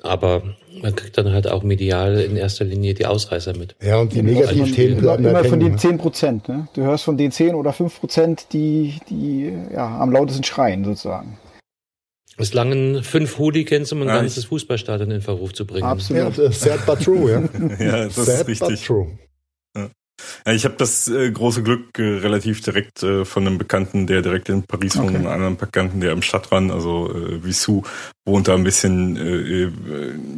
Aber 0.02 0.44
man 0.82 0.96
kriegt 0.96 1.18
dann 1.18 1.32
halt 1.32 1.48
auch 1.48 1.64
medial 1.64 2.20
in 2.20 2.36
erster 2.36 2.66
Linie 2.66 2.94
die 2.94 3.06
Ausreißer 3.06 3.58
mit. 3.58 3.76
Ja, 3.82 3.98
und 3.98 4.14
die 4.14 4.22
Negativthemen 4.22 5.00
immer, 5.00 5.18
bleiben 5.18 5.26
immer 5.26 5.44
von 5.44 5.60
den 5.60 5.74
ne? 5.74 5.78
10 5.78 5.98
Prozent. 5.98 6.48
Ne? 6.48 6.68
Du 6.74 6.82
hörst 6.84 7.06
von 7.06 7.18
den 7.18 7.32
10 7.32 7.56
oder 7.56 7.74
5 7.74 8.00
Prozent, 8.00 8.48
die, 8.54 9.00
die 9.10 9.52
ja, 9.74 10.00
am 10.00 10.12
lautesten 10.12 10.44
schreien, 10.44 10.84
sozusagen. 10.84 11.40
Es 12.38 12.54
langen 12.54 13.04
fünf 13.04 13.38
Hooligans, 13.38 13.92
um 13.94 14.02
ein 14.02 14.08
Ja, 14.10 14.16
ganzes 14.18 14.46
Fußballstadion 14.46 15.12
in 15.12 15.22
Verruf 15.22 15.54
zu 15.54 15.66
bringen. 15.66 15.86
Ja, 15.86 15.92
Absolut. 15.92 16.38
das 16.38 16.56
ist 16.56 16.62
sad 16.62 16.86
but 16.86 17.02
true, 17.02 17.32
ja. 17.32 17.42
Ja, 17.86 18.04
das 18.06 18.16
sad 18.16 18.48
ist 18.50 18.60
but 18.60 18.70
richtig. 18.70 18.86
true. 18.88 19.18
Ja, 20.46 20.54
ich 20.54 20.64
habe 20.64 20.76
das 20.78 21.10
äh, 21.10 21.30
große 21.30 21.62
Glück, 21.62 22.00
äh, 22.00 22.02
relativ 22.04 22.62
direkt 22.62 23.04
äh, 23.04 23.26
von 23.26 23.46
einem 23.46 23.58
Bekannten, 23.58 24.08
der 24.08 24.22
direkt 24.22 24.48
in 24.48 24.64
Paris 24.64 24.96
wohnt, 24.96 25.10
Okay. 25.10 25.18
und 25.18 25.22
einem 25.26 25.34
anderen 25.34 25.58
Bekannten, 25.58 26.00
der 26.00 26.14
am 26.14 26.22
Stadtrand, 26.22 26.72
also 26.72 27.12
äh, 27.14 27.44
Vissou, 27.44 27.84
wohnt, 28.26 28.48
da 28.48 28.56
ein 28.56 28.64
bisschen, 28.64 29.18
äh, 29.18 29.64
äh, 29.64 29.72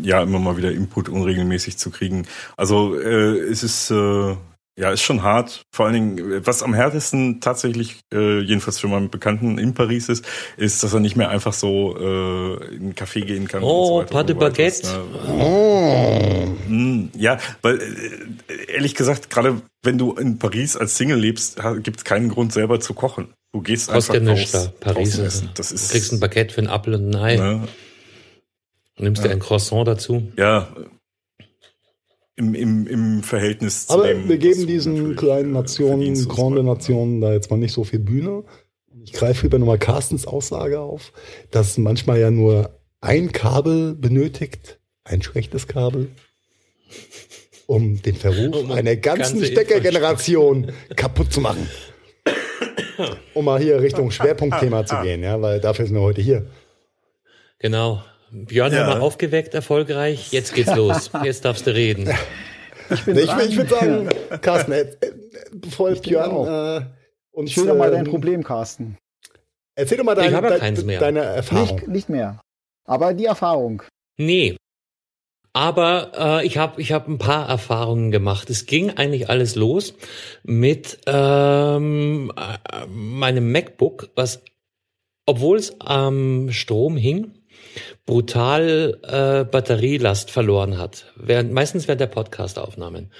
ja, 0.01 0.23
immer 0.23 0.39
mal 0.39 0.57
wieder 0.57 0.71
Input 0.71 1.09
unregelmäßig 1.09 1.77
zu 1.77 1.91
kriegen. 1.91 2.25
Also 2.57 2.99
äh, 2.99 3.37
es 3.37 3.61
ist, 3.61 3.91
äh, 3.91 4.35
ja, 4.79 4.91
ist 4.91 5.01
schon 5.01 5.23
hart. 5.23 5.63
Vor 5.71 5.85
allen 5.87 5.93
Dingen, 5.95 6.45
was 6.45 6.61
am 6.61 6.73
härtesten 6.75 7.41
tatsächlich, 7.41 7.97
äh, 8.13 8.39
jedenfalls 8.41 8.79
für 8.79 8.87
meinen 8.87 9.09
Bekannten 9.09 9.57
in 9.57 9.73
Paris 9.73 10.07
ist, 10.07 10.23
ist, 10.55 10.83
dass 10.83 10.93
er 10.93 10.99
nicht 10.99 11.15
mehr 11.15 11.29
einfach 11.29 11.53
so 11.53 11.97
äh, 11.97 12.65
in 12.75 12.81
einen 12.83 12.93
Café 12.95 13.25
gehen 13.25 13.47
kann. 13.47 13.63
Oh, 13.63 13.99
und 14.01 14.09
so 14.09 14.13
weiter 14.13 14.13
pas 14.13 14.21
und 14.21 14.29
de 14.29 14.35
so 14.35 14.41
weiter. 14.41 14.51
baguette. 14.51 14.87
Ne? 14.87 15.43
Oh. 16.67 16.69
Mm, 16.69 17.09
Ja, 17.17 17.37
weil 17.63 17.79
äh, 17.81 18.71
ehrlich 18.73 18.93
gesagt, 18.95 19.29
gerade 19.31 19.61
wenn 19.83 19.97
du 19.97 20.13
in 20.13 20.37
Paris 20.37 20.75
als 20.77 20.95
Single 20.97 21.17
lebst, 21.19 21.59
gibt 21.81 21.97
es 21.97 22.03
keinen 22.03 22.29
Grund 22.29 22.53
selber 22.53 22.79
zu 22.79 22.93
kochen. 22.93 23.33
Du 23.53 23.61
gehst 23.61 23.89
ja 23.89 23.95
einfach 23.95 24.19
nichts 24.19 24.51
da. 24.51 24.59
raus, 24.59 24.71
Paris 24.79 25.09
ist, 25.15 25.19
essen. 25.19 25.49
Das 25.55 25.71
ist 25.71 25.87
du 25.89 25.93
kriegst 25.93 26.11
ein 26.13 26.19
Baguette 26.19 26.53
für 26.53 26.61
ein 26.61 26.67
Apfel 26.67 26.93
und 26.95 27.09
ein 27.09 27.15
Ei. 27.15 27.35
ne, 27.37 27.67
Du 28.97 29.03
nimmst 29.03 29.23
dir 29.23 29.29
ein 29.29 29.39
Croissant 29.39 29.87
dazu. 29.87 30.31
ja 30.37 30.67
im, 32.37 32.53
im, 32.53 32.87
im 32.87 33.23
Verhältnis 33.23 33.87
zu 33.87 33.93
Aber 33.93 34.07
dem. 34.07 34.29
wir 34.29 34.37
geben 34.37 34.67
diesen 34.67 34.93
natürlich, 34.93 35.17
kleinen 35.17 35.49
äh, 35.49 35.53
Nationen, 35.53 36.27
grande. 36.27 36.63
Nationen 36.63 37.19
da 37.19 37.33
jetzt 37.33 37.49
mal 37.51 37.57
nicht 37.57 37.73
so 37.73 37.83
viel 37.83 37.99
Bühne. 37.99 38.43
Ich 39.03 39.11
greife 39.13 39.43
lieber 39.43 39.57
nochmal 39.57 39.79
Carstens 39.79 40.27
Aussage 40.27 40.79
auf, 40.79 41.13
dass 41.51 41.77
manchmal 41.77 42.19
ja 42.19 42.29
nur 42.29 42.79
ein 43.01 43.31
Kabel 43.31 43.95
benötigt, 43.95 44.79
ein 45.03 45.21
schlechtes 45.21 45.67
Kabel, 45.67 46.09
um 47.65 48.01
den 48.01 48.15
Verruf 48.15 48.55
Um 48.55 48.71
einer 48.71 48.95
ganzen 48.95 49.39
ganze 49.39 49.51
Steckergeneration 49.51 50.71
kaputt 50.95 51.33
zu 51.33 51.41
machen. 51.41 51.67
Um 53.33 53.45
mal 53.45 53.61
hier 53.61 53.81
Richtung 53.81 54.11
Schwerpunktthema 54.11 54.85
zu 54.85 54.99
gehen, 55.01 55.23
ja, 55.23 55.41
weil 55.41 55.59
dafür 55.59 55.85
sind 55.85 55.95
wir 55.95 56.01
heute 56.01 56.21
hier. 56.21 56.47
Genau. 57.59 58.03
Björn 58.31 58.73
Ja. 58.73 58.85
haben 58.85 58.99
wir 58.99 59.03
aufgeweckt, 59.03 59.53
erfolgreich. 59.53 60.31
Jetzt 60.31 60.53
geht's 60.53 60.75
los. 60.75 61.11
Jetzt 61.23 61.45
darfst 61.45 61.65
du 61.67 61.73
reden. 61.73 62.09
Ich 62.89 63.03
bin 63.03 63.17
ich, 63.17 63.25
dran. 63.25 63.41
ich 63.49 63.57
würde 63.57 63.69
sagen, 63.69 64.09
Carsten, 64.41 64.71
äh, 64.71 64.81
äh, 64.81 64.95
bevor 65.53 65.91
Ich 65.91 66.01
Björn 66.01 66.31
auch. 66.31 66.77
äh, 66.77 66.85
uns 67.31 67.51
Schilder 67.51 67.73
mal 67.75 67.91
dein 67.91 68.05
ähm, 68.05 68.11
Problem, 68.11 68.43
Carsten. 68.43 68.97
Erzähl 69.75 69.97
doch 69.97 70.05
mal 70.05 70.15
dein, 70.15 70.33
Ich 70.33 70.39
dein, 70.39 70.59
keins 70.59 70.83
mehr. 70.83 70.99
deine 70.99 71.19
Erfahrung. 71.21 71.75
Nicht, 71.75 71.87
nicht 71.87 72.09
mehr. 72.09 72.39
Aber 72.85 73.13
die 73.13 73.25
Erfahrung. 73.25 73.83
Nee. 74.17 74.55
Aber 75.53 76.11
äh, 76.41 76.45
ich 76.45 76.57
habe 76.57 76.79
ich 76.81 76.91
hab 76.91 77.07
ein 77.07 77.17
paar 77.17 77.49
Erfahrungen 77.49 78.11
gemacht. 78.11 78.49
Es 78.49 78.65
ging 78.65 78.91
eigentlich 78.91 79.29
alles 79.29 79.55
los 79.55 79.93
mit 80.43 80.99
ähm, 81.07 82.31
äh, 82.37 82.85
meinem 82.87 83.51
MacBook, 83.51 84.09
was, 84.15 84.41
obwohl 85.25 85.57
es 85.57 85.79
am 85.81 86.51
Strom 86.51 86.95
hing, 86.95 87.31
brutal 88.05 88.97
äh, 89.03 89.43
Batterielast 89.43 90.31
verloren 90.31 90.77
hat. 90.77 91.05
Während, 91.15 91.51
meistens 91.51 91.87
während 91.87 92.01
der 92.01 92.07
Podcast-Aufnahmen. 92.07 93.11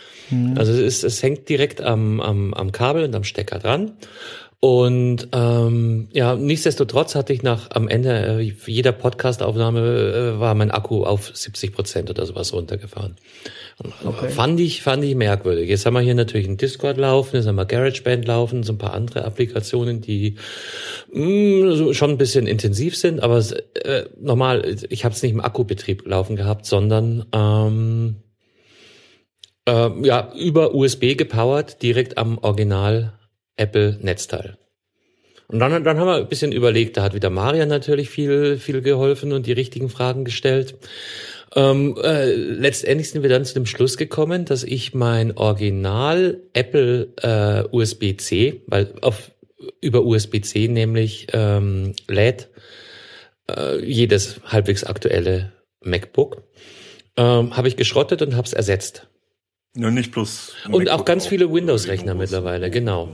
Also 0.57 0.71
es, 0.71 0.79
ist, 0.79 1.03
es 1.03 1.23
hängt 1.23 1.49
direkt 1.49 1.81
am, 1.81 2.19
am, 2.19 2.53
am 2.53 2.71
Kabel 2.71 3.03
und 3.03 3.15
am 3.15 3.23
Stecker 3.23 3.59
dran. 3.59 3.93
Und 4.59 5.29
ähm, 5.33 6.07
ja, 6.13 6.35
nichtsdestotrotz 6.35 7.13
hatte 7.13 7.31
ich 7.31 7.43
nach 7.43 7.69
am 7.71 7.87
Ende 7.87 8.39
äh, 8.39 8.53
jeder 8.65 8.91
Podcast-Aufnahme 8.91 9.79
äh, 9.79 10.39
war 10.39 10.55
mein 10.55 10.71
Akku 10.71 11.03
auf 11.03 11.29
70 11.31 11.73
Prozent 11.73 12.09
oder 12.09 12.25
sowas 12.25 12.53
runtergefahren. 12.53 13.17
Okay. 14.03 14.30
Fand 14.30 14.59
ich 14.59 14.82
fand 14.82 15.03
ich 15.03 15.13
merkwürdig. 15.13 15.69
Jetzt 15.69 15.86
haben 15.86 15.93
wir 15.93 16.01
hier 16.01 16.15
natürlich 16.15 16.47
einen 16.47 16.57
Discord 16.57 16.97
laufen, 16.97 17.36
jetzt 17.36 17.45
haben 17.45 17.57
wir 17.57 17.65
GarageBand 17.65 18.25
laufen, 18.25 18.63
so 18.63 18.73
ein 18.73 18.80
paar 18.80 18.93
andere 18.93 19.23
Applikationen, 19.23 20.01
die 20.01 20.36
mh, 21.13 21.75
so 21.75 21.93
schon 21.93 22.11
ein 22.11 22.17
bisschen 22.17 22.47
intensiv 22.47 22.97
sind, 22.97 23.19
aber 23.21 23.43
äh, 23.84 24.05
normal. 24.19 24.78
Ich 24.89 25.05
habe 25.05 25.13
es 25.13 25.21
nicht 25.21 25.32
im 25.32 25.41
Akkubetrieb 25.41 26.07
laufen 26.07 26.36
gehabt, 26.36 26.65
sondern 26.65 27.25
ähm, 27.34 28.15
äh, 29.67 29.89
ja 30.01 30.34
über 30.34 30.73
USB 30.73 31.15
gepowert, 31.15 31.84
direkt 31.84 32.17
am 32.17 32.39
Original 32.39 33.13
Apple 33.57 33.99
Netzteil. 34.01 34.57
Und 35.47 35.59
dann, 35.59 35.83
dann 35.83 35.97
haben 35.97 36.07
wir 36.07 36.15
ein 36.15 36.27
bisschen 36.27 36.51
überlegt, 36.51 36.97
da 36.97 37.03
hat 37.03 37.13
wieder 37.13 37.29
Marian 37.29 37.69
natürlich 37.69 38.09
viel, 38.09 38.57
viel 38.57 38.81
geholfen 38.81 39.31
und 39.31 39.45
die 39.45 39.53
richtigen 39.53 39.89
Fragen 39.89 40.25
gestellt. 40.25 40.75
Ähm, 41.55 41.97
äh, 42.03 42.33
letztendlich 42.33 43.09
sind 43.09 43.23
wir 43.23 43.29
dann 43.29 43.45
zu 43.45 43.53
dem 43.53 43.65
Schluss 43.65 43.97
gekommen, 43.97 44.43
dass 44.43 44.63
ich 44.63 44.93
mein 44.93 45.37
Original 45.37 46.41
Apple 46.53 47.13
äh, 47.21 47.63
USB-C, 47.75 48.63
weil 48.67 48.93
auf 49.01 49.31
über 49.81 50.03
USB-C 50.03 50.67
nämlich 50.67 51.27
ähm, 51.33 51.93
lädt 52.07 52.49
äh, 53.49 53.83
jedes 53.83 54.41
halbwegs 54.45 54.83
aktuelle 54.83 55.53
MacBook, 55.81 56.43
ähm, 57.15 57.55
habe 57.55 57.67
ich 57.69 57.77
geschrottet 57.77 58.21
und 58.21 58.35
habe 58.35 58.45
es 58.45 58.53
ersetzt. 58.53 59.07
Ja, 59.75 59.89
nicht 59.91 60.11
bloß. 60.11 60.53
Und 60.71 60.89
auch 60.89 61.05
ganz 61.05 61.27
viele 61.27 61.45
äh, 61.45 61.53
Windows-Rechner 61.53 62.13
Windows. 62.13 62.31
mittlerweile, 62.31 62.69
genau. 62.69 63.09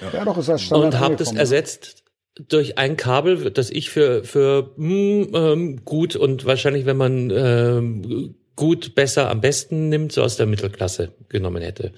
Ja, 0.00 0.24
doch, 0.24 0.38
ist 0.38 0.48
das 0.48 0.62
Standard 0.62 0.94
und 0.94 1.00
habe 1.00 1.16
das 1.16 1.32
ersetzt 1.32 2.02
durch 2.48 2.78
ein 2.78 2.96
Kabel, 2.96 3.50
das 3.50 3.70
ich 3.70 3.90
für 3.90 4.24
für 4.24 4.70
hm, 4.76 5.28
ähm, 5.34 5.84
gut 5.84 6.16
und 6.16 6.44
wahrscheinlich, 6.44 6.86
wenn 6.86 6.96
man 6.96 7.30
ähm, 7.30 8.34
gut, 8.56 8.94
besser, 8.94 9.30
am 9.30 9.40
besten 9.40 9.88
nimmt, 9.88 10.12
so 10.12 10.22
aus 10.22 10.36
der 10.36 10.46
Mittelklasse 10.46 11.12
genommen 11.28 11.62
hätte. 11.62 11.92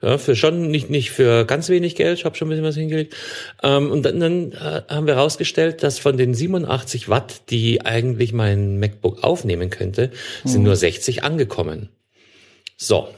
Ja, 0.00 0.16
für 0.16 0.36
schon 0.36 0.70
nicht 0.70 0.90
nicht 0.90 1.10
für 1.10 1.44
ganz 1.44 1.68
wenig 1.68 1.96
Geld, 1.96 2.18
ich 2.18 2.24
habe 2.24 2.36
schon 2.36 2.46
ein 2.46 2.50
bisschen 2.50 2.64
was 2.64 2.76
hingelegt. 2.76 3.16
Ähm, 3.62 3.90
und 3.90 4.04
dann, 4.04 4.20
dann 4.20 4.52
äh, 4.52 4.82
haben 4.88 5.06
wir 5.06 5.16
herausgestellt, 5.16 5.82
dass 5.82 5.98
von 5.98 6.16
den 6.16 6.34
87 6.34 7.08
Watt, 7.08 7.50
die 7.50 7.84
eigentlich 7.84 8.32
mein 8.32 8.78
MacBook 8.78 9.24
aufnehmen 9.24 9.70
könnte, 9.70 10.10
sind 10.44 10.62
nur 10.62 10.76
60 10.76 11.24
angekommen. 11.24 11.88
So, 12.76 13.08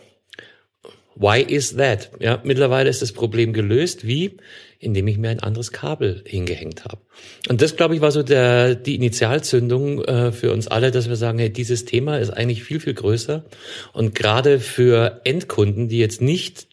Why 1.21 1.43
is 1.43 1.77
that? 1.77 2.11
Ja, 2.19 2.41
mittlerweile 2.45 2.89
ist 2.89 3.03
das 3.03 3.13
Problem 3.13 3.53
gelöst. 3.53 4.07
Wie? 4.07 4.39
Indem 4.79 5.07
ich 5.07 5.19
mir 5.19 5.29
ein 5.29 5.41
anderes 5.41 5.71
Kabel 5.71 6.25
hingehängt 6.25 6.87
habe. 6.87 7.03
Und 7.47 7.61
das, 7.61 7.77
glaube 7.77 7.95
ich, 7.95 8.01
war 8.01 8.11
so 8.11 8.23
der, 8.23 8.75
die 8.75 8.95
Initialzündung 8.95 10.03
äh, 10.03 10.33
für 10.33 10.51
uns 10.51 10.67
alle, 10.67 10.91
dass 10.91 11.11
wir 11.11 11.17
sagen, 11.17 11.39
hey, 11.39 11.53
dieses 11.53 11.85
Thema 11.85 12.17
ist 12.17 12.31
eigentlich 12.31 12.65
viel, 12.65 12.81
viel 12.81 12.95
größer. 12.95 13.45
Und 13.93 14.15
gerade 14.15 14.61
für 14.61 15.21
Endkunden, 15.25 15.89
die 15.89 15.99
jetzt 15.99 16.23
nicht 16.23 16.69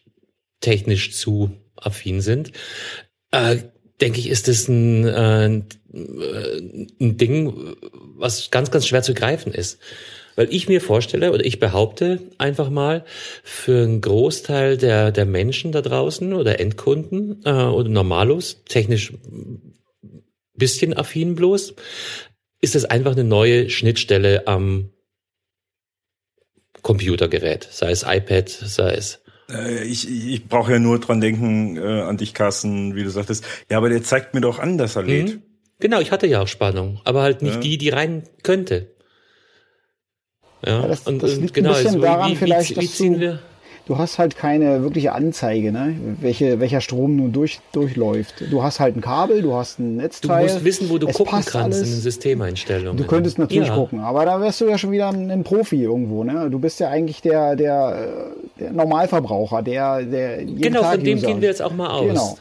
technisch 0.61 1.11
zu 1.13 1.51
affin 1.75 2.21
sind, 2.21 2.53
äh, 3.31 3.57
denke 3.99 4.19
ich, 4.19 4.29
ist 4.29 4.47
das 4.47 4.69
ein, 4.69 5.05
äh, 5.05 5.61
ein 7.01 7.17
Ding, 7.17 7.75
was 8.15 8.49
ganz, 8.49 8.71
ganz 8.71 8.87
schwer 8.87 9.01
zu 9.01 9.13
greifen 9.13 9.53
ist. 9.53 9.79
Weil 10.37 10.53
ich 10.53 10.69
mir 10.69 10.79
vorstelle 10.81 11.33
oder 11.33 11.43
ich 11.43 11.59
behaupte 11.59 12.21
einfach 12.37 12.69
mal, 12.69 13.03
für 13.43 13.83
einen 13.83 14.01
Großteil 14.01 14.77
der, 14.77 15.11
der 15.11 15.25
Menschen 15.25 15.71
da 15.71 15.81
draußen 15.81 16.31
oder 16.31 16.59
Endkunden 16.59 17.41
äh, 17.43 17.51
oder 17.51 17.89
Normalos, 17.89 18.63
technisch 18.65 19.11
bisschen 20.53 20.95
affin 20.95 21.35
bloß, 21.35 21.73
ist 22.61 22.75
es 22.75 22.85
einfach 22.85 23.13
eine 23.13 23.23
neue 23.23 23.69
Schnittstelle 23.69 24.47
am 24.47 24.91
Computergerät, 26.83 27.67
sei 27.69 27.91
es 27.91 28.03
iPad, 28.03 28.47
sei 28.47 28.93
es 28.93 29.21
äh, 29.49 29.83
ich, 29.85 30.07
ich 30.07 30.45
brauche 30.47 30.73
ja 30.73 30.79
nur 30.79 30.99
dran 30.99 31.19
denken 31.19 31.77
äh, 31.77 32.01
an 32.01 32.17
dich, 32.17 32.33
Carsten, 32.33 32.95
wie 32.95 33.03
du 33.03 33.09
sagtest. 33.09 33.45
Ja, 33.71 33.77
aber 33.77 33.89
der 33.89 34.03
zeigt 34.03 34.33
mir 34.33 34.41
doch 34.41 34.59
an, 34.59 34.77
dass 34.77 34.95
er 34.95 35.03
lädt. 35.03 35.35
Mhm. 35.35 35.41
Genau, 35.79 35.99
ich 35.99 36.11
hatte 36.11 36.27
ja 36.27 36.41
auch 36.41 36.47
Spannung, 36.47 37.01
aber 37.05 37.21
halt 37.21 37.41
nicht 37.41 37.55
ja. 37.55 37.61
die, 37.61 37.77
die 37.77 37.89
rein 37.89 38.23
könnte. 38.43 38.96
Ja, 40.65 40.81
ja 40.81 40.87
das, 40.87 41.01
und, 41.07 41.21
das 41.21 41.37
liegt 41.37 41.53
genau, 41.53 41.69
ein 41.69 41.75
bisschen 41.75 41.95
also, 41.95 42.01
daran 42.01 42.31
wie, 42.31 42.35
vielleicht, 42.35 42.75
wie, 42.75 42.81
wie 42.81 42.87
ziehen 42.87 43.19
wir 43.19 43.39
du 43.87 43.97
hast 43.97 44.19
halt 44.19 44.35
keine 44.35 44.83
wirkliche 44.83 45.13
Anzeige, 45.13 45.71
ne? 45.71 45.95
welche, 46.19 46.59
welcher 46.59 46.81
Strom 46.81 47.15
nun 47.15 47.31
durch, 47.31 47.59
durchläuft. 47.71 48.43
Du 48.51 48.61
hast 48.61 48.79
halt 48.79 48.95
ein 48.95 49.01
Kabel, 49.01 49.41
du 49.41 49.53
hast 49.53 49.79
ein 49.79 49.95
Netzteil. 49.95 50.45
Du 50.45 50.53
musst 50.53 50.65
wissen, 50.65 50.89
wo 50.89 50.97
du 50.97 51.07
gucken 51.07 51.25
kannst 51.31 51.55
alles. 51.55 51.79
in 51.79 51.85
den 51.85 52.01
Systemeinstellungen. 52.01 52.97
Du 52.97 53.05
könntest 53.05 53.39
natürlich 53.39 53.69
ja. 53.69 53.75
gucken, 53.75 53.99
aber 54.01 54.25
da 54.25 54.39
wärst 54.41 54.61
du 54.61 54.65
ja 54.65 54.77
schon 54.77 54.91
wieder 54.91 55.09
ein, 55.09 55.31
ein, 55.31 55.43
Profi 55.43 55.81
irgendwo. 55.81 56.23
Ne? 56.23 56.49
Du 56.49 56.59
bist 56.59 56.79
ja 56.79 56.89
eigentlich 56.89 57.21
der, 57.21 57.55
der, 57.55 58.31
der 58.59 58.71
Normalverbraucher, 58.71 59.61
der, 59.61 60.03
der 60.03 60.45
Genau, 60.45 60.81
Tag 60.81 60.95
von 60.95 61.03
dem 61.03 61.21
gehen 61.21 61.41
wir 61.41 61.47
jetzt 61.47 61.61
auch 61.61 61.73
mal 61.73 61.89
aus. 61.89 62.07
Genau. 62.07 62.37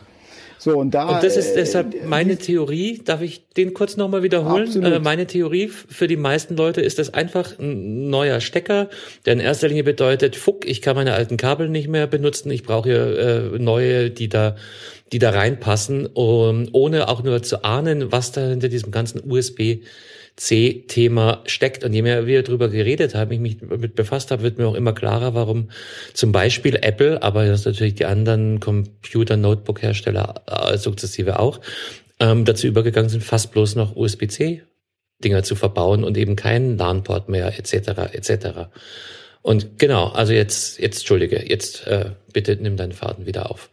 So, 0.58 0.78
und, 0.78 0.94
da, 0.94 1.08
und 1.08 1.22
das 1.22 1.36
ist 1.36 1.54
deshalb 1.54 1.94
äh, 1.94 2.06
meine 2.06 2.36
Theorie, 2.36 3.00
darf 3.04 3.20
ich 3.20 3.48
den 3.50 3.74
kurz 3.74 3.96
nochmal 3.96 4.22
wiederholen? 4.22 4.82
Äh, 4.82 4.98
meine 5.00 5.26
Theorie 5.26 5.68
für 5.68 6.06
die 6.06 6.16
meisten 6.16 6.56
Leute 6.56 6.80
ist 6.80 6.98
das 6.98 7.12
einfach 7.12 7.58
ein 7.58 8.08
neuer 8.08 8.40
Stecker, 8.40 8.88
der 9.24 9.34
in 9.34 9.40
erster 9.40 9.68
Linie 9.68 9.84
bedeutet, 9.84 10.36
fuck, 10.36 10.66
ich 10.66 10.82
kann 10.82 10.96
meine 10.96 11.14
alten 11.14 11.36
Kabel 11.36 11.68
nicht 11.68 11.88
mehr 11.88 12.06
benutzen, 12.06 12.50
ich 12.50 12.62
brauche 12.62 12.88
hier 12.88 13.18
äh, 13.54 13.58
neue, 13.58 14.10
die 14.10 14.28
da 14.28 14.56
die 15.12 15.18
da 15.18 15.30
reinpassen, 15.30 16.06
um, 16.06 16.68
ohne 16.72 17.08
auch 17.08 17.22
nur 17.22 17.42
zu 17.42 17.62
ahnen, 17.64 18.10
was 18.10 18.32
da 18.32 18.48
hinter 18.48 18.68
diesem 18.68 18.90
ganzen 18.90 19.22
USB 19.30 19.84
C-Thema 20.36 21.42
steckt. 21.46 21.82
Und 21.84 21.92
je 21.92 22.02
mehr 22.02 22.26
wir 22.26 22.42
darüber 22.42 22.68
geredet 22.68 23.14
haben, 23.14 23.32
ich 23.32 23.40
mich 23.40 23.58
damit 23.58 23.94
befasst 23.94 24.30
habe, 24.30 24.42
wird 24.42 24.58
mir 24.58 24.68
auch 24.68 24.74
immer 24.74 24.92
klarer, 24.92 25.34
warum 25.34 25.70
zum 26.12 26.32
Beispiel 26.32 26.76
Apple, 26.76 27.22
aber 27.22 27.46
das 27.46 27.64
natürlich 27.64 27.94
die 27.94 28.04
anderen 28.04 28.60
Computer-Notebook-Hersteller 28.60 30.42
äh, 30.46 30.78
sukzessive 30.78 31.38
auch, 31.38 31.60
ähm, 32.20 32.44
dazu 32.44 32.66
übergegangen 32.66 33.08
sind, 33.08 33.24
fast 33.24 33.52
bloß 33.52 33.76
noch 33.76 33.96
USB-C 33.96 34.62
Dinger 35.24 35.42
zu 35.42 35.54
verbauen 35.54 36.04
und 36.04 36.16
eben 36.18 36.36
keinen 36.36 36.76
LAN-Port 36.76 37.28
mehr 37.28 37.58
etc. 37.58 38.12
etc. 38.12 38.68
Und 39.42 39.78
genau, 39.78 40.08
also 40.08 40.32
jetzt, 40.32 40.78
jetzt 40.78 40.98
entschuldige, 40.98 41.48
jetzt 41.48 41.86
äh, 41.86 42.10
bitte 42.32 42.56
nimm 42.56 42.76
deinen 42.76 42.92
Faden 42.92 43.26
wieder 43.26 43.50
auf. 43.50 43.70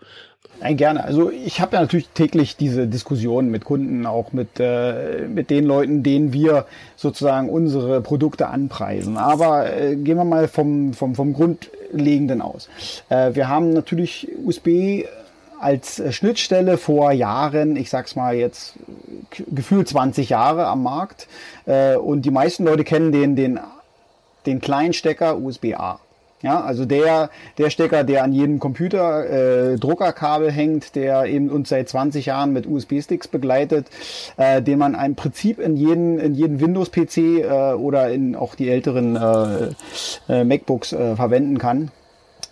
Nein, 0.63 0.77
gerne. 0.77 1.03
Also 1.03 1.29
ich 1.29 1.59
habe 1.59 1.75
ja 1.75 1.81
natürlich 1.81 2.07
täglich 2.13 2.55
diese 2.55 2.87
Diskussionen 2.87 3.51
mit 3.51 3.65
Kunden, 3.65 4.05
auch 4.05 4.31
mit, 4.31 4.61
äh, 4.61 5.27
mit 5.27 5.49
den 5.49 5.65
Leuten, 5.65 6.03
denen 6.03 6.31
wir 6.31 6.65
sozusagen 6.95 7.49
unsere 7.49 7.99
Produkte 7.99 8.47
anpreisen. 8.47 9.17
Aber 9.17 9.69
äh, 9.75 9.97
gehen 9.97 10.15
wir 10.15 10.23
mal 10.23 10.47
vom, 10.47 10.93
vom, 10.93 11.15
vom 11.15 11.33
Grundlegenden 11.33 12.41
aus. 12.41 12.69
Äh, 13.09 13.35
wir 13.35 13.49
haben 13.49 13.73
natürlich 13.73 14.29
USB 14.45 15.03
als 15.59 16.01
Schnittstelle 16.15 16.77
vor 16.77 17.11
Jahren, 17.11 17.75
ich 17.75 17.89
sag's 17.89 18.15
mal 18.15 18.33
jetzt 18.33 18.75
gefühlt 19.53 19.89
20 19.89 20.29
Jahre 20.29 20.67
am 20.67 20.81
Markt. 20.81 21.27
Äh, 21.65 21.97
und 21.97 22.21
die 22.21 22.31
meisten 22.31 22.63
Leute 22.63 22.85
kennen 22.85 23.11
den, 23.11 23.35
den, 23.35 23.59
den 24.45 24.61
kleinen 24.61 24.93
Stecker 24.93 25.37
USB-A. 25.37 25.99
Ja, 26.43 26.59
also 26.59 26.83
der, 26.83 27.29
der 27.57 27.69
Stecker, 27.69 28.03
der 28.03 28.21
an 28.21 28.33
jedem 28.33 28.59
Computer 28.59 29.71
äh, 29.71 29.77
Druckerkabel 29.77 30.51
hängt, 30.51 30.93
der 30.95 31.23
eben 31.25 31.49
uns 31.49 31.69
seit 31.69 31.87
20 31.87 32.25
Jahren 32.25 32.51
mit 32.51 32.67
USB-Sticks 32.67 33.29
begleitet, 33.29 33.87
äh, 34.35 34.61
den 34.61 34.77
man 34.77 34.93
im 34.93 35.15
Prinzip 35.15 35.57
in 35.57 35.77
jeden, 35.77 36.19
in 36.19 36.35
jeden 36.35 36.59
Windows-PC 36.59 37.17
äh, 37.17 37.73
oder 37.75 38.11
in 38.11 38.35
auch 38.35 38.55
die 38.55 38.69
älteren 38.69 39.15
äh, 39.15 39.69
äh, 40.27 40.43
MacBooks 40.43 40.91
äh, 40.91 41.15
verwenden 41.15 41.59
kann, 41.59 41.91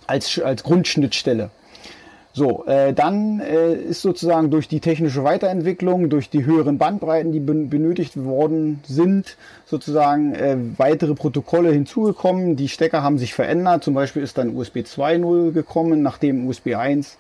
als, 0.08 0.40
als 0.40 0.64
Grundschnittstelle. 0.64 1.50
So, 2.34 2.66
äh, 2.66 2.94
dann 2.94 3.42
äh, 3.42 3.74
ist 3.74 4.02
sozusagen 4.02 4.52
durch 4.52 4.70
die 4.70 4.80
technische 4.80 5.24
Weiterentwicklung, 5.24 6.10
durch 6.10 6.30
die 6.30 6.46
höheren 6.46 6.78
Bandbreiten, 6.78 7.34
die 7.34 7.42
benötigt 7.42 8.24
worden 8.24 8.80
sind, 8.86 9.36
sozusagen 9.66 10.34
äh, 10.34 10.56
weitere 10.78 11.14
Protokolle 11.14 11.72
hinzugekommen. 11.72 12.56
Die 12.56 12.70
Stecker 12.70 13.04
haben 13.04 13.18
sich 13.18 13.34
verändert. 13.34 13.84
Zum 13.84 13.94
Beispiel 13.94 14.24
ist 14.24 14.38
dann 14.38 14.56
USB 14.56 14.78
2.0 14.78 15.52
gekommen, 15.52 16.02
nachdem 16.02 16.48
USB 16.48 16.76
1 16.76 17.18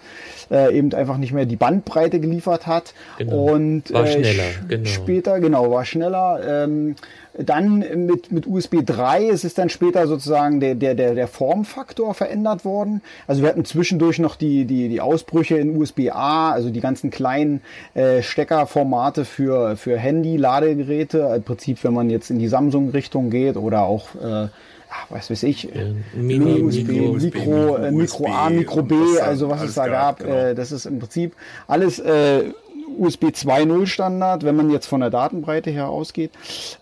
äh, 0.49 0.77
eben 0.77 0.93
einfach 0.93 1.17
nicht 1.17 1.33
mehr 1.33 1.45
die 1.45 1.57
Bandbreite 1.57 2.21
geliefert 2.21 2.65
hat. 2.65 2.93
Genau. 3.17 3.51
Und 3.51 3.91
war 3.91 4.05
äh, 4.05 4.13
schneller, 4.13 4.43
genau. 4.69 4.85
später, 4.85 5.39
genau, 5.41 5.71
war 5.71 5.83
schneller. 5.83 6.39
Ähm, 6.45 6.95
dann 7.37 7.79
mit, 8.05 8.31
mit 8.31 8.45
USB 8.45 8.77
3 8.85 9.25
ist 9.25 9.45
es 9.45 9.53
dann 9.53 9.69
später 9.69 10.05
sozusagen 10.07 10.59
der, 10.59 10.75
der, 10.75 10.95
der, 10.95 11.15
der 11.15 11.27
Formfaktor 11.27 12.13
verändert 12.13 12.65
worden. 12.65 13.01
Also 13.27 13.41
wir 13.41 13.49
hatten 13.49 13.63
zwischendurch 13.63 14.19
noch 14.19 14.35
die, 14.35 14.65
die, 14.65 14.89
die 14.89 15.01
Ausbrüche 15.01 15.57
in 15.57 15.77
USB-A, 15.77 16.51
also 16.51 16.69
die 16.69 16.81
ganzen 16.81 17.09
kleinen 17.09 17.61
äh, 17.93 18.21
Steckerformate 18.21 19.23
für, 19.25 19.77
für 19.77 19.97
Handy-Ladegeräte. 19.97 21.33
Im 21.35 21.43
Prinzip, 21.43 21.83
wenn 21.83 21.93
man 21.93 22.09
jetzt 22.09 22.29
in 22.31 22.39
die 22.39 22.49
Samsung-Richtung 22.49 23.29
geht 23.29 23.55
oder 23.55 23.83
auch 23.83 24.15
äh, 24.15 24.47
was 25.09 25.29
weiß 25.29 25.43
ich, 25.43 25.63
ja, 25.63 25.83
Mini, 26.13 26.61
USB, 26.61 26.87
Mikro, 26.89 27.13
Mikro, 27.13 27.77
äh, 27.77 27.91
Mikro 27.91 28.25
A, 28.27 28.49
Mikro 28.49 28.83
B, 28.83 28.95
also 29.21 29.49
was 29.49 29.61
es 29.61 29.75
da 29.75 29.87
gab, 29.87 30.19
genau. 30.19 30.33
äh, 30.33 30.55
das 30.55 30.71
ist 30.71 30.85
im 30.85 30.99
Prinzip 30.99 31.33
alles 31.67 31.99
äh, 31.99 32.51
USB 32.97 33.25
2.0 33.25 33.87
Standard, 33.87 34.43
wenn 34.43 34.55
man 34.55 34.69
jetzt 34.69 34.87
von 34.87 35.01
der 35.01 35.09
Datenbreite 35.09 35.69
her 35.69 35.89
ausgeht, 35.89 36.31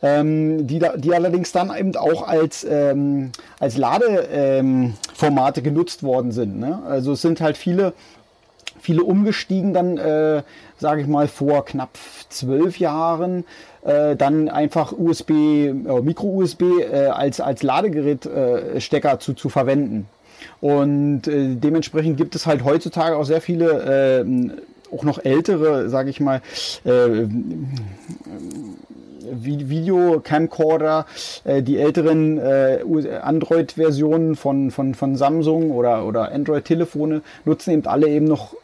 ähm, 0.02 0.68
die, 0.68 0.80
da, 0.80 0.98
die 0.98 1.14
allerdings 1.14 1.52
dann 1.52 1.76
eben 1.76 1.96
auch 1.96 2.28
als, 2.28 2.66
ähm, 2.70 3.32
als 3.60 3.78
Ladeformate 3.78 5.60
ähm, 5.60 5.64
genutzt 5.64 6.04
worden 6.04 6.32
sind. 6.32 6.60
Ne? 6.60 6.80
Also 6.88 7.14
es 7.14 7.22
sind 7.22 7.42
halt 7.42 7.58
viele, 7.58 7.94
viele 8.80 9.04
umgestiegen 9.04 9.74
dann, 9.74 9.98
äh, 9.98 10.44
sage 10.78 11.02
ich 11.02 11.08
mal, 11.08 11.28
vor 11.28 11.66
knapp 11.66 11.98
zwölf 12.30 12.80
Jahren 12.80 13.46
äh, 13.84 14.16
dann 14.16 14.50
einfach 14.50 14.92
USB, 14.92 15.32
äh, 15.32 15.74
Micro-USB 15.74 16.62
äh, 16.62 17.08
als, 17.08 17.40
als 17.42 17.64
Ladegerätstecker 17.64 19.14
äh, 19.14 19.20
zu, 19.20 19.34
zu 19.34 19.50
verwenden. 19.50 20.08
Und 20.62 21.24
dementsprechend 21.26 22.16
gibt 22.16 22.34
es 22.34 22.46
halt 22.46 22.64
heutzutage 22.64 23.18
auch 23.18 23.26
sehr 23.26 23.42
viele 23.42 24.24
äh, 24.24 24.52
auch 24.92 25.04
noch 25.04 25.24
ältere, 25.24 25.90
sage 25.90 26.10
ich 26.10 26.20
mal, 26.20 26.42
äh, 26.84 27.28
Video-Camcorder, 29.32 31.06
äh, 31.44 31.62
die 31.62 31.78
älteren 31.78 32.40
äh, 32.40 32.80
Android-Versionen 33.22 34.36
von, 34.36 34.72
von, 34.72 34.96
von 34.96 35.16
Samsung 35.16 35.70
oder, 35.72 36.06
oder 36.06 36.32
Android-Telefone 36.32 37.22
nutzen 37.46 37.70
eben 37.72 37.86
alle 37.86 38.10
eben 38.10 38.26
noch 38.26 38.56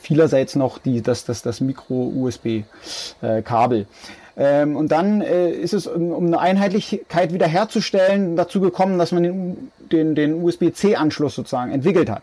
vielerseits 0.00 0.56
noch 0.56 0.78
die, 0.78 1.02
das, 1.02 1.26
das, 1.26 1.42
das 1.42 1.60
Micro-USB-Kabel. 1.60 3.80
Äh, 3.80 4.62
ähm, 4.62 4.76
und 4.76 4.90
dann 4.90 5.20
äh, 5.20 5.50
ist 5.50 5.74
es, 5.74 5.86
um, 5.86 6.12
um 6.12 6.24
eine 6.26 6.40
Einheitlichkeit 6.40 7.34
wiederherzustellen, 7.34 8.36
dazu 8.36 8.58
gekommen, 8.60 8.98
dass 8.98 9.12
man 9.12 9.22
den, 9.22 9.70
den, 9.92 10.14
den 10.14 10.42
USB-C-Anschluss 10.42 11.34
sozusagen 11.34 11.72
entwickelt 11.72 12.08
hat. 12.08 12.22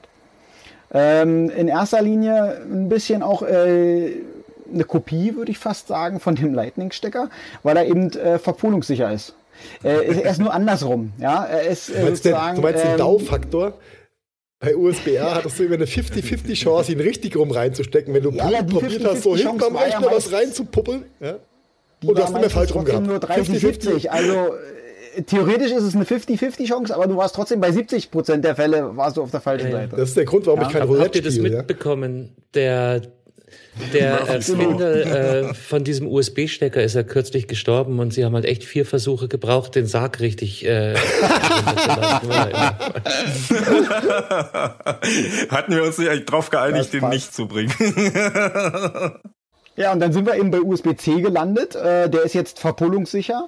Ähm, 0.94 1.50
in 1.50 1.68
erster 1.68 2.02
Linie 2.02 2.62
ein 2.62 2.90
bisschen 2.90 3.22
auch 3.22 3.42
äh, 3.42 4.12
eine 4.74 4.84
Kopie, 4.84 5.36
würde 5.36 5.52
ich 5.52 5.58
fast 5.58 5.88
sagen, 5.88 6.20
von 6.20 6.36
dem 6.36 6.54
Lightning-Stecker, 6.54 7.30
weil 7.64 7.78
er 7.78 7.86
eben 7.86 8.12
äh, 8.14 8.40
verpolungssicher 8.40 9.12
ist. 9.12 9.36
Äh, 9.84 10.22
er 10.22 10.32
ist 10.32 10.40
nur 10.40 10.54
andersrum. 10.54 11.14
Ja, 11.18 11.44
er 11.44 11.64
ist, 11.64 11.90
äh, 11.90 12.00
du 12.00 12.06
meinst, 12.06 12.26
den, 12.26 12.36
du 12.56 12.62
meinst 12.62 12.84
ähm, 12.84 12.92
den 12.92 12.98
DAO-Faktor? 12.98 13.74
Bei 14.60 14.76
USB-A 14.76 15.36
hattest 15.36 15.60
du 15.60 15.64
immer 15.64 15.76
eine 15.76 15.86
50-50 15.86 16.54
Chance, 16.56 16.92
ihn 16.92 17.00
richtig 17.00 17.36
rum 17.36 17.52
reinzustecken. 17.52 18.14
Wenn 18.14 18.24
du 18.24 18.32
ja, 18.32 18.64
probiert 18.64 19.06
hast, 19.06 19.24
so 19.24 19.36
hinten 19.36 19.64
am 19.64 19.76
Rechner 19.76 20.12
was 20.12 20.32
reinzupuppeln. 20.32 21.06
Ja? 21.20 21.38
Und 22.04 22.18
du 22.18 22.24
hast 22.24 22.30
immer 22.30 22.50
falsch 22.50 22.74
rum 22.74 22.86
gehabt. 22.86 23.06
nur 23.06 23.20
30, 23.20 23.60
50. 23.60 24.12
Also 24.12 24.54
theoretisch 25.26 25.72
ist 25.72 25.84
es 25.84 25.96
eine 25.96 26.06
50-50 26.06 26.68
Chance, 26.68 26.96
aber 26.96 27.08
du 27.08 27.18
warst 27.18 27.36
trotzdem 27.36 27.60
bei 27.60 27.72
70 27.72 28.12
Prozent 28.12 28.46
der 28.46 28.56
Fälle 28.56 28.96
warst 28.96 29.18
du 29.18 29.24
auf 29.24 29.32
der 29.32 29.42
falschen 29.42 29.72
Seite. 29.72 29.96
Das 29.96 30.10
ist 30.10 30.18
der 30.18 30.26
Grund, 30.26 30.46
warum 30.46 30.62
ja. 30.62 30.68
ich 30.68 30.74
kein 30.74 30.84
Roulette 30.84 31.06
Habt 31.06 31.16
ihr 31.16 31.22
das 31.24 31.38
mitbekommen? 31.38 32.36
Der 32.54 33.02
der 33.94 34.20
Erfinder 34.28 35.50
äh, 35.50 35.54
von 35.54 35.84
diesem 35.84 36.08
USB-Stecker 36.08 36.82
ist 36.84 36.96
ja 36.96 37.04
kürzlich 37.04 37.48
gestorben 37.48 38.00
und 38.00 38.12
sie 38.14 38.26
haben 38.26 38.34
halt 38.34 38.46
echt 38.46 38.64
vier 38.64 38.86
Versuche 38.86 39.28
gebraucht, 39.28 39.76
den 39.76 39.86
Sarg 39.86 40.20
richtig 40.20 40.66
äh, 40.66 40.96
Hatten 45.50 45.76
wir 45.76 45.84
uns 45.84 45.98
nicht 45.98 46.10
eigentlich 46.10 46.26
drauf 46.26 46.50
geeinigt, 46.50 46.92
den 46.92 47.08
nicht 47.10 47.34
zu 47.34 47.48
bringen? 47.48 47.74
Ja, 49.78 49.94
und 49.94 50.00
dann 50.00 50.12
sind 50.12 50.26
wir 50.26 50.36
eben 50.36 50.50
bei 50.50 50.60
USB-C 50.60 51.22
gelandet. 51.22 51.76
Äh, 51.76 52.10
der 52.10 52.24
ist 52.24 52.34
jetzt 52.34 52.60
verpullungssicher. 52.60 53.48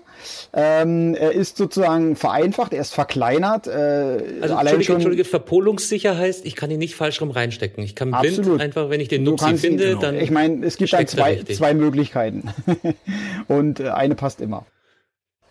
Ähm, 0.53 1.15
er 1.15 1.31
ist 1.31 1.57
sozusagen 1.57 2.15
vereinfacht, 2.15 2.71
er 2.71 2.81
ist 2.81 2.93
verkleinert. 2.93 3.65
Äh, 3.65 3.71
also 3.71 4.55
allein 4.55 4.75
Entschuldige, 4.75 4.83
schon 4.83 4.95
Entschuldige, 4.97 5.25
verpullungssicher 5.25 6.15
heißt, 6.15 6.45
ich 6.45 6.55
kann 6.55 6.69
ihn 6.69 6.77
nicht 6.77 6.93
falsch 6.93 7.19
rum 7.19 7.31
reinstecken. 7.31 7.83
Ich 7.83 7.95
kann 7.95 8.11
blind 8.11 8.39
absolut. 8.39 8.61
einfach, 8.61 8.91
wenn 8.91 9.01
ich 9.01 9.07
den 9.07 9.23
Nupsi 9.23 9.57
finde, 9.57 9.83
ihn, 9.83 9.89
genau. 9.89 10.01
dann. 10.01 10.19
Ich 10.19 10.29
meine, 10.29 10.63
es 10.63 10.77
gibt 10.77 10.93
dann 10.93 11.07
zwei, 11.07 11.41
zwei 11.43 11.73
Möglichkeiten. 11.73 12.53
und 13.47 13.79
äh, 13.79 13.89
eine 13.89 14.13
passt 14.13 14.39
immer. 14.39 14.67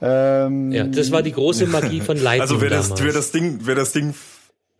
Ähm, 0.00 0.70
ja, 0.70 0.84
das 0.84 1.10
war 1.10 1.22
die 1.22 1.32
große 1.32 1.66
Magie 1.66 2.00
von 2.00 2.16
Lightning 2.22 2.40
Also 2.42 2.60
wer 2.60 2.70
das, 2.70 2.92
wer 3.02 3.12
das 3.12 3.32
Ding, 3.32 3.58
wer 3.64 3.74
das 3.74 3.92
Ding 3.92 4.14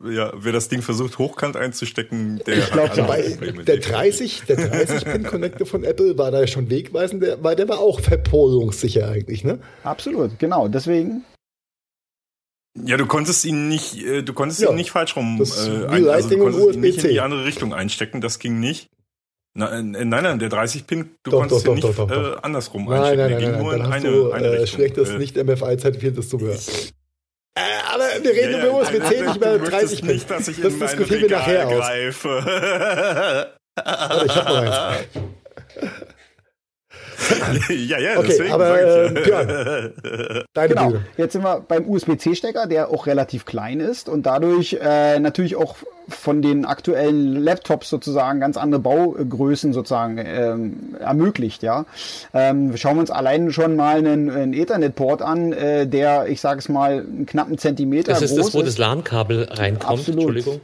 ja, 0.05 0.33
wer 0.37 0.53
das 0.53 0.69
Ding 0.69 0.83
versucht 0.83 1.19
hochkant 1.19 1.57
einzustecken, 1.57 2.41
der 2.47 2.59
ich 2.59 2.70
glaube, 2.70 2.95
der 3.65 3.79
30, 3.79 4.43
der 4.49 4.57
30 4.57 5.05
Pin 5.05 5.25
Connector 5.25 5.66
von 5.66 5.83
Apple 5.83 6.16
war 6.16 6.31
da 6.31 6.47
schon 6.47 6.70
wegweisend, 6.70 7.23
der, 7.23 7.43
weil 7.43 7.57
der 7.57 7.69
war 7.69 7.81
auch 7.81 8.01
verpolungssicher 8.01 9.09
eigentlich, 9.09 9.43
ne? 9.43 9.59
Absolut, 9.83 10.39
genau. 10.39 10.69
Deswegen. 10.69 11.25
Ja, 12.81 12.97
du 12.97 13.07
konntest 13.07 13.45
ihn 13.45 13.69
nicht, 13.69 14.01
äh, 14.05 14.23
du 14.23 14.33
konntest 14.35 14.61
ja, 14.61 14.70
ihn 14.70 14.77
nicht 14.77 14.93
falsch 14.93 15.16
rum, 15.16 15.43
äh, 15.43 15.87
ein, 15.87 16.09
also 16.09 16.29
du 16.29 16.39
konntest 16.39 16.75
ihn 16.75 16.81
nicht 16.81 17.03
in 17.03 17.11
die 17.11 17.20
andere 17.20 17.45
Richtung 17.45 17.75
einstecken. 17.75 18.20
Das 18.20 18.39
ging 18.39 18.61
nicht. 18.61 18.89
Na, 19.55 19.77
äh, 19.77 19.83
nein, 19.83 20.07
nein, 20.07 20.39
der 20.39 20.49
30 20.49 20.87
Pin, 20.87 21.11
du 21.25 21.33
doch, 21.33 21.41
konntest 21.41 21.66
doch, 21.66 21.75
ihn 21.75 21.81
doch, 21.81 22.09
nicht 22.09 22.16
äh, 22.16 22.37
andersrum 22.43 22.85
nein, 22.85 23.03
einstecken. 23.03 23.19
Nein, 23.19 23.31
nein, 23.31 23.41
nein, 23.41 23.53
nein, 23.53 23.62
nur 23.62 23.73
dann 23.73 23.81
in 23.81 23.87
hast 23.89 23.95
eine, 23.95 24.11
du, 24.12 24.31
eine 24.31 24.47
äh, 24.47 24.51
Richtung. 24.51 24.66
schlechtes 24.77 25.09
äh, 25.09 25.19
nicht 25.19 25.37
MFI-zertifiziertes 25.37 26.29
Zubehör. 26.29 26.55
Äh, 26.55 26.93
aber 27.93 28.05
wir 28.22 28.30
reden 28.30 28.52
ja, 28.52 28.66
über 28.66 28.80
USB-C, 28.80 29.22
nicht 29.22 29.36
über 29.36 29.59
30 29.59 30.01
Pin. 30.01 30.10
Nicht, 30.10 30.30
dass 30.30 30.48
ich 30.48 30.60
das 30.60 30.78
diskutieren 30.78 31.22
wir 31.22 31.30
nachher 31.30 31.66
greife. 31.66 32.28
aus. 32.28 33.59
Ich 33.78 34.35
hab 34.35 34.48
noch 34.48 34.56
eins. 34.56 34.98
ja, 37.69 37.99
ja, 37.99 38.19
okay, 38.19 38.27
deswegen 38.29 38.53
aber 38.53 38.81
äh, 38.81 39.11
Björn, 39.11 39.93
deine 40.53 40.69
genau. 40.69 40.89
Bühne. 40.89 41.05
Jetzt 41.17 41.33
sind 41.33 41.43
wir 41.43 41.61
beim 41.67 41.89
USB-C-Stecker, 41.89 42.67
der 42.67 42.91
auch 42.91 43.07
relativ 43.07 43.45
klein 43.45 43.81
ist 43.81 44.09
und 44.09 44.27
dadurch 44.27 44.79
äh, 44.81 45.19
natürlich 45.19 45.57
auch 45.57 45.77
von 46.09 46.41
den 46.41 46.65
aktuellen 46.65 47.37
Laptops 47.37 47.91
sozusagen 47.91 48.41
ganz 48.41 48.57
andere 48.57 48.81
Baugrößen 48.81 49.73
sozusagen 49.73 50.19
ähm, 50.19 50.97
ermöglicht. 50.99 51.63
Ja, 51.63 51.85
ähm, 52.33 52.77
schauen 52.77 52.97
wir 52.97 53.01
uns 53.01 53.11
allein 53.11 53.53
schon 53.53 53.77
mal 53.77 53.99
einen, 53.99 54.31
einen 54.31 54.53
Ethernet-Port 54.55 55.23
an, 55.23 55.53
äh, 55.53 55.87
der, 55.87 56.29
ich 56.29 56.41
sage 56.41 56.61
es 56.61 56.69
mal, 56.69 57.01
einen 57.01 57.27
knappen 57.27 57.59
Zentimeter 57.59 58.13
das 58.13 58.23
ist 58.23 58.37
groß 58.37 58.47
das, 58.47 58.55
wo 58.55 58.63
das 58.63 58.79
LAN-Kabel 58.79 59.49
reinkommt. 59.51 60.01
Absolut. 60.01 60.37
Entschuldigung. 60.37 60.61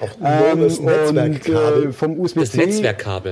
Auch 0.00 0.10
ähm, 0.22 0.62
und, 0.62 1.48
äh, 1.48 1.92
vom 1.92 2.20
USB-C 2.20 2.70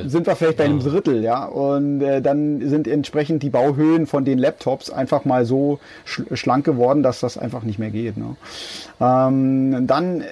sind 0.08 0.26
wir 0.26 0.36
vielleicht 0.36 0.56
bei 0.56 0.64
einem. 0.64 0.80
Drittel, 0.80 1.22
ja. 1.22 1.44
Und 1.44 2.00
äh, 2.00 2.22
dann 2.22 2.66
sind 2.68 2.88
entsprechend 2.88 3.42
die 3.42 3.50
Bauhöhen 3.50 4.06
von 4.06 4.24
den 4.24 4.38
Laptops 4.38 4.90
einfach 4.90 5.24
mal 5.24 5.44
so 5.44 5.78
sch 6.04 6.22
schlank 6.32 6.64
geworden, 6.64 7.02
dass 7.02 7.20
das 7.20 7.36
einfach 7.36 7.62
nicht 7.62 7.78
mehr 7.78 7.90
geht. 7.90 8.16
Ne? 8.16 8.36
Ähm, 9.00 9.86
dann 9.86 10.24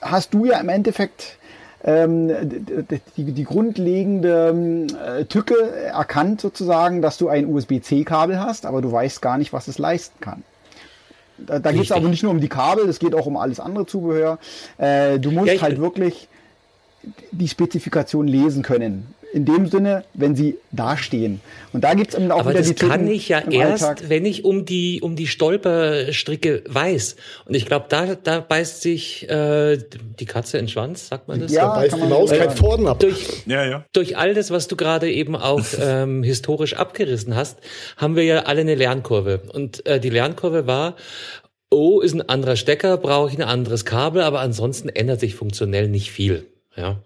hast 0.00 0.34
du 0.34 0.46
ja 0.46 0.58
im 0.60 0.68
Endeffekt 0.68 1.38
ähm, 1.84 2.30
die, 3.16 3.32
die 3.32 3.44
grundlegende 3.44 4.86
äh, 5.18 5.24
Tücke 5.26 5.54
erkannt 5.70 6.40
sozusagen, 6.40 7.02
dass 7.02 7.18
du 7.18 7.28
ein 7.28 7.46
USB-C-Kabel 7.46 8.40
hast, 8.40 8.64
aber 8.64 8.80
du 8.80 8.90
weißt 8.90 9.20
gar 9.20 9.36
nicht, 9.36 9.52
was 9.52 9.68
es 9.68 9.78
leisten 9.78 10.18
kann. 10.20 10.42
Da, 11.38 11.58
da 11.58 11.72
geht 11.72 11.84
es 11.84 11.92
aber 11.92 12.08
nicht 12.08 12.22
nur 12.22 12.32
um 12.32 12.40
die 12.40 12.48
Kabel, 12.48 12.88
es 12.88 12.98
geht 12.98 13.14
auch 13.14 13.26
um 13.26 13.36
alles 13.36 13.60
andere 13.60 13.86
Zubehör. 13.86 14.38
Äh, 14.78 15.18
du 15.18 15.30
musst 15.30 15.52
ja, 15.52 15.60
halt 15.60 15.80
wirklich 15.80 16.28
die 17.32 17.48
Spezifikation 17.48 18.26
lesen 18.26 18.62
können. 18.62 19.14
In 19.34 19.44
dem 19.44 19.66
Sinne, 19.66 20.04
wenn 20.14 20.36
sie 20.36 20.58
dastehen. 20.70 21.40
Und 21.72 21.82
da 21.82 21.94
gibt's 21.94 22.14
eben 22.14 22.30
auch 22.30 22.38
Aber 22.38 22.50
wieder 22.50 22.60
das 22.60 22.68
die 22.68 22.74
kann 22.76 23.08
ich 23.08 23.28
ja 23.28 23.40
erst, 23.40 23.82
Alltag. 23.82 24.08
wenn 24.08 24.24
ich 24.24 24.44
um 24.44 24.64
die 24.64 25.00
um 25.02 25.16
die 25.16 25.26
Stolperstricke 25.26 26.62
weiß. 26.68 27.16
Und 27.44 27.54
ich 27.54 27.66
glaube, 27.66 27.86
da 27.88 28.14
da 28.14 28.38
beißt 28.38 28.80
sich 28.80 29.28
äh, 29.28 29.76
die 30.20 30.24
Katze 30.26 30.58
in 30.58 30.66
den 30.66 30.70
Schwanz, 30.70 31.08
sagt 31.08 31.26
man 31.26 31.40
das? 31.40 31.50
Ja, 31.50 31.66
da 31.66 31.80
beißt 31.80 31.96
die 31.96 32.06
Maus 32.06 32.30
kein 32.30 32.52
Vorden 32.52 32.86
ab. 32.86 33.00
Durch, 33.00 33.42
ja, 33.46 33.64
ja. 33.64 33.84
durch 33.92 34.16
all 34.16 34.34
das, 34.34 34.52
was 34.52 34.68
du 34.68 34.76
gerade 34.76 35.10
eben 35.10 35.34
auch 35.34 35.64
ähm, 35.80 36.22
historisch 36.22 36.74
abgerissen 36.74 37.34
hast, 37.34 37.58
haben 37.96 38.14
wir 38.14 38.22
ja 38.22 38.42
alle 38.44 38.60
eine 38.60 38.76
Lernkurve. 38.76 39.40
Und 39.52 39.84
äh, 39.84 39.98
die 39.98 40.10
Lernkurve 40.10 40.68
war, 40.68 40.94
oh, 41.70 42.00
ist 42.00 42.14
ein 42.14 42.28
anderer 42.28 42.54
Stecker, 42.54 42.98
brauche 42.98 43.30
ich 43.30 43.36
ein 43.36 43.42
anderes 43.42 43.84
Kabel, 43.84 44.22
aber 44.22 44.38
ansonsten 44.38 44.88
ändert 44.88 45.18
sich 45.18 45.34
funktionell 45.34 45.88
nicht 45.88 46.12
viel. 46.12 46.46
Ja. 46.76 47.00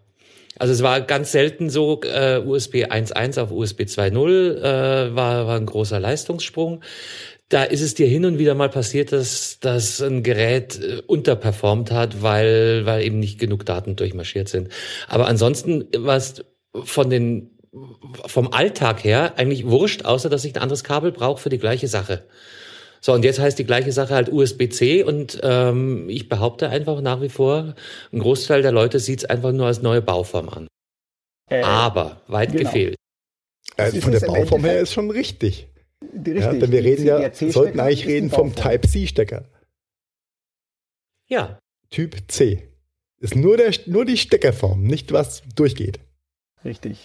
Also 0.59 0.73
es 0.73 0.83
war 0.83 1.01
ganz 1.01 1.33
selten 1.33 1.71
so, 1.71 2.01
äh, 2.03 2.39
USB 2.39 2.87
1.1 2.87 3.41
auf 3.41 3.51
USB 3.51 3.83
2.0 3.83 4.57
äh, 4.57 5.15
war, 5.15 5.47
war 5.47 5.57
ein 5.57 5.67
großer 5.67 6.01
Leistungssprung. 6.01 6.83
Da 7.49 7.63
ist 7.65 7.81
es 7.81 7.95
dir 7.95 8.07
hin 8.07 8.27
und 8.27 8.39
wieder 8.39 8.55
mal 8.55 8.69
passiert, 8.69 9.13
dass, 9.13 9.59
dass 9.61 10.03
ein 10.03 10.23
Gerät 10.23 10.79
äh, 10.81 11.03
unterperformt 11.07 11.91
hat, 11.91 12.23
weil, 12.23 12.85
weil 12.85 13.03
eben 13.03 13.19
nicht 13.19 13.39
genug 13.39 13.65
Daten 13.65 13.97
durchmarschiert 13.97 14.49
sind. 14.49 14.69
Aber 15.07 15.27
ansonsten 15.29 15.87
war 15.97 16.17
es 16.17 16.45
von 16.85 17.09
den 17.09 17.51
vom 18.27 18.53
Alltag 18.53 19.05
her 19.05 19.35
eigentlich 19.37 19.67
wurscht, 19.67 20.05
außer 20.05 20.29
dass 20.29 20.45
ich 20.45 20.55
ein 20.55 20.63
anderes 20.63 20.85
Kabel 20.85 21.13
brauche 21.13 21.41
für 21.41 21.51
die 21.51 21.59
gleiche 21.59 21.89
Sache. 21.89 22.25
So, 23.01 23.13
und 23.13 23.25
jetzt 23.25 23.39
heißt 23.39 23.59
die 23.59 23.65
gleiche 23.65 23.93
Sache 23.93 24.15
halt 24.15 24.33
USB-C 24.33 25.03
und 25.05 25.41
ähm, 25.43 26.09
ich 26.09 26.29
behaupte 26.29 26.69
einfach 26.69 27.01
nach 27.01 27.21
wie 27.21 27.29
vor, 27.29 27.75
ein 28.13 28.19
Großteil 28.19 28.63
der 28.63 28.73
Leute 28.73 28.99
sieht 28.99 29.21
es 29.21 29.25
einfach 29.25 29.53
nur 29.53 29.67
als 29.67 29.83
neue 29.83 30.03
Bauform 30.03 30.49
an. 30.49 30.69
Äh, 31.51 31.63
Aber 31.63 32.23
weit 32.27 32.53
genau. 32.53 32.65
gefehlt. 32.65 32.97
Also 33.77 34.01
von 34.01 34.13
der 34.13 34.21
Bauform 34.21 34.65
her 34.65 34.81
ist 34.81 34.93
schon 34.93 35.11
richtig. 35.11 35.69
Richtig. 36.03 36.39
Ja, 36.39 36.53
denn 36.53 36.73
wir 36.73 36.85
reden 36.85 37.07
ja, 37.07 37.33
sollten 37.33 37.81
eigentlich 37.81 38.07
reden 38.07 38.31
vom 38.31 38.55
Type-C-Stecker. 38.55 39.45
Ja. 41.29 41.59
Typ 41.91 42.17
C. 42.29 42.69
Ist 43.21 43.35
nur, 43.35 43.57
der, 43.57 43.73
nur 43.87 44.05
die 44.05 44.17
Steckerform, 44.17 44.85
nicht 44.85 45.13
was 45.13 45.43
durchgeht. 45.55 46.01
Richtig. 46.65 47.05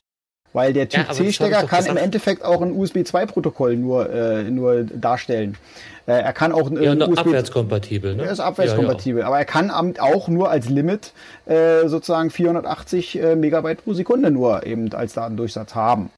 Weil 0.53 0.71
der 0.71 0.87
Typ 0.87 1.07
ja, 1.07 1.13
C-Stecker 1.13 1.63
kann 1.63 1.85
im 1.87 1.97
Endeffekt 1.97 2.45
auch 2.45 2.61
ein 2.61 2.71
USB 2.71 2.97
2-Protokoll 2.97 3.75
nur, 3.75 4.09
äh, 4.09 4.43
nur 4.43 4.83
darstellen. 4.83 5.57
Äh, 6.05 6.21
er 6.21 6.33
kann 6.33 6.51
auch 6.51 6.69
ja, 6.71 6.93
USB 6.93 7.17
abwärtskompatibel. 7.17 8.15
Ne? 8.15 8.23
Er 8.25 8.31
ist 8.31 8.39
abwärtskompatibel, 8.39 9.19
ja, 9.19 9.23
ja. 9.23 9.27
aber 9.27 9.39
er 9.39 9.45
kann 9.45 9.71
auch 9.71 10.27
nur 10.27 10.49
als 10.49 10.69
Limit 10.69 11.13
äh, 11.45 11.87
sozusagen 11.87 12.29
480 12.29 13.19
äh, 13.19 13.35
Megabyte 13.35 13.83
pro 13.83 13.93
Sekunde 13.93 14.29
nur 14.29 14.65
eben 14.65 14.93
als 14.93 15.13
Datendurchsatz 15.13 15.75
haben. 15.75 16.11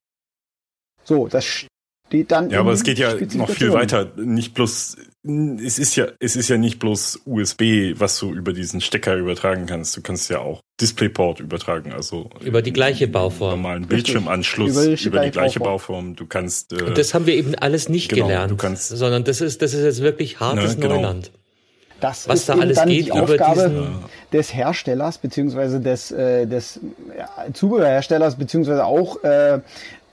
So, 1.04 1.28
das 1.28 1.46
steht 1.46 2.32
dann. 2.32 2.50
Ja, 2.50 2.60
aber 2.60 2.72
es 2.72 2.84
geht 2.84 2.98
ja 2.98 3.14
noch 3.36 3.50
viel 3.50 3.72
weiter. 3.74 4.12
Nicht 4.16 4.54
bloß 4.54 4.98
es 5.26 5.80
ist 5.80 5.96
ja, 5.96 6.08
es 6.20 6.36
ist 6.36 6.50
ja 6.50 6.58
nicht 6.58 6.78
bloß 6.78 7.22
USB, 7.26 7.94
was 7.98 8.20
du 8.20 8.32
über 8.32 8.54
diesen 8.54 8.80
Stecker 8.80 9.16
übertragen 9.16 9.66
kannst. 9.66 9.98
Du 9.98 10.02
kannst 10.02 10.30
ja 10.30 10.40
auch 10.40 10.62
DisplayPort 10.80 11.40
übertragen, 11.40 11.94
also 11.94 12.30
über 12.42 12.62
die 12.62 12.74
gleiche 12.74 13.08
Bauform, 13.08 13.62
normalen 13.62 13.88
Bildschirmanschluss 13.88 14.70
über 14.70 14.96
die, 14.96 15.04
über 15.06 15.20
die 15.22 15.32
gleiche 15.32 15.60
Bauform. 15.60 16.16
Du 16.16 16.28
kannst. 16.28 16.74
Äh, 16.74 16.84
Und 16.84 16.98
das 16.98 17.14
haben 17.14 17.26
wir 17.26 17.34
eben 17.34 17.56
alles 17.56 17.90
nicht 17.90 18.10
genau, 18.10 18.28
gelernt, 18.28 18.52
du 18.52 18.56
kannst, 18.56 18.90
sondern 18.90 19.24
das 19.24 19.42
ist, 19.42 19.62
das 19.62 19.74
ist 19.74 19.84
jetzt 19.84 20.02
wirklich 20.02 20.40
hartes 20.40 20.76
ne, 20.76 20.82
genau. 20.82 20.96
Neuland. 20.96 21.32
Das 22.02 22.28
was 22.28 22.42
ist 22.42 22.50
da 22.50 22.56
alles 22.56 22.84
geht 22.84 23.08
die 23.08 23.12
Aufgabe 23.12 23.70
diesen, 23.70 23.96
des 24.34 24.54
Herstellers 24.54 25.18
beziehungsweise 25.18 25.80
des, 25.80 26.12
äh, 26.12 26.46
des 26.46 26.80
ja, 27.18 27.30
Zubehörherstellers 27.54 28.36
beziehungsweise 28.36 28.86
auch 28.86 29.24
äh, 29.24 29.60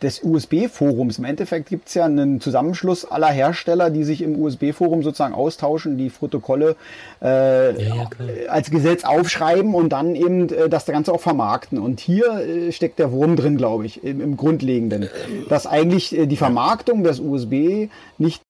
des 0.03 0.23
USB-Forums. 0.23 1.19
Im 1.19 1.25
Endeffekt 1.25 1.69
gibt 1.69 1.89
es 1.89 1.95
ja 1.95 2.05
einen 2.05 2.41
Zusammenschluss 2.41 3.05
aller 3.05 3.29
Hersteller, 3.29 3.91
die 3.91 4.05
sich 4.05 4.23
im 4.23 4.41
USB-Forum 4.41 5.03
sozusagen 5.03 5.35
austauschen, 5.35 5.97
die 5.97 6.11
Protokolle 6.11 6.77
äh, 7.23 7.83
ja, 7.83 7.95
ja, 7.97 8.11
als 8.49 8.71
Gesetz 8.71 9.05
aufschreiben 9.05 9.75
und 9.75 9.91
dann 9.91 10.15
eben 10.15 10.49
äh, 10.49 10.69
das 10.69 10.87
Ganze 10.87 11.13
auch 11.13 11.21
vermarkten. 11.21 11.79
Und 11.79 12.01
hier 12.01 12.41
äh, 12.41 12.73
steckt 12.73 12.99
der 12.99 13.13
Wurm 13.13 13.37
drin, 13.37 13.57
glaube 13.57 13.87
ich, 13.87 14.03
im, 14.05 14.21
im 14.21 14.37
Grundlegenden, 14.37 15.09
dass 15.49 15.67
eigentlich 15.67 16.17
äh, 16.17 16.27
die 16.27 16.37
Vermarktung 16.37 17.05
des 17.05 17.21
USB 17.21 17.89
nicht 18.19 18.43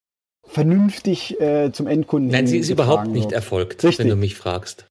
vernünftig 0.47 1.41
äh, 1.41 1.73
zum 1.73 1.87
Endkunden 1.87 2.31
Nein, 2.31 2.47
sie 2.47 2.59
ist 2.59 2.71
überhaupt 2.71 3.09
nicht 3.09 3.25
wird. 3.25 3.33
erfolgt, 3.33 3.85
Richtig. 3.85 4.01
wenn 4.01 4.09
du 4.09 4.17
mich 4.17 4.35
fragst. 4.35 4.87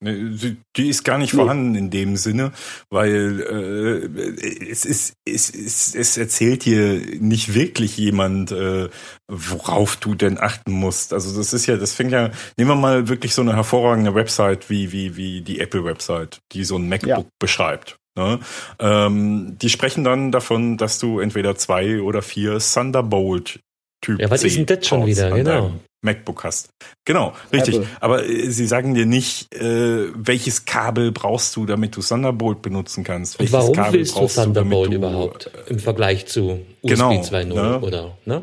Die 0.00 0.88
ist 0.88 1.04
gar 1.04 1.18
nicht 1.18 1.32
nee. 1.32 1.40
vorhanden 1.40 1.74
in 1.74 1.90
dem 1.90 2.16
Sinne, 2.16 2.52
weil 2.90 3.40
äh, 3.40 4.66
es 4.70 4.84
ist 4.84 5.14
es, 5.24 5.50
es, 5.54 5.94
es 5.94 6.16
erzählt 6.16 6.64
dir 6.64 7.00
nicht 7.20 7.54
wirklich 7.54 7.96
jemand, 7.96 8.52
äh, 8.52 8.88
worauf 9.28 9.96
du 9.96 10.14
denn 10.14 10.38
achten 10.38 10.72
musst. 10.72 11.12
Also 11.12 11.36
das 11.36 11.52
ist 11.52 11.66
ja, 11.66 11.76
das 11.76 11.92
fängt 11.92 12.12
ja, 12.12 12.30
nehmen 12.58 12.70
wir 12.70 12.76
mal 12.76 13.08
wirklich 13.08 13.34
so 13.34 13.42
eine 13.42 13.54
hervorragende 13.54 14.14
Website 14.14 14.68
wie 14.68 14.92
wie 14.92 15.16
wie 15.16 15.40
die 15.40 15.60
Apple 15.60 15.84
Website, 15.84 16.40
die 16.52 16.64
so 16.64 16.76
ein 16.76 16.88
MacBook 16.88 17.08
ja. 17.08 17.24
beschreibt. 17.38 17.96
Ne? 18.16 18.40
Ähm, 18.78 19.56
die 19.60 19.70
sprechen 19.70 20.04
dann 20.04 20.30
davon, 20.32 20.76
dass 20.76 20.98
du 20.98 21.18
entweder 21.18 21.56
zwei 21.56 22.00
oder 22.00 22.22
vier 22.22 22.58
Thunderbolt 22.58 23.60
Typ 24.04 24.20
Ja, 24.20 24.30
was 24.30 24.42
C 24.42 24.48
ist 24.48 24.56
denn 24.56 24.66
das 24.66 24.86
schon 24.86 25.06
wieder? 25.06 25.30
Genau. 25.30 25.72
MacBook 26.04 26.44
hast. 26.44 26.68
Genau, 27.04 27.32
richtig. 27.52 27.76
Apple. 27.76 27.88
Aber 28.00 28.24
äh, 28.24 28.50
sie 28.50 28.66
sagen 28.66 28.94
dir 28.94 29.06
nicht, 29.06 29.52
äh, 29.54 30.08
welches 30.14 30.64
Kabel 30.64 31.12
brauchst 31.12 31.56
du, 31.56 31.66
damit 31.66 31.96
du 31.96 32.02
Thunderbolt 32.02 32.62
benutzen 32.62 33.04
kannst. 33.04 33.40
Und 33.40 33.52
warum 33.52 33.74
Kabel 33.74 34.00
willst 34.00 34.16
du 34.16 34.26
Thunderbolt 34.26 34.92
du, 34.92 34.96
überhaupt 34.96 35.50
im 35.66 35.78
Vergleich 35.78 36.26
zu 36.26 36.60
USB 36.82 36.94
genau, 36.94 37.10
2.0 37.10 37.44
ne? 37.44 37.80
oder? 37.80 38.18
Ne? 38.24 38.42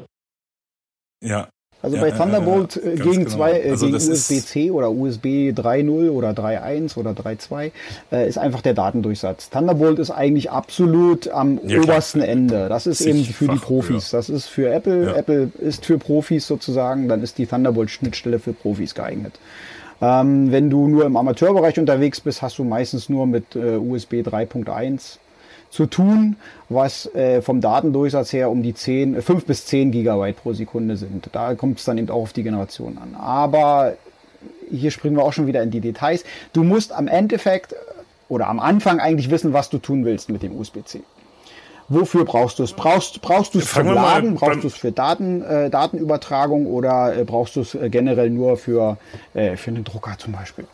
Ja. 1.24 1.50
Also 1.84 1.96
ja, 1.98 2.02
bei 2.04 2.12
Thunderbolt 2.12 2.76
ja, 2.76 2.92
ja, 2.92 3.04
gegen, 3.04 3.26
genau. 3.26 3.30
zwei, 3.30 3.60
äh, 3.60 3.72
also 3.72 3.88
gegen 3.88 3.98
USB-C 3.98 4.72
oder 4.72 4.92
USB 4.92 5.26
3.0 5.52 6.10
oder 6.10 6.30
3.1 6.32 6.98
oder 6.98 7.12
3.2 7.12 7.72
äh, 8.12 8.28
ist 8.28 8.38
einfach 8.38 8.62
der 8.62 8.74
Datendurchsatz. 8.74 9.50
Thunderbolt 9.50 10.00
ist 10.00 10.12
eigentlich 10.12 10.52
absolut 10.52 11.28
am 11.30 11.58
obersten 11.58 12.22
Ende. 12.22 12.70
Das 12.70 12.86
ist 12.86 13.02
eben 13.02 13.24
für 13.24 13.48
die 13.48 13.58
Profis. 13.58 14.12
Das 14.12 14.30
ist 14.30 14.48
für 14.48 14.72
Apple. 14.72 15.16
Apple 15.16 15.52
ist 15.60 15.86
für 15.86 15.98
Profis 15.98 16.46
sozusagen. 16.46 17.08
Dann 17.08 17.24
ist 17.24 17.38
die 17.38 17.48
Thunderbolt-Schnittstelle 17.48 18.40
für 18.40 18.54
Profis 18.54 18.94
geeignet. 18.94 19.40
Ähm, 20.02 20.52
wenn 20.52 20.70
du 20.70 20.88
nur 20.88 21.06
im 21.06 21.16
Amateurbereich 21.16 21.80
unterwegs 21.80 22.22
bist, 22.22 22.42
hast 22.42 22.58
du 22.58 22.64
meistens 22.64 23.08
nur 23.10 23.28
mit 23.28 23.56
äh, 23.56 23.76
USB 23.76 24.16
3.1 24.16 25.18
zu 25.72 25.86
tun, 25.88 26.36
was 26.70 27.08
äh, 27.16 27.42
vom 27.42 27.62
Datendurchsatz 27.62 28.34
her 28.34 28.52
um 28.52 28.62
die 28.62 28.74
10, 28.74 29.22
5 29.22 29.44
äh, 29.44 29.46
bis 29.48 29.66
10 29.66 29.92
Gigabyte 29.92 30.36
pro 30.36 30.54
Sekunde 30.54 30.98
sind. 30.98 31.30
Da 31.32 31.56
kommt 31.56 31.80
es 31.80 31.86
dann 31.86 31.98
eben 31.98 32.10
auch 32.10 32.22
auf 32.22 32.34
die 32.34 32.44
Generation 32.44 32.98
an. 32.98 33.16
Aber 33.16 33.94
hier 34.70 34.92
springen 34.92 35.16
wir 35.16 35.24
auch 35.24 35.34
schon 35.34 35.48
wieder 35.48 35.64
in 35.64 35.72
die 35.72 35.82
Details. 35.82 36.24
Du 36.54 36.64
musst 36.64 36.92
am 36.92 37.08
Endeffekt 37.08 37.74
oder 38.28 38.48
am 38.48 38.60
Anfang 38.60 39.00
eigentlich 39.00 39.30
wissen, 39.30 39.54
was 39.54 39.70
du 39.70 39.78
tun 39.78 40.06
willst 40.06 40.30
mit 40.30 40.44
dem 40.44 40.58
USB-C. 40.58 41.02
Wofür 41.90 42.24
brauchst 42.24 42.60
du 42.60 42.64
es? 42.64 42.72
Brauchst, 42.72 43.22
brauchst 43.22 43.54
du 43.54 43.60
es 43.60 43.68
für 43.68 43.84
Laden? 43.84 44.36
Brauchst 44.36 44.64
du 44.64 44.68
es 44.68 44.76
für 44.76 44.94
Daten, 44.94 45.42
äh, 45.42 45.70
Datenübertragung 45.70 46.66
oder 46.66 47.18
äh, 47.18 47.26
brauchst 47.26 47.58
du 47.58 47.62
es 47.62 47.76
äh, 47.76 47.90
generell 47.90 48.30
nur 48.30 48.56
für, 48.56 48.98
äh, 49.34 49.58
für 49.58 49.72
einen 49.72 49.84
Drucker 49.84 50.16
zum 50.18 50.32
Beispiel? 50.32 50.66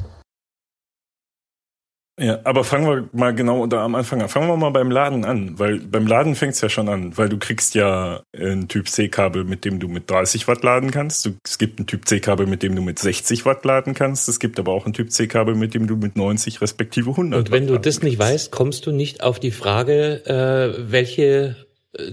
Ja, 2.20 2.40
aber 2.46 2.64
fangen 2.64 2.88
wir 2.88 3.10
mal 3.14 3.36
genau 3.36 3.68
da 3.68 3.86
am 3.86 3.94
Anfang 3.94 4.24
an. 4.24 4.30
Fangen 4.30 4.48
wir 4.48 4.58
mal 4.58 4.72
beim 4.72 4.90
Laden 4.90 5.24
an, 5.24 5.60
weil 5.60 5.80
beim 5.80 6.08
Laden 6.08 6.34
fängt's 6.34 6.62
ja 6.62 6.70
schon 6.70 6.90
an, 6.90 7.16
weil 7.16 7.30
du 7.30 7.38
kriegst 7.38 7.76
ja 7.76 8.24
ein 8.36 8.68
Typ 8.68 8.90
C-Kabel, 8.90 9.44
mit 9.44 9.66
dem 9.66 9.80
du 9.80 9.88
mit 9.88 10.10
30 10.10 10.48
Watt 10.48 10.64
laden 10.64 10.90
kannst. 10.90 11.28
Du, 11.28 11.36
es 11.46 11.60
gibt 11.60 11.80
ein 11.80 11.86
Typ 11.86 12.08
C-Kabel, 12.08 12.48
mit 12.48 12.64
dem 12.64 12.76
du 12.76 12.82
mit 12.82 12.98
60 12.98 13.46
Watt 13.46 13.64
laden 13.66 13.94
kannst. 13.94 14.28
Es 14.30 14.40
gibt 14.40 14.58
aber 14.58 14.72
auch 14.72 14.88
ein 14.88 14.94
Typ 14.94 15.12
C-Kabel, 15.12 15.54
mit 15.54 15.76
dem 15.76 15.86
du 15.86 15.96
mit 15.96 16.16
90 16.16 16.60
respektive 16.60 17.12
100 17.12 17.40
Und 17.40 17.52
wenn 17.52 17.70
Watt 17.70 17.76
du 17.76 17.80
das 17.80 18.02
nicht 18.02 18.18
weißt, 18.18 18.52
kommst 18.52 18.88
du 18.88 18.92
nicht 18.92 19.22
auf 19.22 19.40
die 19.40 19.52
Frage, 19.52 20.26
äh, 20.26 20.92
welche 20.92 21.56
äh, 21.94 22.12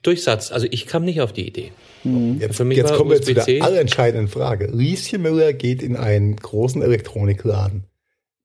Durchsatz. 0.00 0.50
Also 0.50 0.66
ich 0.70 0.86
kam 0.86 1.04
nicht 1.04 1.20
auf 1.20 1.34
die 1.34 1.46
Idee. 1.46 1.72
Mhm. 2.04 2.38
Jetzt, 2.40 2.58
jetzt 2.58 2.94
kommen 2.94 3.10
wir 3.10 3.20
zu 3.20 3.34
der 3.34 3.62
allentscheidenden 3.62 4.28
Frage. 4.28 4.70
Lieschen 4.72 5.20
Müller 5.20 5.52
geht 5.52 5.82
in 5.82 5.96
einen 5.96 6.36
großen 6.36 6.80
Elektronikladen 6.80 7.84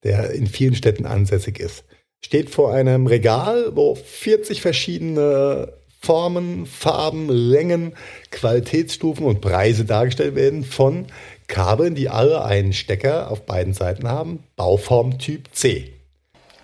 der 0.04 0.32
in 0.32 0.48
vielen 0.48 0.76
Städten 0.76 1.06
ansässig 1.06 1.60
ist. 1.60 1.84
Steht 2.24 2.50
vor 2.50 2.74
einem 2.74 3.08
Regal, 3.08 3.76
wo 3.76 3.96
40 3.96 4.62
verschiedene 4.62 5.74
Formen, 6.00 6.66
Farben, 6.66 7.30
Längen, 7.30 7.94
Qualitätsstufen 8.32 9.26
und 9.26 9.42
Preise 9.42 9.86
dargestellt 9.86 10.36
werden 10.36 10.64
von 10.64 11.08
Kabeln, 11.48 11.96
die 11.96 12.10
alle 12.10 12.44
einen 12.44 12.74
Stecker 12.74 13.32
auf 13.32 13.46
beiden 13.46 13.74
Seiten 13.74 14.08
haben, 14.08 14.44
Bauform 14.56 15.18
Typ 15.18 15.50
C. 15.54 15.94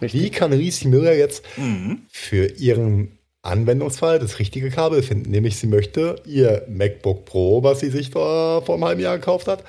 Richtig. 0.01 0.21
Wie 0.21 0.29
kann 0.29 0.53
Riesi 0.53 0.87
Müller 0.87 1.15
jetzt 1.15 1.43
mhm. 1.57 2.03
für 2.09 2.47
ihren 2.57 3.17
Anwendungsfall 3.41 4.19
das 4.19 4.39
richtige 4.39 4.69
Kabel 4.69 5.01
finden? 5.01 5.31
Nämlich 5.31 5.57
sie 5.57 5.67
möchte 5.67 6.17
ihr 6.25 6.65
MacBook 6.67 7.25
Pro, 7.25 7.63
was 7.63 7.79
sie 7.79 7.89
sich 7.89 8.11
vor, 8.11 8.65
vor 8.65 8.75
einem 8.75 8.85
halben 8.85 9.01
Jahr 9.01 9.17
gekauft 9.17 9.47
hat, 9.47 9.63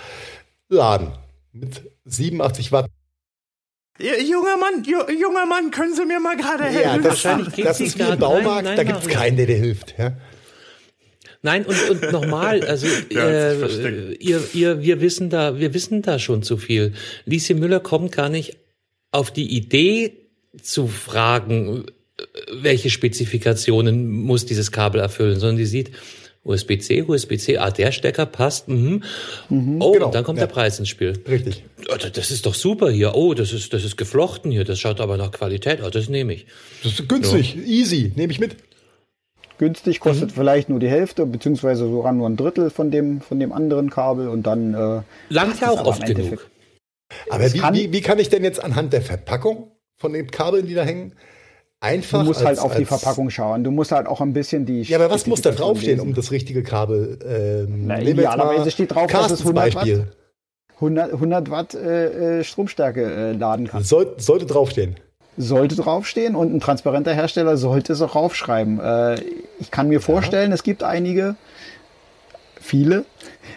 laden 0.69 1.13
mit 1.53 1.83
87 2.05 2.73
Watt 2.73 2.91
Junger 3.99 4.57
Mann, 4.57 4.85
junger 4.85 5.47
Mann, 5.47 5.71
können 5.71 5.95
Sie 5.95 6.05
mir 6.05 6.19
mal 6.19 6.37
gerade 6.37 6.65
helfen? 6.65 6.83
Ja, 6.83 6.99
das, 6.99 7.23
das 7.23 7.81
ist 7.81 7.99
wie 7.99 8.03
im 8.03 8.19
Baumarkt, 8.19 8.65
nein, 8.65 8.77
nein, 8.77 8.77
da 8.77 8.83
gibt 8.85 9.07
es 9.07 9.09
keinen, 9.09 9.37
der 9.37 9.47
dir 9.47 9.57
hilft. 9.57 9.95
Ja? 9.97 10.17
Nein, 11.43 11.65
und, 11.65 11.91
und 11.91 12.11
nochmal, 12.11 12.65
also 12.67 12.87
ja, 13.11 13.29
äh, 13.29 14.15
ihr, 14.15 14.43
ihr, 14.53 14.83
wir 14.83 15.01
wissen 15.01 15.31
da, 15.31 15.61
wir 15.61 15.75
wissen 15.75 16.03
da 16.03 16.19
schon 16.19 16.43
zu 16.43 16.57
viel. 16.57 16.95
Lieschen 17.25 17.61
Müller 17.61 17.81
kommt 17.81 18.13
gar 18.13 18.29
nicht 18.29 18.57
auf 19.13 19.31
die 19.31 19.55
Idee 19.55 20.15
zu 20.61 20.89
fragen, 20.89 21.87
welche 22.51 22.91
Spezifikationen 22.91 24.09
muss 24.11 24.47
dieses 24.47 24.73
Kabel 24.73 25.01
erfüllen, 25.01 25.39
sondern 25.39 25.59
die 25.59 25.67
sieht, 25.67 25.93
USB-C, 26.45 27.03
USB-C, 27.03 27.59
ah, 27.59 27.71
der 27.71 27.91
Stecker 27.91 28.27
passt. 28.27 28.69
Mhm. 28.69 29.03
Mhm, 29.49 29.81
oh, 29.81 29.93
genau. 29.93 30.07
und 30.07 30.15
dann 30.15 30.25
kommt 30.25 30.39
ja. 30.39 30.47
der 30.47 30.53
Preis 30.53 30.79
ins 30.79 30.89
Spiel. 30.89 31.19
Richtig. 31.27 31.65
Das 32.13 32.31
ist 32.31 32.47
doch 32.47 32.55
super 32.55 32.91
hier. 32.91 33.15
Oh, 33.15 33.35
das 33.35 33.53
ist, 33.53 33.73
das 33.73 33.85
ist 33.85 33.97
geflochten 33.97 34.51
hier. 34.51 34.65
Das 34.65 34.79
schaut 34.79 35.01
aber 35.01 35.17
nach 35.17 35.33
Qualität 35.33 35.81
aus. 35.81 35.91
Das 35.93 36.09
nehme 36.09 36.35
ich. 36.35 36.47
Das 36.83 36.93
ist 36.93 37.09
günstig, 37.09 37.55
ja. 37.55 37.63
easy, 37.63 38.13
nehme 38.15 38.33
ich 38.33 38.41
mit. 38.41 38.57
Günstig 39.59 40.01
kostet 40.01 40.31
mhm. 40.31 40.35
vielleicht 40.35 40.69
nur 40.69 40.81
die 40.81 40.89
Hälfte, 40.89 41.27
beziehungsweise 41.27 41.89
sogar 41.89 42.13
nur 42.13 42.29
ein 42.29 42.37
Drittel 42.37 42.71
von 42.71 42.91
dem, 42.91 43.21
von 43.21 43.39
dem 43.41 43.53
anderen 43.53 43.89
Kabel 43.89 44.29
und 44.29 44.43
dann. 44.43 44.75
Äh, 44.75 45.03
Langt 45.29 45.61
ja 45.61 45.71
auch 45.71 45.85
oft 45.87 46.05
genug. 46.05 46.51
Aber 47.31 47.53
wie, 47.53 47.59
kann, 47.59 47.75
wie, 47.75 47.93
wie 47.93 48.01
kann 48.01 48.19
ich 48.19 48.29
denn 48.29 48.43
jetzt 48.43 48.63
anhand 48.63 48.93
der 48.93 49.03
Verpackung 49.03 49.71
von 49.97 50.13
den 50.13 50.31
Kabeln, 50.31 50.67
die 50.67 50.75
da 50.75 50.83
hängen, 50.83 51.15
einfach. 51.81 52.21
Du 52.21 52.27
musst 52.27 52.41
als, 52.41 52.61
halt 52.61 52.71
auf 52.71 52.77
die 52.77 52.85
Verpackung 52.85 53.31
schauen. 53.31 53.65
Du 53.65 53.71
musst 53.71 53.93
halt 53.93 54.07
auch 54.07 54.21
ein 54.21 54.33
bisschen 54.33 54.67
die. 54.67 54.83
Ja, 54.83 54.99
aber 54.99 55.11
was 55.11 55.27
muss 55.27 55.43
da 55.43 55.51
draufstehen, 55.51 56.01
um 56.01 56.15
das 56.15 56.31
richtige 56.31 56.63
Kabel? 56.63 57.19
Ähm, 57.27 57.87
Na, 57.87 58.01
idealerweise 58.01 58.71
steht 58.71 58.95
drauf, 58.95 59.11
dass 59.11 59.31
es 59.31 59.41
100 59.41 59.75
Watt, 59.75 59.89
100, 60.77 61.13
100 61.13 61.51
Watt 61.51 61.75
äh, 61.75 62.41
äh, 62.41 62.45
Stromstärke 62.45 63.03
äh, 63.03 63.33
laden 63.33 63.69
kann. 63.69 63.83
Soll, 63.83 64.15
sollte 64.19 64.47
draufstehen. 64.47 64.97
Sollte 65.37 65.75
draufstehen 65.75 66.37
und 66.37 66.55
ein 66.55 66.61
transparenter 66.61 67.13
Hersteller 67.13 67.57
sollte 67.57 67.93
es 67.93 68.03
auch 68.03 68.15
raufschreiben. 68.15 68.79
Äh, 68.79 69.17
ich 69.59 69.71
kann 69.71 69.89
mir 69.89 70.01
vorstellen, 70.01 70.51
ja. 70.51 70.55
es 70.55 70.63
gibt 70.63 70.85
einige, 70.85 71.35
viele, 72.61 73.05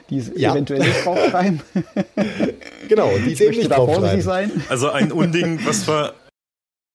die 0.09 0.17
es 0.17 0.31
ja. 0.35 0.53
eventuell 0.53 0.79
nicht 0.79 1.05
draufschreiben. 1.05 1.61
genau, 2.89 3.11
die 3.25 3.33
es 3.33 3.41
eben 3.41 3.57
nicht 3.57 3.69
draufschreiben. 3.69 4.21
Sein. 4.21 4.51
Also 4.69 4.89
ein 4.89 5.11
Unding, 5.11 5.59
was 5.65 5.87
wir 5.87 6.13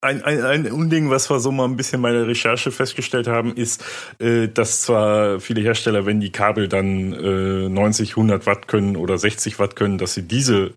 ein, 0.03 0.23
ein, 0.23 0.43
ein 0.43 0.73
Unding, 0.73 1.11
was 1.11 1.31
wir 1.31 1.39
so 1.41 1.53
mal 1.53 1.65
ein 1.65 1.77
bisschen 1.77 2.03
bei 2.03 2.13
der 2.13 2.27
Recherche 2.27 2.73
festgestellt 2.73 3.29
haben, 3.29 3.55
ist, 3.55 3.85
äh, 4.19 4.49
dass 4.49 4.83
zwar 4.83 5.41
viele 5.41 5.63
Hersteller, 5.63 6.05
wenn 6.05 6.21
die 6.21 6.33
Kabel 6.33 6.69
dann 6.69 7.13
äh, 7.13 7.69
90, 7.69 8.11
100 8.11 8.45
Watt 8.47 8.69
können 8.69 8.97
oder 8.97 9.17
60 9.17 9.59
Watt 9.59 9.77
können, 9.77 9.99
dass 9.99 10.15
sie 10.15 10.23
diese 10.23 10.75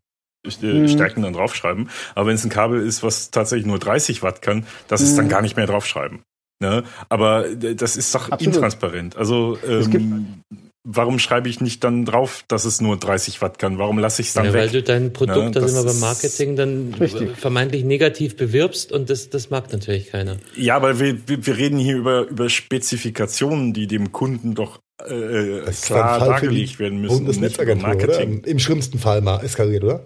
äh, 0.61 0.73
mhm. 0.73 0.87
Stärken 0.87 1.23
dann 1.23 1.33
draufschreiben. 1.33 1.89
Aber 2.13 2.27
wenn 2.27 2.35
es 2.35 2.45
ein 2.45 2.51
Kabel 2.51 2.81
ist, 2.81 3.01
was 3.01 3.31
tatsächlich 3.31 3.65
nur 3.65 3.79
30 3.79 4.21
Watt 4.21 4.43
kann, 4.43 4.65
dass 4.87 5.01
mhm. 5.01 5.07
es 5.07 5.15
dann 5.15 5.29
gar 5.29 5.41
nicht 5.41 5.57
mehr 5.57 5.65
draufschreiben. 5.65 6.21
Ne? 6.61 6.83
Aber 7.09 7.47
äh, 7.47 7.75
das 7.75 7.97
ist 7.97 8.13
doch 8.13 8.29
Absolut. 8.29 8.55
intransparent. 8.55 9.17
Also 9.17 9.57
ähm, 9.67 10.43
warum 10.85 11.19
schreibe 11.19 11.49
ich 11.49 11.59
nicht 11.59 11.83
dann 11.83 12.05
drauf, 12.05 12.45
dass 12.47 12.63
es 12.63 12.79
nur 12.79 12.97
30 12.97 13.41
Watt 13.41 13.59
kann? 13.59 13.77
Warum 13.77 13.99
lasse 13.99 14.21
ich 14.21 14.29
es 14.29 14.33
dann 14.33 14.45
ja, 14.45 14.53
weg? 14.53 14.61
Weil 14.61 14.69
du 14.69 14.83
dein 14.83 15.11
Produkt, 15.11 15.37
ja, 15.37 15.49
das, 15.49 15.63
das 15.63 15.71
immer 15.73 15.83
beim 15.83 15.99
Marketing, 15.99 16.55
dann 16.55 16.93
richtig. 16.99 17.31
vermeintlich 17.37 17.83
negativ 17.83 18.37
bewirbst 18.37 18.91
und 18.91 19.09
das, 19.09 19.29
das 19.29 19.49
mag 19.49 19.71
natürlich 19.73 20.11
keiner. 20.11 20.37
Ja, 20.55 20.75
aber 20.75 20.99
wir, 20.99 21.17
wir 21.27 21.57
reden 21.57 21.79
hier 21.79 21.97
über, 21.97 22.27
über 22.27 22.49
Spezifikationen, 22.49 23.73
die 23.73 23.87
dem 23.87 24.11
Kunden 24.11 24.53
doch 24.53 24.79
äh, 25.03 25.71
klar 25.81 26.19
dargelegt 26.19 26.79
werden 26.79 27.01
müssen. 27.01 27.17
Bundesnetzagentur, 27.17 27.87
Marketing. 27.87 28.39
Oder? 28.39 28.47
Im 28.47 28.59
schlimmsten 28.59 28.99
Fall 28.99 29.21
mal 29.21 29.43
eskaliert, 29.43 29.83
oder? 29.83 30.03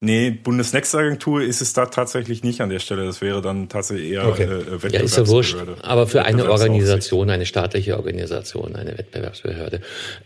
Nee, 0.00 0.30
Bundesnetzagentur 0.30 1.42
ist 1.42 1.60
es 1.60 1.72
da 1.72 1.86
tatsächlich 1.86 2.44
nicht 2.44 2.60
an 2.60 2.68
der 2.68 2.78
Stelle. 2.78 3.04
Das 3.04 3.20
wäre 3.20 3.42
dann 3.42 3.68
tatsächlich 3.68 4.12
eher 4.12 4.28
okay. 4.28 4.44
äh, 4.44 4.92
Ja, 4.92 5.00
ist 5.00 5.16
ja 5.16 5.26
wurscht. 5.26 5.56
Aber 5.82 6.06
für 6.06 6.24
eine 6.24 6.48
Organisation, 6.48 7.30
eine 7.30 7.46
staatliche 7.46 7.96
Organisation, 7.96 8.76
eine 8.76 8.96
Wettbewerbsbehörde, 8.96 9.80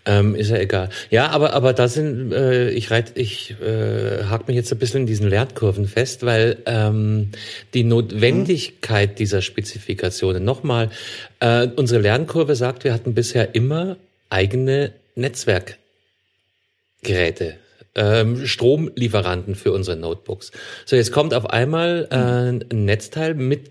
ähm, 0.04 0.34
ist 0.34 0.50
ja 0.50 0.58
egal. 0.58 0.90
Ja, 1.08 1.30
aber 1.30 1.54
aber 1.54 1.72
da 1.72 1.88
sind 1.88 2.32
äh, 2.32 2.68
ich 2.68 2.90
reit, 2.90 3.12
ich 3.14 3.56
äh, 3.62 4.24
hake 4.24 4.44
mich 4.46 4.56
jetzt 4.56 4.70
ein 4.72 4.78
bisschen 4.78 5.00
in 5.00 5.06
diesen 5.06 5.30
Lernkurven 5.30 5.88
fest, 5.88 6.26
weil 6.26 6.58
ähm, 6.66 7.30
die 7.72 7.84
Notwendigkeit 7.84 9.18
dieser 9.18 9.40
Spezifikationen 9.40 10.44
nochmal, 10.44 10.90
äh, 11.40 11.66
unsere 11.76 12.02
Lernkurve 12.02 12.56
sagt, 12.56 12.84
wir 12.84 12.92
hatten 12.92 13.14
bisher 13.14 13.54
immer 13.54 13.96
eigene 14.28 14.92
Netzwerkgeräte 15.14 17.56
ähm, 17.94 18.47
Stromlieferanten 18.47 19.55
für 19.55 19.73
unsere 19.73 19.97
Notebooks. 19.97 20.52
So, 20.85 20.97
jetzt 20.97 21.12
kommt 21.12 21.35
auf 21.35 21.51
einmal 21.51 22.09
äh, 22.10 22.14
ein 22.74 22.85
Netzteil 22.85 23.35
mit 23.35 23.70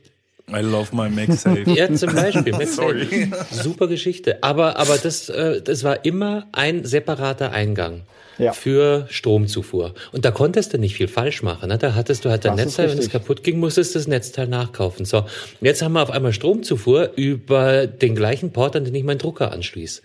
I 0.53 0.59
love 0.61 0.95
my 0.95 1.09
MagSafe. 1.09 1.63
Ja, 1.75 1.93
zum 1.93 2.13
Beispiel. 2.13 2.51
MagSafe. 2.51 3.31
Super 3.51 3.87
Geschichte. 3.87 4.43
Aber, 4.43 4.77
aber 4.77 4.97
das, 4.97 5.29
äh, 5.29 5.61
das 5.61 5.83
war 5.83 6.03
immer 6.03 6.47
ein 6.51 6.85
separater 6.85 7.51
Eingang. 7.51 8.03
Ja. 8.37 8.53
für 8.53 9.05
Stromzufuhr. 9.09 9.93
Und 10.11 10.25
da 10.25 10.31
konntest 10.31 10.73
du 10.73 10.79
nicht 10.79 10.95
viel 10.95 11.09
falsch 11.09 11.43
machen. 11.43 11.69
Ne? 11.69 11.77
Da 11.77 11.93
hattest 11.93 12.25
du 12.25 12.29
halt 12.29 12.43
dein 12.43 12.55
Netzteil, 12.55 12.89
wenn 12.89 12.97
es 12.97 13.09
kaputt 13.09 13.43
ging, 13.43 13.59
musstest 13.59 13.93
du 13.93 13.99
das 13.99 14.07
Netzteil 14.07 14.47
nachkaufen. 14.47 15.05
So, 15.05 15.25
jetzt 15.59 15.83
haben 15.83 15.93
wir 15.93 16.01
auf 16.01 16.09
einmal 16.09 16.33
Stromzufuhr 16.33 17.11
über 17.17 17.85
den 17.85 18.15
gleichen 18.15 18.51
Port, 18.51 18.75
an 18.75 18.85
den 18.85 18.95
ich 18.95 19.03
meinen 19.03 19.19
Drucker 19.19 19.51
anschließe. 19.51 20.01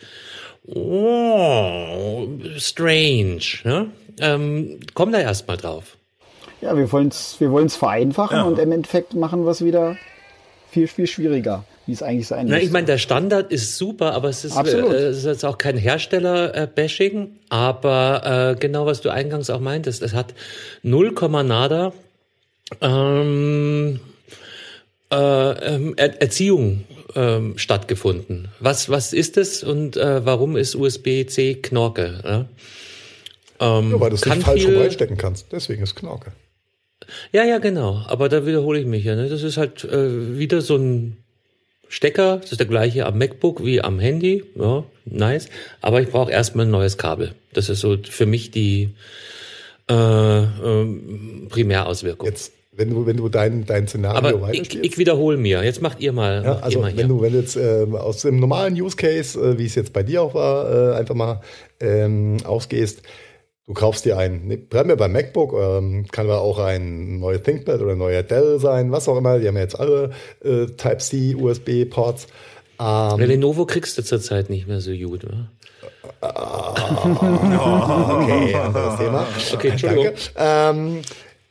Oh, 0.66 2.28
strange. 2.58 3.40
Ne? 3.64 3.90
Ähm, 4.20 4.80
komm 4.94 5.12
da 5.12 5.18
erst 5.18 5.46
mal 5.48 5.56
drauf. 5.56 5.96
Ja, 6.60 6.76
wir 6.76 6.90
wollen 6.90 7.08
es 7.08 7.36
wir 7.38 7.50
wollen's 7.50 7.76
vereinfachen 7.76 8.38
ja. 8.38 8.44
und 8.44 8.58
im 8.58 8.72
Endeffekt 8.72 9.14
machen 9.14 9.44
wir 9.44 9.50
es 9.50 9.64
wieder 9.64 9.96
viel, 10.70 10.88
viel 10.88 11.06
schwieriger, 11.06 11.64
wie 11.86 11.92
es 11.92 12.02
eigentlich 12.02 12.26
sein 12.26 12.48
muss. 12.48 12.56
Ich 12.58 12.70
meine, 12.70 12.86
der 12.86 12.98
Standard 12.98 13.52
ist 13.52 13.76
super, 13.76 14.12
aber 14.12 14.28
es 14.28 14.44
ist, 14.44 14.56
äh, 14.56 14.60
es 14.62 15.18
ist 15.18 15.24
jetzt 15.24 15.44
auch 15.44 15.58
kein 15.58 15.76
Hersteller-Bashing. 15.76 17.36
aber 17.48 18.54
äh, 18.56 18.60
genau, 18.60 18.86
was 18.86 19.00
du 19.00 19.10
eingangs 19.10 19.50
auch 19.50 19.60
meintest, 19.60 20.02
es 20.02 20.14
hat 20.14 20.34
0, 20.82 21.14
nada 21.44 21.92
ähm, 22.80 24.00
äh, 25.12 25.16
ähm, 25.74 25.94
er 25.96 26.20
Erziehung 26.20 26.84
ähm, 27.14 27.58
stattgefunden. 27.58 28.48
Was, 28.60 28.90
was 28.90 29.12
ist 29.12 29.36
es 29.36 29.62
und 29.62 29.96
äh, 29.96 30.24
warum 30.24 30.56
ist 30.56 30.74
USB-C 30.74 31.56
Knorke? 31.62 32.20
Ja? 32.24 32.46
Ähm, 33.60 33.92
ja, 33.92 34.00
weil 34.00 34.10
du 34.10 34.16
es 34.16 34.24
nicht 34.24 34.42
falsch 34.42 34.64
viel... 34.64 34.78
reinstecken 34.78 35.16
kannst. 35.16 35.52
Deswegen 35.52 35.82
ist 35.82 35.94
Knorke. 35.94 36.32
Ja, 37.32 37.44
ja, 37.44 37.58
genau. 37.58 38.02
Aber 38.06 38.28
da 38.28 38.46
wiederhole 38.46 38.80
ich 38.80 38.86
mich 38.86 39.04
ja. 39.04 39.14
Ne? 39.14 39.28
Das 39.28 39.42
ist 39.42 39.56
halt 39.56 39.84
äh, 39.84 40.38
wieder 40.38 40.60
so 40.60 40.76
ein 40.76 41.18
Stecker. 41.88 42.38
Das 42.38 42.52
ist 42.52 42.58
der 42.58 42.66
gleiche 42.66 43.06
am 43.06 43.18
MacBook 43.18 43.64
wie 43.64 43.80
am 43.80 43.98
Handy. 43.98 44.44
Ja, 44.56 44.84
nice. 45.04 45.48
Aber 45.80 46.00
ich 46.00 46.08
brauche 46.08 46.32
erstmal 46.32 46.66
ein 46.66 46.70
neues 46.70 46.98
Kabel. 46.98 47.34
Das 47.52 47.68
ist 47.68 47.80
so 47.80 47.96
für 48.02 48.26
mich 48.26 48.50
die 48.50 48.90
äh, 49.88 49.94
äh, 50.42 50.86
Primärauswirkung. 51.48 52.26
Jetzt 52.26 52.52
wenn 52.76 52.90
du, 52.90 53.06
wenn 53.06 53.16
du 53.16 53.30
dein, 53.30 53.64
dein 53.64 53.88
Szenario 53.88 54.18
Aber 54.18 54.42
weiterspielst. 54.42 54.74
Ich, 54.74 54.92
ich 54.92 54.98
wiederhole 54.98 55.38
mir. 55.38 55.64
Jetzt 55.64 55.80
macht 55.80 56.00
ihr 56.00 56.12
mal. 56.12 56.44
Ja, 56.44 56.58
also 56.58 56.80
mal 56.80 56.94
wenn 56.94 57.08
du, 57.08 57.22
wenn 57.22 57.32
du 57.32 57.38
jetzt 57.38 57.56
äh, 57.56 57.86
aus 57.92 58.22
dem 58.22 58.38
normalen 58.38 58.74
Use 58.74 58.96
Case, 58.96 59.40
äh, 59.40 59.58
wie 59.58 59.64
es 59.64 59.74
jetzt 59.74 59.94
bei 59.94 60.02
dir 60.02 60.22
auch 60.22 60.34
war, 60.34 60.92
äh, 60.92 60.96
einfach 60.96 61.14
mal 61.14 61.40
ähm, 61.80 62.36
ausgehst, 62.44 63.02
du 63.66 63.74
kaufst 63.74 64.04
dir 64.04 64.16
ein, 64.16 64.46
ne, 64.46 64.56
bleiben 64.56 64.88
wir 64.88 64.96
beim 64.96 65.12
MacBook, 65.12 65.52
ähm, 65.52 66.06
kann 66.10 66.26
aber 66.26 66.40
auch 66.40 66.58
ein 66.58 67.18
neuer 67.18 67.42
ThinkPad 67.42 67.80
oder 67.80 67.92
ein 67.92 67.98
neuer 67.98 68.22
Dell 68.22 68.58
sein, 68.60 68.92
was 68.92 69.08
auch 69.08 69.18
immer. 69.18 69.38
Die 69.38 69.48
haben 69.48 69.56
ja 69.56 69.62
jetzt 69.62 69.78
alle 69.78 70.10
äh, 70.44 70.66
Type-C, 70.66 71.34
USB-Ports. 71.34 72.28
Ähm, 72.78 73.18
Lenovo 73.20 73.66
kriegst 73.66 73.98
du 73.98 74.02
zurzeit 74.02 74.50
nicht 74.50 74.68
mehr 74.68 74.80
so 74.80 74.92
gut, 74.92 75.24
oder? 75.24 75.50
oh, 76.22 76.74
okay, 78.22 78.54
anderes 78.54 78.96
Thema. 78.98 79.26
Okay, 79.52 79.68
Entschuldigung. 79.68 80.12
Ähm, 80.36 81.02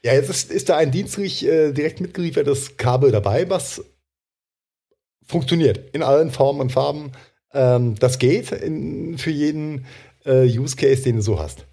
ja, 0.04 0.14
jetzt 0.14 0.30
ist, 0.30 0.52
ist 0.52 0.70
da 0.70 0.78
ein 0.78 0.92
dienstlich 0.92 1.46
äh, 1.46 1.72
direkt 1.72 2.00
mitgeliefertes 2.00 2.78
Kabel 2.78 3.12
dabei, 3.12 3.50
was 3.50 3.84
funktioniert 5.26 5.90
in 5.94 6.04
allen 6.04 6.30
Formen 6.32 6.62
und 6.62 6.72
Farben. 6.72 7.12
Ähm, 7.54 7.96
das 7.96 8.20
geht 8.20 8.52
in, 8.52 9.18
für 9.18 9.32
jeden 9.32 9.86
äh, 10.26 10.46
Use 10.46 10.76
Case, 10.76 11.04
den 11.04 11.18
du 11.18 11.22
so 11.22 11.40
hast. 11.40 11.66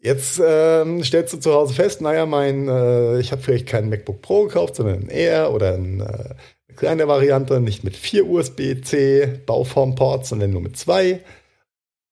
Jetzt 0.00 0.40
ähm, 0.44 1.02
stellst 1.02 1.32
du 1.32 1.38
zu 1.38 1.52
Hause 1.52 1.74
fest, 1.74 2.00
naja, 2.00 2.26
mein, 2.26 2.68
äh, 2.68 3.18
ich 3.18 3.32
habe 3.32 3.42
vielleicht 3.42 3.66
keinen 3.66 3.88
MacBook 3.88 4.22
Pro 4.22 4.44
gekauft, 4.44 4.76
sondern 4.76 5.02
ein 5.02 5.08
Air 5.08 5.52
oder 5.52 5.74
ein, 5.74 6.00
äh, 6.00 6.04
eine 6.04 6.76
kleine 6.76 7.08
Variante, 7.08 7.60
nicht 7.60 7.82
mit 7.82 7.96
vier 7.96 8.28
USB-C 8.28 9.40
Bauformports, 9.46 10.28
sondern 10.28 10.50
nur 10.50 10.60
mit 10.60 10.76
zwei. 10.76 11.20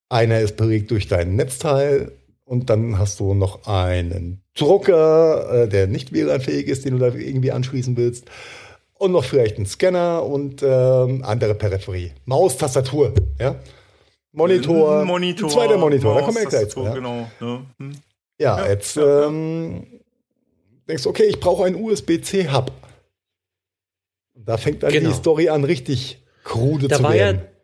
Einer 0.09 0.40
ist 0.40 0.56
belegt 0.56 0.90
durch 0.90 1.09
dein 1.09 1.36
Netzteil 1.36 2.12
und 2.44 2.70
dann 2.70 2.98
hast 2.98 3.20
du 3.20 3.35
noch 3.35 3.66
einen 3.66 4.43
Drucker, 4.55 5.65
äh, 5.65 5.69
der 5.69 5.86
nicht 5.86 6.12
WLAN-fähig 6.12 6.69
ist, 6.69 6.85
den 6.85 6.93
du 6.93 6.98
da 6.98 7.15
irgendwie 7.15 7.52
anschließen 7.52 7.97
willst. 7.97 8.27
Und 8.94 9.12
noch 9.12 9.24
vielleicht 9.24 9.56
einen 9.56 9.66
Scanner 9.66 10.24
und 10.24 10.62
ähm, 10.62 11.23
andere 11.24 11.55
Peripherie. 11.55 12.12
Maus, 12.24 12.56
Tastatur, 12.56 13.12
ja. 13.39 13.56
Monitor, 14.35 15.05
Monitor, 15.05 15.48
zweiter 15.48 15.78
Monitor, 15.78 16.12
Maus, 16.12 16.20
da 16.20 16.27
kommen 16.27 16.39
wir 16.39 16.47
gleich 16.47 16.69
zu. 16.69 16.82
Ja. 16.82 16.94
Genau, 16.94 17.31
ja. 17.40 17.62
Hm. 17.78 17.93
ja, 18.39 18.59
ja 18.59 18.69
jetzt 18.69 18.97
ja, 18.97 19.27
ähm, 19.27 19.86
denkst 20.89 21.05
du, 21.05 21.11
okay, 21.11 21.24
ich 21.24 21.40
brauche 21.40 21.65
einen 21.65 21.77
USB-C-Hub. 21.77 22.73
Da 24.35 24.56
fängt 24.56 24.82
dann 24.82 24.93
genau. 24.93 25.11
die 25.11 25.15
Story 25.15 25.48
an, 25.48 25.65
richtig 25.65 26.23
krude 26.43 26.89
da 26.89 26.97
zu 26.97 27.02
war 27.05 27.15
werden. 27.15 27.39
Ja 27.39 27.55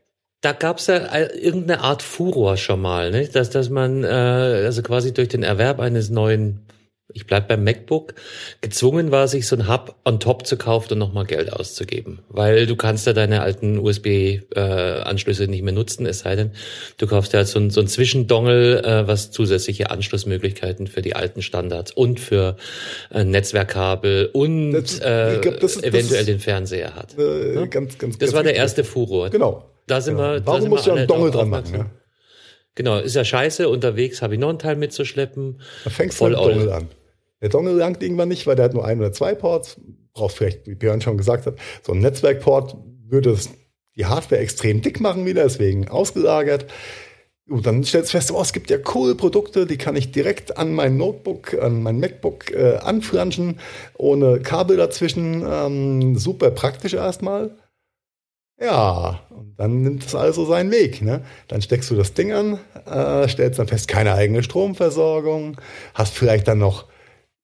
da 0.40 0.52
gab's 0.52 0.86
ja 0.86 0.96
äh, 0.96 1.26
irgendeine 1.38 1.82
Art 1.82 2.02
Furor 2.02 2.56
schon 2.56 2.80
mal, 2.80 3.10
ne? 3.10 3.28
dass, 3.28 3.50
dass 3.50 3.68
man 3.68 4.04
äh, 4.04 4.06
also 4.06 4.82
quasi 4.82 5.12
durch 5.12 5.28
den 5.28 5.42
Erwerb 5.42 5.80
eines 5.80 6.08
neuen 6.08 6.60
ich 7.12 7.26
bleib 7.26 7.48
beim 7.48 7.64
MacBook, 7.64 8.14
gezwungen 8.60 9.10
war, 9.10 9.28
sich 9.28 9.46
so 9.46 9.56
ein 9.56 9.68
Hub 9.68 9.96
on 10.04 10.20
top 10.20 10.46
zu 10.46 10.56
kaufen 10.56 10.94
und 10.94 10.98
nochmal 10.98 11.24
Geld 11.24 11.52
auszugeben. 11.52 12.20
Weil 12.28 12.66
du 12.66 12.76
kannst 12.76 13.06
ja 13.06 13.12
deine 13.12 13.42
alten 13.42 13.78
USB-Anschlüsse 13.78 15.44
äh, 15.44 15.46
nicht 15.46 15.62
mehr 15.62 15.72
nutzen, 15.72 16.06
es 16.06 16.20
sei 16.20 16.36
denn, 16.36 16.52
du 16.98 17.06
kaufst 17.06 17.32
ja 17.32 17.38
halt 17.38 17.48
so 17.48 17.58
ein, 17.58 17.70
so 17.70 17.80
ein 17.80 17.88
Zwischendongel, 17.88 18.84
äh, 18.84 19.06
was 19.06 19.30
zusätzliche 19.30 19.90
Anschlussmöglichkeiten 19.90 20.86
für 20.86 21.02
die 21.02 21.14
alten 21.14 21.42
Standards 21.42 21.92
und 21.92 22.20
für 22.20 22.56
äh, 23.10 23.24
Netzwerkkabel 23.24 24.30
und 24.32 24.72
das, 24.72 25.00
äh, 25.00 25.38
glaub, 25.40 25.62
ist, 25.62 25.82
eventuell 25.82 26.20
das 26.20 26.26
den 26.26 26.40
Fernseher 26.40 26.94
hat. 26.94 27.18
Äh, 27.18 27.54
ja? 27.54 27.66
ganz, 27.66 27.98
ganz, 27.98 28.18
das 28.18 28.28
ganz 28.28 28.32
war 28.34 28.42
der 28.42 28.54
erste 28.54 28.84
Furor. 28.84 29.30
Genau. 29.30 29.64
Da 29.86 30.00
sind 30.00 30.16
genau. 30.16 30.34
wir. 30.34 30.46
Warum 30.46 30.68
musst 30.68 30.86
du 30.86 30.92
einen 30.92 31.06
Dongel 31.06 31.30
dran 31.30 31.48
machen? 31.48 31.74
Ja? 31.74 31.90
Genau, 32.76 32.98
ist 32.98 33.16
ja 33.16 33.24
scheiße. 33.24 33.68
Unterwegs 33.68 34.22
habe 34.22 34.34
ich 34.34 34.40
noch 34.40 34.48
einen 34.48 34.58
Teil 34.58 34.76
mitzuschleppen. 34.76 35.60
Da 35.84 35.90
fängst 35.90 36.20
du 36.20 36.26
mit 36.26 36.34
Dongel 36.34 36.70
an. 36.70 36.88
Der 37.40 37.48
Dongle 37.48 37.72
langt 37.72 38.02
irgendwann 38.02 38.28
nicht, 38.28 38.46
weil 38.46 38.56
der 38.56 38.66
hat 38.66 38.74
nur 38.74 38.84
ein 38.84 38.98
oder 38.98 39.12
zwei 39.12 39.34
Ports. 39.34 39.80
Braucht 40.12 40.36
vielleicht, 40.36 40.66
wie 40.66 40.74
Björn 40.74 41.00
schon 41.00 41.16
gesagt 41.16 41.46
hat, 41.46 41.56
so 41.82 41.92
ein 41.92 42.00
Netzwerkport 42.00 42.76
würde 43.06 43.36
die 43.96 44.06
Hardware 44.06 44.40
extrem 44.40 44.82
dick 44.82 45.00
machen 45.00 45.26
wieder, 45.26 45.44
deswegen 45.44 45.88
ausgelagert. 45.88 46.66
Und 47.48 47.66
dann 47.66 47.82
stellst 47.82 48.12
du 48.12 48.18
fest, 48.18 48.30
oh, 48.30 48.40
es 48.40 48.52
gibt 48.52 48.70
ja 48.70 48.78
coole 48.78 49.16
Produkte, 49.16 49.66
die 49.66 49.76
kann 49.76 49.96
ich 49.96 50.12
direkt 50.12 50.56
an 50.56 50.72
mein 50.72 50.96
Notebook, 50.96 51.60
an 51.60 51.82
mein 51.82 51.98
MacBook 51.98 52.52
äh, 52.52 52.76
anflanschen, 52.76 53.58
ohne 53.98 54.40
Kabel 54.40 54.76
dazwischen. 54.76 55.44
Ähm, 55.44 56.16
super 56.16 56.52
praktisch 56.52 56.94
erstmal. 56.94 57.56
Ja, 58.60 59.20
und 59.30 59.58
dann 59.58 59.82
nimmt 59.82 60.04
es 60.04 60.14
also 60.14 60.44
seinen 60.44 60.70
Weg. 60.70 61.02
Ne? 61.02 61.24
Dann 61.48 61.62
steckst 61.62 61.90
du 61.90 61.96
das 61.96 62.14
Ding 62.14 62.32
an, 62.32 62.60
äh, 62.86 63.26
stellst 63.26 63.58
dann 63.58 63.68
fest, 63.68 63.88
keine 63.88 64.14
eigene 64.14 64.42
Stromversorgung, 64.42 65.56
hast 65.94 66.14
vielleicht 66.14 66.46
dann 66.46 66.58
noch 66.58 66.89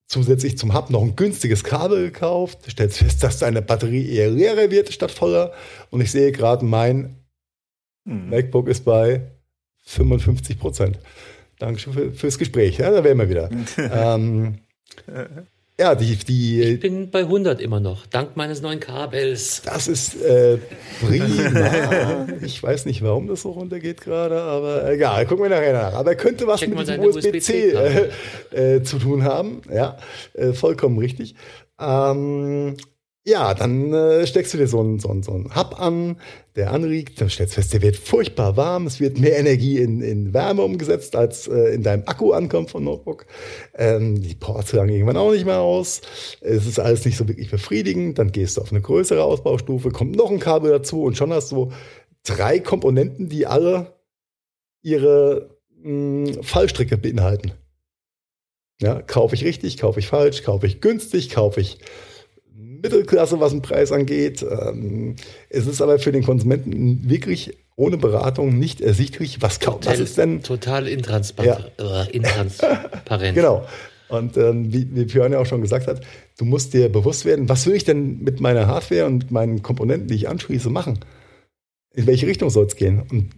zusätzlich 0.07 0.57
zum 0.57 0.75
Hub 0.75 0.91
noch 0.91 1.03
ein 1.03 1.17
günstiges 1.17 1.65
Kabel 1.65 2.05
gekauft, 2.05 2.59
stellst 2.71 2.99
fest, 2.99 3.23
dass 3.23 3.39
deine 3.39 3.63
Batterie 3.63 4.09
eher 4.09 4.31
leerer 4.31 4.71
wird 4.71 4.93
statt 4.93 5.11
voller. 5.11 5.53
Und 5.91 6.01
ich 6.01 6.11
sehe 6.11 6.33
gerade, 6.33 6.65
mein 6.65 7.17
hm. 8.07 8.31
MacBook 8.31 8.69
ist 8.69 8.85
bei 8.85 9.23
55 9.85 10.59
Prozent. 10.59 10.99
Dankeschön 11.59 11.93
für, 11.93 12.13
fürs 12.13 12.39
Gespräch. 12.39 12.79
Ja, 12.79 12.91
da 12.91 13.03
wären 13.03 13.19
wir 13.19 13.29
wieder. 13.29 13.51
ähm, 13.79 14.59
ja, 15.79 15.95
die, 15.95 16.17
die. 16.17 16.63
Ich 16.63 16.81
bin 16.81 17.11
bei 17.11 17.21
100 17.21 17.61
immer 17.61 17.81
noch, 17.81 18.07
dank 18.07 18.37
meines 18.37 18.63
neuen 18.63 18.81
Kabels. 18.81 19.61
Das 19.63 19.89
ist 19.89 20.15
äh, 20.23 20.59
prima. 21.01 22.27
ich 22.43 22.63
weiß 22.63 22.87
nicht, 22.87 23.03
warum 23.03 23.27
das 23.27 23.43
so 23.43 23.51
runtergeht 23.51 24.01
gerade, 24.01 24.41
aber 24.41 24.91
egal, 24.91 25.27
gucken 25.27 25.45
wir 25.45 25.51
nachher 25.51 25.75
nach. 25.75 25.93
Aber 25.93 26.11
er 26.11 26.17
könnte 26.17 26.47
was 26.47 26.61
Check 26.61 26.75
mit 26.75 26.89
dem 26.89 27.01
USB-C 27.01 27.73
äh, 27.73 28.11
äh, 28.77 28.83
zu 28.83 28.99
tun 28.99 29.25
haben. 29.25 29.61
Ja, 29.71 29.99
äh, 30.33 30.53
vollkommen 30.55 30.99
richtig. 30.99 31.35
Ähm, 31.79 32.77
ja, 33.27 33.55
dann 33.55 33.93
äh, 33.93 34.25
steckst 34.25 34.55
du 34.55 34.59
dir 34.59 34.69
so 34.69 34.79
einen 34.79 35.01
so 35.01 35.09
so 35.21 35.33
einen 35.33 35.57
Hub 35.57 35.81
an, 35.81 36.17
der 36.55 36.71
anregt, 36.71 37.21
dann 37.21 37.29
stellst 37.29 37.55
du 37.55 37.61
fest, 37.61 37.75
der 37.75 37.83
wird 37.83 37.97
furchtbar 37.97 38.57
warm, 38.57 38.87
es 38.87 39.01
wird 39.01 39.19
mehr 39.19 39.37
Energie 39.37 39.79
in, 39.79 40.01
in 40.01 40.33
Wärme 40.33 40.63
umgesetzt, 40.63 41.17
als 41.17 41.49
äh, 41.49 41.75
in 41.75 41.83
deinem 41.83 42.05
Akku 42.07 42.33
ankommt 42.33 42.71
vom 42.71 42.85
Notebook. 42.85 43.27
Ähm, 43.75 44.23
die 44.23 44.37
Ports 44.37 44.71
sagen 44.71 44.91
irgendwann 44.91 45.17
auch 45.17 45.33
nicht 45.33 45.45
mehr 45.45 45.59
aus. 45.59 46.03
Es 46.41 46.67
ist 46.67 46.79
alles 46.79 47.05
nicht 47.05 47.17
so 47.17 47.27
wirklich 47.27 47.51
befriedigend. 47.51 48.17
Dann 48.21 48.31
gehst 48.31 48.57
du 48.57 48.61
auf 48.61 48.71
eine 48.71 48.81
größere 48.81 49.25
Ausbaustufe, 49.25 49.91
kommt 49.91 50.15
noch 50.15 50.31
ein 50.31 50.39
Kabel 50.39 50.71
dazu 50.71 51.03
und 51.03 51.17
schon 51.17 51.33
hast 51.33 51.51
du 51.51 51.73
drei 52.23 52.61
Komponenten, 52.61 53.29
die 53.29 53.49
alle 53.49 53.95
ihre 54.83 55.59
mh, 55.83 56.29
hm, 56.29 56.43
Fallstricke 56.45 56.97
beinhalten. 56.97 57.51
Ja, 58.81 59.03
kaufe 59.03 59.35
ich 59.35 59.43
richtig, 59.43 59.79
kaufe 59.79 59.99
ich 59.99 60.07
falsch, 60.07 60.45
kaufe 60.45 60.67
ich 60.67 60.81
günstig, 60.81 61.31
kaufe 61.31 61.61
ich 61.61 61.79
Mittelklasse, 62.89 63.41
was 63.41 63.53
den 63.53 63.63
Preis 63.63 63.93
angeht. 63.93 64.45
Ähm, 64.49 65.17
es 65.51 65.67
ist 65.67 65.81
aber 65.81 65.99
für 65.99 66.13
den 66.13 66.25
Konsumenten 66.25 67.09
wirklich 67.09 67.57
ohne 67.77 67.99
Beratung 67.99 68.59
nicht 68.59 68.81
ersichtlich, 68.81 69.43
was, 69.43 69.59
total, 69.59 69.93
was 69.93 70.01
ist 70.01 70.19
denn. 70.19 70.43
Total 70.43 70.89
intransparent. 70.89 71.73
Ja. 71.79 72.05
Äh, 72.05 72.11
intransparent. 72.11 73.35
genau. 73.35 73.67
Und 74.09 74.37
ähm, 74.37 74.73
wie, 74.73 74.89
wie 74.95 75.05
Björn 75.05 75.33
ja 75.33 75.41
auch 75.41 75.47
schon 75.47 75.63
gesagt 75.63 75.89
hat, 75.89 76.01
du 76.39 76.45
musst 76.45 76.73
dir 76.75 76.89
bewusst 76.89 77.25
werden, 77.25 77.49
was 77.49 77.67
will 77.67 77.75
ich 77.75 77.85
denn 77.85 78.23
mit 78.23 78.41
meiner 78.41 78.67
Hardware 78.67 79.07
und 79.07 79.31
meinen 79.31 79.63
Komponenten, 79.63 80.09
die 80.09 80.15
ich 80.15 80.29
anschließe, 80.29 80.71
machen? 80.71 81.01
In 81.93 82.07
welche 82.07 82.27
Richtung 82.27 82.51
soll 82.51 82.67
es 82.67 82.77
gehen? 82.77 83.03
Und 83.11 83.31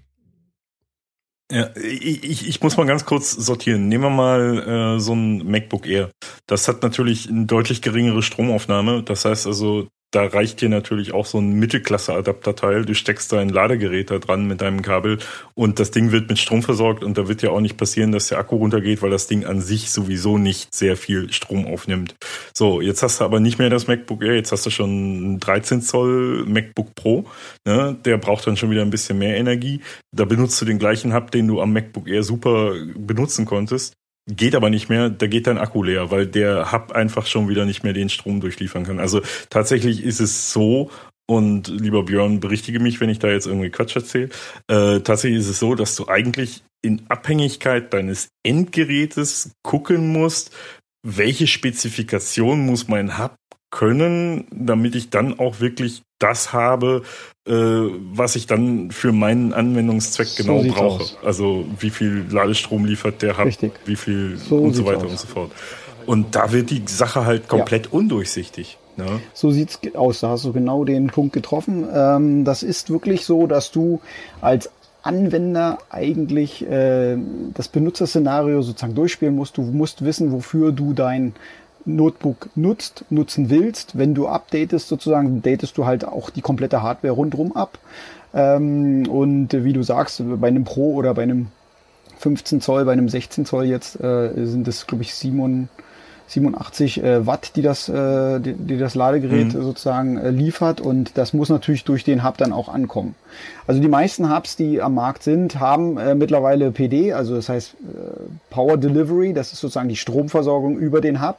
ja, 1.51 1.71
ich, 1.77 2.47
ich 2.47 2.61
muss 2.61 2.77
mal 2.77 2.87
ganz 2.87 3.07
kurz 3.07 3.31
sortieren. 3.33 3.89
Nehmen 3.89 4.05
wir 4.05 4.11
mal 4.11 4.97
äh, 4.97 5.01
so 5.01 5.15
ein 5.15 5.51
MacBook 5.51 5.87
Air. 5.87 6.11
Das 6.47 6.69
hat 6.69 6.83
natürlich 6.83 7.29
eine 7.29 7.47
deutlich 7.47 7.81
geringere 7.81 8.23
Stromaufnahme. 8.23 9.03
Das 9.03 9.25
heißt 9.25 9.47
also, 9.47 9.89
da 10.11 10.25
reicht 10.25 10.63
dir 10.63 10.71
natürlich 10.71 11.13
auch 11.13 11.27
so 11.27 11.39
ein 11.39 11.53
Mittelklasse-Adapterteil. 11.53 12.87
Du 12.87 12.95
steckst 12.95 13.31
dein 13.33 13.51
Ladegerät 13.51 14.11
da 14.11 14.19
dran 14.19 14.47
mit 14.47 14.63
deinem 14.63 14.81
Kabel 14.81 15.19
und 15.55 15.79
das 15.79 15.91
Ding 15.91 16.13
wird 16.13 16.31
mit 16.31 16.39
Strom 16.39 16.63
versorgt 16.63 17.05
und 17.05 17.19
da 17.19 17.29
wird 17.29 17.43
ja 17.43 17.51
auch 17.51 17.61
nicht 17.61 17.77
passieren, 17.77 18.11
dass 18.11 18.29
der 18.29 18.39
Akku 18.39 18.57
runtergeht, 18.57 19.03
weil 19.03 19.11
das 19.11 19.27
Ding 19.27 19.45
an 19.45 19.61
sich 19.61 19.91
sowieso 19.91 20.39
nicht 20.39 20.75
sehr 20.75 20.97
viel 20.97 21.31
Strom 21.33 21.67
aufnimmt. 21.67 22.15
So, 22.55 22.81
jetzt 22.81 23.03
hast 23.03 23.21
du 23.21 23.25
aber 23.25 23.39
nicht 23.39 23.59
mehr 23.59 23.69
das 23.69 23.87
MacBook 23.87 24.23
Air, 24.23 24.35
jetzt 24.35 24.51
hast 24.51 24.65
du 24.65 24.71
schon 24.71 25.35
ein 25.35 25.41
13 25.41 25.83
Zoll 25.83 26.45
MacBook 26.47 26.95
Pro. 26.95 27.27
Ne? 27.67 27.97
Der 28.05 28.17
braucht 28.17 28.47
dann 28.47 28.57
schon 28.57 28.71
wieder 28.71 28.83
ein 28.83 28.91
bisschen 28.91 29.19
mehr 29.19 29.37
Energie. 29.37 29.83
Da 30.11 30.25
benutzt 30.25 30.59
du 30.61 30.65
den 30.65 30.79
gleichen 30.79 31.13
Hub, 31.13 31.31
den 31.33 31.47
du 31.47 31.61
am 31.61 31.75
MacBook 31.75 32.09
Air 32.09 32.23
super 32.23 32.73
benutzen 32.97 33.45
konntest. 33.45 33.98
Geht 34.29 34.55
aber 34.55 34.71
nicht 34.71 34.89
mehr, 34.89 35.09
da 35.09 35.27
geht 35.27 35.47
dein 35.47 35.59
Akku 35.59 35.83
leer, 35.83 36.11
weil 36.11 36.27
der 36.27 36.71
Hub 36.71 36.93
einfach 36.93 37.27
schon 37.27 37.49
wieder 37.49 37.65
nicht 37.65 37.83
mehr 37.83 37.95
den 37.95 38.11
Strom 38.11 38.41
durchliefern 38.41 38.85
kann. 38.85 39.01
Also 39.01 39.23
tatsächlich 39.49 40.05
ist 40.05 40.21
es 40.21 40.53
so, 40.53 40.91
und 41.31 41.69
lieber 41.69 42.05
Björn, 42.05 42.41
berichtige 42.41 42.81
mich, 42.81 43.01
wenn 43.01 43.11
ich 43.11 43.19
da 43.19 43.29
jetzt 43.29 43.47
irgendwie 43.47 43.71
Quatsch 43.71 43.97
erzähle. 43.97 44.31
Äh, 44.69 45.01
tatsächlich 45.01 45.41
ist 45.41 45.49
es 45.49 45.59
so, 45.59 45.75
dass 45.75 45.95
du 45.95 46.09
eigentlich 46.09 46.63
in 46.83 47.03
Abhängigkeit 47.09 47.93
deines 47.93 48.29
Endgerätes 48.43 49.53
gucken 49.63 50.09
musst, 50.13 50.55
welche 51.07 51.47
Spezifikation 51.47 52.61
muss 52.65 52.89
mein 52.89 53.19
Hub 53.19 53.37
können, 53.71 54.47
damit 54.51 54.95
ich 54.95 55.11
dann 55.11 55.39
auch 55.39 55.61
wirklich 55.61 56.03
das 56.19 56.53
habe, 56.53 57.03
äh, 57.47 57.53
was 57.53 58.37
ich 58.37 58.47
dann 58.47 58.91
für 58.91 59.13
meinen 59.13 59.53
Anwendungszweck 59.53 60.27
so 60.27 60.43
genau 60.43 60.63
brauche. 60.73 61.03
Aus. 61.03 61.19
Also 61.25 61.65
wie 61.79 61.91
viel 61.91 62.27
Ladestrom 62.31 62.85
liefert 62.85 63.23
der 63.23 63.39
Hub, 63.39 63.49
wie 63.85 63.97
viel 63.97 64.37
so 64.37 64.57
und 64.57 64.75
so 64.75 64.85
weiter 64.85 65.05
aus. 65.05 65.11
und 65.11 65.21
so 65.21 65.27
fort. 65.27 65.53
Und 66.07 66.35
da 66.35 66.53
wird 66.53 66.71
die 66.71 66.83
Sache 66.87 67.27
halt 67.27 67.49
komplett 67.49 67.87
ja. 67.87 67.93
undurchsichtig. 67.93 68.79
Ne? 68.97 69.21
So 69.35 69.51
sieht's 69.51 69.79
aus. 69.95 70.21
Da 70.21 70.31
hast 70.31 70.45
du 70.45 70.53
genau 70.53 70.85
den 70.85 71.09
Punkt 71.09 71.33
getroffen. 71.33 71.87
Ähm, 71.93 72.45
das 72.45 72.63
ist 72.63 72.91
wirklich 72.91 73.25
so, 73.25 73.47
dass 73.47 73.71
du 73.71 74.01
als 74.41 74.71
Anwender 75.03 75.79
eigentlich 75.91 76.69
äh, 76.69 77.17
das 77.55 77.69
Benutzerszenario 77.69 78.63
sozusagen 78.63 78.95
durchspielen 78.95 79.35
musst. 79.35 79.57
Du 79.57 79.63
musst 79.63 80.05
wissen, 80.05 80.33
wofür 80.33 80.73
du 80.73 80.93
dein 80.93 81.35
Notebook 81.89 82.51
nutzt, 82.55 83.05
nutzen 83.11 83.51
willst. 83.51 83.99
Wenn 83.99 84.15
du 84.15 84.29
updatest 84.29 84.89
sozusagen, 84.89 85.43
datest 85.43 85.77
du 85.79 85.87
halt 85.87 86.05
auch 86.05 86.31
die 86.31 86.43
komplette 86.43 86.83
Hardware 86.83 87.15
rundherum 87.15 87.57
ab. 87.57 87.79
Ähm, 88.35 89.09
und 89.09 89.53
wie 89.53 89.73
du 89.73 89.83
sagst, 89.83 90.23
bei 90.41 90.49
einem 90.49 90.65
Pro 90.65 90.95
oder 90.95 91.15
bei 91.15 91.23
einem 91.23 91.49
15 92.19 92.61
Zoll, 92.61 92.85
bei 92.85 92.93
einem 92.93 93.09
16 93.09 93.47
Zoll 93.47 93.65
jetzt 93.65 94.01
äh, 94.01 94.31
sind 94.47 94.69
es, 94.69 94.87
glaube 94.87 95.03
ich, 95.03 95.15
7, 95.15 95.69
87 96.29 97.03
äh, 97.03 97.27
Watt, 97.27 97.53
die 97.57 97.63
das, 97.63 97.89
äh, 97.89 98.41
die, 98.41 98.53
die 98.53 98.79
das 98.79 98.95
Ladegerät 98.95 99.55
mhm. 99.55 99.63
sozusagen 99.63 100.19
äh, 100.19 100.31
liefert 100.31 100.81
und 100.81 101.17
das 101.17 101.33
muss 101.33 101.49
natürlich 101.49 101.85
durch 101.85 102.05
den 102.05 102.25
Hub 102.25 102.37
dann 102.37 102.53
auch 102.53 102.69
ankommen. 102.69 103.15
Also 103.67 103.81
die 103.81 103.89
meisten 103.89 104.35
Hubs, 104.35 104.57
die 104.57 104.81
am 104.81 104.95
Markt 104.95 105.23
sind, 105.23 105.59
haben 105.59 105.97
äh, 105.99 106.15
mittlerweile 106.15 106.71
PD, 106.71 107.13
also 107.13 107.35
das 107.35 107.49
heißt 107.49 107.75
äh, 107.75 108.21
Power 108.51 108.77
Delivery, 108.77 109.33
das 109.33 109.53
ist 109.53 109.61
sozusagen 109.61 109.89
die 109.89 109.97
Stromversorgung 109.97 110.79
über 110.79 111.01
den 111.01 111.23
Hub. 111.27 111.39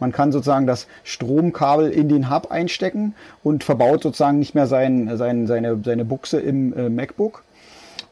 Man 0.00 0.12
kann 0.12 0.32
sozusagen 0.32 0.66
das 0.66 0.86
Stromkabel 1.02 1.90
in 1.90 2.08
den 2.08 2.30
Hub 2.30 2.50
einstecken 2.50 3.14
und 3.42 3.64
verbaut 3.64 4.02
sozusagen 4.02 4.38
nicht 4.38 4.54
mehr 4.54 4.66
sein, 4.66 5.16
sein, 5.16 5.46
seine, 5.46 5.78
seine 5.84 6.04
Buchse 6.04 6.38
im 6.38 6.76
äh, 6.76 6.88
MacBook 6.88 7.42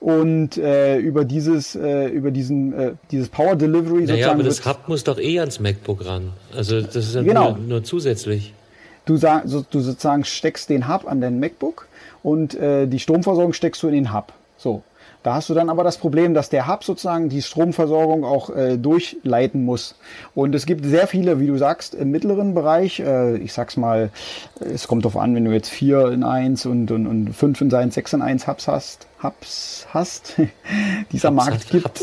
und 0.04 0.58
äh, 0.58 0.98
über 0.98 1.24
dieses 1.24 1.74
äh, 1.74 2.08
über 2.08 2.30
diesen 2.30 2.74
äh, 2.74 2.92
dieses 3.10 3.30
Power 3.30 3.56
Delivery 3.56 4.02
naja, 4.02 4.06
sozusagen. 4.06 4.34
aber 4.34 4.42
das 4.42 4.66
Hub 4.66 4.86
muss 4.86 5.02
doch 5.02 5.18
eh 5.18 5.40
ans 5.40 5.60
MacBook 5.60 6.04
ran. 6.04 6.34
Also 6.54 6.82
das 6.82 6.96
ist 6.96 7.14
ja 7.14 7.22
genau. 7.22 7.52
nur, 7.52 7.60
nur 7.60 7.84
zusätzlich. 7.84 8.52
Du, 9.06 9.16
sag, 9.16 9.44
so, 9.46 9.64
du 9.68 9.80
sozusagen 9.80 10.24
steckst 10.24 10.68
den 10.68 10.88
Hub 10.88 11.06
an 11.06 11.22
dein 11.22 11.40
MacBook 11.40 11.88
und 12.22 12.54
äh, 12.54 12.86
die 12.86 12.98
Stromversorgung 12.98 13.54
steckst 13.54 13.82
du 13.82 13.88
in 13.88 13.94
den 13.94 14.12
Hub. 14.12 14.34
So. 14.58 14.82
Da 15.24 15.36
hast 15.36 15.48
du 15.48 15.54
dann 15.54 15.70
aber 15.70 15.84
das 15.84 15.96
Problem, 15.96 16.34
dass 16.34 16.50
der 16.50 16.68
Hub 16.68 16.84
sozusagen 16.84 17.30
die 17.30 17.40
Stromversorgung 17.40 18.24
auch 18.24 18.50
äh, 18.50 18.76
durchleiten 18.76 19.64
muss. 19.64 19.94
Und 20.34 20.54
es 20.54 20.66
gibt 20.66 20.84
sehr 20.84 21.06
viele, 21.06 21.40
wie 21.40 21.46
du 21.46 21.56
sagst, 21.56 21.94
im 21.94 22.10
mittleren 22.10 22.52
Bereich. 22.52 23.00
Äh, 23.00 23.38
ich 23.38 23.54
sag's 23.54 23.78
mal, 23.78 24.10
es 24.60 24.86
kommt 24.86 25.06
darauf 25.06 25.16
an, 25.16 25.34
wenn 25.34 25.46
du 25.46 25.50
jetzt 25.50 25.70
vier 25.70 26.12
in 26.12 26.24
eins 26.24 26.66
und, 26.66 26.90
und, 26.90 27.06
und 27.06 27.32
fünf 27.32 27.62
in 27.62 27.72
eins, 27.72 27.94
sechs 27.94 28.12
in 28.12 28.20
eins 28.20 28.46
Hubs 28.46 28.68
hast, 28.68 29.06
Hubs 29.22 29.86
hast, 29.94 30.34
dieser 31.12 31.30
Hubs 31.30 31.36
Markt 31.36 31.70
gibt, 31.70 32.02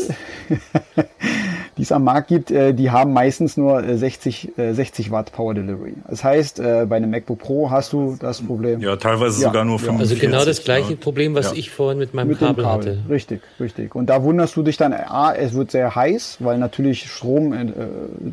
die 1.82 1.84
es 1.84 1.90
am 1.90 2.04
Markt 2.04 2.28
gibt, 2.28 2.52
äh, 2.52 2.72
die 2.72 2.92
haben 2.92 3.12
meistens 3.12 3.56
nur 3.56 3.82
60, 3.82 4.56
äh, 4.56 4.72
60 4.72 5.08
äh, 5.08 5.10
Watt 5.10 5.32
Power 5.32 5.52
Delivery. 5.52 5.94
Das 6.08 6.22
heißt, 6.22 6.62
bei 6.62 6.96
einem 6.96 7.10
MacBook 7.10 7.40
Pro 7.40 7.70
hast 7.72 7.92
du 7.92 8.16
das 8.20 8.40
Problem. 8.40 8.80
Ja, 8.80 8.94
teilweise 8.94 9.42
ja, 9.42 9.48
sogar 9.48 9.64
nur 9.64 9.80
45. 9.80 10.16
Also 10.16 10.26
genau 10.30 10.44
das 10.44 10.62
gleiche 10.62 10.92
ja. 10.92 10.96
Problem, 10.96 11.34
was 11.34 11.50
ja. 11.50 11.56
ich 11.56 11.72
vorhin 11.72 11.98
mit 11.98 12.14
meinem 12.14 12.28
mit 12.28 12.38
Kabel, 12.38 12.62
Kabel, 12.62 12.90
hatte. 12.90 13.10
Richtig, 13.10 13.42
richtig. 13.58 13.96
Und 13.96 14.06
da 14.06 14.22
wunderst 14.22 14.54
du 14.54 14.62
dich 14.62 14.76
dann, 14.76 14.92
A, 14.92 15.34
es 15.34 15.54
wird 15.54 15.72
sehr 15.72 15.92
heiß, 15.92 16.36
weil 16.38 16.58
natürlich 16.58 17.10
Strom, 17.10 17.52
äh, 17.52 17.66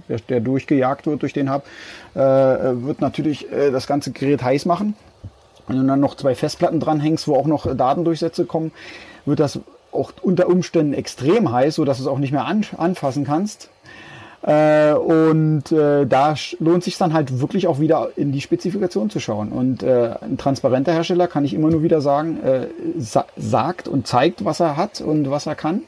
der, 0.07 0.19
der, 0.29 0.41
durchgejagt 0.41 1.07
wird 1.07 1.23
durch 1.23 1.33
den 1.33 1.51
Hub, 1.51 1.63
äh, 2.13 2.19
wird 2.19 3.01
natürlich 3.01 3.51
äh, 3.51 3.71
das 3.71 3.87
ganze 3.87 4.11
Gerät 4.11 4.43
heiß 4.43 4.67
machen. 4.67 4.93
Wenn 5.67 5.77
du 5.81 5.87
dann 5.87 5.99
noch 5.99 6.13
zwei 6.13 6.35
Festplatten 6.35 6.79
dranhängst, 6.79 7.27
wo 7.27 7.33
auch 7.33 7.47
noch 7.47 7.75
Datendurchsätze 7.75 8.45
kommen, 8.45 8.71
wird 9.25 9.39
das 9.39 9.59
auch 9.91 10.11
unter 10.21 10.47
Umständen 10.47 10.93
extrem 10.93 11.51
heiß, 11.51 11.75
so 11.75 11.85
dass 11.85 11.97
du 11.97 12.03
es 12.03 12.07
auch 12.07 12.19
nicht 12.19 12.31
mehr 12.31 12.45
an, 12.45 12.65
anfassen 12.77 13.25
kannst. 13.25 13.69
Äh, 14.41 14.93
und 14.93 15.71
äh, 15.71 16.05
da 16.05 16.35
lohnt 16.59 16.83
sich 16.83 16.97
dann 16.97 17.13
halt 17.13 17.41
wirklich 17.41 17.67
auch 17.67 17.79
wieder 17.79 18.09
in 18.15 18.31
die 18.31 18.39
Spezifikation 18.39 19.09
zu 19.09 19.19
schauen. 19.19 19.51
Und 19.51 19.83
äh, 19.83 20.15
ein 20.21 20.37
transparenter 20.37 20.93
Hersteller 20.93 21.27
kann 21.27 21.43
ich 21.43 21.53
immer 21.53 21.69
nur 21.69 21.83
wieder 21.83 21.99
sagen, 21.99 22.41
äh, 22.41 22.67
sa 22.97 23.25
sagt 23.35 23.87
und 23.87 24.07
zeigt, 24.07 24.45
was 24.45 24.61
er 24.61 24.77
hat 24.77 25.01
und 25.01 25.29
was 25.29 25.45
er 25.45 25.55
kann, 25.55 25.81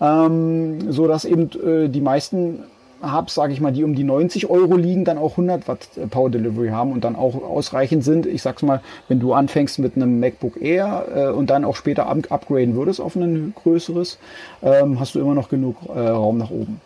ähm, 0.00 0.92
so 0.92 1.06
dass 1.06 1.24
eben 1.24 1.50
äh, 1.62 1.88
die 1.88 2.02
meisten 2.02 2.64
Hubs, 3.02 3.34
sage 3.34 3.52
ich 3.52 3.60
mal, 3.60 3.72
die 3.72 3.84
um 3.84 3.94
die 3.94 4.04
90 4.04 4.50
Euro 4.50 4.76
liegen, 4.76 5.04
dann 5.04 5.18
auch 5.18 5.32
100 5.32 5.68
Watt 5.68 5.88
Power 6.10 6.30
Delivery 6.30 6.68
haben 6.68 6.92
und 6.92 7.04
dann 7.04 7.16
auch 7.16 7.42
ausreichend 7.42 8.04
sind. 8.04 8.26
Ich 8.26 8.42
sag's 8.42 8.62
mal, 8.62 8.80
wenn 9.08 9.20
du 9.20 9.32
anfängst 9.32 9.78
mit 9.78 9.96
einem 9.96 10.20
MacBook 10.20 10.60
Air 10.60 11.06
äh, 11.14 11.28
und 11.28 11.50
dann 11.50 11.64
auch 11.64 11.76
später 11.76 12.06
up 12.06 12.30
upgraden 12.30 12.74
würdest 12.74 13.00
auf 13.00 13.16
ein 13.16 13.54
größeres, 13.54 14.18
ähm, 14.62 15.00
hast 15.00 15.14
du 15.14 15.20
immer 15.20 15.34
noch 15.34 15.48
genug 15.48 15.76
äh, 15.88 15.98
Raum 15.98 16.38
nach 16.38 16.50
oben. 16.50 16.80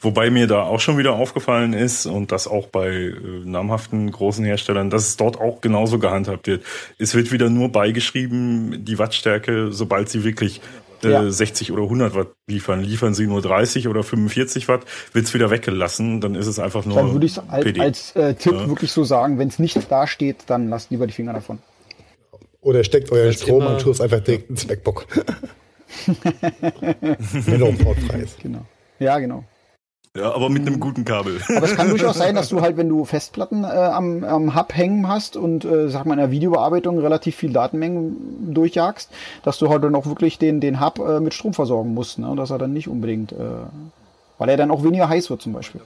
Wobei 0.00 0.30
mir 0.30 0.46
da 0.46 0.62
auch 0.62 0.80
schon 0.80 0.96
wieder 0.96 1.14
aufgefallen 1.14 1.72
ist 1.72 2.06
und 2.06 2.30
das 2.30 2.46
auch 2.46 2.68
bei 2.68 2.88
äh, 2.88 3.14
namhaften 3.44 4.10
großen 4.10 4.44
Herstellern, 4.44 4.90
dass 4.90 5.08
es 5.08 5.16
dort 5.16 5.40
auch 5.40 5.60
genauso 5.60 5.98
gehandhabt 5.98 6.46
wird. 6.46 6.64
Es 6.98 7.14
wird 7.14 7.32
wieder 7.32 7.50
nur 7.50 7.70
beigeschrieben, 7.70 8.84
die 8.84 8.98
Wattstärke, 8.98 9.72
sobald 9.72 10.08
sie 10.08 10.22
wirklich 10.22 10.60
äh, 11.04 11.10
ja. 11.10 11.30
60 11.30 11.72
oder 11.72 11.82
100 11.82 12.14
Watt 12.14 12.28
liefern. 12.46 12.82
Liefern 12.82 13.14
sie 13.14 13.26
nur 13.26 13.42
30 13.42 13.88
oder 13.88 14.02
45 14.02 14.68
Watt, 14.68 14.84
wird's 15.12 15.34
wieder 15.34 15.50
weggelassen. 15.50 16.20
Dann 16.20 16.34
ist 16.34 16.46
es 16.46 16.58
einfach 16.58 16.84
nur. 16.84 16.96
Dann 16.96 17.12
würde 17.12 17.26
ich 17.26 17.38
als, 17.48 17.64
PD. 17.64 17.80
als 17.80 18.16
äh, 18.16 18.34
Tipp 18.34 18.52
ja. 18.52 18.68
wirklich 18.68 18.92
so 18.92 19.04
sagen, 19.04 19.38
wenn 19.38 19.48
es 19.48 19.58
nicht 19.58 19.78
da 19.90 20.06
steht, 20.06 20.44
dann 20.46 20.68
lasst 20.68 20.90
lieber 20.90 21.06
die 21.06 21.12
Finger 21.12 21.32
davon. 21.32 21.58
Oder 22.60 22.84
steckt 22.84 23.10
euren 23.12 23.32
Stromanschluss 23.32 24.00
einfach 24.00 24.20
direkt 24.20 24.50
ins 24.50 24.66
MacBook. 24.66 25.06
Wenn 26.06 27.62
er 27.62 27.72
portfrei 27.72 28.18
ist. 28.20 28.40
Genau. 28.40 28.66
Ja, 28.98 29.18
genau. 29.18 29.44
Ja, 30.18 30.34
aber 30.34 30.48
mit 30.48 30.66
einem 30.66 30.80
guten 30.80 31.04
Kabel. 31.04 31.40
Aber 31.56 31.66
es 31.66 31.76
kann 31.76 31.88
durchaus 31.90 32.16
sein, 32.18 32.34
dass 32.34 32.48
du 32.48 32.60
halt, 32.60 32.76
wenn 32.76 32.88
du 32.88 33.04
Festplatten 33.04 33.64
äh, 33.64 33.68
am, 33.68 34.24
am 34.24 34.54
Hub 34.56 34.74
hängen 34.74 35.06
hast 35.06 35.36
und, 35.36 35.64
äh, 35.64 35.88
sag 35.88 36.06
mal, 36.06 36.14
in 36.14 36.20
der 36.20 36.30
Videobearbeitung 36.30 36.98
relativ 36.98 37.36
viel 37.36 37.52
Datenmengen 37.52 38.52
durchjagst, 38.52 39.10
dass 39.44 39.58
du 39.58 39.68
halt 39.68 39.84
dann 39.84 39.94
auch 39.94 40.06
wirklich 40.06 40.38
den, 40.38 40.60
den 40.60 40.80
Hub 40.80 40.98
äh, 40.98 41.20
mit 41.20 41.34
Strom 41.34 41.54
versorgen 41.54 41.94
musst, 41.94 42.18
ne? 42.18 42.34
Dass 42.36 42.50
er 42.50 42.58
dann 42.58 42.72
nicht 42.72 42.88
unbedingt, 42.88 43.32
äh, 43.32 43.36
weil 44.38 44.48
er 44.48 44.56
dann 44.56 44.70
auch 44.70 44.82
weniger 44.82 45.08
heiß 45.08 45.30
wird 45.30 45.42
zum 45.42 45.52
Beispiel 45.52 45.80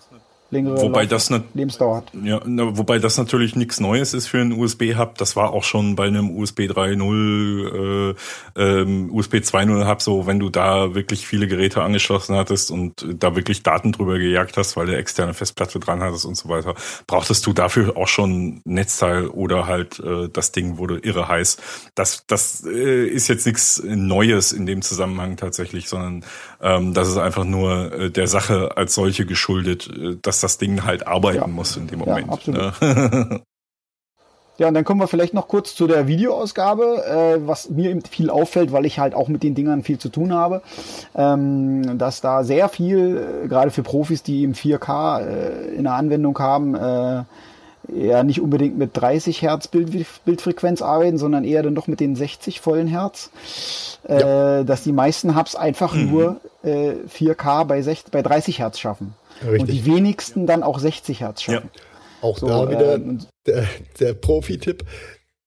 längere 0.53 0.81
wobei 0.81 1.07
das 1.07 1.33
Lebensdauer 1.55 1.97
hat. 1.97 2.12
Ja, 2.23 2.41
na, 2.45 2.77
wobei 2.77 2.99
das 2.99 3.16
natürlich 3.16 3.57
nichts 3.57 3.81
Neues 3.81 4.15
ist 4.15 4.29
für 4.29 4.41
einen 4.41 4.53
USB-Hub. 4.53 5.16
Das 5.19 5.35
war 5.35 5.53
auch 5.53 5.65
schon 5.65 5.97
bei 5.97 6.07
einem 6.07 6.31
USB 6.37 6.61
3.0, 6.61 8.15
äh, 8.57 8.62
ähm, 8.62 9.11
USB 9.12 9.37
2.0 9.37 9.89
Hub 9.89 10.03
so, 10.03 10.27
wenn 10.27 10.39
du 10.39 10.51
da 10.51 10.95
wirklich 10.95 11.27
viele 11.27 11.49
Geräte 11.49 11.83
angeschlossen 11.83 12.37
hattest 12.37 12.70
und 12.70 13.05
da 13.19 13.35
wirklich 13.35 13.62
Daten 13.62 13.93
drüber 13.93 14.19
gejagt 14.19 14.57
hast, 14.57 14.77
weil 14.77 14.87
du 14.87 14.97
externe 14.97 15.35
Festplatte 15.35 15.81
dran 15.81 16.03
hattest 16.03 16.27
und 16.27 16.37
so 16.37 16.49
weiter, 16.49 16.74
brauchtest 17.07 17.47
du 17.47 17.53
dafür 17.53 17.97
auch 17.97 18.09
schon 18.09 18.61
Netzteil 18.65 19.29
oder 19.29 19.66
halt 19.66 19.99
äh, 20.01 20.29
das 20.29 20.53
Ding 20.53 20.77
wurde 20.77 20.99
irre 20.99 21.29
heiß. 21.29 21.57
Das, 21.95 22.27
das 22.27 22.65
äh, 22.66 23.07
ist 23.07 23.29
jetzt 23.29 23.47
nichts 23.47 23.83
Neues 23.85 24.53
in 24.53 24.66
dem 24.66 24.83
Zusammenhang 24.83 25.37
tatsächlich, 25.37 25.89
sondern 25.89 26.24
ähm, 26.62 26.94
das 26.94 27.09
ist 27.09 27.18
einfach 27.18 27.44
nur 27.44 27.93
äh, 27.93 28.10
der 28.10 28.26
Sache 28.26 28.76
als 28.76 28.94
solche 28.94 29.26
geschuldet, 29.26 29.89
äh, 29.89 30.16
dass 30.22 30.40
das 30.40 30.59
Ding 30.59 30.84
halt 30.84 31.06
arbeiten 31.06 31.39
ja. 31.39 31.47
muss 31.47 31.76
in 31.76 31.89
dem 31.89 31.98
Moment. 31.98 32.26
Ja, 32.26 32.32
absolut. 32.32 32.80
Ne? 32.80 33.43
Ja, 34.59 34.68
und 34.68 34.74
dann 34.74 34.84
kommen 34.84 35.01
wir 35.01 35.09
vielleicht 35.09 35.32
noch 35.32 35.48
kurz 35.48 35.74
zu 35.74 35.86
der 35.86 36.06
Videoausgabe, 36.06 37.05
äh, 37.06 37.47
was 37.48 37.70
mir 37.70 37.90
eben 37.90 38.02
viel 38.02 38.28
auffällt, 38.28 38.70
weil 38.70 38.84
ich 38.84 38.98
halt 38.98 39.14
auch 39.14 39.28
mit 39.28 39.43
den 39.43 39.55
Dingern 39.55 39.82
viel 39.82 39.98
zu 39.98 40.10
tun 40.10 40.32
habe, 40.32 40.60
ähm, 41.16 41.98
dass 41.98 42.20
da 42.20 42.44
sehr 42.44 42.68
viel, 42.68 43.44
äh, 43.44 43.48
gerade 43.48 43.70
für 43.70 43.82
Profis, 43.82 44.22
die 44.22 44.44
im 44.44 44.52
4K 44.52 45.20
äh, 45.20 45.74
in 45.74 45.84
der 45.84 45.94
Anwendung 45.94 46.39
haben, 46.39 46.74
äh, 46.74 47.24
ja 47.89 48.23
nicht 48.23 48.41
unbedingt 48.41 48.79
mit 48.79 48.91
30 48.95 49.43
Hertz 49.43 49.69
Bild, 49.69 50.07
Bildfrequenz 50.25 50.83
arbeiten, 50.83 51.19
sondern 51.19 51.45
eher 51.45 51.63
dann 51.63 51.75
doch 51.75 51.87
mit 51.87 52.01
den 52.01 52.17
60 52.17 52.61
vollen 52.61 52.87
Hertz. 52.87 53.31
Ja. 54.09 54.61
Äh, 54.61 54.65
dass 54.65 54.83
die 54.83 54.93
meisten 54.93 55.37
Hubs 55.37 55.55
einfach 55.55 55.95
mhm. 55.95 56.11
nur 56.11 56.41
äh, 56.63 56.93
4K 57.09 57.65
bei, 57.65 57.83
60, 57.83 58.11
bei 58.11 58.23
30 58.23 58.59
Hertz 58.59 58.79
schaffen. 58.79 59.15
Richtig. 59.43 59.61
Und 59.61 59.71
die 59.71 59.87
wenigsten 59.87 60.47
dann 60.47 60.63
auch 60.63 60.79
60 60.79 61.21
Hertz 61.21 61.43
schaffen. 61.43 61.71
Ja. 61.75 61.83
Auch 62.29 62.39
so, 62.39 62.47
da 62.47 62.71
wieder 62.71 62.95
äh, 62.95 63.01
der, 63.47 63.67
der 63.99 64.15
Profi-Tipp. 64.15 64.85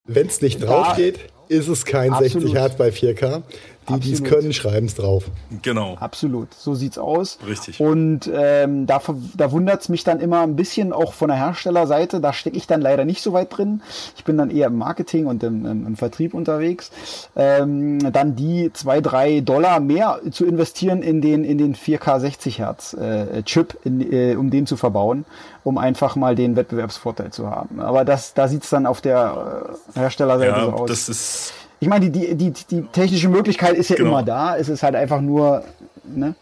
Wenn 0.06 0.28
es 0.28 0.42
nicht 0.42 0.62
draufsteht, 0.62 1.20
ist 1.48 1.68
es 1.68 1.86
kein 1.86 2.12
absolut. 2.12 2.50
60 2.50 2.54
Hertz 2.54 2.76
bei 2.76 2.90
4K. 2.90 3.44
Die, 3.90 4.00
die 4.00 4.14
es 4.14 4.24
können, 4.24 4.52
schreiben 4.54 4.88
es 4.88 4.96
drauf. 4.96 5.26
Genau. 5.62 5.96
Absolut. 6.00 6.54
So 6.54 6.74
sieht's 6.74 6.98
aus. 6.98 7.38
Richtig. 7.46 7.80
Und 7.80 8.30
ähm, 8.34 8.88
da, 8.88 9.00
da 9.36 9.52
wundert 9.52 9.82
es 9.82 9.90
mich 9.90 10.04
dann 10.04 10.20
immer 10.20 10.42
ein 10.42 10.56
bisschen 10.56 10.92
auch 10.92 11.14
von 11.14 11.28
der 11.28 11.38
Herstellerseite. 11.38 12.20
Da 12.20 12.34
stecke 12.34 12.58
ich 12.58 12.66
dann 12.66 12.82
leider 12.82 13.06
nicht 13.06 13.22
so 13.22 13.34
weit 13.34 13.56
drin. 13.56 13.82
Ich 14.18 14.24
bin 14.24 14.38
dann 14.38 14.50
eher 14.50 14.68
im 14.68 14.78
Marketing 14.78 15.28
und 15.28 15.44
im, 15.44 15.66
im, 15.66 15.86
im 15.86 15.96
Vertrieb 15.98 16.34
unterwegs. 16.34 16.92
Ähm, 17.36 18.12
dann 18.12 18.36
die 18.36 18.72
zwei, 18.74 19.02
drei 19.02 19.42
Dollar 19.42 19.80
mehr 19.80 20.20
zu 20.32 20.46
investieren 20.46 21.04
in 21.04 21.22
den, 21.22 21.44
in 21.44 21.58
den 21.58 21.76
4K 21.76 22.20
60 22.20 22.60
Hertz 22.60 22.94
äh, 22.94 23.44
Chip, 23.44 23.78
in, 23.84 24.02
äh, 24.12 24.36
um 24.36 24.50
den 24.50 24.66
zu 24.66 24.78
verbauen, 24.78 25.26
um 25.64 25.78
einfach 25.78 26.16
mal 26.16 26.36
den 26.36 26.56
Wettbewerbsvorteil 26.56 27.32
zu 27.32 27.50
haben. 27.50 27.80
Aber 27.80 28.04
das, 28.04 28.34
da 28.34 28.48
sieht's 28.48 28.70
dann 28.70 28.86
auf 28.86 29.02
der 29.02 29.76
äh, 29.96 30.00
Herstellerseite 30.00 30.58
ja, 30.58 30.66
so 30.66 30.72
aus. 30.72 30.90
Das 30.90 31.10
ist 31.10 31.54
ich 31.80 31.88
meine, 31.88 32.10
die, 32.10 32.36
die, 32.36 32.52
die, 32.52 32.82
technische 32.92 33.30
Möglichkeit 33.30 33.76
ist 33.76 33.90
ja 33.90 33.96
genau. 33.96 34.10
immer 34.10 34.24
da. 34.24 34.58
Es 34.58 34.70
ist 34.70 34.84
halt 34.84 34.96
einfach 34.96 35.22
nur 35.22 35.64
ne, 36.04 36.36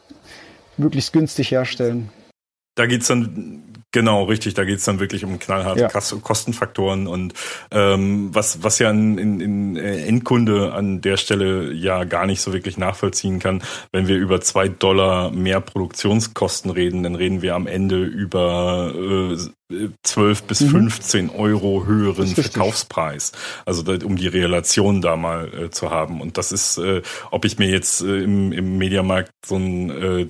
möglichst 0.77 1.13
günstig 1.13 1.51
herstellen. 1.51 2.09
Da 2.75 2.85
geht 2.85 3.01
es 3.01 3.07
dann 3.07 3.73
Genau, 3.93 4.23
richtig. 4.23 4.55
Da 4.55 4.65
geht's 4.65 4.85
dann 4.85 4.99
wirklich 4.99 5.23
um 5.23 5.37
knallharte 5.37 5.81
ja. 5.81 5.87
Kostenfaktoren 5.87 7.05
und 7.05 7.35
ähm, 7.69 8.33
was, 8.33 8.63
was 8.63 8.79
ja 8.79 8.89
ein, 8.89 9.19
ein, 9.19 9.41
ein 9.41 9.75
Endkunde 9.77 10.73
an 10.73 11.01
der 11.01 11.15
Stelle 11.15 11.71
ja 11.71 12.03
gar 12.03 12.25
nicht 12.25 12.41
so 12.41 12.53
wirklich 12.53 12.77
nachvollziehen 12.79 13.37
kann. 13.37 13.61
Wenn 13.91 14.07
wir 14.07 14.17
über 14.17 14.41
zwei 14.41 14.67
Dollar 14.67 15.29
mehr 15.29 15.61
Produktionskosten 15.61 16.71
reden, 16.71 17.03
dann 17.03 17.13
reden 17.13 17.43
wir 17.43 17.53
am 17.53 17.67
Ende 17.67 18.03
über 18.03 18.93
äh, 18.95 19.37
12 20.03 20.43
bis 20.43 20.63
15 20.63 21.25
mhm. 21.25 21.31
Euro 21.31 21.85
höheren 21.85 22.27
Verkaufspreis. 22.27 23.31
Also 23.65 23.83
da, 23.83 24.05
um 24.05 24.15
die 24.15 24.27
Relation 24.27 25.01
da 25.01 25.15
mal 25.15 25.47
äh, 25.53 25.69
zu 25.69 25.89
haben. 25.89 26.21
Und 26.21 26.37
das 26.37 26.51
ist, 26.51 26.77
äh, 26.77 27.01
ob 27.31 27.45
ich 27.45 27.59
mir 27.59 27.69
jetzt 27.69 28.01
äh, 28.01 28.23
im, 28.23 28.51
im 28.51 28.77
Mediamarkt 28.77 29.31
so 29.45 29.55
ein 29.55 29.89
äh, 29.89 30.27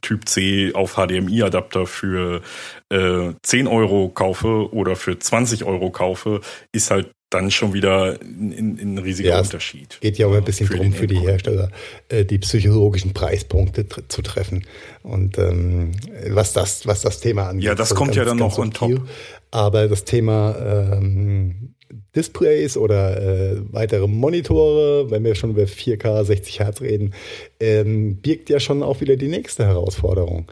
Typ 0.00 0.28
C 0.28 0.72
auf 0.74 0.94
HDMI-Adapter 0.94 1.86
für 1.86 2.42
äh, 2.90 3.32
10 3.42 3.66
Euro 3.66 4.08
kaufe 4.08 4.72
oder 4.72 4.96
für 4.96 5.18
20 5.18 5.64
Euro 5.64 5.90
kaufe, 5.90 6.40
ist 6.72 6.90
halt 6.90 7.10
dann 7.30 7.50
schon 7.50 7.74
wieder 7.74 8.18
ein, 8.22 8.78
ein 8.80 8.98
riesiger 8.98 9.30
ja, 9.30 9.40
Unterschied. 9.40 9.98
Geht 10.00 10.16
ja 10.18 10.26
auch 10.26 10.34
ein 10.34 10.44
bisschen 10.44 10.66
für 10.66 10.76
drum 10.76 10.92
für 10.92 11.06
die 11.06 11.18
Hersteller, 11.18 11.70
äh, 12.08 12.24
die 12.24 12.38
psychologischen 12.38 13.12
Preispunkte 13.12 13.86
zu 14.08 14.22
treffen. 14.22 14.66
Und 15.02 15.36
ähm, 15.36 15.92
was 16.28 16.54
das, 16.54 16.86
was 16.86 17.02
das 17.02 17.20
Thema 17.20 17.48
angeht. 17.48 17.64
Ja, 17.64 17.74
das 17.74 17.94
kommt 17.94 18.16
ja 18.16 18.24
dann 18.24 18.38
noch 18.38 18.58
on 18.58 18.72
top. 18.72 19.02
Aber 19.50 19.88
das 19.88 20.04
Thema 20.04 20.56
ähm, 20.92 21.74
Displays 22.16 22.76
oder 22.76 23.20
äh, 23.20 23.56
weitere 23.72 24.06
Monitore, 24.06 25.10
wenn 25.10 25.24
wir 25.24 25.34
schon 25.34 25.50
über 25.50 25.62
4K 25.62 26.24
60 26.24 26.60
Hertz 26.60 26.80
reden, 26.80 27.14
ähm, 27.60 28.16
birgt 28.16 28.48
ja 28.50 28.58
schon 28.60 28.82
auch 28.82 29.00
wieder 29.00 29.16
die 29.16 29.28
nächste 29.28 29.66
Herausforderung. 29.66 30.50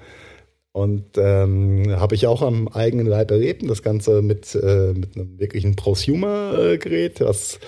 Und 0.76 1.16
ähm, 1.16 1.86
habe 1.96 2.14
ich 2.14 2.26
auch 2.26 2.42
am 2.42 2.68
eigenen 2.68 3.06
Leib 3.06 3.30
erlebt. 3.30 3.62
Das 3.66 3.82
Ganze 3.82 4.20
mit, 4.20 4.54
äh, 4.54 4.92
mit 4.92 5.16
einem 5.16 5.38
wirklichen 5.38 5.74
Prosumer-Gerät, 5.74 7.22
was 7.22 7.60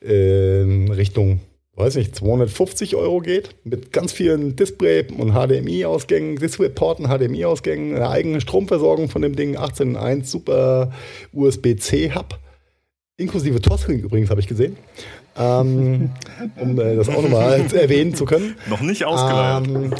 äh, 0.00 0.62
Richtung, 0.90 1.40
weiß 1.76 1.96
nicht, 1.96 2.16
250 2.16 2.96
Euro 2.96 3.18
geht. 3.20 3.54
Mit 3.64 3.92
ganz 3.92 4.12
vielen 4.12 4.56
Display- 4.56 5.04
und 5.14 5.32
HDMI-Ausgängen, 5.32 6.36
Displayporten, 6.36 7.06
HDMI-Ausgängen, 7.06 7.96
einer 7.96 8.08
eigenen 8.08 8.40
Stromversorgung 8.40 9.10
von 9.10 9.20
dem 9.20 9.36
Ding, 9.36 9.58
18.1 9.58 10.24
super 10.24 10.90
USB-C-Hub. 11.34 12.38
Inklusive 13.18 13.60
Tosring 13.60 13.98
übrigens, 13.98 14.30
habe 14.30 14.40
ich 14.40 14.48
gesehen. 14.48 14.78
Ähm, 15.36 16.12
um 16.58 16.80
äh, 16.80 16.96
das 16.96 17.10
auch 17.10 17.20
nochmal 17.20 17.60
erwähnen 17.74 18.14
zu 18.14 18.24
können. 18.24 18.56
Noch 18.70 18.80
nicht 18.80 19.04
ausgeleiert. 19.04 19.66
Ähm, 19.68 19.92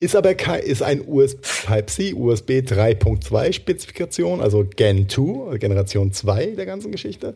ist 0.00 0.16
aber 0.16 0.34
kein, 0.34 0.62
ist 0.62 0.82
ein 0.82 1.02
USB 1.06 1.40
Type-C, 1.66 2.14
USB 2.14 2.50
3.2 2.50 3.52
Spezifikation, 3.52 4.40
also 4.40 4.64
Gen 4.64 5.08
2, 5.08 5.58
Generation 5.58 6.12
2 6.12 6.46
der 6.56 6.66
ganzen 6.66 6.92
Geschichte. 6.92 7.34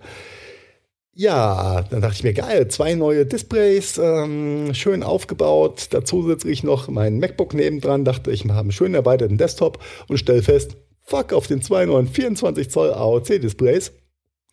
Ja, 1.13 1.83
dann 1.91 2.01
dachte 2.01 2.15
ich 2.15 2.23
mir, 2.23 2.33
geil, 2.33 2.69
zwei 2.69 2.95
neue 2.95 3.27
Displays, 3.27 3.99
ähm, 3.99 4.73
schön 4.75 5.03
aufgebaut. 5.03 5.89
Dazu 5.91 6.27
setze 6.27 6.49
ich 6.49 6.63
noch 6.63 6.89
mein 6.89 7.19
MacBook 7.19 7.53
nebendran, 7.53 8.05
dachte 8.05 8.31
ich, 8.31 8.45
wir 8.45 8.55
haben 8.55 8.67
einen 8.67 8.73
schön 8.73 8.95
erweiterten 8.95 9.37
Desktop 9.37 9.83
und 10.09 10.19
stelle 10.19 10.43
fest, 10.43 10.77
fuck, 11.03 11.33
auf 11.33 11.47
den 11.47 11.63
zwei 11.63 11.85
neuen 11.85 12.07
24 12.07 12.71
Zoll 12.71 12.93
AOC-Displays 12.93 13.93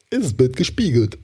ist 0.09 0.23
das 0.23 0.33
Bild 0.33 0.55
gespiegelt. 0.55 1.19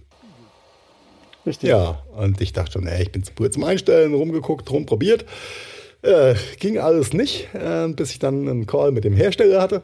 Richtig. 1.46 1.70
Ja, 1.70 2.04
und 2.16 2.40
ich 2.40 2.54
dachte 2.54 2.74
schon, 2.74 2.88
ey, 2.88 3.04
ich 3.04 3.12
bin 3.12 3.24
zu 3.24 3.34
früh 3.36 3.50
zum 3.50 3.64
Einstellen, 3.64 4.14
rumgeguckt, 4.14 4.70
rumprobiert. 4.72 5.26
Äh, 6.04 6.36
ging 6.60 6.80
alles 6.80 7.14
nicht, 7.14 7.48
äh, 7.54 7.88
bis 7.88 8.12
ich 8.12 8.20
dann 8.20 8.50
einen 8.50 8.66
Call 8.66 8.92
mit 8.92 9.06
dem 9.06 9.16
Hersteller 9.16 9.62
hatte. 9.62 9.84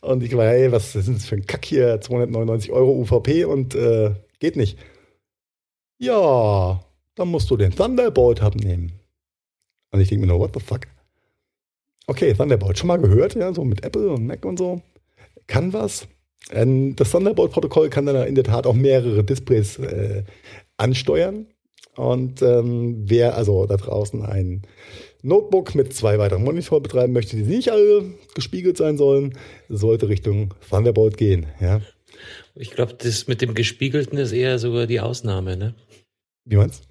Und 0.00 0.22
ich 0.22 0.36
war, 0.36 0.46
hey, 0.46 0.70
was 0.70 0.94
ist 0.94 1.08
das 1.08 1.26
für 1.26 1.34
ein 1.34 1.46
Kack 1.46 1.64
hier? 1.64 2.00
299 2.00 2.70
Euro 2.70 2.92
UVP 2.92 3.44
und 3.44 3.74
äh, 3.74 4.12
geht 4.38 4.54
nicht. 4.54 4.78
Ja, 5.98 6.80
dann 7.16 7.28
musst 7.28 7.50
du 7.50 7.56
den 7.56 7.74
Thunderbolt 7.74 8.42
abnehmen. 8.42 8.92
Und 9.90 10.00
ich 10.00 10.08
denke 10.08 10.26
mir 10.26 10.32
nur, 10.32 10.38
what 10.38 10.52
the 10.54 10.60
fuck? 10.60 10.82
Okay, 12.06 12.32
Thunderbolt, 12.32 12.78
schon 12.78 12.86
mal 12.86 13.00
gehört, 13.00 13.34
ja, 13.34 13.52
so 13.52 13.64
mit 13.64 13.84
Apple 13.84 14.10
und 14.10 14.24
Mac 14.24 14.44
und 14.44 14.58
so. 14.58 14.82
Kann 15.48 15.72
was. 15.72 16.06
Ähm, 16.52 16.94
das 16.94 17.10
Thunderbolt-Protokoll 17.10 17.90
kann 17.90 18.06
dann 18.06 18.28
in 18.28 18.36
der 18.36 18.44
Tat 18.44 18.68
auch 18.68 18.74
mehrere 18.74 19.24
Displays 19.24 19.80
äh, 19.80 20.22
ansteuern. 20.76 21.46
Und 21.96 22.42
ähm, 22.42 23.02
wer 23.06 23.36
also 23.36 23.66
da 23.66 23.76
draußen 23.76 24.24
ein 24.24 24.62
Notebook 25.26 25.74
mit 25.74 25.92
zwei 25.92 26.18
weiteren 26.18 26.44
Monitoren 26.44 26.82
betreiben 26.82 27.12
möchte, 27.12 27.36
die 27.36 27.42
nicht 27.42 27.70
alle 27.70 28.14
gespiegelt 28.34 28.76
sein 28.76 28.96
sollen, 28.96 29.36
sollte 29.68 30.08
Richtung 30.08 30.54
Thunderbolt 30.70 31.16
gehen. 31.16 31.46
Ja. 31.60 31.80
Ich 32.54 32.70
glaube, 32.70 32.94
das 32.94 33.26
mit 33.26 33.42
dem 33.42 33.54
Gespiegelten 33.54 34.18
ist 34.18 34.32
eher 34.32 34.58
sogar 34.58 34.86
die 34.86 35.00
Ausnahme, 35.00 35.56
ne? 35.56 35.74
Wie 36.44 36.56
meinst 36.56 36.84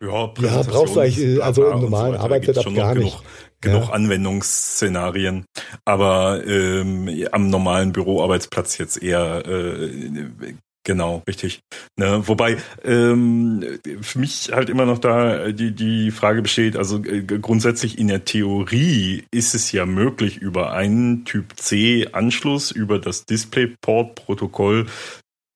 Ja, 0.00 0.32
ja 0.40 0.62
brauchst 0.62 0.96
du 0.96 1.00
eigentlich, 1.00 1.42
also 1.42 1.68
im 1.68 1.80
normalen 1.80 2.14
so 2.14 2.20
Arbeitssetup 2.20 2.74
gar 2.74 2.94
nicht. 2.94 3.10
Genug, 3.10 3.24
genug 3.60 3.88
ja. 3.88 3.90
Anwendungsszenarien, 3.90 5.44
aber 5.84 6.46
ähm, 6.46 7.26
am 7.32 7.50
normalen 7.50 7.92
Büroarbeitsplatz 7.92 8.78
jetzt 8.78 9.02
eher 9.02 9.42
äh, 9.46 10.54
Genau, 10.84 11.22
richtig. 11.28 11.60
Ne, 11.96 12.26
wobei 12.26 12.56
ähm, 12.82 13.78
für 14.00 14.18
mich 14.18 14.50
halt 14.52 14.68
immer 14.68 14.84
noch 14.84 14.98
da 14.98 15.52
die, 15.52 15.70
die 15.70 16.10
Frage 16.10 16.42
besteht, 16.42 16.76
also 16.76 17.04
äh, 17.04 17.22
grundsätzlich 17.22 17.98
in 17.98 18.08
der 18.08 18.24
Theorie 18.24 19.24
ist 19.30 19.54
es 19.54 19.70
ja 19.70 19.86
möglich, 19.86 20.38
über 20.38 20.72
einen 20.72 21.24
Typ 21.24 21.52
C 21.56 22.08
Anschluss, 22.10 22.72
über 22.72 22.98
das 22.98 23.26
DisplayPort-Protokoll 23.26 24.86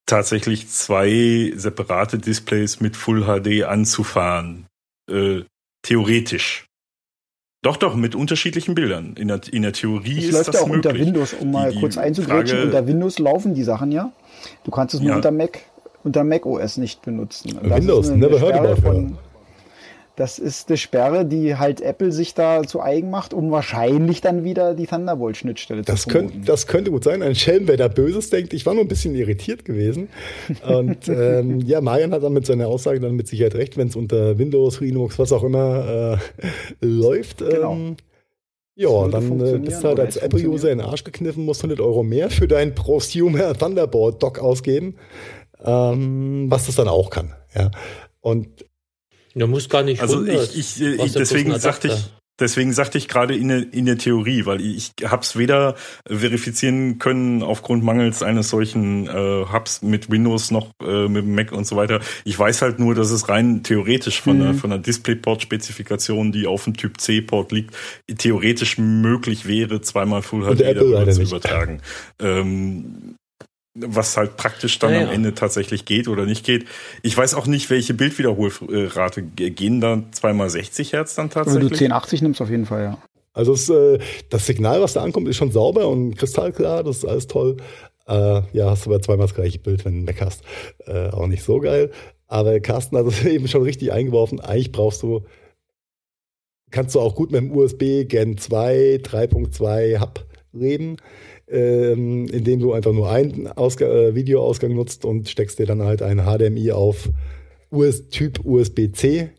tatsächlich 0.05 0.69
zwei 0.69 1.51
separate 1.55 2.17
Displays 2.17 2.79
mit 2.79 2.95
Full 2.95 3.23
HD 3.25 3.63
anzufahren. 3.63 4.65
Äh, 5.11 5.41
theoretisch. 5.83 6.65
Doch, 7.63 7.75
doch, 7.75 7.95
mit 7.95 8.15
unterschiedlichen 8.15 8.75
Bildern. 8.75 9.15
In 9.17 9.27
der, 9.27 9.41
in 9.51 9.63
der 9.63 9.73
Theorie 9.73 10.15
das 10.15 10.25
ist 10.25 10.31
läuft 10.31 10.47
das 10.47 10.55
ja 10.55 10.61
auch 10.61 10.67
möglich. 10.67 10.85
unter 10.85 11.05
Windows, 11.05 11.33
um 11.33 11.51
mal 11.51 11.71
die, 11.71 11.79
kurz 11.79 11.97
einzugrätschen. 11.97 12.63
Unter 12.63 12.87
Windows 12.87 13.19
laufen 13.19 13.53
die 13.55 13.63
Sachen 13.63 13.91
ja. 13.91 14.13
Du 14.63 14.71
kannst 14.71 14.93
es 14.95 15.01
nur 15.01 15.11
ja. 15.11 15.15
unter 15.15 15.31
Mac, 15.31 15.59
unter 16.03 16.23
Mac 16.23 16.45
OS 16.45 16.77
nicht 16.77 17.01
benutzen. 17.01 17.59
Das 17.61 17.79
Windows, 17.79 18.09
never 18.09 18.39
heard 18.39 18.55
about 18.55 18.81
von, 18.81 19.17
Das 20.15 20.39
ist 20.39 20.69
eine 20.69 20.77
Sperre, 20.77 21.25
die 21.25 21.57
halt 21.57 21.81
Apple 21.81 22.11
sich 22.11 22.33
da 22.33 22.63
zu 22.63 22.81
eigen 22.81 23.09
macht, 23.09 23.33
um 23.33 23.51
wahrscheinlich 23.51 24.21
dann 24.21 24.43
wieder 24.43 24.73
die 24.73 24.87
Thunderbolt-Schnittstelle 24.87 25.85
zu 25.85 25.95
vermuten. 25.95 26.43
Das 26.45 26.67
könnte 26.67 26.91
gut 26.91 27.03
sein. 27.03 27.21
Ein 27.21 27.35
Schelm, 27.35 27.67
wer 27.67 27.77
da 27.77 27.87
Böses 27.87 28.29
denkt. 28.29 28.53
Ich 28.53 28.65
war 28.65 28.73
nur 28.73 28.83
ein 28.83 28.87
bisschen 28.87 29.15
irritiert 29.15 29.63
gewesen. 29.63 30.09
Und 30.67 31.07
ähm, 31.07 31.59
ja, 31.61 31.81
Marian 31.81 32.13
hat 32.13 32.23
dann 32.23 32.33
mit 32.33 32.45
seiner 32.45 32.67
Aussage 32.67 32.99
dann 32.99 33.15
mit 33.15 33.27
Sicherheit 33.27 33.55
recht, 33.55 33.77
wenn 33.77 33.89
es 33.89 33.95
unter 33.95 34.37
Windows, 34.39 34.79
Linux, 34.79 35.19
was 35.19 35.31
auch 35.31 35.43
immer 35.43 36.17
äh, 36.41 36.47
läuft. 36.85 37.39
Genau. 37.39 37.73
Ähm, 37.73 37.97
ja, 38.77 39.07
dann 39.07 39.41
äh, 39.41 39.57
bist 39.57 39.83
du 39.83 39.87
halt 39.87 39.99
als 39.99 40.17
Apple-User 40.17 40.71
in 40.71 40.77
den 40.77 40.87
Arsch 40.87 41.03
gekniffen, 41.03 41.45
musst 41.45 41.61
100 41.61 41.79
Euro 41.83 42.03
mehr 42.03 42.29
für 42.29 42.47
deinen 42.47 42.75
Prosumer 42.75 43.57
Thunderbolt-Dock 43.57 44.37
ausgeben, 44.37 44.97
ähm, 45.63 46.45
was 46.49 46.67
das 46.67 46.75
dann 46.75 46.87
auch 46.87 47.09
kann. 47.09 47.33
Ja. 47.55 47.71
Und 48.21 48.65
Du 49.33 49.45
musst 49.47 49.69
gar 49.69 49.83
nicht 49.83 50.01
Also 50.01 50.25
ich, 50.25 50.57
ich, 50.57 50.81
ich 50.81 51.13
deswegen 51.13 51.57
sagte 51.59 51.89
ich, 51.89 52.11
Deswegen 52.39 52.73
sagte 52.73 52.97
ich 52.97 53.07
gerade 53.07 53.35
in, 53.35 53.47
der, 53.47 53.73
in 53.73 53.85
der 53.85 53.97
Theorie, 53.97 54.45
weil 54.45 54.61
ich 54.61 54.93
habe 55.03 55.23
es 55.23 55.37
weder 55.37 55.75
verifizieren 56.07 56.99
können 56.99 57.41
aufgrund 57.41 57.83
mangels 57.83 58.21
eines 58.21 58.49
solchen 58.49 59.07
äh, 59.07 59.45
Hubs 59.51 59.81
mit 59.81 60.11
Windows 60.11 60.51
noch 60.51 60.71
äh, 60.81 61.07
mit 61.07 61.25
Mac 61.25 61.51
und 61.51 61.65
so 61.65 61.75
weiter. 61.75 61.99
Ich 62.25 62.37
weiß 62.37 62.61
halt 62.61 62.79
nur, 62.79 62.95
dass 62.95 63.11
es 63.11 63.29
rein 63.29 63.63
theoretisch 63.63 64.21
von 64.21 64.37
mhm. 64.37 64.41
der, 64.41 64.53
von 64.53 64.69
der 64.69 64.79
DisplayPort-Spezifikation, 64.79 66.31
die 66.31 66.47
auf 66.47 66.65
dem 66.65 66.75
Typ 66.75 66.99
C-Port 67.01 67.51
liegt, 67.51 67.75
theoretisch 68.17 68.77
möglich 68.77 69.47
wäre, 69.47 69.81
zweimal 69.81 70.21
Full 70.21 70.43
HD 70.43 71.13
zu 71.13 71.21
übertragen. 71.23 71.81
Ähm, 72.19 73.15
was 73.79 74.17
halt 74.17 74.37
praktisch 74.37 74.79
dann 74.79 74.91
naja. 74.91 75.07
am 75.07 75.13
Ende 75.13 75.33
tatsächlich 75.33 75.85
geht 75.85 76.07
oder 76.07 76.25
nicht 76.25 76.45
geht. 76.45 76.65
Ich 77.03 77.15
weiß 77.15 77.33
auch 77.35 77.47
nicht, 77.47 77.69
welche 77.69 77.93
Bildwiederholrate 77.93 79.21
gehen 79.21 79.81
da 79.81 80.03
zweimal 80.11 80.49
60 80.49 80.93
Hertz 80.93 81.15
dann 81.15 81.29
tatsächlich. 81.29 81.63
Wenn 81.63 81.69
du 81.69 81.75
1080 81.75 82.21
nimmst, 82.21 82.41
auf 82.41 82.49
jeden 82.49 82.65
Fall, 82.65 82.83
ja. 82.83 82.97
Also 83.33 83.51
das, 83.51 83.69
äh, 83.69 83.99
das 84.29 84.47
Signal, 84.47 84.81
was 84.81 84.93
da 84.93 85.03
ankommt, 85.03 85.27
ist 85.27 85.37
schon 85.37 85.51
sauber 85.51 85.87
und 85.87 86.15
kristallklar, 86.15 86.83
das 86.83 86.97
ist 86.97 87.05
alles 87.05 87.27
toll. 87.27 87.57
Äh, 88.07 88.41
ja, 88.53 88.71
hast 88.71 88.85
du 88.85 88.89
aber 88.89 89.01
zweimal 89.01 89.27
das 89.27 89.35
gleiche 89.35 89.59
Bild, 89.59 89.85
wenn 89.85 89.99
du 89.99 90.05
Mac 90.05 90.21
hast. 90.21 90.43
Äh, 90.85 91.09
auch 91.09 91.27
nicht 91.27 91.43
so 91.43 91.59
geil. 91.59 91.91
Aber 92.27 92.59
Carsten 92.59 92.97
hat 92.97 93.05
es 93.05 93.23
eben 93.25 93.47
schon 93.47 93.61
richtig 93.61 93.91
eingeworfen. 93.91 94.39
Eigentlich 94.39 94.71
brauchst 94.71 95.03
du, 95.03 95.25
kannst 96.71 96.95
du 96.95 96.99
auch 96.99 97.15
gut 97.15 97.31
mit 97.31 97.41
dem 97.41 97.55
USB 97.55 98.05
Gen 98.07 98.37
2, 98.37 99.01
3.2 99.03 99.99
Hub 99.99 100.25
reden 100.59 100.97
ähm, 101.47 102.27
indem 102.27 102.59
du 102.59 102.73
einfach 102.73 102.91
nur 102.91 103.09
einen 103.09 103.47
Ausg 103.47 103.81
äh, 103.81 104.15
Videoausgang 104.15 104.73
nutzt 104.73 105.05
und 105.05 105.29
steckst 105.29 105.59
dir 105.59 105.65
dann 105.65 105.83
halt 105.83 106.01
ein 106.01 106.19
HDMI 106.19 106.71
auf 106.71 107.09
US 107.71 108.09
Typ 108.09 108.43
USB-C 108.43 109.29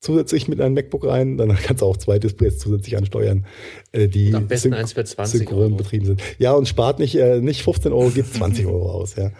zusätzlich 0.00 0.48
mit 0.48 0.60
einem 0.60 0.74
MacBook 0.74 1.06
rein. 1.06 1.36
Dann 1.36 1.54
kannst 1.62 1.82
du 1.82 1.86
auch 1.86 1.96
zwei 1.96 2.18
Displays 2.18 2.58
zusätzlich 2.58 2.96
ansteuern, 2.96 3.46
äh, 3.92 4.08
die 4.08 4.34
am 4.34 4.48
besten 4.48 4.72
eins 4.72 4.94
für 4.94 5.04
20 5.04 5.40
synchron 5.40 5.58
Euro. 5.58 5.76
betrieben 5.76 6.06
sind. 6.06 6.22
Ja, 6.38 6.52
und 6.52 6.66
spart 6.66 6.98
nicht, 6.98 7.14
äh, 7.16 7.40
nicht 7.40 7.62
15 7.62 7.92
Euro, 7.92 8.10
gibt 8.10 8.32
20 8.32 8.66
Euro 8.66 8.90
aus. 8.90 9.16
Ja. 9.16 9.30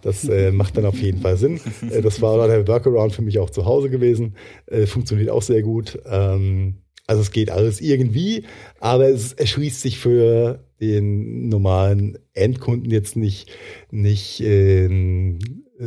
Das 0.00 0.28
äh, 0.28 0.52
macht 0.52 0.76
dann 0.76 0.86
auf 0.86 1.00
jeden 1.00 1.20
Fall 1.20 1.36
Sinn. 1.36 1.60
Äh, 1.90 2.02
das 2.02 2.22
war 2.22 2.46
der 2.48 2.66
Workaround 2.66 3.12
für 3.12 3.22
mich 3.22 3.38
auch 3.40 3.50
zu 3.50 3.66
Hause 3.66 3.90
gewesen. 3.90 4.36
Äh, 4.66 4.86
funktioniert 4.86 5.28
auch 5.28 5.42
sehr 5.42 5.62
gut. 5.62 5.98
Ähm, 6.06 6.76
also 7.06 7.22
es 7.22 7.30
geht 7.30 7.50
alles 7.50 7.80
irgendwie, 7.80 8.44
aber 8.80 9.08
es 9.08 9.32
erschließt 9.32 9.80
sich 9.80 9.98
für 9.98 10.67
den 10.80 11.48
normalen 11.48 12.18
Endkunden 12.34 12.90
jetzt 12.90 13.16
nicht, 13.16 13.50
nicht 13.90 14.40
ähm, 14.40 15.38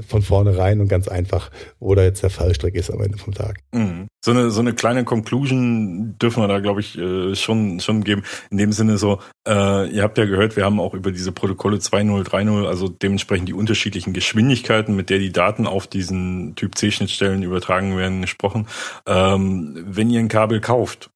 von 0.08 0.22
vornherein 0.22 0.80
und 0.80 0.88
ganz 0.88 1.08
einfach, 1.08 1.52
wo 1.80 1.94
da 1.96 2.04
jetzt 2.04 2.24
der 2.24 2.30
Fallstrick 2.30 2.76
ist 2.76 2.90
am 2.90 3.02
Ende 3.02 3.18
vom 3.18 3.34
Tag. 3.34 3.60
Mhm. 3.74 4.08
So 4.24 4.32
eine 4.32 4.52
so 4.52 4.62
eine 4.62 4.74
kleine 4.74 5.04
Conclusion 5.04 6.18
dürfen 6.20 6.44
wir 6.44 6.48
da, 6.48 6.60
glaube 6.60 6.80
ich, 6.80 6.98
äh, 6.98 7.36
schon 7.36 7.80
schon 7.80 8.04
geben. 8.04 8.24
In 8.52 8.58
dem 8.58 8.72
Sinne 8.72 8.98
so, 8.98 9.20
äh, 9.48 9.90
ihr 9.90 10.04
habt 10.04 10.18
ja 10.18 10.26
gehört, 10.26 10.56
wir 10.56 10.64
haben 10.64 10.80
auch 10.80 10.94
über 10.94 11.12
diese 11.12 11.32
Protokolle 11.32 11.78
2.0, 11.78 12.24
3.0, 12.24 12.68
also 12.68 12.88
dementsprechend 12.88 13.50
die 13.50 13.54
unterschiedlichen 13.54 14.14
Geschwindigkeiten, 14.14 14.96
mit 14.96 15.10
der 15.10 15.20
die 15.20 15.32
Daten 15.32 15.68
auf 15.68 15.88
diesen 15.88 16.56
Typ 16.56 16.78
C-Schnittstellen 16.78 17.44
übertragen 17.44 17.98
werden, 17.98 18.22
gesprochen. 18.22 18.68
Ähm, 19.08 19.84
wenn 19.88 20.10
ihr 20.10 20.20
ein 20.20 20.30
Kabel 20.30 20.62
kauft 20.62 21.10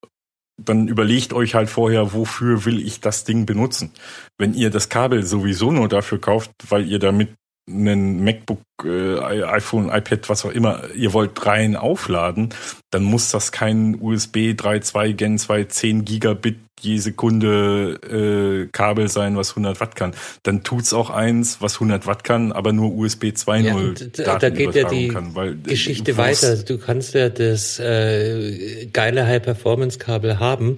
dann 0.57 0.87
überlegt 0.87 1.33
euch 1.33 1.55
halt 1.55 1.69
vorher, 1.69 2.13
wofür 2.13 2.65
will 2.65 2.85
ich 2.85 3.01
das 3.01 3.23
Ding 3.23 3.45
benutzen. 3.45 3.91
Wenn 4.37 4.53
ihr 4.53 4.69
das 4.69 4.89
Kabel 4.89 5.23
sowieso 5.23 5.71
nur 5.71 5.89
dafür 5.89 6.19
kauft, 6.19 6.51
weil 6.69 6.87
ihr 6.87 6.99
damit 6.99 7.35
einen 7.67 8.23
MacBook, 8.23 8.59
äh, 8.83 9.19
iPhone, 9.19 9.89
iPad, 9.89 10.29
was 10.29 10.45
auch 10.45 10.51
immer, 10.51 10.83
ihr 10.93 11.13
wollt 11.13 11.45
rein 11.45 11.75
aufladen, 11.75 12.49
dann 12.91 13.03
muss 13.03 13.31
das 13.31 13.51
kein 13.51 13.97
USB 13.99 14.53
3.2 14.53 15.13
Gen 15.13 15.37
2 15.39 15.63
10 15.63 16.05
Gigabit 16.05 16.57
je 16.79 16.97
Sekunde 16.97 17.99
äh, 18.03 18.69
Kabel 18.71 19.07
sein, 19.07 19.37
was 19.37 19.51
100 19.51 19.79
Watt 19.79 19.95
kann. 19.95 20.13
Dann 20.43 20.63
tut's 20.63 20.93
auch 20.93 21.09
eins, 21.09 21.61
was 21.61 21.75
100 21.75 22.05
Watt 22.05 22.23
kann, 22.23 22.51
aber 22.51 22.73
nur 22.73 22.93
USB 22.93 23.25
2.0 23.25 24.21
ja, 24.21 24.37
Da 24.37 24.49
geht 24.49 24.75
ja 24.75 24.87
die 24.87 25.07
kann, 25.07 25.35
weil, 25.35 25.55
Geschichte 25.55 26.17
weiter. 26.17 26.57
Du 26.57 26.77
kannst 26.77 27.13
ja 27.13 27.29
das 27.29 27.79
äh, 27.79 28.87
geile 28.87 29.25
High-Performance-Kabel 29.25 30.39
haben, 30.39 30.77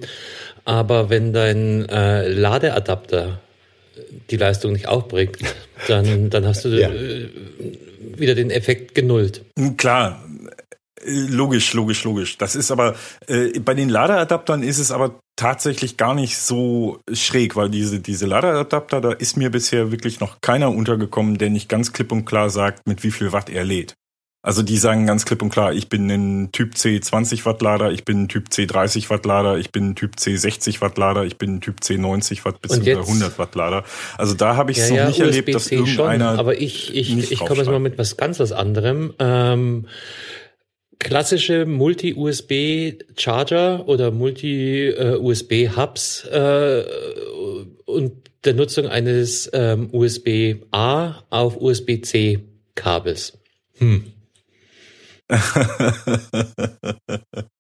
aber 0.66 1.10
wenn 1.10 1.34
dein 1.34 1.90
äh, 1.90 2.28
Ladeadapter 2.30 3.40
die 4.30 4.38
Leistung 4.38 4.74
nicht 4.74 4.88
aufbringt, 4.88 5.38
dann, 5.88 6.30
dann 6.30 6.45
hast 6.45 6.65
du 6.65 6.69
ja. 6.69 6.90
Äh, 6.90 7.30
wieder 8.15 8.36
den 8.36 8.49
Effekt 8.49 8.95
genullt. 8.95 9.44
Klar, 9.78 10.24
Logisch, 11.06 11.74
logisch, 11.74 12.03
logisch. 12.03 12.38
Das 12.38 12.56
ist 12.56 12.72
aber, 12.72 12.95
äh, 13.28 13.60
bei 13.60 13.74
den 13.74 13.88
Ladeadaptern 13.88 14.64
ist 14.64 14.80
es 14.80 14.91
aber 14.91 15.19
tatsächlich 15.38 15.95
gar 15.95 16.14
nicht 16.14 16.38
so 16.38 16.99
schräg, 17.14 17.56
weil 17.56 17.69
diese, 17.69 17.99
diese 17.99 18.26
Ladeadapter, 18.26 18.99
da 18.99 19.11
ist 19.14 19.38
mir 19.38 19.49
bisher 19.49 19.91
wirklich 19.91 20.19
noch 20.19 20.41
keiner 20.41 20.72
untergekommen, 20.72 21.38
der 21.38 21.49
nicht 21.49 21.69
ganz 21.69 21.94
klipp 21.94 22.11
und 22.11 22.26
klar 22.26 22.49
sagt, 22.49 22.88
mit 22.88 23.03
wie 23.03 23.11
viel 23.11 23.32
Watt 23.32 23.49
er 23.49 23.64
lädt. 23.64 23.94
Also 24.44 24.62
die 24.62 24.78
sagen 24.78 25.08
ganz 25.08 25.26
klipp 25.26 25.42
und 25.42 25.50
klar, 25.50 25.74
ich 25.74 25.90
bin 25.90 26.10
ein 26.10 26.52
Typ 26.52 26.78
C 26.78 27.02
20 27.02 27.46
Watt 27.46 27.62
Lader, 27.62 27.92
ich 27.92 28.06
bin 28.06 28.24
ein 28.24 28.30
Typ 28.30 28.54
C 28.54 28.66
30 28.66 29.10
Watt 29.10 29.26
Lader, 29.26 29.58
ich 29.58 29.72
bin 29.72 29.90
ein 29.90 29.96
Typ 29.96 30.18
C 30.20 30.38
60 30.38 30.80
Watt 30.80 30.98
Lader, 30.98 31.26
ich 31.26 31.38
bin 31.38 31.56
ein 31.56 31.62
Typ 31.62 31.84
C 31.84 31.98
90 31.98 32.46
Watt 32.46 32.62
bis 32.62 32.80
100 32.80 33.38
Watt 33.40 33.56
Lader. 33.56 33.84
Also 34.18 34.36
da 34.36 34.56
habe 34.56 34.72
ich 34.72 34.78
es 34.78 34.90
ja, 34.90 34.96
noch 34.96 35.02
ja, 35.02 35.08
nicht 35.08 35.20
erlebt, 35.20 35.54
dass 35.54 35.70
irgendeiner. 35.72 36.32
Schon, 36.32 36.40
aber 36.40 36.62
ich, 36.62 36.96
ich, 36.96 37.32
ich 37.32 37.40
komme 37.40 37.58
jetzt 37.58 37.68
mal 37.68 37.80
mit 37.80 37.98
was 37.98 38.16
ganz 38.16 38.40
was 38.40 38.54
anderem. 38.54 39.14
Ähm, 39.20 39.88
klassische 41.00 41.66
Multi-USB-Charger 41.66 43.88
oder 43.88 44.12
Multi-USB-Hubs 44.12 46.26
äh, 46.26 46.84
und 47.86 48.14
der 48.46 48.54
Nutzung 48.54 48.86
eines 48.88 49.50
ähm, 49.52 49.90
USB-A 49.92 51.24
auf 51.30 51.60
USB-C-Kabels. 51.60 53.34
Hm. 53.80 54.14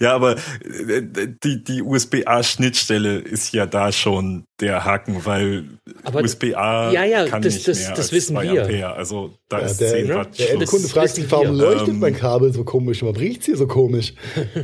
Ja, 0.00 0.14
aber 0.14 0.34
äh, 0.34 1.02
die, 1.44 1.62
die 1.62 1.82
USB-A-Schnittstelle 1.82 3.18
ist 3.18 3.54
ja 3.54 3.66
da 3.66 3.92
schon 3.92 4.44
der 4.60 4.84
Haken, 4.84 5.24
weil 5.24 5.66
USB-A 6.12 6.90
ja, 6.90 7.04
ja, 7.04 7.26
kann 7.26 7.40
das, 7.40 7.54
nicht 7.54 7.68
das, 7.68 7.78
mehr 7.78 7.90
das 7.90 7.98
als 7.98 8.12
wissen 8.12 8.34
wir. 8.34 8.62
Ampere. 8.62 8.94
Also 8.94 9.34
da 9.48 9.60
ja, 9.60 9.66
ist 9.66 9.80
der, 9.80 9.90
10 9.90 10.08
Watt. 10.08 10.38
Der 10.38 10.52
Endkunde 10.54 10.88
fragt 10.88 11.10
sich, 11.10 11.30
warum 11.30 11.54
leuchtet 11.54 11.88
ähm, 11.88 12.00
mein 12.00 12.16
Kabel 12.16 12.52
so 12.52 12.64
komisch? 12.64 13.02
Warum 13.02 13.16
riecht's 13.16 13.46
hier 13.46 13.56
so 13.56 13.68
komisch? 13.68 14.14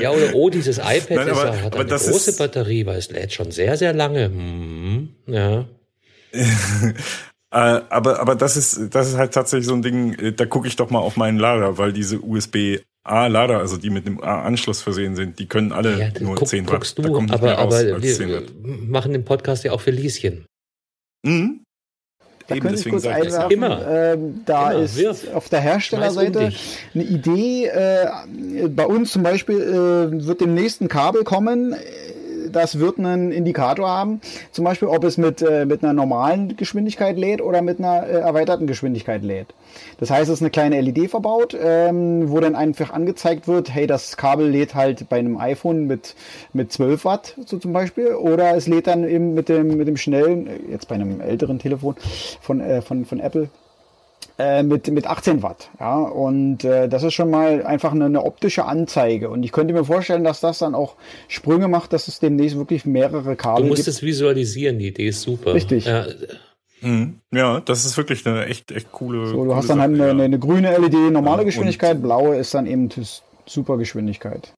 ja, 0.00 0.10
oder 0.10 0.34
oh, 0.34 0.48
dieses 0.48 0.78
iPad 0.78 1.10
Nein, 1.10 1.30
aber, 1.30 1.54
ist, 1.54 1.62
hat 1.62 1.76
eine 1.76 1.86
große 1.86 2.36
Batterie, 2.36 2.86
weil 2.86 2.98
es 2.98 3.10
lädt 3.10 3.32
schon 3.32 3.50
sehr, 3.50 3.76
sehr 3.76 3.92
lange. 3.92 4.26
Hm, 4.26 5.08
ja. 5.26 5.66
Äh, 7.52 7.82
aber, 7.88 8.20
aber 8.20 8.36
das 8.36 8.56
ist, 8.56 8.94
das 8.94 9.08
ist 9.08 9.16
halt 9.16 9.34
tatsächlich 9.34 9.66
so 9.66 9.74
ein 9.74 9.82
Ding, 9.82 10.14
äh, 10.14 10.32
da 10.32 10.46
gucke 10.46 10.68
ich 10.68 10.76
doch 10.76 10.90
mal 10.90 11.00
auf 11.00 11.16
meinen 11.16 11.38
Lader, 11.38 11.78
weil 11.78 11.92
diese 11.92 12.20
USB 12.20 12.78
A-Lader, 13.02 13.58
also 13.58 13.76
die 13.76 13.90
mit 13.90 14.06
dem 14.06 14.22
A-Anschluss 14.22 14.82
versehen 14.82 15.16
sind, 15.16 15.38
die 15.38 15.46
können 15.46 15.72
alle 15.72 15.98
ja, 15.98 16.08
nur 16.20 16.36
guck, 16.36 16.48
10 16.48 16.68
Watt. 16.68 16.98
Du, 16.98 17.18
aber 17.30 17.58
aber 17.58 18.02
wir 18.02 18.42
machen 18.86 19.12
den 19.12 19.24
Podcast 19.24 19.64
ja 19.64 19.72
auch 19.72 19.80
für 19.80 19.90
Lieschen. 19.90 20.46
Mhm. 21.24 21.60
Da 22.46 22.56
Eben, 22.56 22.66
könnte 22.66 22.80
ich 22.80 22.90
kurz 22.90 23.06
einwerfen, 23.06 23.50
Immer. 23.50 23.88
Ähm, 23.88 24.42
da 24.44 24.72
Immer. 24.72 24.82
ist 24.82 24.96
Wirf. 24.96 25.32
auf 25.32 25.48
der 25.48 25.60
Herstellerseite 25.60 26.52
eine 26.94 27.04
Idee, 27.04 27.66
äh, 27.66 28.68
bei 28.68 28.86
uns 28.86 29.12
zum 29.12 29.22
Beispiel 29.22 29.60
äh, 29.60 30.26
wird 30.26 30.40
dem 30.40 30.54
nächsten 30.54 30.88
Kabel 30.88 31.22
kommen, 31.22 31.74
das 32.52 32.78
wird 32.78 32.98
einen 32.98 33.32
Indikator 33.32 33.88
haben, 33.88 34.20
zum 34.52 34.64
Beispiel, 34.64 34.88
ob 34.88 35.04
es 35.04 35.18
mit, 35.18 35.42
äh, 35.42 35.66
mit 35.66 35.82
einer 35.82 35.92
normalen 35.92 36.56
Geschwindigkeit 36.56 37.16
lädt 37.16 37.40
oder 37.40 37.62
mit 37.62 37.78
einer 37.78 38.06
äh, 38.06 38.20
erweiterten 38.20 38.66
Geschwindigkeit 38.66 39.22
lädt. 39.22 39.54
Das 39.98 40.10
heißt, 40.10 40.28
es 40.28 40.38
ist 40.38 40.42
eine 40.42 40.50
kleine 40.50 40.80
LED 40.80 41.10
verbaut, 41.10 41.56
ähm, 41.60 42.30
wo 42.30 42.40
dann 42.40 42.54
einfach 42.54 42.92
angezeigt 42.92 43.48
wird, 43.48 43.72
hey, 43.72 43.86
das 43.86 44.16
Kabel 44.16 44.48
lädt 44.48 44.74
halt 44.74 45.08
bei 45.08 45.18
einem 45.18 45.38
iPhone 45.38 45.86
mit, 45.86 46.14
mit 46.52 46.72
12 46.72 47.04
Watt, 47.04 47.34
so 47.46 47.58
zum 47.58 47.72
Beispiel, 47.72 48.14
oder 48.14 48.56
es 48.56 48.66
lädt 48.66 48.86
dann 48.86 49.08
eben 49.08 49.34
mit 49.34 49.48
dem, 49.48 49.76
mit 49.76 49.88
dem 49.88 49.96
schnellen, 49.96 50.48
jetzt 50.70 50.88
bei 50.88 50.94
einem 50.94 51.20
älteren 51.20 51.58
Telefon 51.58 51.96
von, 52.40 52.60
äh, 52.60 52.82
von, 52.82 53.04
von 53.04 53.20
Apple, 53.20 53.48
äh, 54.40 54.62
mit, 54.62 54.90
mit 54.90 55.06
18 55.06 55.42
Watt. 55.42 55.70
Ja, 55.78 55.98
und 55.98 56.64
äh, 56.64 56.88
das 56.88 57.02
ist 57.02 57.14
schon 57.14 57.30
mal 57.30 57.64
einfach 57.64 57.92
eine, 57.92 58.06
eine, 58.06 58.24
optische 58.24 58.64
Anzeige. 58.64 59.28
Und 59.28 59.42
ich 59.42 59.52
könnte 59.52 59.74
mir 59.74 59.84
vorstellen, 59.84 60.24
dass 60.24 60.40
das 60.40 60.58
dann 60.58 60.74
auch 60.74 60.96
Sprünge 61.28 61.68
macht, 61.68 61.92
dass 61.92 62.08
es 62.08 62.20
demnächst 62.20 62.56
wirklich 62.56 62.86
mehrere 62.86 63.36
Kabel 63.36 63.56
gibt. 63.56 63.66
Du 63.66 63.68
musst 63.68 63.84
gibt. 63.84 63.96
es 63.96 64.02
visualisieren, 64.02 64.78
die 64.78 64.88
Idee 64.88 65.08
ist 65.08 65.20
super. 65.22 65.54
Richtig. 65.54 65.84
Ja. 65.84 66.06
Mhm. 66.80 67.20
Ja, 67.30 67.60
das 67.60 67.84
ist 67.84 67.96
wirklich 67.98 68.26
eine 68.26 68.46
echt, 68.46 68.72
echt 68.72 68.90
coole. 68.92 69.26
So, 69.26 69.32
du 69.32 69.38
coole 69.40 69.56
hast 69.56 69.68
dann 69.68 69.80
halt 69.80 69.92
eine, 69.94 70.06
ja. 70.06 70.24
eine, 70.24 70.38
grüne 70.38 70.76
LED, 70.76 71.12
normale 71.12 71.42
ja, 71.42 71.44
Geschwindigkeit, 71.44 72.00
blaue 72.00 72.36
ist 72.36 72.54
dann 72.54 72.66
eben 72.66 72.88
super 73.46 73.76
Geschwindigkeit. 73.76 74.54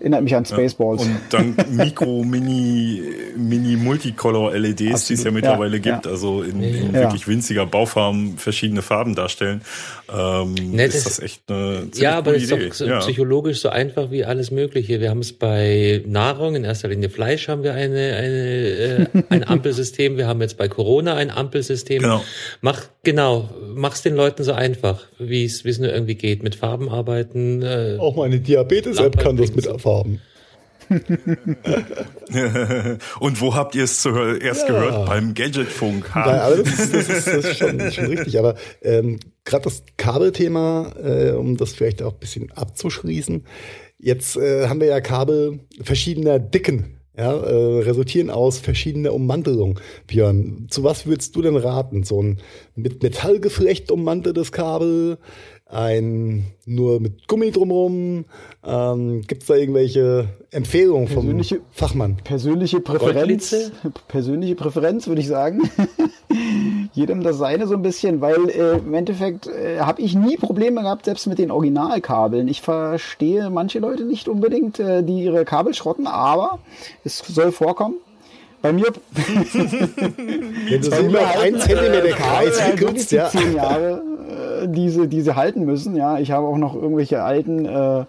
Erinnert 0.00 0.22
mich 0.22 0.34
an 0.34 0.44
Spaceballs. 0.44 1.02
Und 1.02 1.18
dann 1.30 1.56
Mikro, 1.70 2.22
Mini, 2.24 3.02
Mini 3.36 3.76
Multicolor 3.76 4.52
LEDs, 4.54 5.06
die 5.06 5.14
es 5.14 5.24
ja 5.24 5.30
mittlerweile 5.30 5.76
ja, 5.76 5.82
gibt, 5.82 6.06
ja. 6.06 6.12
also 6.12 6.42
in, 6.42 6.62
in 6.62 6.94
ja. 6.94 7.02
wirklich 7.02 7.26
winziger 7.28 7.66
Bauform 7.66 8.38
verschiedene 8.38 8.82
Farben 8.82 9.14
darstellen. 9.14 9.62
Ähm, 10.10 10.54
ne, 10.54 10.84
ist 10.84 11.04
das 11.04 11.18
echt 11.20 11.42
eine 11.48 11.88
Ja, 11.94 12.16
aber 12.18 12.34
es 12.34 12.50
ist 12.50 12.80
doch 12.80 13.00
psychologisch 13.00 13.60
so 13.60 13.68
einfach 13.68 14.10
wie 14.10 14.24
alles 14.24 14.50
Mögliche. 14.50 15.00
Wir 15.00 15.10
haben 15.10 15.20
es 15.20 15.32
bei 15.32 16.02
Nahrung, 16.06 16.54
in 16.54 16.64
erster 16.64 16.88
Linie 16.88 17.10
Fleisch, 17.10 17.48
haben 17.48 17.62
wir 17.62 17.74
eine, 17.74 18.16
eine, 18.16 19.06
äh, 19.06 19.06
ein 19.28 19.44
Ampelsystem. 19.48 20.16
Wir 20.16 20.26
haben 20.26 20.40
jetzt 20.40 20.56
bei 20.56 20.68
Corona 20.68 21.14
ein 21.14 21.30
Ampelsystem. 21.30 22.02
Genau. 22.02 22.22
Mach, 22.62 22.84
genau, 23.02 23.50
mach's 23.74 24.02
den 24.02 24.14
Leuten 24.14 24.44
so 24.44 24.52
einfach, 24.52 25.04
wie 25.18 25.44
es, 25.44 25.64
wie 25.64 25.70
es 25.70 25.78
nur 25.78 25.92
irgendwie 25.92 26.14
geht. 26.14 26.42
Mit 26.42 26.54
Farben 26.54 26.88
arbeiten. 26.88 27.62
Äh, 27.62 27.96
Auch 27.98 28.16
meine 28.16 28.40
Diabetes-App 28.40 29.18
kann 29.18 29.36
das 29.36 29.54
mit 29.54 29.67
Farben. 29.78 30.20
Und 33.20 33.40
wo 33.40 33.54
habt 33.54 33.74
ihr 33.74 33.84
es 33.84 34.00
zuerst 34.00 34.62
ja. 34.62 34.68
gehört? 34.68 35.06
Beim 35.06 35.34
Gadgetfunk. 35.34 36.10
Nein, 36.14 36.40
aber 36.40 36.56
das 36.56 36.78
ist, 36.78 36.94
das 36.94 37.08
ist, 37.08 37.26
das 37.26 37.44
ist 37.44 37.58
schon, 37.58 37.92
schon, 37.92 38.06
richtig. 38.06 38.38
Aber 38.38 38.54
ähm, 38.82 39.20
gerade 39.44 39.64
das 39.64 39.82
Kabelthema, 39.96 40.92
äh, 41.02 41.32
um 41.32 41.56
das 41.56 41.74
vielleicht 41.74 42.02
auch 42.02 42.14
ein 42.14 42.18
bisschen 42.18 42.52
abzuschließen. 42.52 43.44
Jetzt 43.98 44.36
äh, 44.36 44.68
haben 44.68 44.80
wir 44.80 44.88
ja 44.88 45.00
Kabel 45.00 45.60
verschiedener 45.82 46.38
Dicken. 46.38 46.94
Ja, 47.16 47.32
äh, 47.32 47.82
resultieren 47.82 48.30
aus 48.30 48.60
verschiedener 48.60 49.12
Ummantelung. 49.12 49.80
Björn, 50.06 50.68
zu 50.70 50.84
was 50.84 51.04
würdest 51.04 51.34
du 51.34 51.42
denn 51.42 51.56
raten? 51.56 52.04
So 52.04 52.22
ein 52.22 52.38
mit 52.76 53.02
Metallgeflecht 53.02 53.90
ummanteltes 53.90 54.52
Kabel, 54.52 55.18
ein 55.68 56.46
nur 56.64 57.00
mit 57.00 57.28
Gummi 57.28 57.50
drumherum? 57.50 58.24
Ähm, 58.64 59.22
Gibt 59.26 59.42
es 59.42 59.48
da 59.48 59.54
irgendwelche 59.54 60.28
Empfehlungen 60.50 61.08
vom 61.08 61.24
persönliche, 61.24 61.60
Fachmann? 61.70 62.16
Persönliche 62.24 62.80
Präferenz, 62.80 63.72
persönliche 64.08 64.54
Präferenz 64.54 65.06
würde 65.06 65.20
ich 65.20 65.28
sagen. 65.28 65.70
Jedem 66.92 67.22
das 67.22 67.38
seine 67.38 67.66
so 67.66 67.74
ein 67.74 67.82
bisschen, 67.82 68.20
weil 68.20 68.48
äh, 68.48 68.78
im 68.78 68.94
Endeffekt 68.94 69.46
äh, 69.46 69.80
habe 69.80 70.00
ich 70.00 70.14
nie 70.14 70.36
Probleme 70.36 70.82
gehabt, 70.82 71.04
selbst 71.04 71.26
mit 71.26 71.38
den 71.38 71.50
Originalkabeln. 71.50 72.48
Ich 72.48 72.62
verstehe 72.62 73.50
manche 73.50 73.78
Leute 73.78 74.04
nicht 74.04 74.28
unbedingt, 74.28 74.78
äh, 74.78 75.02
die 75.02 75.24
ihre 75.24 75.44
Kabel 75.44 75.74
schrotten, 75.74 76.06
aber 76.06 76.58
es 77.04 77.18
soll 77.18 77.52
vorkommen. 77.52 77.96
Bei 78.68 78.72
mir. 78.74 78.92
Wenn 80.68 80.80
du 80.82 80.90
so 80.90 81.02
über 81.02 81.26
ein 81.40 81.58
Zentimeter 81.58 82.08
Kreis 82.08 82.60
wickelst, 82.68 83.12
ja. 83.12 83.28
Zehn 83.30 83.54
Jahre 83.54 84.02
äh, 84.62 84.68
diese, 84.68 85.08
diese 85.08 85.36
halten 85.36 85.64
müssen. 85.64 85.96
Ja, 85.96 86.18
ich 86.18 86.32
habe 86.32 86.46
auch 86.46 86.58
noch 86.58 86.74
irgendwelche 86.74 87.22
alten 87.22 87.64
äh, 87.64 88.04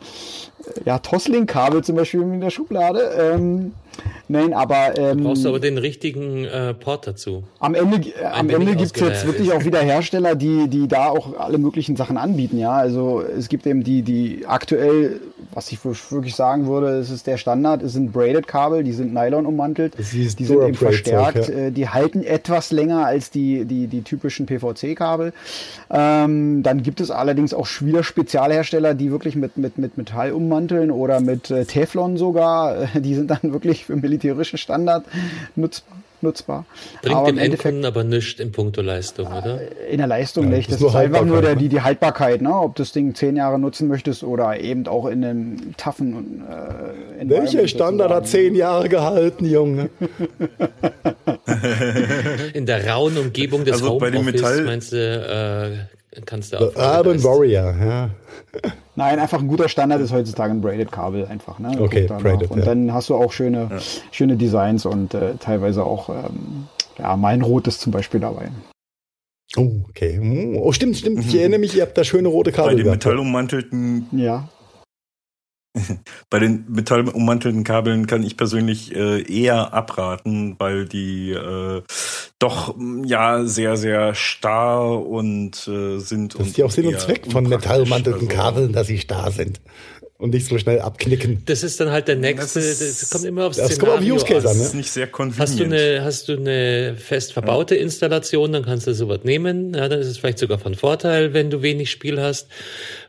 ja, 0.86 1.00
Toslink-Kabel 1.00 1.84
zum 1.84 1.96
Beispiel 1.96 2.22
in 2.22 2.42
der 2.42 2.50
Schublade. 2.50 3.12
Ähm, 3.18 3.74
Nein, 4.28 4.54
aber. 4.54 4.98
Ähm, 4.98 5.18
du 5.18 5.24
brauchst 5.26 5.46
aber 5.46 5.60
den 5.60 5.78
richtigen 5.78 6.46
äh, 6.46 6.74
Port 6.74 7.08
dazu. 7.08 7.44
Am 7.60 7.74
Ende, 7.74 7.98
äh, 8.10 8.26
am 8.26 8.50
Ende 8.50 8.76
gibt 8.76 8.96
es 8.96 9.02
jetzt 9.02 9.26
wirklich 9.26 9.52
auch 9.52 9.66
wieder 9.66 9.80
Hersteller, 9.80 10.36
die, 10.36 10.68
die 10.68 10.88
da 10.88 11.08
auch 11.08 11.38
alle 11.40 11.58
möglichen 11.58 11.96
Sachen 11.96 12.18
anbieten. 12.18 12.60
Ja, 12.60 12.74
also 12.74 13.22
es 13.22 13.50
gibt 13.50 13.66
eben 13.66 13.84
die, 13.84 14.04
die 14.04 14.46
aktuell, 14.48 15.20
was 15.54 15.72
ich 15.72 15.84
wirklich 15.84 16.36
sagen 16.36 16.68
würde, 16.68 17.00
es 17.00 17.10
ist 17.10 17.26
der 17.26 17.38
Standard, 17.38 17.82
es 17.82 17.94
sind 17.94 18.14
Braided-Kabel, 18.14 18.84
die 18.84 18.94
sind 18.94 19.14
Nylon 19.14 19.46
ummantelt, 19.46 19.96
die 19.98 20.28
sind 20.28 20.62
eben 20.62 20.76
verstärkt, 20.76 21.50
ja. 21.50 21.56
Äh, 21.56 21.72
die 21.72 21.90
halten 21.90 22.24
etwas 22.24 22.72
länger 22.72 23.06
als 23.06 23.32
die, 23.32 23.66
die, 23.66 23.88
die 23.88 24.04
typischen 24.04 24.46
PVC-Kabel. 24.46 25.34
Ähm, 25.90 26.62
dann 26.62 26.84
gibt 26.84 27.02
es 27.02 27.10
allerdings 27.10 27.54
auch 27.54 27.68
wieder 27.82 28.04
Spezialhersteller, 28.04 28.94
die 28.94 29.12
wirklich 29.12 29.36
mit, 29.36 29.58
mit, 29.58 29.80
mit 29.80 29.98
Metall 29.98 30.32
ummanteln 30.34 30.59
oder 30.92 31.20
mit 31.20 31.50
äh, 31.52 31.66
Teflon 31.66 32.18
sogar. 32.18 32.88
Die 32.96 33.16
sind 33.16 33.30
dann 33.30 33.54
wirklich 33.54 33.86
für 33.86 33.96
militärischen 33.96 34.58
Standard 34.58 35.06
nutz, 35.56 35.84
nutzbar. 36.22 36.66
Bringt 37.02 37.16
aber 37.16 37.28
dem 37.28 37.38
Endkunden 37.38 37.86
aber 37.86 38.04
nichts 38.04 38.40
in 38.40 38.52
puncto 38.52 38.82
Leistung, 38.82 39.28
oder? 39.28 39.60
In 39.90 39.98
der 39.98 40.08
Leistung 40.08 40.46
ja, 40.46 40.58
nicht. 40.58 40.72
Das, 40.72 40.82
ist, 40.82 40.96
einfach 40.96 41.26
nur 41.26 41.42
der, 41.42 41.56
die, 41.56 41.70
die 41.70 41.82
Haltbarkeit, 41.82 42.42
ne? 42.42 42.54
ob 42.54 42.76
du 42.76 42.84
das 42.84 42.92
Ding 42.92 43.16
zehn 43.16 43.36
Jahre 43.36 43.60
nutzen 43.60 43.88
möchtest 43.88 44.24
oder 44.24 44.60
eben 44.60 44.88
auch 44.88 45.06
in 45.06 45.24
einem 45.24 45.78
taffen. 45.78 46.44
Äh, 47.20 47.30
Welcher 47.30 47.68
Standard 47.68 48.12
hat 48.12 48.28
zehn 48.28 48.56
Jahre 48.56 48.90
gehalten, 48.90 49.46
Junge? 49.46 49.90
in 52.54 52.66
der 52.66 52.88
rauen 52.88 53.18
Umgebung 53.18 53.66
des 53.66 53.74
also 53.76 53.92
Homeoffice, 53.92 54.26
Metall 54.26 54.64
meinst 54.64 54.92
du, 54.94 54.98
äh, 54.98 55.99
kannst 56.26 56.54
du 56.54 56.58
auch. 56.58 56.76
Urban 56.76 57.24
Warrior, 57.24 57.76
ja. 57.80 58.10
Nein, 58.96 59.20
einfach 59.20 59.40
ein 59.40 59.48
guter 59.48 59.70
Standard 59.70 60.02
ist 60.02 60.12
heutzutage 60.12 60.52
ein 60.52 60.62
Braided 60.62 60.92
Kabel 60.92 61.26
einfach. 61.26 61.60
Ne? 61.60 61.80
Okay, 61.80 62.08
braided. 62.08 62.52
Und 62.52 62.60
ja. 62.60 62.66
dann 62.66 62.94
hast 62.94 63.10
du 63.10 63.16
auch 63.16 63.32
schöne, 63.32 63.68
ja. 63.70 63.78
schöne 64.12 64.36
Designs 64.36 64.86
und 64.86 65.14
äh, 65.14 65.36
teilweise 65.40 65.84
auch 65.84 66.10
ähm, 66.10 66.68
ja, 66.98 67.16
mein 67.16 67.42
rotes 67.42 67.80
zum 67.80 67.92
Beispiel 67.92 68.20
dabei. 68.20 68.50
Oh, 69.56 69.72
okay. 69.90 70.58
Oh, 70.60 70.72
stimmt, 70.72 70.98
stimmt. 70.98 71.20
Ich 71.26 71.36
erinnere 71.40 71.60
mich, 71.60 71.76
ihr 71.76 71.84
habt 71.84 71.98
da 71.98 72.04
schöne 72.04 72.28
rote 72.28 72.52
Kabel. 72.52 72.76
Bei 72.76 72.84
den 72.84 72.92
metallummantelten 72.92 74.08
ja. 74.12 74.50
Bei 76.30 76.40
den 76.40 76.66
metallummantelten 76.68 77.64
Kabeln 77.64 78.08
kann 78.08 78.24
ich 78.24 78.38
persönlich 78.38 78.96
äh, 78.96 79.22
eher 79.22 79.74
abraten, 79.74 80.56
weil 80.58 80.86
die 80.86 81.32
äh, 81.32 81.84
doch 82.40 82.76
ja 83.04 83.44
sehr, 83.46 83.78
sehr 83.78 84.16
starr 84.16 85.06
und 85.06 85.68
äh, 85.68 86.00
sind. 86.00 86.40
Das 86.40 86.48
ist 86.48 86.58
ja 86.58 86.66
auch 86.66 86.72
Sinn 86.72 86.88
und 86.88 87.00
Zweck 87.00 87.32
von 87.32 87.48
metallummantelten 87.48 88.28
also. 88.28 88.42
Kabeln, 88.42 88.74
dass 88.74 88.88
sie 88.88 88.98
starr 88.98 89.32
sind 89.32 89.62
und 90.20 90.34
nicht 90.34 90.48
so 90.48 90.58
schnell 90.58 90.82
abknicken. 90.82 91.44
Das 91.46 91.64
ist 91.64 91.80
dann 91.80 91.92
halt 91.92 92.10
der 92.10 92.18
nächste, 92.18 92.60
das, 92.60 92.82
ist, 92.82 93.02
das 93.02 93.10
kommt 93.10 93.24
immer 93.24 93.46
aufs 93.46 93.56
das 93.56 93.72
Szenario 93.72 93.96
kommt 93.96 94.04
auf 94.04 94.16
Use 94.16 94.26
Case 94.26 94.50
an. 94.50 94.54
Ne? 94.54 94.60
Das 94.60 94.68
ist 94.68 94.76
nicht 94.76 94.92
sehr 94.92 95.08
convenient. 95.08 95.40
Hast 95.40 95.60
du 95.60 95.64
eine, 95.64 96.04
hast 96.04 96.28
du 96.28 96.34
eine 96.34 96.96
fest 96.98 97.32
verbaute 97.32 97.76
ja. 97.76 97.82
Installation, 97.82 98.52
dann 98.52 98.66
kannst 98.66 98.86
du 98.86 98.94
sowas 98.94 99.22
nehmen. 99.24 99.74
Ja, 99.74 99.88
dann 99.88 100.02
ist 100.02 100.08
es 100.08 100.18
vielleicht 100.18 100.40
sogar 100.40 100.60
von 100.60 100.76
Vorteil, 100.76 101.34
wenn 101.34 101.50
du 101.50 101.62
wenig 101.62 101.90
Spiel 101.90 102.22
hast. 102.22 102.50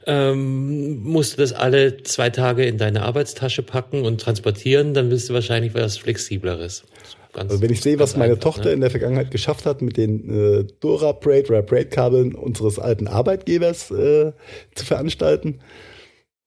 Ähm, 0.07 1.03
musst 1.03 1.33
du 1.33 1.39
das 1.39 1.53
alle 1.53 2.01
zwei 2.05 2.31
Tage 2.31 2.65
in 2.65 2.79
deine 2.79 3.03
Arbeitstasche 3.03 3.65
packen 3.65 4.03
und 4.03 4.21
transportieren, 4.21 4.95
dann 4.95 5.11
willst 5.11 5.29
du 5.29 5.35
wahrscheinlich 5.35 5.75
was 5.75 5.99
Flexibleres. 5.99 6.85
Ganz, 7.33 7.51
also 7.51 7.63
wenn 7.63 7.73
ich 7.73 7.81
sehe, 7.81 7.99
was 7.99 8.17
meine 8.17 8.35
einfach, 8.35 8.45
Tochter 8.45 8.67
ne? 8.67 8.73
in 8.73 8.81
der 8.81 8.91
Vergangenheit 8.91 9.33
geschafft 9.33 9.67
hat, 9.67 9.83
mit 9.83 9.97
den 9.97 10.61
äh, 10.61 10.65
Dora 10.79 11.11
Braid 11.11 11.51
oder 11.51 11.63
Braid 11.63 11.91
Kabeln 11.91 12.37
unseres 12.37 12.79
alten 12.79 13.09
Arbeitgebers 13.09 13.91
äh, 13.91 14.33
zu 14.75 14.85
veranstalten, 14.85 15.61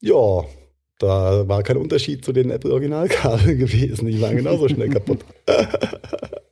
ja, 0.03 0.43
da 0.99 1.47
war 1.47 1.63
kein 1.63 1.77
Unterschied 1.77 2.23
zu 2.25 2.33
den 2.33 2.51
Apple 2.51 2.71
Originalkabeln 2.71 3.57
gewesen. 3.57 4.07
Die 4.07 4.21
waren 4.21 4.35
genauso 4.35 4.67
schnell 4.67 4.89
kaputt. 4.89 5.19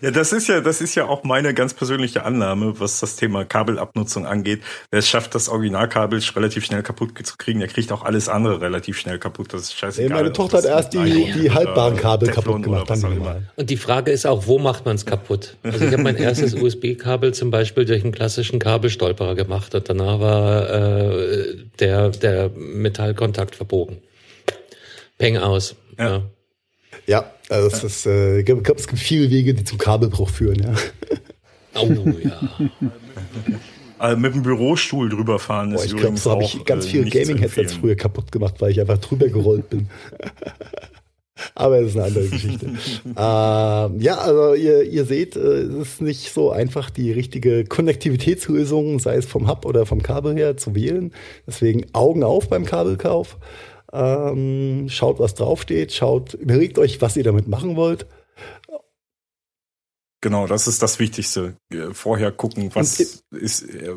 Ja, 0.00 0.10
das 0.10 0.32
ist 0.32 0.48
ja, 0.48 0.60
das 0.60 0.80
ist 0.80 0.94
ja 0.94 1.06
auch 1.06 1.24
meine 1.24 1.54
ganz 1.54 1.74
persönliche 1.74 2.24
Annahme, 2.24 2.78
was 2.80 3.00
das 3.00 3.16
Thema 3.16 3.44
Kabelabnutzung 3.44 4.26
angeht. 4.26 4.62
Wer 4.90 4.98
es 5.00 5.08
schafft, 5.08 5.34
das 5.34 5.48
Originalkabel 5.48 6.20
relativ 6.34 6.64
schnell 6.64 6.82
kaputt 6.82 7.12
zu 7.26 7.36
kriegen, 7.36 7.60
der 7.60 7.68
kriegt 7.68 7.92
auch 7.92 8.04
alles 8.04 8.28
andere 8.28 8.60
relativ 8.60 8.98
schnell 8.98 9.18
kaputt. 9.18 9.52
Das 9.52 9.62
ist 9.62 9.74
scheißegal. 9.74 10.16
Meine 10.16 10.32
Tochter 10.32 10.58
hat 10.58 10.64
erst 10.64 10.94
die, 10.94 11.32
die 11.32 11.50
haltbaren 11.50 11.96
Kabel 11.96 12.30
kaputt 12.30 12.62
gemacht. 12.62 12.90
Dann 12.90 13.46
Und 13.56 13.70
die 13.70 13.76
Frage 13.76 14.10
ist 14.10 14.26
auch, 14.26 14.46
wo 14.46 14.58
macht 14.58 14.84
man 14.84 14.96
es 14.96 15.06
kaputt? 15.06 15.56
Also 15.62 15.84
ich 15.84 15.92
habe 15.92 16.02
mein 16.02 16.16
erstes 16.16 16.54
USB-Kabel 16.60 17.34
zum 17.34 17.50
Beispiel 17.50 17.84
durch 17.84 18.02
einen 18.02 18.12
klassischen 18.12 18.58
Kabelstolperer 18.58 19.34
gemacht 19.34 19.74
und 19.74 19.88
danach 19.88 20.20
war 20.20 20.70
äh, 20.70 21.56
der, 21.78 22.10
der 22.10 22.50
Metallkontakt 22.50 23.54
verbogen. 23.56 23.98
Peng 25.18 25.36
aus. 25.38 25.76
ja. 25.98 26.06
ja. 26.06 26.22
Ja, 27.06 27.33
also 27.48 27.68
es, 27.68 27.84
ist, 27.84 28.06
äh, 28.06 28.40
ich 28.40 28.46
glaube, 28.46 28.62
es 28.76 28.86
gibt 28.86 29.00
viele 29.00 29.30
Wege, 29.30 29.54
die 29.54 29.64
zum 29.64 29.78
Kabelbruch 29.78 30.30
führen, 30.30 30.62
ja. 30.62 30.74
Oh 31.76 31.88
ja. 32.22 32.40
Also 33.98 34.16
mit 34.16 34.34
dem 34.34 34.42
Bürostuhl 34.42 35.08
drüber 35.08 35.38
fahren 35.38 35.70
Boah, 35.70 35.82
ist 35.82 35.86
Ich 35.86 35.96
glaube, 35.96 36.16
so 36.16 36.30
habe 36.30 36.44
ich 36.44 36.64
ganz 36.64 36.86
äh, 36.86 36.88
viele 36.88 37.10
Gaming-Headsets 37.10 37.74
früher 37.74 37.96
kaputt 37.96 38.30
gemacht, 38.30 38.54
weil 38.60 38.70
ich 38.70 38.80
einfach 38.80 38.98
drüber 38.98 39.28
gerollt 39.28 39.70
bin. 39.70 39.88
Aber 41.56 41.80
das 41.80 41.90
ist 41.90 41.96
eine 41.96 42.06
andere 42.06 42.28
Geschichte. 42.28 42.66
ähm, 42.66 44.00
ja, 44.00 44.18
also 44.18 44.54
ihr, 44.54 44.84
ihr 44.84 45.04
seht, 45.04 45.36
äh, 45.36 45.40
es 45.40 45.88
ist 45.88 46.00
nicht 46.00 46.32
so 46.32 46.50
einfach, 46.50 46.90
die 46.90 47.10
richtige 47.12 47.64
Konnektivitätslösung, 47.64 49.00
sei 49.00 49.16
es 49.16 49.26
vom 49.26 49.48
Hub 49.48 49.64
oder 49.64 49.84
vom 49.84 50.02
Kabel 50.02 50.36
her, 50.36 50.56
zu 50.56 50.74
wählen. 50.74 51.12
Deswegen 51.46 51.86
Augen 51.92 52.22
auf 52.22 52.48
beim 52.48 52.64
Kabelkauf. 52.64 53.36
Ähm, 53.94 54.88
schaut, 54.88 55.20
was 55.20 55.34
draufsteht, 55.34 55.92
schaut, 55.92 56.34
überlegt 56.34 56.78
euch, 56.78 57.00
was 57.00 57.16
ihr 57.16 57.22
damit 57.22 57.46
machen 57.46 57.76
wollt. 57.76 58.06
Genau, 60.20 60.46
das 60.46 60.66
ist 60.66 60.82
das 60.82 60.98
Wichtigste. 60.98 61.58
Vorher 61.92 62.32
gucken, 62.32 62.70
was 62.72 62.98
im, 62.98 63.38
ist, 63.38 63.62
äh, 63.62 63.90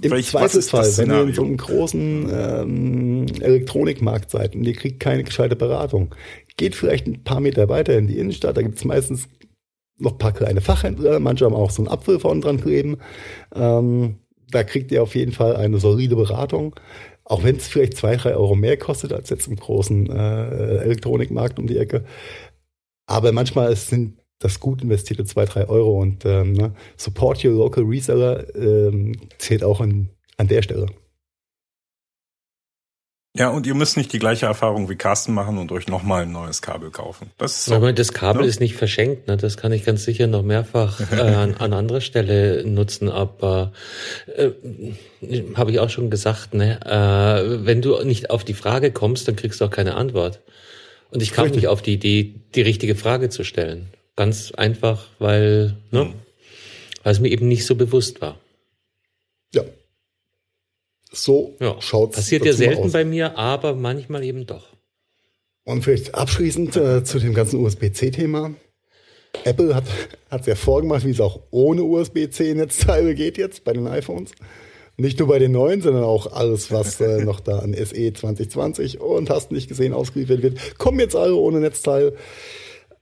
im 0.00 0.10
welch, 0.10 0.28
Zweifelsfall, 0.28 0.80
was 0.80 0.88
ist 0.88 0.98
wenn 0.98 1.10
ihr 1.10 1.22
in 1.22 1.34
so 1.34 1.44
einem 1.44 1.58
großen 1.58 2.30
ähm, 2.32 3.26
Elektronikmarkt 3.40 4.30
seid 4.30 4.56
und 4.56 4.64
ihr 4.64 4.72
kriegt 4.72 4.98
keine 4.98 5.24
gescheite 5.24 5.56
Beratung, 5.56 6.14
geht 6.56 6.74
vielleicht 6.74 7.06
ein 7.06 7.22
paar 7.22 7.40
Meter 7.40 7.68
weiter 7.68 7.98
in 7.98 8.06
die 8.06 8.18
Innenstadt, 8.18 8.56
da 8.56 8.62
gibt 8.62 8.78
es 8.78 8.84
meistens 8.84 9.28
noch 9.98 10.12
ein 10.12 10.18
paar 10.18 10.32
kleine 10.32 10.62
Fachhändler, 10.62 11.20
manche 11.20 11.44
haben 11.44 11.54
auch 11.54 11.70
so 11.70 11.82
einen 11.82 11.92
Apfel 11.92 12.18
vorne 12.18 12.40
dran 12.40 12.60
kleben. 12.60 12.96
Ähm, 13.54 14.16
da 14.50 14.64
kriegt 14.64 14.90
ihr 14.90 15.02
auf 15.02 15.14
jeden 15.14 15.32
Fall 15.32 15.54
eine 15.56 15.78
solide 15.80 16.16
Beratung. 16.16 16.74
Auch 17.24 17.42
wenn 17.42 17.56
es 17.56 17.68
vielleicht 17.68 17.96
zwei, 17.96 18.16
drei 18.16 18.34
Euro 18.34 18.54
mehr 18.54 18.76
kostet 18.76 19.12
als 19.12 19.30
jetzt 19.30 19.46
im 19.46 19.56
großen 19.56 20.10
äh, 20.10 20.78
Elektronikmarkt 20.82 21.58
um 21.58 21.66
die 21.66 21.78
Ecke. 21.78 22.04
Aber 23.06 23.32
manchmal 23.32 23.74
sind 23.76 24.18
das 24.38 24.60
gut 24.60 24.82
investierte 24.82 25.24
zwei, 25.24 25.46
drei 25.46 25.68
Euro 25.68 26.00
und 26.00 26.24
ähm, 26.26 26.52
ne, 26.52 26.74
support 26.96 27.44
your 27.44 27.52
local 27.52 27.84
reseller 27.84 28.54
ähm, 28.54 29.12
zählt 29.38 29.64
auch 29.64 29.80
an, 29.80 30.10
an 30.36 30.48
der 30.48 30.62
Stelle. 30.62 30.86
Ja, 33.36 33.48
und 33.48 33.66
ihr 33.66 33.74
müsst 33.74 33.96
nicht 33.96 34.12
die 34.12 34.20
gleiche 34.20 34.46
Erfahrung 34.46 34.88
wie 34.88 34.94
Carsten 34.94 35.34
machen 35.34 35.58
und 35.58 35.72
euch 35.72 35.88
nochmal 35.88 36.22
ein 36.22 36.30
neues 36.30 36.62
Kabel 36.62 36.92
kaufen. 36.92 37.32
Das, 37.36 37.58
ist 37.58 37.64
so, 37.64 37.74
Aber 37.74 37.92
das 37.92 38.12
Kabel 38.12 38.42
ne? 38.42 38.48
ist 38.48 38.60
nicht 38.60 38.76
verschenkt, 38.76 39.26
ne? 39.26 39.36
das 39.36 39.56
kann 39.56 39.72
ich 39.72 39.84
ganz 39.84 40.04
sicher 40.04 40.28
noch 40.28 40.44
mehrfach 40.44 41.00
äh, 41.12 41.16
an, 41.16 41.54
an 41.54 41.72
anderer 41.72 42.00
Stelle 42.00 42.64
nutzen, 42.64 43.08
aber 43.08 43.72
äh, 44.36 44.50
habe 45.56 45.72
ich 45.72 45.80
auch 45.80 45.90
schon 45.90 46.10
gesagt, 46.10 46.54
ne? 46.54 46.78
Äh, 46.84 47.66
wenn 47.66 47.82
du 47.82 48.00
nicht 48.04 48.30
auf 48.30 48.44
die 48.44 48.54
Frage 48.54 48.92
kommst, 48.92 49.26
dann 49.26 49.34
kriegst 49.34 49.60
du 49.60 49.64
auch 49.64 49.70
keine 49.70 49.96
Antwort. 49.96 50.40
Und 51.10 51.20
ich 51.20 51.32
kam 51.32 51.44
Richtig. 51.44 51.62
nicht 51.62 51.68
auf 51.68 51.82
die 51.82 51.94
Idee, 51.94 52.34
die 52.54 52.62
richtige 52.62 52.94
Frage 52.94 53.30
zu 53.30 53.42
stellen. 53.42 53.88
Ganz 54.14 54.52
einfach, 54.52 55.08
weil, 55.18 55.76
ne? 55.90 56.04
Mhm. 56.04 56.14
weil 57.02 57.12
es 57.12 57.18
mir 57.18 57.30
eben 57.30 57.48
nicht 57.48 57.66
so 57.66 57.74
bewusst 57.74 58.20
war. 58.20 58.38
So 61.14 61.56
ja. 61.60 61.76
schaut's 61.80 62.16
Passiert 62.16 62.44
ja 62.44 62.52
selten 62.52 62.90
bei 62.90 63.04
mir, 63.04 63.38
aber 63.38 63.74
manchmal 63.74 64.24
eben 64.24 64.46
doch. 64.46 64.74
Und 65.64 65.82
vielleicht 65.82 66.14
abschließend 66.14 66.76
äh, 66.76 67.04
zu 67.04 67.18
dem 67.18 67.34
ganzen 67.34 67.64
USB-C-Thema. 67.64 68.54
Apple 69.44 69.74
hat 69.74 69.84
es 70.30 70.46
ja 70.46 70.54
vorgemacht, 70.54 71.04
wie 71.04 71.10
es 71.10 71.20
auch 71.20 71.40
ohne 71.50 71.82
USB-C-Netzteile 71.82 73.14
geht 73.14 73.38
jetzt 73.38 73.64
bei 73.64 73.72
den 73.72 73.86
iPhones. 73.86 74.32
Nicht 74.96 75.18
nur 75.18 75.28
bei 75.28 75.40
den 75.40 75.52
neuen, 75.52 75.82
sondern 75.82 76.04
auch 76.04 76.32
alles, 76.32 76.70
was 76.70 77.00
äh, 77.00 77.24
noch 77.24 77.40
da 77.40 77.58
an 77.58 77.74
SE 77.74 78.12
2020 78.12 79.00
und 79.00 79.30
hast 79.30 79.50
nicht 79.50 79.68
gesehen 79.68 79.92
ausgeliefert 79.92 80.42
wird, 80.42 80.78
kommen 80.78 81.00
jetzt 81.00 81.16
alle 81.16 81.34
ohne 81.34 81.60
Netzteil. 81.60 82.14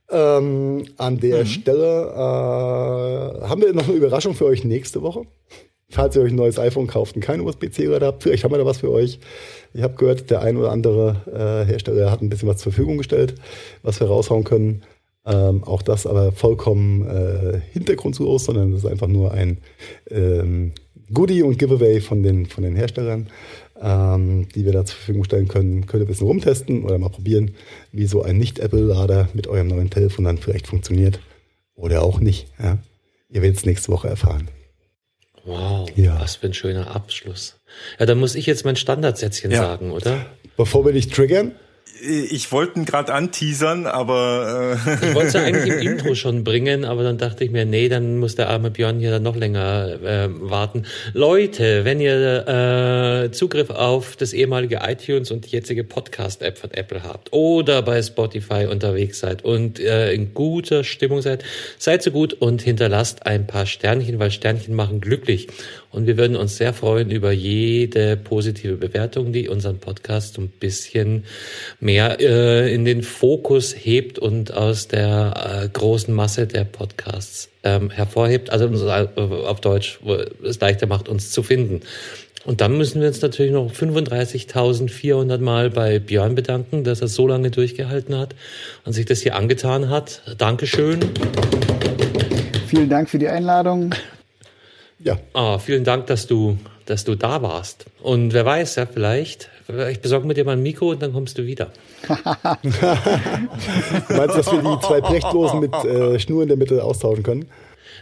Ähm, 0.09 0.85
an 0.97 1.19
der 1.19 1.39
mhm. 1.39 1.47
Stelle 1.47 2.11
äh, 2.13 3.47
haben 3.47 3.61
wir 3.61 3.73
noch 3.73 3.87
eine 3.87 3.97
Überraschung 3.97 4.35
für 4.35 4.45
euch 4.45 4.63
nächste 4.63 5.01
Woche 5.01 5.25
falls 5.93 6.15
ihr 6.15 6.23
euch 6.23 6.31
ein 6.31 6.35
neues 6.35 6.59
iPhone 6.59 6.87
kauft 6.87 7.15
und 7.15 7.21
kein 7.21 7.41
USB-C-Lader 7.41 8.07
habt, 8.07 8.23
vielleicht 8.23 8.43
haben 8.43 8.51
wir 8.51 8.57
da 8.57 8.65
was 8.65 8.79
für 8.79 8.91
euch. 8.91 9.19
Ich 9.73 9.81
habe 9.81 9.95
gehört, 9.95 10.29
der 10.29 10.41
ein 10.41 10.57
oder 10.57 10.71
andere 10.71 11.65
äh, 11.65 11.69
Hersteller 11.69 12.11
hat 12.11 12.21
ein 12.21 12.29
bisschen 12.29 12.49
was 12.49 12.57
zur 12.57 12.71
Verfügung 12.71 12.97
gestellt, 12.97 13.35
was 13.83 13.99
wir 13.99 14.07
raushauen 14.07 14.43
können. 14.43 14.83
Ähm, 15.25 15.63
auch 15.63 15.81
das 15.81 16.05
aber 16.05 16.31
vollkommen 16.31 17.07
äh, 17.07 17.61
hintergrundlos, 17.71 18.45
sondern 18.45 18.71
das 18.71 18.83
ist 18.83 18.89
einfach 18.89 19.07
nur 19.07 19.31
ein 19.31 19.59
ähm, 20.09 20.73
Goodie 21.13 21.43
und 21.43 21.57
Giveaway 21.57 22.01
von 22.01 22.23
den, 22.23 22.45
von 22.45 22.63
den 22.63 22.75
Herstellern, 22.75 23.27
ähm, 23.81 24.47
die 24.53 24.65
wir 24.65 24.73
da 24.73 24.83
zur 24.83 24.97
Verfügung 24.97 25.23
stellen 25.23 25.47
können. 25.47 25.85
Könnt 25.85 26.01
ihr 26.01 26.05
ein 26.05 26.07
bisschen 26.07 26.27
rumtesten 26.27 26.83
oder 26.83 26.97
mal 26.97 27.09
probieren, 27.09 27.51
wie 27.91 28.05
so 28.05 28.23
ein 28.23 28.37
Nicht-Apple-Lader 28.37 29.29
mit 29.33 29.47
eurem 29.47 29.67
neuen 29.67 29.89
Telefon 29.89 30.25
dann 30.25 30.39
vielleicht 30.39 30.67
funktioniert. 30.67 31.19
Oder 31.75 32.03
auch 32.03 32.19
nicht. 32.19 32.47
Ja? 32.61 32.79
Ihr 33.29 33.41
werdet 33.41 33.57
es 33.57 33.65
nächste 33.65 33.91
Woche 33.91 34.09
erfahren. 34.09 34.49
Wow, 35.45 35.89
ja. 35.95 36.19
was 36.19 36.37
für 36.37 36.47
ein 36.47 36.53
schöner 36.53 36.95
Abschluss. 36.95 37.59
Ja, 37.99 38.05
dann 38.05 38.19
muss 38.19 38.35
ich 38.35 38.45
jetzt 38.45 38.65
mein 38.65 38.75
Standardsätzchen 38.75 39.51
ja. 39.51 39.61
sagen, 39.61 39.91
oder? 39.91 40.25
Bevor 40.55 40.85
wir 40.85 40.93
dich 40.93 41.09
triggern, 41.09 41.53
ich 42.05 42.51
wollte 42.51 42.79
ihn 42.79 42.85
gerade 42.85 43.13
anteasern, 43.13 43.85
aber 43.85 44.77
äh 44.85 44.93
ich 44.93 45.15
wollte 45.15 45.27
es 45.27 45.33
ja 45.33 45.43
eigentlich 45.43 45.73
im 45.73 45.79
Intro 45.91 46.15
schon 46.15 46.43
bringen, 46.43 46.85
aber 46.85 47.03
dann 47.03 47.17
dachte 47.17 47.43
ich 47.43 47.51
mir, 47.51 47.65
nee, 47.65 47.87
dann 47.87 48.17
muss 48.17 48.35
der 48.35 48.49
arme 48.49 48.71
Björn 48.71 48.99
hier 48.99 49.11
dann 49.11 49.23
noch 49.23 49.35
länger 49.35 50.01
äh, 50.03 50.27
warten. 50.29 50.83
Leute, 51.13 51.85
wenn 51.85 52.01
ihr 52.01 52.47
äh, 53.25 53.31
Zugriff 53.31 53.69
auf 53.69 54.15
das 54.15 54.33
ehemalige 54.33 54.81
iTunes 54.83 55.31
und 55.31 55.45
die 55.45 55.51
jetzige 55.51 55.83
Podcast-App 55.83 56.57
von 56.57 56.71
Apple 56.71 57.03
habt 57.03 57.31
oder 57.31 57.81
bei 57.81 58.01
Spotify 58.01 58.67
unterwegs 58.69 59.19
seid 59.19 59.45
und 59.45 59.79
äh, 59.79 60.13
in 60.13 60.33
guter 60.33 60.83
Stimmung 60.83 61.21
seid, 61.21 61.43
seid 61.77 62.03
so 62.03 62.11
gut 62.11 62.33
und 62.33 62.61
hinterlasst 62.61 63.25
ein 63.25 63.47
paar 63.47 63.65
Sternchen, 63.65 64.19
weil 64.19 64.31
Sternchen 64.31 64.75
machen 64.75 64.99
glücklich. 64.99 65.47
Und 65.93 66.07
wir 66.07 66.17
würden 66.17 66.35
uns 66.35 66.57
sehr 66.57 66.73
freuen 66.73 67.11
über 67.11 67.31
jede 67.31 68.17
positive 68.17 68.77
Bewertung, 68.77 69.31
die 69.31 69.47
unseren 69.47 69.77
Podcast 69.77 70.39
ein 70.39 70.49
bisschen 70.49 71.23
mehr 71.79 72.19
äh, 72.19 72.73
in 72.73 72.83
den 72.83 73.03
Fokus 73.03 73.75
hebt 73.77 74.17
und 74.17 74.51
aus 74.53 74.87
der 74.87 75.61
äh, 75.63 75.69
großen 75.69 76.13
Masse 76.13 76.47
der 76.47 76.63
Podcasts 76.63 77.49
ähm, 77.63 77.91
hervorhebt. 77.91 78.49
Also 78.49 78.65
auf 78.65 79.61
Deutsch, 79.61 79.99
es 80.43 80.59
leichter 80.59 80.87
macht, 80.87 81.07
uns 81.07 81.29
zu 81.29 81.43
finden. 81.43 81.81
Und 82.43 82.59
dann 82.59 82.75
müssen 82.75 82.99
wir 82.99 83.07
uns 83.07 83.21
natürlich 83.21 83.51
noch 83.51 83.71
35.400 83.71 85.37
Mal 85.37 85.69
bei 85.69 85.99
Björn 85.99 86.33
bedanken, 86.33 86.83
dass 86.83 87.01
er 87.01 87.07
so 87.07 87.27
lange 87.27 87.51
durchgehalten 87.51 88.17
hat 88.17 88.35
und 88.83 88.93
sich 88.93 89.05
das 89.05 89.21
hier 89.21 89.35
angetan 89.35 89.89
hat. 89.89 90.23
Dankeschön. 90.39 90.99
Vielen 92.67 92.89
Dank 92.89 93.09
für 93.09 93.19
die 93.19 93.27
Einladung. 93.27 93.93
Ja. 95.03 95.17
Ah, 95.33 95.59
vielen 95.59 95.83
Dank, 95.83 96.07
dass 96.07 96.27
du, 96.27 96.57
dass 96.85 97.03
du 97.03 97.15
da 97.15 97.41
warst. 97.41 97.85
Und 98.01 98.33
wer 98.33 98.45
weiß, 98.45 98.75
ja, 98.75 98.85
vielleicht, 98.85 99.49
ich 99.89 99.99
besorge 99.99 100.25
mir 100.27 100.33
dir 100.33 100.45
mal 100.45 100.53
ein 100.53 100.63
Mikro 100.63 100.91
und 100.91 101.01
dann 101.01 101.13
kommst 101.13 101.37
du 101.37 101.45
wieder. 101.45 101.71
Meinst 102.07 102.81
du, 102.81 104.09
dass 104.09 104.51
wir 104.51 104.61
die 104.61 104.79
zwei 104.85 105.01
Brechtlosen 105.01 105.59
mit 105.59 105.73
äh, 105.73 106.19
Schnur 106.19 106.43
in 106.43 106.47
der 106.47 106.57
Mitte 106.57 106.83
austauschen 106.83 107.23
können? 107.23 107.45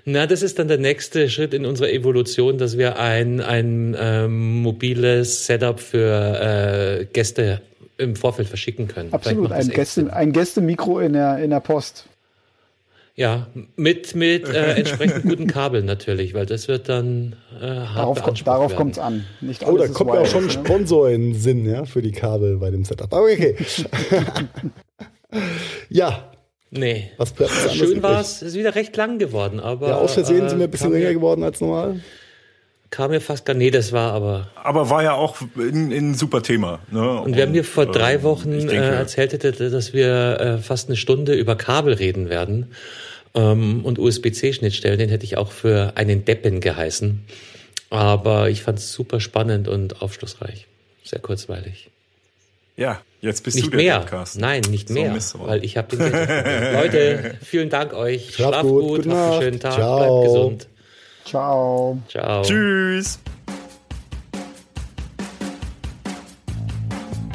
Na, 0.05 0.25
das 0.25 0.41
ist 0.41 0.57
dann 0.57 0.67
der 0.67 0.79
nächste 0.79 1.29
Schritt 1.29 1.53
in 1.53 1.65
unserer 1.65 1.91
Evolution, 1.91 2.57
dass 2.57 2.77
wir 2.77 2.97
ein, 2.97 3.39
ein 3.39 3.95
ähm, 3.99 4.61
mobiles 4.61 5.45
Setup 5.45 5.79
für 5.79 6.99
äh, 7.01 7.05
Gäste 7.05 7.61
im 7.97 8.15
Vorfeld 8.15 8.47
verschicken 8.47 8.87
können. 8.87 9.13
Absolut, 9.13 9.51
ein, 9.51 9.69
Gäste, 9.69 10.11
ein 10.11 10.31
Gästemikro 10.31 10.99
in 10.99 11.13
der, 11.13 11.37
in 11.37 11.51
der 11.51 11.59
Post. 11.59 12.07
Ja, 13.21 13.45
mit, 13.75 14.15
mit 14.15 14.49
äh, 14.49 14.73
entsprechend 14.77 15.21
guten 15.21 15.45
Kabeln 15.45 15.85
natürlich, 15.85 16.33
weil 16.33 16.47
das 16.47 16.67
wird 16.67 16.89
dann 16.89 17.35
äh, 17.61 17.67
hart 17.67 18.17
Darauf, 18.17 18.43
darauf 18.43 18.75
kommt 18.75 18.93
es 18.93 18.97
an. 18.97 19.25
Nicht 19.41 19.63
oh, 19.63 19.77
da 19.77 19.87
kommt 19.89 20.11
ja 20.11 20.21
auch 20.21 20.25
schon 20.25 20.45
ein 20.45 20.49
Sponsor 20.49 21.07
in 21.07 21.33
den 21.33 21.39
Sinn, 21.39 21.69
ja, 21.69 21.85
für 21.85 22.01
die 22.01 22.13
Kabel 22.13 22.57
bei 22.57 22.71
dem 22.71 22.83
Setup. 22.83 23.13
Aber 23.13 23.25
okay. 23.25 23.55
ja. 25.89 26.31
Nee. 26.71 27.11
Was 27.17 27.35
Schön 27.71 28.01
war 28.01 28.21
es, 28.21 28.41
ist 28.41 28.55
wieder 28.55 28.73
recht 28.73 28.97
lang 28.97 29.19
geworden, 29.19 29.59
aber. 29.59 29.89
Ja, 29.89 29.97
aus 29.97 30.15
Versehen 30.15 30.47
äh, 30.47 30.49
sind 30.49 30.57
wir 30.57 30.65
ein 30.65 30.71
bisschen 30.71 30.91
länger 30.91 31.13
geworden 31.13 31.43
als 31.43 31.61
normal. 31.61 31.99
Kam 32.89 33.11
mir 33.11 33.21
fast 33.21 33.45
gar, 33.45 33.53
nee, 33.53 33.69
das 33.69 33.91
war 33.91 34.13
aber. 34.13 34.49
Aber 34.55 34.89
war 34.89 35.03
ja 35.03 35.13
auch 35.13 35.37
ein, 35.57 36.15
super 36.15 36.41
Thema. 36.41 36.79
Ne? 36.89 37.07
Und, 37.07 37.19
Und 37.19 37.35
wir 37.35 37.43
haben 37.43 37.51
mir 37.51 37.63
vor 37.63 37.85
drei 37.85 38.15
ähm, 38.15 38.23
Wochen 38.23 38.51
denke, 38.51 38.73
äh, 38.73 38.95
erzählt, 38.95 39.43
dass 39.43 39.93
wir 39.93 40.39
äh, 40.39 40.57
fast 40.57 40.89
eine 40.89 40.97
Stunde 40.97 41.35
über 41.35 41.55
Kabel 41.55 41.93
reden 41.93 42.27
werden. 42.29 42.71
Ähm, 43.33 43.85
und 43.85 43.99
USB-C-Schnittstellen, 43.99 44.99
den 44.99 45.09
hätte 45.09 45.23
ich 45.25 45.37
auch 45.37 45.51
für 45.51 45.93
einen 45.95 46.25
Deppen 46.25 46.59
geheißen. 46.59 47.23
Aber 47.89 48.49
ich 48.49 48.61
fand 48.61 48.79
es 48.79 48.91
super 48.91 49.19
spannend 49.19 49.67
und 49.67 50.01
aufschlussreich. 50.01 50.67
Sehr 51.03 51.19
kurzweilig. 51.19 51.89
Ja, 52.77 53.01
jetzt 53.21 53.43
bist 53.43 53.57
nicht 53.57 53.67
du 53.67 53.71
der 53.71 53.77
mehr. 53.77 53.99
Podcast. 53.99 54.39
Nein, 54.39 54.61
nicht 54.69 54.87
so 54.87 54.93
mehr, 54.93 55.15
weil 55.45 55.63
ich 55.63 55.77
habe 55.77 55.95
den 55.95 56.11
Leute, 56.73 57.37
vielen 57.43 57.69
Dank 57.69 57.93
euch. 57.93 58.33
Schlaf, 58.35 58.49
Schlaf 58.49 58.61
gut, 58.63 59.03
gut 59.03 59.07
habt 59.07 59.17
einen 59.17 59.41
schönen 59.41 59.59
Tag, 59.59 59.73
Ciao. 59.73 59.97
bleibt 59.97 60.25
gesund. 60.25 60.67
Ciao. 61.25 62.01
Ciao. 62.09 62.41
Tschüss. 62.43 63.19